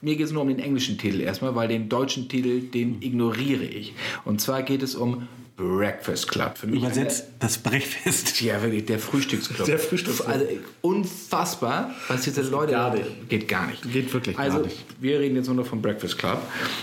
mir 0.02 0.16
geht 0.16 0.28
es 0.28 0.32
nur 0.32 0.44
um 0.44 0.48
den 0.48 0.60
englischen 0.60 1.00
Titel 1.00 1.22
erstmal, 1.22 1.56
weil 1.56 1.68
den 1.68 1.90
deutschen 1.90 2.30
Titel, 2.30 2.62
den 2.62 3.02
ignoriere 3.02 3.64
ich. 3.64 3.96
Und 4.26 4.42
zwar 4.42 4.62
geht 4.62 4.84
es 4.84 4.94
um 4.94 5.28
Breakfast 5.58 6.28
Club. 6.28 6.58
Für 6.58 6.68
mich 6.68 6.82
Übersetzt 6.82 7.28
das 7.40 7.58
Brechfest. 7.58 8.42
Ja, 8.42 8.62
wirklich, 8.62 8.86
der 8.86 9.00
Frühstücksclub. 9.00 9.66
Der 9.66 9.80
Frühstücksclub. 9.80 10.28
Also 10.28 10.46
unfassbar, 10.82 11.92
was 12.10 12.24
diese 12.24 12.42
Leute. 12.42 12.74
gar 12.74 12.94
nicht. 12.94 13.30
Geht 13.30 13.48
gar 13.48 13.68
nicht. 13.68 13.92
Geht 13.92 14.14
wirklich 14.14 14.38
also, 14.38 14.58
gar 14.58 14.66
nicht. 14.66 14.84
wir 15.00 15.20
reden 15.20 15.38
jetzt 15.38 15.48
nur 15.48 15.56
noch 15.56 15.66
vom 15.66 15.82
Breakfast 15.82 16.18
Club. 16.18 16.40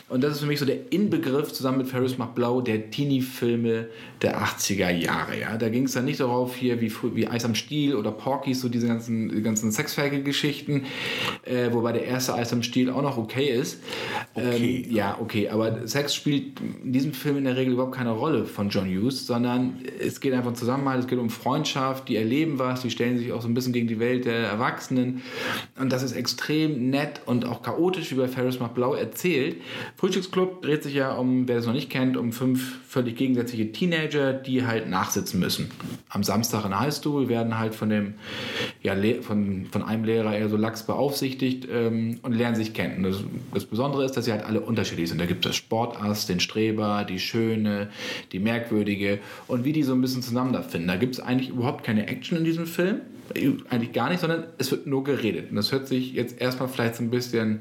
Und 0.08 0.24
das 0.24 0.34
ist 0.34 0.40
für 0.40 0.46
mich 0.46 0.58
so 0.58 0.64
der 0.64 0.90
Inbegriff 0.90 1.52
zusammen 1.52 1.78
mit 1.78 1.88
Ferris 1.88 2.16
macht 2.16 2.34
Blau 2.34 2.62
der 2.62 2.90
Teenie-Filme 2.90 3.88
der 4.22 4.42
80er 4.42 4.90
Jahre. 4.90 5.38
Ja? 5.38 5.58
Da 5.58 5.68
ging 5.68 5.84
es 5.84 5.92
dann 5.92 6.06
nicht 6.06 6.20
darauf, 6.20 6.56
hier 6.56 6.80
wie, 6.80 6.92
wie 7.14 7.28
Eis 7.28 7.44
am 7.44 7.54
Stiel 7.54 7.94
oder 7.94 8.10
Porky's, 8.10 8.60
so 8.60 8.70
diese 8.70 8.86
ganzen, 8.86 9.28
die 9.28 9.42
ganzen 9.42 9.70
Sexferkel-Geschichten. 9.70 10.84
Äh, 11.44 11.72
wobei 11.72 11.92
der 11.92 12.04
erste 12.04 12.34
Eis 12.34 12.52
am 12.52 12.62
Stiel 12.62 12.90
auch 12.90 13.02
noch 13.02 13.18
okay 13.18 13.48
ist. 13.50 13.82
Okay. 14.34 14.84
Ähm, 14.86 14.94
ja, 14.94 15.18
okay. 15.20 15.48
Aber 15.50 15.86
Sex 15.86 16.14
spielt 16.14 16.58
in 16.82 16.92
diesem 16.92 17.12
Film 17.12 17.36
in 17.36 17.44
der 17.44 17.56
Regel 17.56 17.74
überhaupt 17.74 17.94
keine 17.94 18.12
Rolle 18.12 18.46
von 18.46 18.61
John 18.68 18.86
Hughes, 18.86 19.26
sondern 19.26 19.78
es 20.00 20.20
geht 20.20 20.32
einfach 20.32 20.50
um 20.50 20.54
Zusammenhalt, 20.54 21.00
es 21.00 21.06
geht 21.06 21.18
um 21.18 21.30
Freundschaft, 21.30 22.08
die 22.08 22.16
erleben 22.16 22.58
was, 22.58 22.82
die 22.82 22.90
stellen 22.90 23.18
sich 23.18 23.32
auch 23.32 23.42
so 23.42 23.48
ein 23.48 23.54
bisschen 23.54 23.72
gegen 23.72 23.88
die 23.88 23.98
Welt 23.98 24.24
der 24.24 24.46
Erwachsenen. 24.46 25.22
Und 25.78 25.92
das 25.92 26.02
ist 26.02 26.12
extrem 26.12 26.90
nett 26.90 27.22
und 27.26 27.44
auch 27.44 27.62
chaotisch, 27.62 28.10
wie 28.12 28.16
bei 28.16 28.28
Ferris 28.28 28.60
macht 28.60 28.74
Blau 28.74 28.94
erzählt. 28.94 29.56
Frühstücksclub 29.96 30.62
dreht 30.62 30.82
sich 30.82 30.94
ja 30.94 31.14
um, 31.14 31.48
wer 31.48 31.58
es 31.58 31.66
noch 31.66 31.72
nicht 31.72 31.90
kennt, 31.90 32.16
um 32.16 32.32
fünf 32.32 32.81
völlig 32.92 33.16
gegensätzliche 33.16 33.72
Teenager, 33.72 34.34
die 34.34 34.66
halt 34.66 34.86
nachsitzen 34.86 35.40
müssen. 35.40 35.70
Am 36.10 36.22
Samstag 36.22 36.64
in 36.64 36.72
der 36.72 36.80
Highschool 36.80 37.30
werden 37.30 37.58
halt 37.58 37.74
von 37.74 37.88
dem, 37.88 38.14
ja, 38.82 38.94
von, 39.22 39.64
von 39.70 39.82
einem 39.82 40.04
Lehrer 40.04 40.36
eher 40.36 40.50
so 40.50 40.58
lax 40.58 40.82
beaufsichtigt 40.82 41.66
ähm, 41.72 42.20
und 42.20 42.34
lernen 42.34 42.54
sich 42.54 42.74
kennen. 42.74 43.02
Das, 43.02 43.24
das 43.54 43.64
Besondere 43.64 44.04
ist, 44.04 44.14
dass 44.18 44.26
sie 44.26 44.32
halt 44.32 44.44
alle 44.44 44.60
unterschiedlich 44.60 45.08
sind. 45.08 45.18
Da 45.18 45.24
gibt 45.24 45.46
es 45.46 45.56
Sportass, 45.56 46.26
den 46.26 46.38
Streber, 46.38 47.06
die 47.08 47.18
Schöne, 47.18 47.88
die 48.32 48.40
Merkwürdige 48.40 49.20
und 49.48 49.64
wie 49.64 49.72
die 49.72 49.84
so 49.84 49.94
ein 49.94 50.02
bisschen 50.02 50.20
zueinander 50.20 50.62
finden. 50.62 50.88
Da 50.88 50.96
gibt 50.96 51.14
es 51.14 51.20
eigentlich 51.20 51.48
überhaupt 51.48 51.84
keine 51.84 52.08
Action 52.08 52.36
in 52.36 52.44
diesem 52.44 52.66
Film. 52.66 53.00
Eigentlich 53.70 53.94
gar 53.94 54.10
nicht, 54.10 54.20
sondern 54.20 54.44
es 54.58 54.70
wird 54.70 54.86
nur 54.86 55.02
geredet. 55.02 55.48
Und 55.48 55.56
das 55.56 55.72
hört 55.72 55.88
sich 55.88 56.12
jetzt 56.12 56.38
erstmal 56.42 56.68
vielleicht 56.68 56.96
so 56.96 57.04
ein 57.04 57.10
bisschen 57.10 57.60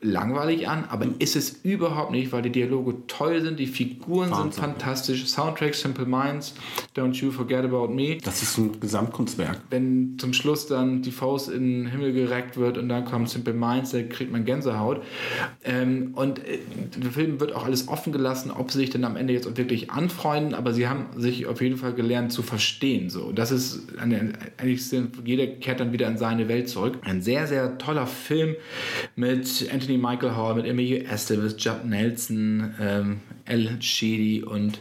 langweilig 0.00 0.68
an, 0.68 0.84
aber 0.88 1.06
ist 1.18 1.34
es 1.34 1.60
überhaupt 1.64 2.12
nicht, 2.12 2.30
weil 2.30 2.42
die 2.42 2.52
Dialoge 2.52 2.94
toll 3.08 3.40
sind, 3.40 3.58
die 3.58 3.66
Figuren 3.66 4.28
sind 4.28 4.38
Wahnsinn. 4.38 4.62
fantastisch, 4.62 5.26
Soundtrack 5.26 5.74
Simple 5.74 6.06
Minds, 6.06 6.54
Don't 6.96 7.14
You 7.14 7.32
Forget 7.32 7.64
About 7.64 7.88
Me. 7.88 8.18
Das 8.22 8.42
ist 8.42 8.58
ein 8.58 8.78
Gesamtkunstwerk. 8.78 9.60
Wenn 9.70 10.16
zum 10.18 10.32
Schluss 10.32 10.68
dann 10.68 11.02
die 11.02 11.10
Faust 11.10 11.48
in 11.50 11.84
den 11.84 11.86
Himmel 11.88 12.12
gereckt 12.12 12.56
wird 12.56 12.78
und 12.78 12.88
dann 12.88 13.06
kommt 13.06 13.28
Simple 13.28 13.54
Minds, 13.54 13.90
da 13.90 14.02
kriegt 14.02 14.30
man 14.30 14.44
Gänsehaut. 14.44 15.02
Ähm, 15.64 16.12
und 16.14 16.38
äh, 16.46 16.58
der 16.96 17.10
Film 17.10 17.40
wird 17.40 17.52
auch 17.52 17.64
alles 17.64 17.88
offen 17.88 18.12
gelassen, 18.12 18.52
ob 18.52 18.70
sie 18.70 18.78
sich 18.78 18.90
dann 18.90 19.04
am 19.04 19.16
Ende 19.16 19.32
jetzt 19.32 19.48
auch 19.48 19.56
wirklich 19.56 19.90
anfreunden, 19.90 20.54
aber 20.54 20.72
sie 20.74 20.86
haben 20.86 21.06
sich 21.16 21.46
auf 21.46 21.60
jeden 21.60 21.76
Fall 21.76 21.94
gelernt 21.94 22.32
zu 22.32 22.42
verstehen. 22.42 23.10
So. 23.10 23.32
Das 23.32 23.50
ist 23.50 23.98
eine, 23.98 24.32
eigentlich 24.58 24.86
sind, 24.86 25.16
jeder 25.24 25.48
kehrt 25.48 25.80
dann 25.80 25.92
wieder 25.92 26.06
in 26.06 26.18
seine 26.18 26.46
Welt 26.48 26.68
zurück. 26.68 26.98
Ein 27.02 27.20
sehr, 27.20 27.48
sehr 27.48 27.78
toller 27.78 28.06
Film 28.06 28.54
mit 29.16 29.68
Anthony 29.72 29.87
Michael 29.96 30.36
Hall, 30.36 30.54
mit 30.54 30.66
Emilio 30.66 30.98
Estevez, 31.08 31.54
Judd 31.58 31.84
Nelson, 31.84 32.74
ähm, 32.80 33.20
El 33.44 33.80
Sheedy 33.80 34.42
und 34.42 34.80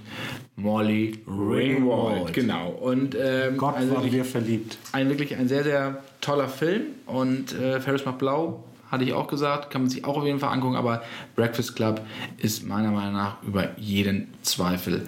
Molly 0.57 1.19
Ringwald. 1.27 2.33
Genau. 2.33 2.69
Und 2.71 3.15
ähm, 3.19 3.57
Gott, 3.57 3.75
also 3.75 3.95
waren 3.95 4.11
wir 4.11 4.25
verliebt. 4.25 4.77
ein 4.91 5.09
wirklich 5.09 5.35
ein 5.35 5.47
sehr, 5.47 5.63
sehr 5.63 6.03
toller 6.19 6.49
Film. 6.49 6.81
Und 7.05 7.53
äh, 7.53 7.79
Ferris 7.79 8.05
macht 8.05 8.17
blau, 8.17 8.63
hatte 8.91 9.03
ich 9.03 9.13
auch 9.13 9.27
gesagt, 9.27 9.69
kann 9.69 9.83
man 9.83 9.89
sich 9.89 10.03
auch 10.03 10.17
auf 10.17 10.25
jeden 10.25 10.39
Fall 10.39 10.51
angucken, 10.51 10.75
aber 10.75 11.03
Breakfast 11.35 11.75
Club 11.75 12.01
ist 12.37 12.67
meiner 12.67 12.91
Meinung 12.91 13.13
nach 13.13 13.41
über 13.43 13.69
jeden 13.77 14.33
Zweifel 14.41 15.07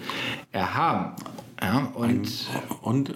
erhaben. 0.52 1.16
Ja, 1.62 1.90
und 1.94 2.28
Und 2.80 3.10
äh, 3.10 3.14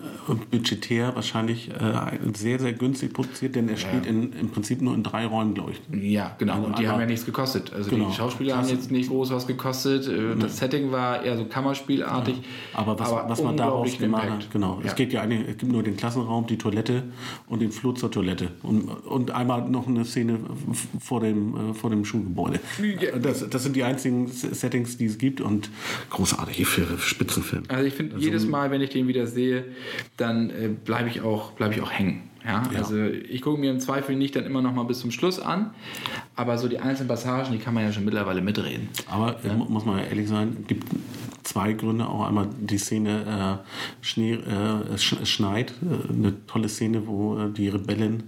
budgetär 0.51 1.15
wahrscheinlich 1.15 1.71
äh, 1.71 2.19
sehr, 2.35 2.59
sehr 2.61 2.73
günstig 2.75 3.13
produziert, 3.15 3.55
denn 3.57 3.69
er 3.69 3.77
spielt 3.79 4.05
in, 4.07 4.33
im 4.35 4.51
Prinzip 4.51 4.83
nur 4.83 4.95
in 4.95 5.03
drei 5.03 5.25
Räumen, 5.27 5.55
glaube 5.55 5.73
ich. 5.73 5.81
ja, 6.13 6.35
genau. 6.39 6.63
Und 6.65 6.79
die 6.79 6.87
haben 6.89 7.01
ja 7.01 7.07
nichts 7.07 7.25
gekostet. 7.25 7.73
Also 7.73 7.89
Genau. 7.91 8.09
die 8.11 8.15
Schauspieler 8.15 8.55
haben 8.57 8.61
Klasse. 8.67 8.75
jetzt 8.75 8.91
nicht 8.91 9.09
groß 9.09 9.31
was 9.31 9.47
gekostet. 9.47 10.07
Äh, 10.09 10.37
Das 10.39 10.59
Setting 10.59 10.93
war 10.93 11.23
eher 11.23 11.37
so 11.39 11.45
Kammerspielartig. 11.47 12.37
Aber 12.75 12.99
was, 12.99 13.11
was 13.11 13.43
man 13.43 13.57
daraus 13.57 13.97
gemacht 13.99 14.29
hat, 14.29 14.51
genau. 14.51 14.79
Ja. 14.81 14.89
Es 14.89 14.95
geht 14.95 15.13
ja 15.13 15.23
eigentlich, 15.23 15.49
es 15.49 15.57
gibt 15.57 15.73
nur 15.73 15.83
den 15.83 15.97
Klassenraum, 15.97 16.47
die 16.47 16.59
Toilette 16.59 17.05
und 17.47 17.63
den 17.63 17.73
Flur 17.73 17.95
zur 17.95 18.11
Toilette. 18.11 18.51
Und, 18.63 18.89
und 18.89 19.31
einmal 19.31 19.69
noch 19.69 19.87
eine 19.87 20.05
Szene 20.05 20.39
vor 21.01 21.21
dem, 21.21 21.71
äh, 21.71 21.75
vor 21.75 21.91
dem 21.91 22.05
Schulgebäude. 22.05 22.61
Ja. 23.01 23.19
Das, 23.19 23.49
das 23.49 23.63
sind 23.63 23.75
die 23.75 23.85
einzigen 23.85 24.27
Settings, 24.29 24.97
die 24.99 25.07
es 25.07 25.17
gibt 25.19 25.41
und 25.41 25.71
großartige 26.11 26.65
für 26.67 26.99
Spitzenfilm. 26.99 27.63
Also 27.69 27.85
ich 27.85 27.95
finde, 27.95 28.34
jedes 28.35 28.47
Mal, 28.51 28.71
wenn 28.71 28.81
ich 28.81 28.91
den 28.91 29.09
wieder 29.09 29.27
sehe, 29.27 29.65
dann 30.17 30.51
äh, 30.51 30.69
bleibe 30.69 31.09
ich, 31.09 31.21
auch- 31.23 31.53
bleib 31.53 31.73
ich 31.73 31.81
auch 31.81 31.91
hängen. 31.91 32.31
Ja? 32.45 32.63
Ja. 32.73 32.79
Also 32.79 33.03
ich 33.05 33.41
gucke 33.41 33.59
mir 33.59 33.71
im 33.71 33.81
Zweifel 33.81 34.17
nicht 34.17 34.37
dann 34.37 34.45
immer 34.45 34.61
noch 34.61 34.75
mal 34.75 34.83
bis 34.85 34.99
zum 35.01 35.11
Schluss 35.11 35.41
an, 35.41 35.71
aber 36.37 36.59
so 36.59 36.69
die 36.69 36.79
einzelnen 36.79 37.09
Passagen, 37.09 37.53
die 37.53 37.59
kann 37.59 37.73
man 37.73 37.85
ja 37.85 37.93
schon 37.93 38.05
mittlerweile 38.05 38.43
mitreden. 38.43 38.89
Aber 39.11 39.37
mu- 39.57 39.65
muss 39.65 39.85
man 39.87 39.99
ja 39.99 40.05
ehrlich 40.05 40.29
sein, 40.29 40.65
gibt 40.67 40.85
zwei 41.45 41.73
Gründe. 41.73 42.09
Auch 42.09 42.27
einmal 42.27 42.49
die 42.61 42.79
Szene 42.79 43.61
äh, 43.63 44.05
Schnee, 44.05 44.33
äh, 44.35 44.95
es 44.95 45.05
sch 45.05 45.17
schneit, 45.25 45.73
äh, 45.83 46.13
eine 46.13 46.47
tolle 46.47 46.69
Szene, 46.69 47.07
wo 47.07 47.39
äh, 47.39 47.51
die 47.51 47.69
Rebellin, 47.69 48.25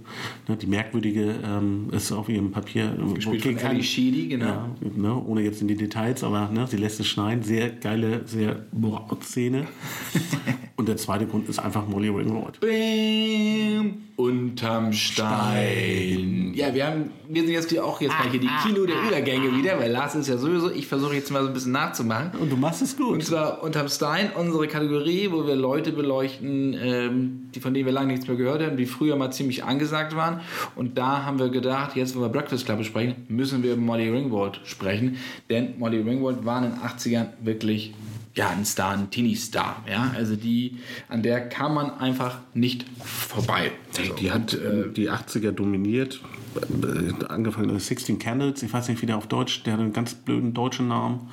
ne, 0.47 0.55
die 0.55 0.67
merkwürdige, 0.67 1.35
ähm, 1.43 1.89
ist 1.91 2.11
auf 2.11 2.29
ihrem 2.29 2.51
Papier 2.51 2.95
wo 2.99 3.13
Gespielt 3.13 3.43
von 3.43 3.55
kein- 3.55 3.71
Ali 3.71 3.83
Sheedy, 3.83 4.27
genau. 4.27 4.45
Ja, 4.45 4.69
ne, 4.95 5.15
ohne 5.15 5.41
jetzt 5.41 5.61
in 5.61 5.67
die 5.67 5.75
Details, 5.75 6.23
aber 6.23 6.49
ne, 6.49 6.67
sie 6.67 6.77
lässt 6.77 6.99
es 6.99 7.07
schneien. 7.07 7.43
Sehr 7.43 7.69
geile, 7.69 8.21
sehr 8.25 8.65
boah, 8.71 9.05
Szene. 9.21 9.67
Und 10.77 10.87
der 10.87 10.97
zweite 10.97 11.25
Grund 11.25 11.49
ist 11.49 11.57
einfach 11.57 11.87
Molly 11.87 12.09
Ringwald. 12.09 12.59
Bam! 12.59 13.97
Unterm 14.15 14.93
Stein. 14.93 16.53
Ja, 16.55 16.73
wir 16.73 16.85
haben, 16.85 17.11
wir 17.27 17.41
sind 17.43 17.51
jetzt 17.51 17.79
auch 17.79 17.99
jetzt 17.99 18.11
mal 18.11 18.29
hier 18.29 18.39
die 18.39 18.49
Kino 18.63 18.85
der 18.85 18.95
Übergänge 19.07 19.55
wieder, 19.57 19.79
weil 19.79 19.91
Lars 19.91 20.13
ist 20.15 20.27
ja 20.27 20.37
sowieso, 20.37 20.71
ich 20.71 20.85
versuche 20.87 21.15
jetzt 21.15 21.31
mal 21.31 21.41
so 21.41 21.47
ein 21.47 21.53
bisschen 21.53 21.71
nachzumachen. 21.71 22.31
Und 22.39 22.51
du 22.51 22.57
machst 22.57 22.81
es 22.83 22.95
gut. 22.95 23.06
Und 23.11 23.23
zwar 23.23 23.63
unterm 23.63 23.89
Stein, 23.89 24.31
unsere 24.35 24.67
Kategorie, 24.67 25.29
wo 25.31 25.47
wir 25.47 25.55
Leute 25.55 25.91
beleuchten, 25.91 26.75
ähm, 26.79 27.49
die, 27.53 27.59
von 27.59 27.73
denen 27.73 27.85
wir 27.85 27.93
lange 27.93 28.13
nichts 28.13 28.27
mehr 28.27 28.37
gehört 28.37 28.61
haben, 28.61 28.77
die 28.77 28.85
früher 28.85 29.15
mal 29.15 29.31
ziemlich 29.31 29.63
angesagt 29.63 30.15
waren. 30.15 30.41
Und 30.75 30.97
da 30.97 31.23
haben 31.23 31.39
wir 31.39 31.49
gedacht, 31.49 31.95
jetzt 31.95 32.15
wo 32.15 32.21
wir 32.21 32.29
Breakfast 32.29 32.65
Club 32.65 32.79
besprechen, 32.79 33.15
müssen 33.27 33.63
wir 33.63 33.73
über 33.73 33.81
Molly 33.81 34.09
Ringwald 34.09 34.61
sprechen. 34.63 35.17
Denn 35.49 35.77
Molly 35.79 36.01
Ringwald 36.01 36.45
war 36.45 36.63
in 36.63 36.71
den 36.71 36.79
80ern 36.79 37.27
wirklich 37.41 37.93
ja, 38.37 38.49
ein 38.49 38.65
Star, 38.65 38.91
ein 38.91 39.09
Teenie-Star. 39.09 39.83
Ja? 39.89 40.13
Also 40.15 40.35
die, 40.35 40.77
an 41.09 41.23
der 41.23 41.49
kam 41.49 41.73
man 41.73 41.99
einfach 41.99 42.39
nicht 42.53 42.85
vorbei. 43.03 43.71
Die, 43.97 44.13
die 44.21 44.31
hat 44.31 44.53
äh, 44.53 44.91
die 44.95 45.09
80er 45.09 45.51
dominiert. 45.51 46.21
Äh, 46.57 47.25
angefangen 47.27 47.73
mit 47.73 47.81
16 47.81 48.19
Candles, 48.19 48.63
ich 48.63 48.71
weiß 48.71 48.89
nicht, 48.89 49.01
wie 49.01 49.05
der 49.05 49.17
auf 49.17 49.27
Deutsch, 49.27 49.63
der 49.63 49.73
hat 49.73 49.79
einen 49.79 49.93
ganz 49.93 50.13
blöden 50.13 50.53
deutschen 50.53 50.87
Namen. 50.87 51.29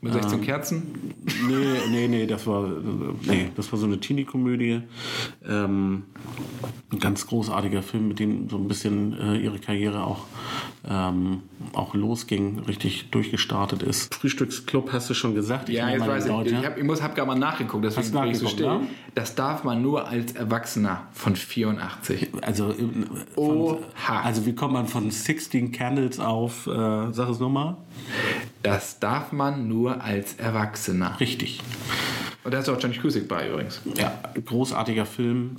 Mit 0.00 0.12
16 0.12 0.40
Kerzen? 0.42 1.14
Nee, 1.48 1.78
nee, 1.90 2.08
nee, 2.08 2.26
das 2.26 2.46
war, 2.46 2.68
nee, 3.26 3.50
das 3.56 3.70
war 3.72 3.78
so 3.78 3.86
eine 3.86 3.98
Teenie-Komödie. 3.98 4.82
Ähm, 5.46 6.04
ein 6.92 6.98
ganz 6.98 7.26
großartiger 7.26 7.82
Film, 7.82 8.08
mit 8.08 8.18
dem 8.18 8.48
so 8.48 8.56
ein 8.56 8.68
bisschen 8.68 9.18
äh, 9.18 9.36
ihre 9.38 9.58
Karriere 9.58 10.04
auch, 10.04 10.26
ähm, 10.88 11.42
auch 11.72 11.94
losging, 11.94 12.60
richtig 12.60 13.10
durchgestartet 13.10 13.82
ist. 13.82 14.14
Frühstücksclub 14.14 14.92
hast 14.92 15.08
du 15.10 15.14
schon 15.14 15.34
gesagt. 15.34 15.68
ja, 15.68 15.86
nehme 15.86 15.98
jetzt 15.98 16.08
weiß 16.08 16.24
den 16.24 16.46
ich. 16.46 16.52
Ich, 16.52 16.66
hab, 16.66 16.78
ich 16.78 16.84
muss, 16.84 17.02
hab 17.02 17.14
gerade 17.14 17.28
mal 17.28 17.38
nachgeguckt, 17.38 17.84
deswegen 17.84 18.10
bin 18.12 18.30
ich 18.30 18.38
so 18.38 18.48
still. 18.48 18.66
ne? 18.66 18.80
Das 19.14 19.34
darf 19.34 19.64
man 19.64 19.82
nur 19.82 20.08
als 20.08 20.32
Erwachsener 20.32 21.08
von 21.12 21.36
84. 21.36 22.28
Also, 22.42 22.70
äh, 22.70 22.74
von, 23.34 23.56
Oha. 23.58 24.20
also 24.22 24.46
wie 24.46 24.54
kommt 24.54 24.74
man 24.74 24.86
von 24.86 25.10
16 25.10 25.72
Candles 25.72 26.20
auf, 26.20 26.66
äh, 26.66 26.70
sag 27.12 27.28
es 27.28 27.40
nochmal? 27.40 27.76
Das 28.62 28.98
darf 29.00 29.32
man 29.32 29.68
nur 29.68 30.02
als 30.02 30.34
Erwachsener. 30.34 31.18
Richtig. 31.20 31.60
Und 32.44 32.54
da 32.54 32.58
ist 32.60 32.68
auch 32.68 32.80
Johnny 32.80 32.96
Cusick 32.96 33.26
bei 33.26 33.48
übrigens. 33.48 33.80
Ja, 33.96 34.20
großartiger 34.44 35.06
Film. 35.06 35.56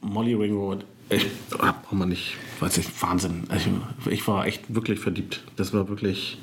Molly 0.00 0.34
Ringwald. 0.34 0.84
Ich 1.10 1.26
braucht 1.50 1.92
man 1.92 2.10
nicht, 2.10 2.36
weiß 2.60 2.78
ich, 2.78 3.02
Wahnsinn. 3.02 3.44
Ich, 3.56 4.12
ich 4.12 4.28
war 4.28 4.46
echt 4.46 4.74
wirklich 4.74 5.00
verliebt. 5.00 5.42
Das 5.56 5.72
war 5.72 5.88
wirklich. 5.88 6.38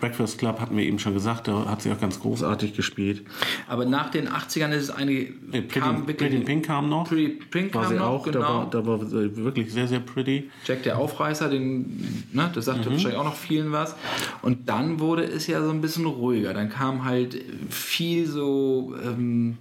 Breakfast 0.00 0.38
Club 0.38 0.60
hatten 0.60 0.76
wir 0.76 0.84
eben 0.84 0.98
schon 0.98 1.14
gesagt, 1.14 1.48
da 1.48 1.66
hat 1.66 1.80
sie 1.80 1.90
auch 1.90 1.98
ganz 1.98 2.20
großartig 2.20 2.74
gespielt. 2.74 3.22
Aber 3.68 3.86
nach 3.86 4.10
den 4.10 4.28
80ern 4.28 4.70
ist 4.72 4.82
es 4.84 4.90
eine. 4.90 5.12
Nee, 5.12 5.62
Pretty, 5.62 6.12
Pretty 6.12 6.36
in 6.36 6.44
Pink 6.44 6.66
kam 6.66 6.88
noch. 6.88 7.08
Pretty 7.08 7.28
Pink 7.50 7.74
war 7.74 7.82
kam 7.82 7.92
sie 7.92 7.98
noch, 7.98 8.06
auch. 8.06 8.24
genau. 8.24 8.66
Da, 8.70 8.86
war, 8.86 8.98
da 8.98 9.02
war 9.02 9.06
sie 9.06 9.36
wirklich 9.36 9.72
sehr, 9.72 9.88
sehr 9.88 10.00
pretty. 10.00 10.50
Jack 10.66 10.82
der 10.82 10.98
Aufreißer, 10.98 11.48
den, 11.48 12.24
ne, 12.32 12.50
das 12.54 12.66
sagte 12.66 12.90
wahrscheinlich 12.90 13.18
auch 13.18 13.24
noch 13.24 13.36
vielen 13.36 13.72
was. 13.72 13.94
Und 14.42 14.68
dann 14.68 15.00
wurde 15.00 15.24
es 15.24 15.46
ja 15.46 15.62
so 15.62 15.70
ein 15.70 15.80
bisschen 15.80 16.06
ruhiger. 16.06 16.52
Dann 16.52 16.68
kam 16.68 17.04
halt 17.04 17.40
viel 17.70 18.26
so, 18.26 18.94
ähm, 19.02 19.56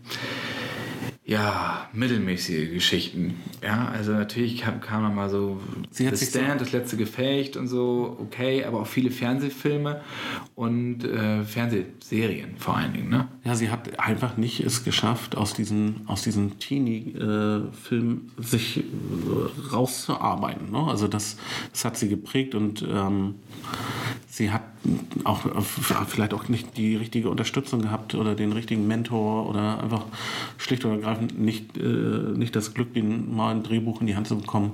ja, 1.26 1.88
mittelmäßige 1.93 2.71
Geschichten. 2.74 3.36
Ja, 3.63 3.88
also 3.88 4.11
natürlich 4.11 4.57
kam, 4.57 4.82
kam 4.82 5.03
dann 5.03 5.15
mal 5.15 5.30
so 5.30 5.61
Sie 5.89 6.05
hat 6.05 6.17
The 6.17 6.26
sich 6.26 6.34
so- 6.34 6.39
Stand, 6.39 6.59
das 6.59 6.74
letzte 6.74 6.97
Gefecht 6.97 7.55
und 7.55 7.67
so, 7.67 8.17
okay, 8.19 8.65
aber 8.65 8.82
auch 8.82 8.88
viele 8.88 9.09
Fernsehfilme 9.09 10.01
und 10.55 11.05
äh, 11.05 11.43
Fernsehserien 11.43 12.57
vor 12.57 12.76
allen 12.76 12.91
Dingen, 12.93 13.09
ne? 13.09 13.30
Ja, 13.45 13.55
sie 13.55 13.69
hat 13.69 13.97
einfach 13.99 14.36
nicht 14.38 14.59
es 14.61 14.84
geschafft, 14.84 15.38
aus 15.38 15.53
diesen, 15.53 16.01
aus 16.07 16.24
diesen 16.24 16.59
Teenie-Filmen 16.59 18.32
sich 18.38 18.80
äh, 18.80 18.84
rauszuarbeiten. 19.74 20.71
Ne? 20.71 20.80
Also 20.88 21.07
das, 21.07 21.38
das 21.71 21.86
hat 21.86 21.97
sie 21.97 22.09
geprägt 22.09 22.55
und 22.55 22.82
ähm, 22.89 23.36
sie 24.28 24.51
hat 24.51 24.61
auch 25.24 25.45
äh, 25.45 25.61
vielleicht 26.07 26.34
auch 26.34 26.47
nicht 26.49 26.78
die 26.78 26.95
richtige 26.95 27.30
Unterstützung 27.30 27.82
gehabt 27.82 28.15
oder 28.15 28.36
den 28.36 28.51
richtigen 28.51 28.88
Mentor 28.88 29.49
oder 29.49 29.82
einfach 29.82 30.05
schlicht 30.57 30.84
und 30.86 31.01
ergreifend 31.14 31.39
nicht, 31.39 31.78
äh, 31.78 31.82
nicht 31.82 32.55
das 32.55 32.74
Glück, 32.74 32.93
den 32.93 33.36
mal 33.36 33.51
ein 33.51 33.64
Drehbuch 33.64 34.01
in 34.01 34.07
die 34.07 34.16
Hand 34.16 34.28
zu 34.28 34.38
bekommen, 34.38 34.74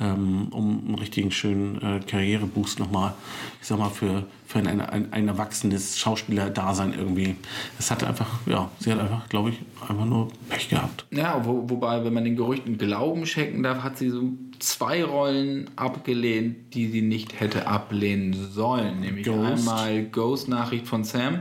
ähm, 0.00 0.48
um 0.50 0.82
einen 0.86 0.94
richtigen 0.96 1.30
schönen 1.30 1.80
äh, 1.82 2.00
Karriereboost 2.06 2.78
nochmal, 2.78 3.14
ich 3.60 3.66
sag 3.66 3.78
mal, 3.78 3.90
für, 3.90 4.24
für 4.46 4.58
ein, 4.58 4.80
ein, 4.80 5.12
ein 5.12 5.28
erwachsenes 5.28 5.98
Schauspieler-Dasein 5.98 6.94
irgendwie. 6.94 7.36
Es 7.78 7.90
hatte 7.90 8.06
einfach, 8.06 8.28
ja, 8.46 8.70
sie 8.78 8.92
hat 8.92 9.00
einfach, 9.00 9.28
glaube 9.28 9.50
ich, 9.50 9.56
einfach 9.88 10.04
nur 10.04 10.28
Pech 10.48 10.68
gehabt. 10.68 11.06
Ja, 11.10 11.42
wo, 11.44 11.68
wobei, 11.68 12.04
wenn 12.04 12.12
man 12.12 12.24
den 12.24 12.36
Gerüchten 12.36 12.78
Glauben 12.78 13.26
schenken 13.26 13.62
darf, 13.62 13.82
hat 13.82 13.98
sie 13.98 14.10
so 14.10 14.32
zwei 14.58 15.02
Rollen 15.02 15.70
abgelehnt, 15.76 16.74
die 16.74 16.86
sie 16.88 17.02
nicht 17.02 17.40
hätte 17.40 17.66
ablehnen 17.66 18.32
sollen. 18.34 19.00
Nämlich 19.00 19.26
Ghost. 19.26 19.38
einmal 19.68 20.04
Ghost 20.04 20.48
Nachricht 20.48 20.86
von 20.86 21.02
Sam, 21.04 21.40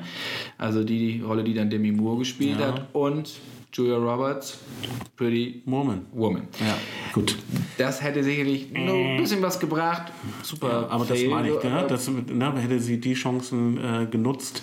also 0.58 0.84
die, 0.84 1.18
die 1.18 1.22
Rolle, 1.22 1.44
die 1.44 1.54
dann 1.54 1.70
Demi 1.70 1.92
Moore 1.92 2.20
gespielt 2.20 2.60
Ja. 2.60 2.68
hat, 2.68 2.88
und 2.94 3.32
Julia 3.74 3.96
Roberts, 3.98 4.58
Pretty 5.16 5.62
Woman. 5.66 6.06
Woman. 6.12 6.48
Ja, 6.60 6.76
gut. 7.14 7.38
Das 7.78 8.02
hätte 8.02 8.22
sicherlich 8.22 8.70
nur 8.72 8.94
ein 8.96 9.18
bisschen 9.18 9.42
was 9.42 9.60
gebracht. 9.60 10.12
Super. 10.44 10.88
Aber 10.90 11.06
das 11.06 11.18
Fail, 11.18 11.30
meine 11.30 11.48
ich, 11.48 11.54
so, 11.62 11.68
ne? 11.70 11.80
aber- 11.80 11.88
das, 11.88 12.08
ne? 12.10 12.54
hätte 12.60 12.80
sie 12.82 13.00
die 13.00 13.14
Chancen 13.14 13.78
äh, 13.78 14.08
genutzt, 14.08 14.62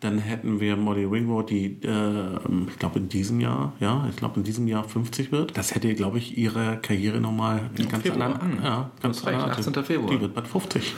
dann 0.00 0.18
hätten 0.18 0.58
wir 0.58 0.76
Molly 0.76 1.04
Ringwald, 1.04 1.50
die, 1.50 1.78
äh, 1.82 2.38
ich 2.68 2.78
glaube 2.78 2.98
in 2.98 3.08
diesem 3.10 3.40
Jahr, 3.40 3.74
ja, 3.78 4.06
ich 4.08 4.16
glaube 4.16 4.36
in 4.38 4.44
diesem 4.44 4.66
Jahr 4.66 4.84
50 4.84 5.32
wird. 5.32 5.56
Das 5.56 5.74
hätte, 5.74 5.94
glaube 5.94 6.16
ich, 6.16 6.38
ihre 6.38 6.78
Karriere 6.80 7.20
nochmal 7.20 7.70
ganz 7.90 8.02
Februar, 8.04 8.40
anderen, 8.40 8.64
ja, 8.64 8.90
ganz 9.02 9.18
recht, 9.26 9.38
anderen 9.38 9.52
18. 9.52 9.84
Februar. 9.84 10.10
Die 10.10 10.20
wird 10.20 10.34
bald 10.34 10.48
50. 10.48 10.94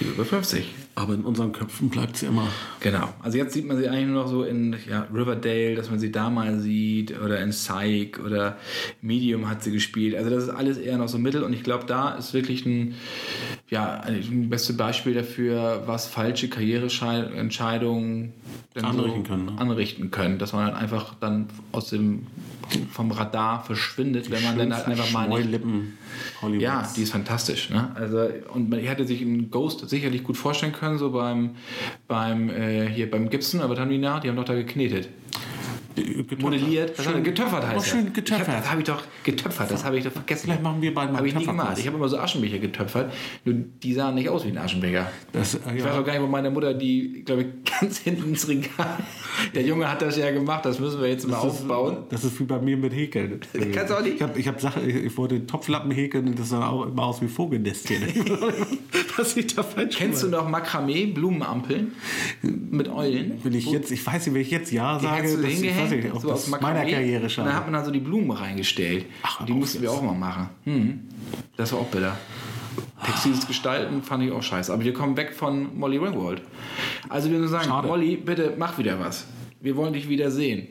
Die 0.00 0.04
über 0.04 0.24
50. 0.24 0.72
Aber 0.94 1.14
in 1.14 1.24
unseren 1.24 1.52
Köpfen 1.52 1.88
bleibt 1.88 2.18
sie 2.18 2.26
immer. 2.26 2.48
Genau. 2.80 3.08
Also 3.22 3.38
jetzt 3.38 3.54
sieht 3.54 3.66
man 3.66 3.78
sie 3.78 3.88
eigentlich 3.88 4.08
nur 4.08 4.22
noch 4.22 4.28
so 4.28 4.42
in 4.42 4.76
ja, 4.88 5.06
Riverdale, 5.12 5.74
dass 5.74 5.88
man 5.88 5.98
sie 5.98 6.12
da 6.12 6.28
mal 6.28 6.58
sieht 6.58 7.18
oder 7.18 7.40
in 7.40 7.50
Psych 7.50 8.18
oder 8.18 8.58
Medium 9.00 9.48
hat 9.48 9.62
sie 9.62 9.72
gespielt. 9.72 10.14
Also 10.14 10.28
das 10.28 10.44
ist 10.44 10.50
alles 10.50 10.76
eher 10.76 10.98
noch 10.98 11.08
so 11.08 11.18
Mittel 11.18 11.44
und 11.44 11.54
ich 11.54 11.62
glaube, 11.62 11.86
da 11.86 12.10
ist 12.10 12.34
wirklich 12.34 12.66
ein, 12.66 12.94
ja, 13.70 14.00
ein 14.00 14.50
beste 14.50 14.74
Beispiel 14.74 15.14
dafür, 15.14 15.84
was 15.86 16.06
falsche 16.06 16.48
Karriereentscheidungen 16.48 18.34
Anrichten 18.74 19.24
können, 19.24 19.44
ne? 19.46 19.52
anrichten 19.58 20.10
können. 20.10 20.38
Dass 20.38 20.52
man 20.52 20.66
halt 20.66 20.74
einfach 20.74 21.14
dann 21.14 21.46
aus 21.72 21.88
dem 21.88 22.26
vom 22.90 23.10
Radar 23.10 23.64
verschwindet, 23.64 24.30
wenn 24.30 24.42
man 24.42 24.58
dann 24.58 24.74
halt 24.74 24.86
einfach 24.86 25.10
mal 25.12 25.28
nicht 25.28 25.60
ja, 26.60 26.88
die 26.96 27.02
ist 27.02 27.12
fantastisch. 27.12 27.70
Ne? 27.70 27.90
Also, 27.94 28.28
und 28.52 28.68
man 28.68 28.80
hätte 28.80 29.06
sich 29.06 29.22
einen 29.22 29.50
Ghost 29.50 29.88
sicherlich 29.88 30.24
gut 30.24 30.36
vorstellen 30.36 30.72
können, 30.72 30.98
so 30.98 31.10
beim, 31.10 31.56
beim, 32.08 32.50
äh, 32.50 32.88
hier 32.88 33.10
beim 33.10 33.30
Gibson, 33.30 33.60
aber 33.60 33.74
dann 33.74 33.88
die 33.88 33.98
nach, 33.98 34.20
die 34.20 34.28
haben 34.28 34.36
doch 34.36 34.44
da 34.44 34.54
geknetet. 34.54 35.08
Getöpfert. 35.94 36.40
Modelliert, 36.40 36.98
was 36.98 37.04
Schön, 37.04 37.14
er? 37.14 37.20
getöpfert 37.20 37.66
heißt 37.66 37.76
oh, 37.78 37.82
schön 37.82 38.00
Ich 38.00 38.06
hab, 38.06 38.14
getöpfert. 38.14 38.48
das 38.48 38.70
habe 38.70 38.80
ich 38.80 38.86
doch 38.86 39.02
getöpfert, 39.24 39.70
das 39.70 39.84
habe 39.84 39.98
ich 39.98 40.04
doch 40.04 40.12
vergessen. 40.12 40.42
Vielleicht 40.44 40.62
machen 40.62 40.82
wir 40.82 40.94
beide 40.94 41.12
mal 41.12 41.18
Habe 41.18 41.28
ich 41.28 41.34
nie 41.34 41.44
gemacht. 41.46 41.78
Ich 41.78 41.86
habe 41.86 41.96
immer 41.96 42.08
so 42.08 42.18
Aschenbecher 42.18 42.58
getöpfert, 42.58 43.12
nur 43.44 43.54
die 43.54 43.92
sahen 43.94 44.14
nicht 44.14 44.28
aus 44.28 44.44
wie 44.44 44.48
ein 44.48 44.58
Aschenbecher. 44.58 45.10
Das, 45.32 45.54
äh, 45.54 45.58
Ich 45.74 45.80
ja. 45.80 45.86
weiß 45.86 45.98
auch 45.98 46.04
gar 46.04 46.12
nicht, 46.12 46.22
wo 46.22 46.26
meine 46.26 46.50
Mutter 46.50 46.74
die, 46.74 47.22
glaube 47.24 47.42
ich, 47.42 47.48
ganz 47.80 47.98
hinten 47.98 48.30
ins 48.30 48.48
Regal. 48.48 48.98
Der 49.54 49.62
Junge 49.62 49.90
hat 49.90 50.02
das 50.02 50.16
ja 50.16 50.30
gemacht, 50.30 50.64
das 50.64 50.78
müssen 50.78 51.00
wir 51.00 51.08
jetzt 51.08 51.28
mal 51.28 51.36
aufbauen. 51.36 51.98
Das 52.10 52.24
ist 52.24 52.38
wie 52.40 52.44
bei 52.44 52.58
mir 52.58 52.76
mit 52.76 52.94
Häkeln. 52.94 53.40
Kannst 53.72 53.90
du 53.90 53.94
auch 53.96 54.02
nicht? 54.02 54.16
Ich 54.16 54.22
habe 54.22 54.38
ich 54.38 54.48
hab 54.48 54.60
Sachen, 54.60 54.88
ich, 54.88 54.94
ich 54.96 55.16
wollte 55.16 55.46
Topflappen 55.46 55.90
häkeln 55.90 56.28
und 56.28 56.38
das 56.38 56.50
sah 56.50 56.68
auch 56.68 56.86
immer 56.86 57.04
aus 57.04 57.20
wie 57.22 57.28
Vogelnestchen. 57.28 58.02
Was 59.16 59.36
ich 59.36 59.54
da 59.54 59.62
falsch 59.62 59.96
Kennst 59.96 60.22
du 60.22 60.28
noch 60.28 60.48
Makramee, 60.48 61.06
Blumenampeln 61.06 61.92
mit 62.42 62.88
Eulen? 62.88 63.42
Will 63.44 63.54
ich 63.54 63.70
jetzt, 63.70 63.90
ich 63.90 64.06
weiß 64.06 64.26
nicht, 64.26 64.34
wenn 64.34 64.42
ich 64.42 64.50
jetzt 64.50 64.72
Ja 64.72 64.98
sage, 64.98 65.16
hättest 65.16 65.36
du 65.38 65.42
das, 65.42 65.52
ich 65.52 65.74
weiß 65.82 65.90
nicht, 65.90 66.12
ob 66.12 66.22
so 66.22 66.32
aus 66.32 66.48
meiner. 66.48 66.84
Karriere 66.84 67.20
dann 67.20 67.30
schadet. 67.30 67.52
hat 67.52 67.64
man 67.64 67.74
da 67.74 67.84
so 67.84 67.90
die 67.90 68.00
Blumen 68.00 68.30
reingestellt. 68.30 69.06
Ach, 69.22 69.40
und 69.40 69.48
die 69.48 69.52
mussten 69.52 69.82
wir 69.82 69.90
jetzt. 69.90 69.98
auch 69.98 70.02
mal 70.02 70.14
machen. 70.14 70.48
Hm. 70.64 71.00
Das 71.56 71.72
war 71.72 71.80
auch 71.80 71.86
bitter. 71.86 72.16
Textiles 73.04 73.46
Gestalten 73.46 74.02
fand 74.02 74.24
ich 74.24 74.32
auch 74.32 74.42
scheiße. 74.42 74.72
Aber 74.72 74.84
wir 74.84 74.92
kommen 74.94 75.16
weg 75.16 75.34
von 75.34 75.76
Molly 75.78 75.98
Ringwald. 75.98 76.42
Also 77.08 77.30
wir 77.30 77.38
müssen 77.38 77.50
sagen, 77.50 77.66
Schade. 77.66 77.88
Molly, 77.88 78.16
bitte 78.16 78.54
mach 78.56 78.78
wieder 78.78 78.98
was. 79.00 79.26
Wir 79.62 79.76
wollen 79.76 79.92
dich 79.92 80.08
wieder 80.08 80.28
sehen. 80.32 80.66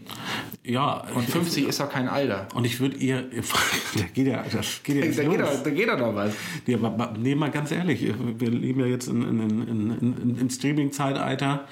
Ja, 0.66 1.04
Und 1.16 1.24
50 1.24 1.68
ist 1.68 1.80
doch 1.80 1.90
kein 1.90 2.08
Alter. 2.10 2.48
und 2.54 2.66
ich 2.66 2.80
würde 2.82 2.98
ihr, 2.98 3.22
da 3.96 4.04
geht 4.14 4.28
ja, 4.28 4.44
das 4.44 4.84
geht 4.84 4.98
ja 4.98 5.24
Da 5.24 5.30
geht, 5.30 5.40
doch, 5.42 5.64
da 5.64 5.70
geht 5.70 5.88
doch 5.88 6.14
was. 6.14 6.34
Nee, 6.68 6.76
aber, 6.76 7.14
nee, 7.18 7.34
mal 7.34 7.50
ganz 7.50 7.72
ehrlich, 7.72 8.06
wir 8.38 8.50
leben 8.50 8.82
ja 8.82 8.86
jetzt 8.86 9.08
in, 9.08 9.24
in, 9.24 9.68
in, 9.68 9.98
in, 10.00 10.38
in 10.40 10.50
Streaming-Zeitalter 10.50 11.68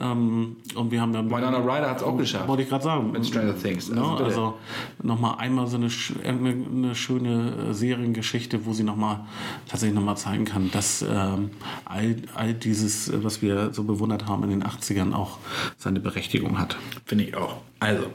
ähm, 0.00 0.56
und 0.76 0.90
wir 0.92 1.00
haben 1.00 1.12
ja... 1.12 1.24
Winona 1.24 1.58
Ryder 1.58 1.90
hat's 1.90 2.02
auch 2.04 2.16
geschafft. 2.16 2.46
Wollte 2.46 2.62
ich 2.62 2.68
gerade 2.68 2.84
sagen. 2.84 3.10
Mit 3.10 3.26
Stranger 3.26 3.58
Things. 3.58 3.90
Also, 3.90 4.02
Also 4.02 4.12
bitte. 4.12 4.24
also 4.26 4.54
nochmal 5.02 5.38
einmal 5.38 5.66
so 5.66 5.76
eine, 5.76 5.88
eine, 6.24 6.50
eine 6.50 6.94
schöne 6.94 7.70
äh, 7.70 7.74
Seriengeschichte, 7.74 8.64
wo 8.64 8.72
sie 8.72 8.84
nochmal 8.84 9.20
tatsächlich 9.68 9.96
nochmal 9.96 10.16
zeigen 10.16 10.44
kann, 10.44 10.70
dass 10.70 11.02
ähm, 11.02 11.50
all, 11.84 12.16
all 12.34 12.54
dieses, 12.54 13.08
äh, 13.08 13.24
was 13.24 13.42
wir 13.42 13.74
so 13.74 13.82
bewundert 13.84 14.26
haben 14.28 14.44
in 14.44 14.50
den 14.50 14.62
80ern, 14.62 15.12
auch 15.12 15.38
seine 15.76 15.98
Berechtigung 16.00 16.58
hat. 16.58 16.59
Finde 17.06 17.24
ich 17.24 17.36
auch. 17.36 17.56
Also, 17.80 18.06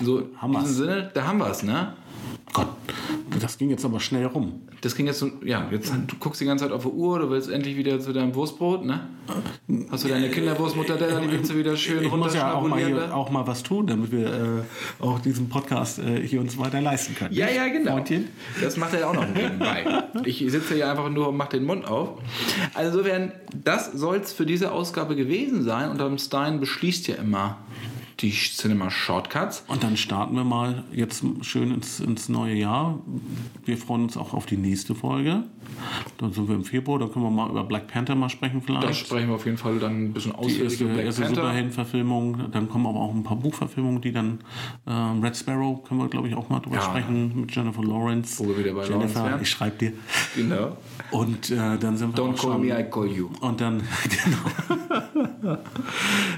so 0.00 0.18
in 0.20 0.52
diesem 0.52 0.66
Sinne, 0.66 1.10
da 1.12 1.26
haben 1.26 1.38
wir 1.38 1.50
es, 1.50 1.62
ne? 1.62 1.94
Gott, 2.52 2.68
Das 3.40 3.58
ging 3.58 3.70
jetzt 3.70 3.84
aber 3.84 4.00
schnell 4.00 4.26
rum. 4.26 4.62
Das 4.80 4.94
ging 4.94 5.06
jetzt 5.06 5.18
so, 5.18 5.30
ja, 5.44 5.68
jetzt 5.70 5.92
du 6.06 6.16
guckst 6.18 6.40
die 6.40 6.44
ganze 6.44 6.64
Zeit 6.64 6.72
auf 6.72 6.82
die 6.82 6.88
Uhr, 6.88 7.18
du 7.18 7.30
willst 7.30 7.50
endlich 7.50 7.76
wieder 7.76 8.00
zu 8.00 8.12
deinem 8.12 8.34
Wurstbrot, 8.34 8.84
ne? 8.84 9.08
Hast 9.90 10.04
du 10.04 10.08
deine 10.08 10.30
Kinderwurstmodelle, 10.30 11.20
die 11.20 11.30
willst 11.30 11.50
du 11.50 11.56
wieder 11.56 11.76
schön 11.76 12.04
Ich 12.04 12.10
muss 12.10 12.34
ja 12.34 12.54
auch 12.54 12.66
mal, 12.66 12.84
hier, 12.84 13.14
auch 13.14 13.30
mal 13.30 13.46
was 13.46 13.62
tun, 13.62 13.86
damit 13.86 14.12
wir 14.12 14.26
äh, 14.26 15.02
auch 15.02 15.18
diesen 15.18 15.48
Podcast 15.48 15.98
äh, 15.98 16.26
hier 16.26 16.40
uns 16.40 16.56
weiter 16.58 16.80
leisten 16.80 17.14
können. 17.14 17.34
Ja, 17.34 17.50
ja, 17.50 17.68
genau. 17.68 17.92
Freundchen? 17.92 18.28
Das 18.62 18.76
macht 18.76 18.94
er 18.94 19.00
ja 19.00 19.10
auch 19.10 19.14
noch 19.14 19.28
nebenbei. 19.28 20.04
Ich 20.24 20.38
sitze 20.38 20.74
hier 20.74 20.90
einfach 20.90 21.10
nur 21.10 21.28
und 21.28 21.36
mache 21.36 21.50
den 21.50 21.64
Mund 21.64 21.86
auf. 21.86 22.20
Also 22.74 22.98
insofern, 22.98 23.32
das 23.62 23.92
soll 23.92 24.16
es 24.16 24.32
für 24.32 24.46
diese 24.46 24.72
Ausgabe 24.72 25.16
gewesen 25.16 25.64
sein. 25.64 25.90
Und 25.90 25.98
Tom 25.98 26.18
Stein 26.18 26.60
beschließt 26.60 27.08
ja 27.08 27.16
immer 27.16 27.58
die 28.20 28.32
Cinema 28.32 28.90
Shortcuts. 28.90 29.64
Und 29.68 29.82
dann 29.84 29.96
starten 29.96 30.34
wir 30.34 30.44
mal 30.44 30.82
jetzt 30.92 31.22
schön 31.42 31.72
ins, 31.72 32.00
ins 32.00 32.28
neue 32.28 32.54
Jahr. 32.54 32.98
Wir 33.64 33.76
freuen 33.78 34.02
uns 34.04 34.16
auch 34.16 34.34
auf 34.34 34.44
die 34.46 34.56
nächste 34.56 34.94
Folge. 34.96 35.44
Dann 36.18 36.32
sind 36.32 36.48
wir 36.48 36.56
im 36.56 36.64
Februar, 36.64 36.98
da 36.98 37.06
können 37.06 37.24
wir 37.24 37.30
mal 37.30 37.48
über 37.48 37.62
Black 37.62 37.86
Panther 37.86 38.16
mal 38.16 38.28
sprechen 38.28 38.60
vielleicht. 38.60 38.88
Da 38.88 38.92
sprechen 38.92 39.28
wir 39.28 39.36
auf 39.36 39.44
jeden 39.44 39.58
Fall 39.58 39.78
dann 39.78 40.06
ein 40.06 40.12
bisschen 40.12 40.32
die 40.32 40.38
ausführlich 40.38 40.62
erste, 40.72 40.84
über 40.84 40.92
Black 40.94 41.06
erste. 41.06 41.26
Superheldenverfilmung. 41.28 42.50
Dann 42.50 42.68
kommen 42.68 42.86
aber 42.86 42.98
auch 42.98 43.14
ein 43.14 43.22
paar 43.22 43.36
Buchverfilmungen, 43.36 44.00
die 44.00 44.10
dann 44.12 44.40
ähm, 44.88 45.22
Red 45.22 45.36
Sparrow 45.36 45.84
können 45.84 46.00
wir 46.00 46.08
glaube 46.08 46.26
ich 46.28 46.34
auch 46.34 46.48
mal 46.48 46.58
drüber 46.60 46.76
Ja. 46.76 46.82
sprechen 46.82 47.42
mit 47.42 47.54
Jennifer 47.54 47.84
Lawrence. 47.84 48.38
Wo 48.42 48.48
wir 48.48 48.58
wieder 48.58 48.72
bei 48.72 48.86
Lawrence 48.86 49.14
Jennifer, 49.14 49.24
wären. 49.24 49.42
ich 49.42 49.50
schreibe 49.50 49.76
dir. 49.78 49.92
Genau. 50.34 50.76
Und 51.12 51.50
äh, 51.50 51.78
dann 51.78 51.96
sind 51.96 52.16
wir 52.16 52.24
Don't 52.24 52.36
call 52.40 52.58
me, 52.58 52.68
I 52.68 52.82
call 52.90 53.06
you. 53.06 53.28
Und 53.40 53.60
dann, 53.60 53.82
genau. 54.24 55.58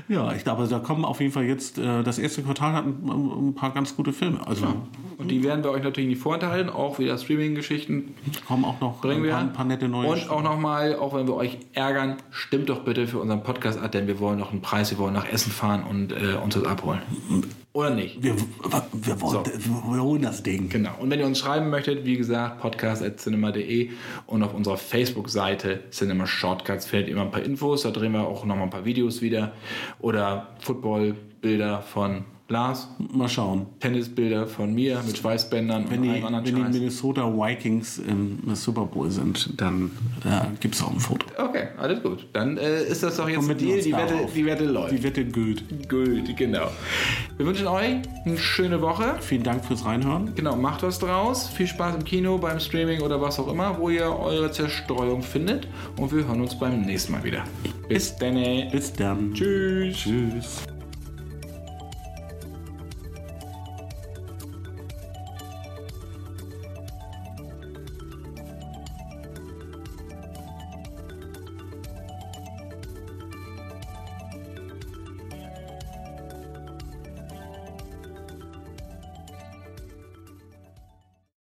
ja, 0.08 0.32
ich 0.34 0.44
glaube, 0.44 0.66
da 0.68 0.78
kommen 0.78 1.04
auf 1.04 1.20
jeden 1.20 1.32
Fall 1.32 1.44
jetzt, 1.44 1.69
äh, 1.78 2.02
das 2.02 2.18
erste 2.18 2.42
Quartal 2.42 2.72
hat 2.72 2.84
ein, 2.84 3.08
ein 3.08 3.54
paar 3.54 3.72
ganz 3.72 3.96
gute 3.96 4.12
Filme. 4.12 4.46
Also 4.46 4.66
Und 5.18 5.30
die 5.30 5.42
werden 5.42 5.64
wir 5.64 5.70
euch 5.70 5.82
natürlich 5.82 6.08
nicht 6.08 6.22
vorenthalten, 6.22 6.70
auch 6.70 6.98
wieder 6.98 7.18
Streaming-Geschichten 7.18 8.14
kommen 8.46 8.64
auch 8.64 8.80
noch 8.80 9.00
bringen 9.00 9.20
ein 9.20 9.24
wir. 9.24 9.32
paar, 9.32 9.40
ein 9.40 9.52
paar 9.52 9.64
nette 9.64 9.88
neue 9.88 10.08
Und 10.08 10.30
auch 10.30 10.42
nochmal, 10.42 10.96
auch 10.96 11.14
wenn 11.14 11.26
wir 11.26 11.34
euch 11.34 11.58
ärgern, 11.72 12.16
stimmt 12.30 12.68
doch 12.68 12.80
bitte 12.80 13.06
für 13.06 13.18
unseren 13.18 13.42
Podcast 13.42 13.80
ab, 13.80 13.92
denn 13.92 14.06
wir 14.06 14.18
wollen 14.20 14.38
noch 14.38 14.52
einen 14.52 14.60
Preis, 14.60 14.90
wir 14.90 14.98
wollen 14.98 15.14
nach 15.14 15.26
Essen 15.26 15.52
fahren 15.52 15.84
und 15.84 16.12
äh, 16.12 16.36
uns 16.42 16.54
das 16.54 16.64
abholen. 16.64 17.00
Oder 17.72 17.90
nicht? 17.90 18.20
wir, 18.20 18.34
wir, 18.92 19.20
wollen, 19.20 19.44
wir 19.44 20.02
holen 20.02 20.22
das 20.22 20.42
Ding. 20.42 20.68
Genau. 20.68 20.90
Und 20.98 21.08
wenn 21.10 21.20
ihr 21.20 21.26
uns 21.26 21.38
schreiben 21.38 21.70
möchtet, 21.70 22.04
wie 22.04 22.16
gesagt, 22.16 22.60
podcast.cinema.de 22.60 23.90
und 24.26 24.42
auf 24.42 24.54
unserer 24.54 24.76
Facebook-Seite 24.76 25.84
Cinema 25.90 26.26
Shortcuts 26.26 26.86
findet 26.86 27.08
ihr 27.08 27.14
immer 27.14 27.22
ein 27.22 27.30
paar 27.30 27.42
Infos. 27.44 27.82
Da 27.82 27.92
drehen 27.92 28.12
wir 28.12 28.26
auch 28.26 28.44
nochmal 28.44 28.64
ein 28.64 28.70
paar 28.70 28.84
Videos 28.84 29.22
wieder. 29.22 29.52
Oder 30.00 30.48
Football-Bilder 31.40 31.82
von 31.82 32.24
Lars, 32.48 32.88
Mal 33.12 33.28
schauen. 33.28 33.66
Tennisbilder 33.78 34.44
von 34.44 34.74
mir 34.74 35.00
mit 35.06 35.16
Schweißbändern 35.16 35.88
Wenn 35.88 35.98
und 35.98 36.02
die, 36.02 36.10
allem 36.10 36.24
anderen 36.24 36.44
wenn 36.46 36.54
die 36.56 36.60
Scheiß. 36.62 36.74
Minnesota 36.74 37.32
Vikings 37.32 37.98
im 37.98 38.40
Super 38.56 38.86
Bowl 38.86 39.08
sind, 39.08 39.60
dann 39.60 39.92
äh, 40.24 40.46
gibt 40.58 40.74
es 40.74 40.82
auch 40.82 40.90
ein 40.90 40.98
Foto. 40.98 41.26
Okay, 41.38 41.68
alles 41.78 42.02
gut. 42.02 42.26
Dann 42.32 42.58
äh, 42.58 42.82
ist 42.82 43.04
das 43.04 43.18
doch 43.18 43.28
jetzt 43.28 43.38
Committen 43.38 43.68
Deal. 43.68 43.80
Die 43.80 43.92
Wette, 43.92 44.14
die 44.34 44.44
Wette 44.44 44.64
läuft. 44.64 44.92
Die 44.92 45.02
Wette 45.02 45.24
gilt. 45.24 45.88
Gut, 45.88 46.36
genau. 46.36 46.66
Wir 47.36 47.46
wünschen 47.46 47.68
euch 47.68 47.98
eine 48.24 48.36
schöne 48.36 48.82
Woche. 48.82 49.14
Vielen 49.20 49.44
Dank 49.44 49.64
fürs 49.64 49.84
Reinhören. 49.84 50.34
Genau, 50.34 50.56
macht 50.56 50.82
was 50.82 50.98
draus. 50.98 51.48
Viel 51.50 51.68
Spaß 51.68 51.94
im 51.94 52.04
Kino, 52.04 52.36
beim 52.36 52.58
Streaming 52.58 53.00
oder 53.02 53.20
was 53.20 53.38
auch 53.38 53.46
immer, 53.46 53.78
wo 53.78 53.90
ihr 53.90 54.06
eure 54.06 54.50
Zerstreuung 54.50 55.22
findet. 55.22 55.68
Und 55.96 56.12
wir 56.12 56.26
hören 56.26 56.40
uns 56.40 56.58
beim 56.58 56.80
nächsten 56.80 57.12
Mal 57.12 57.22
wieder. 57.22 57.44
Bis 57.88 58.16
dann. 58.16 58.34
Bis 58.72 58.92
dann. 58.92 59.32
Tschüss. 59.34 59.98
Tschüss. 59.98 60.62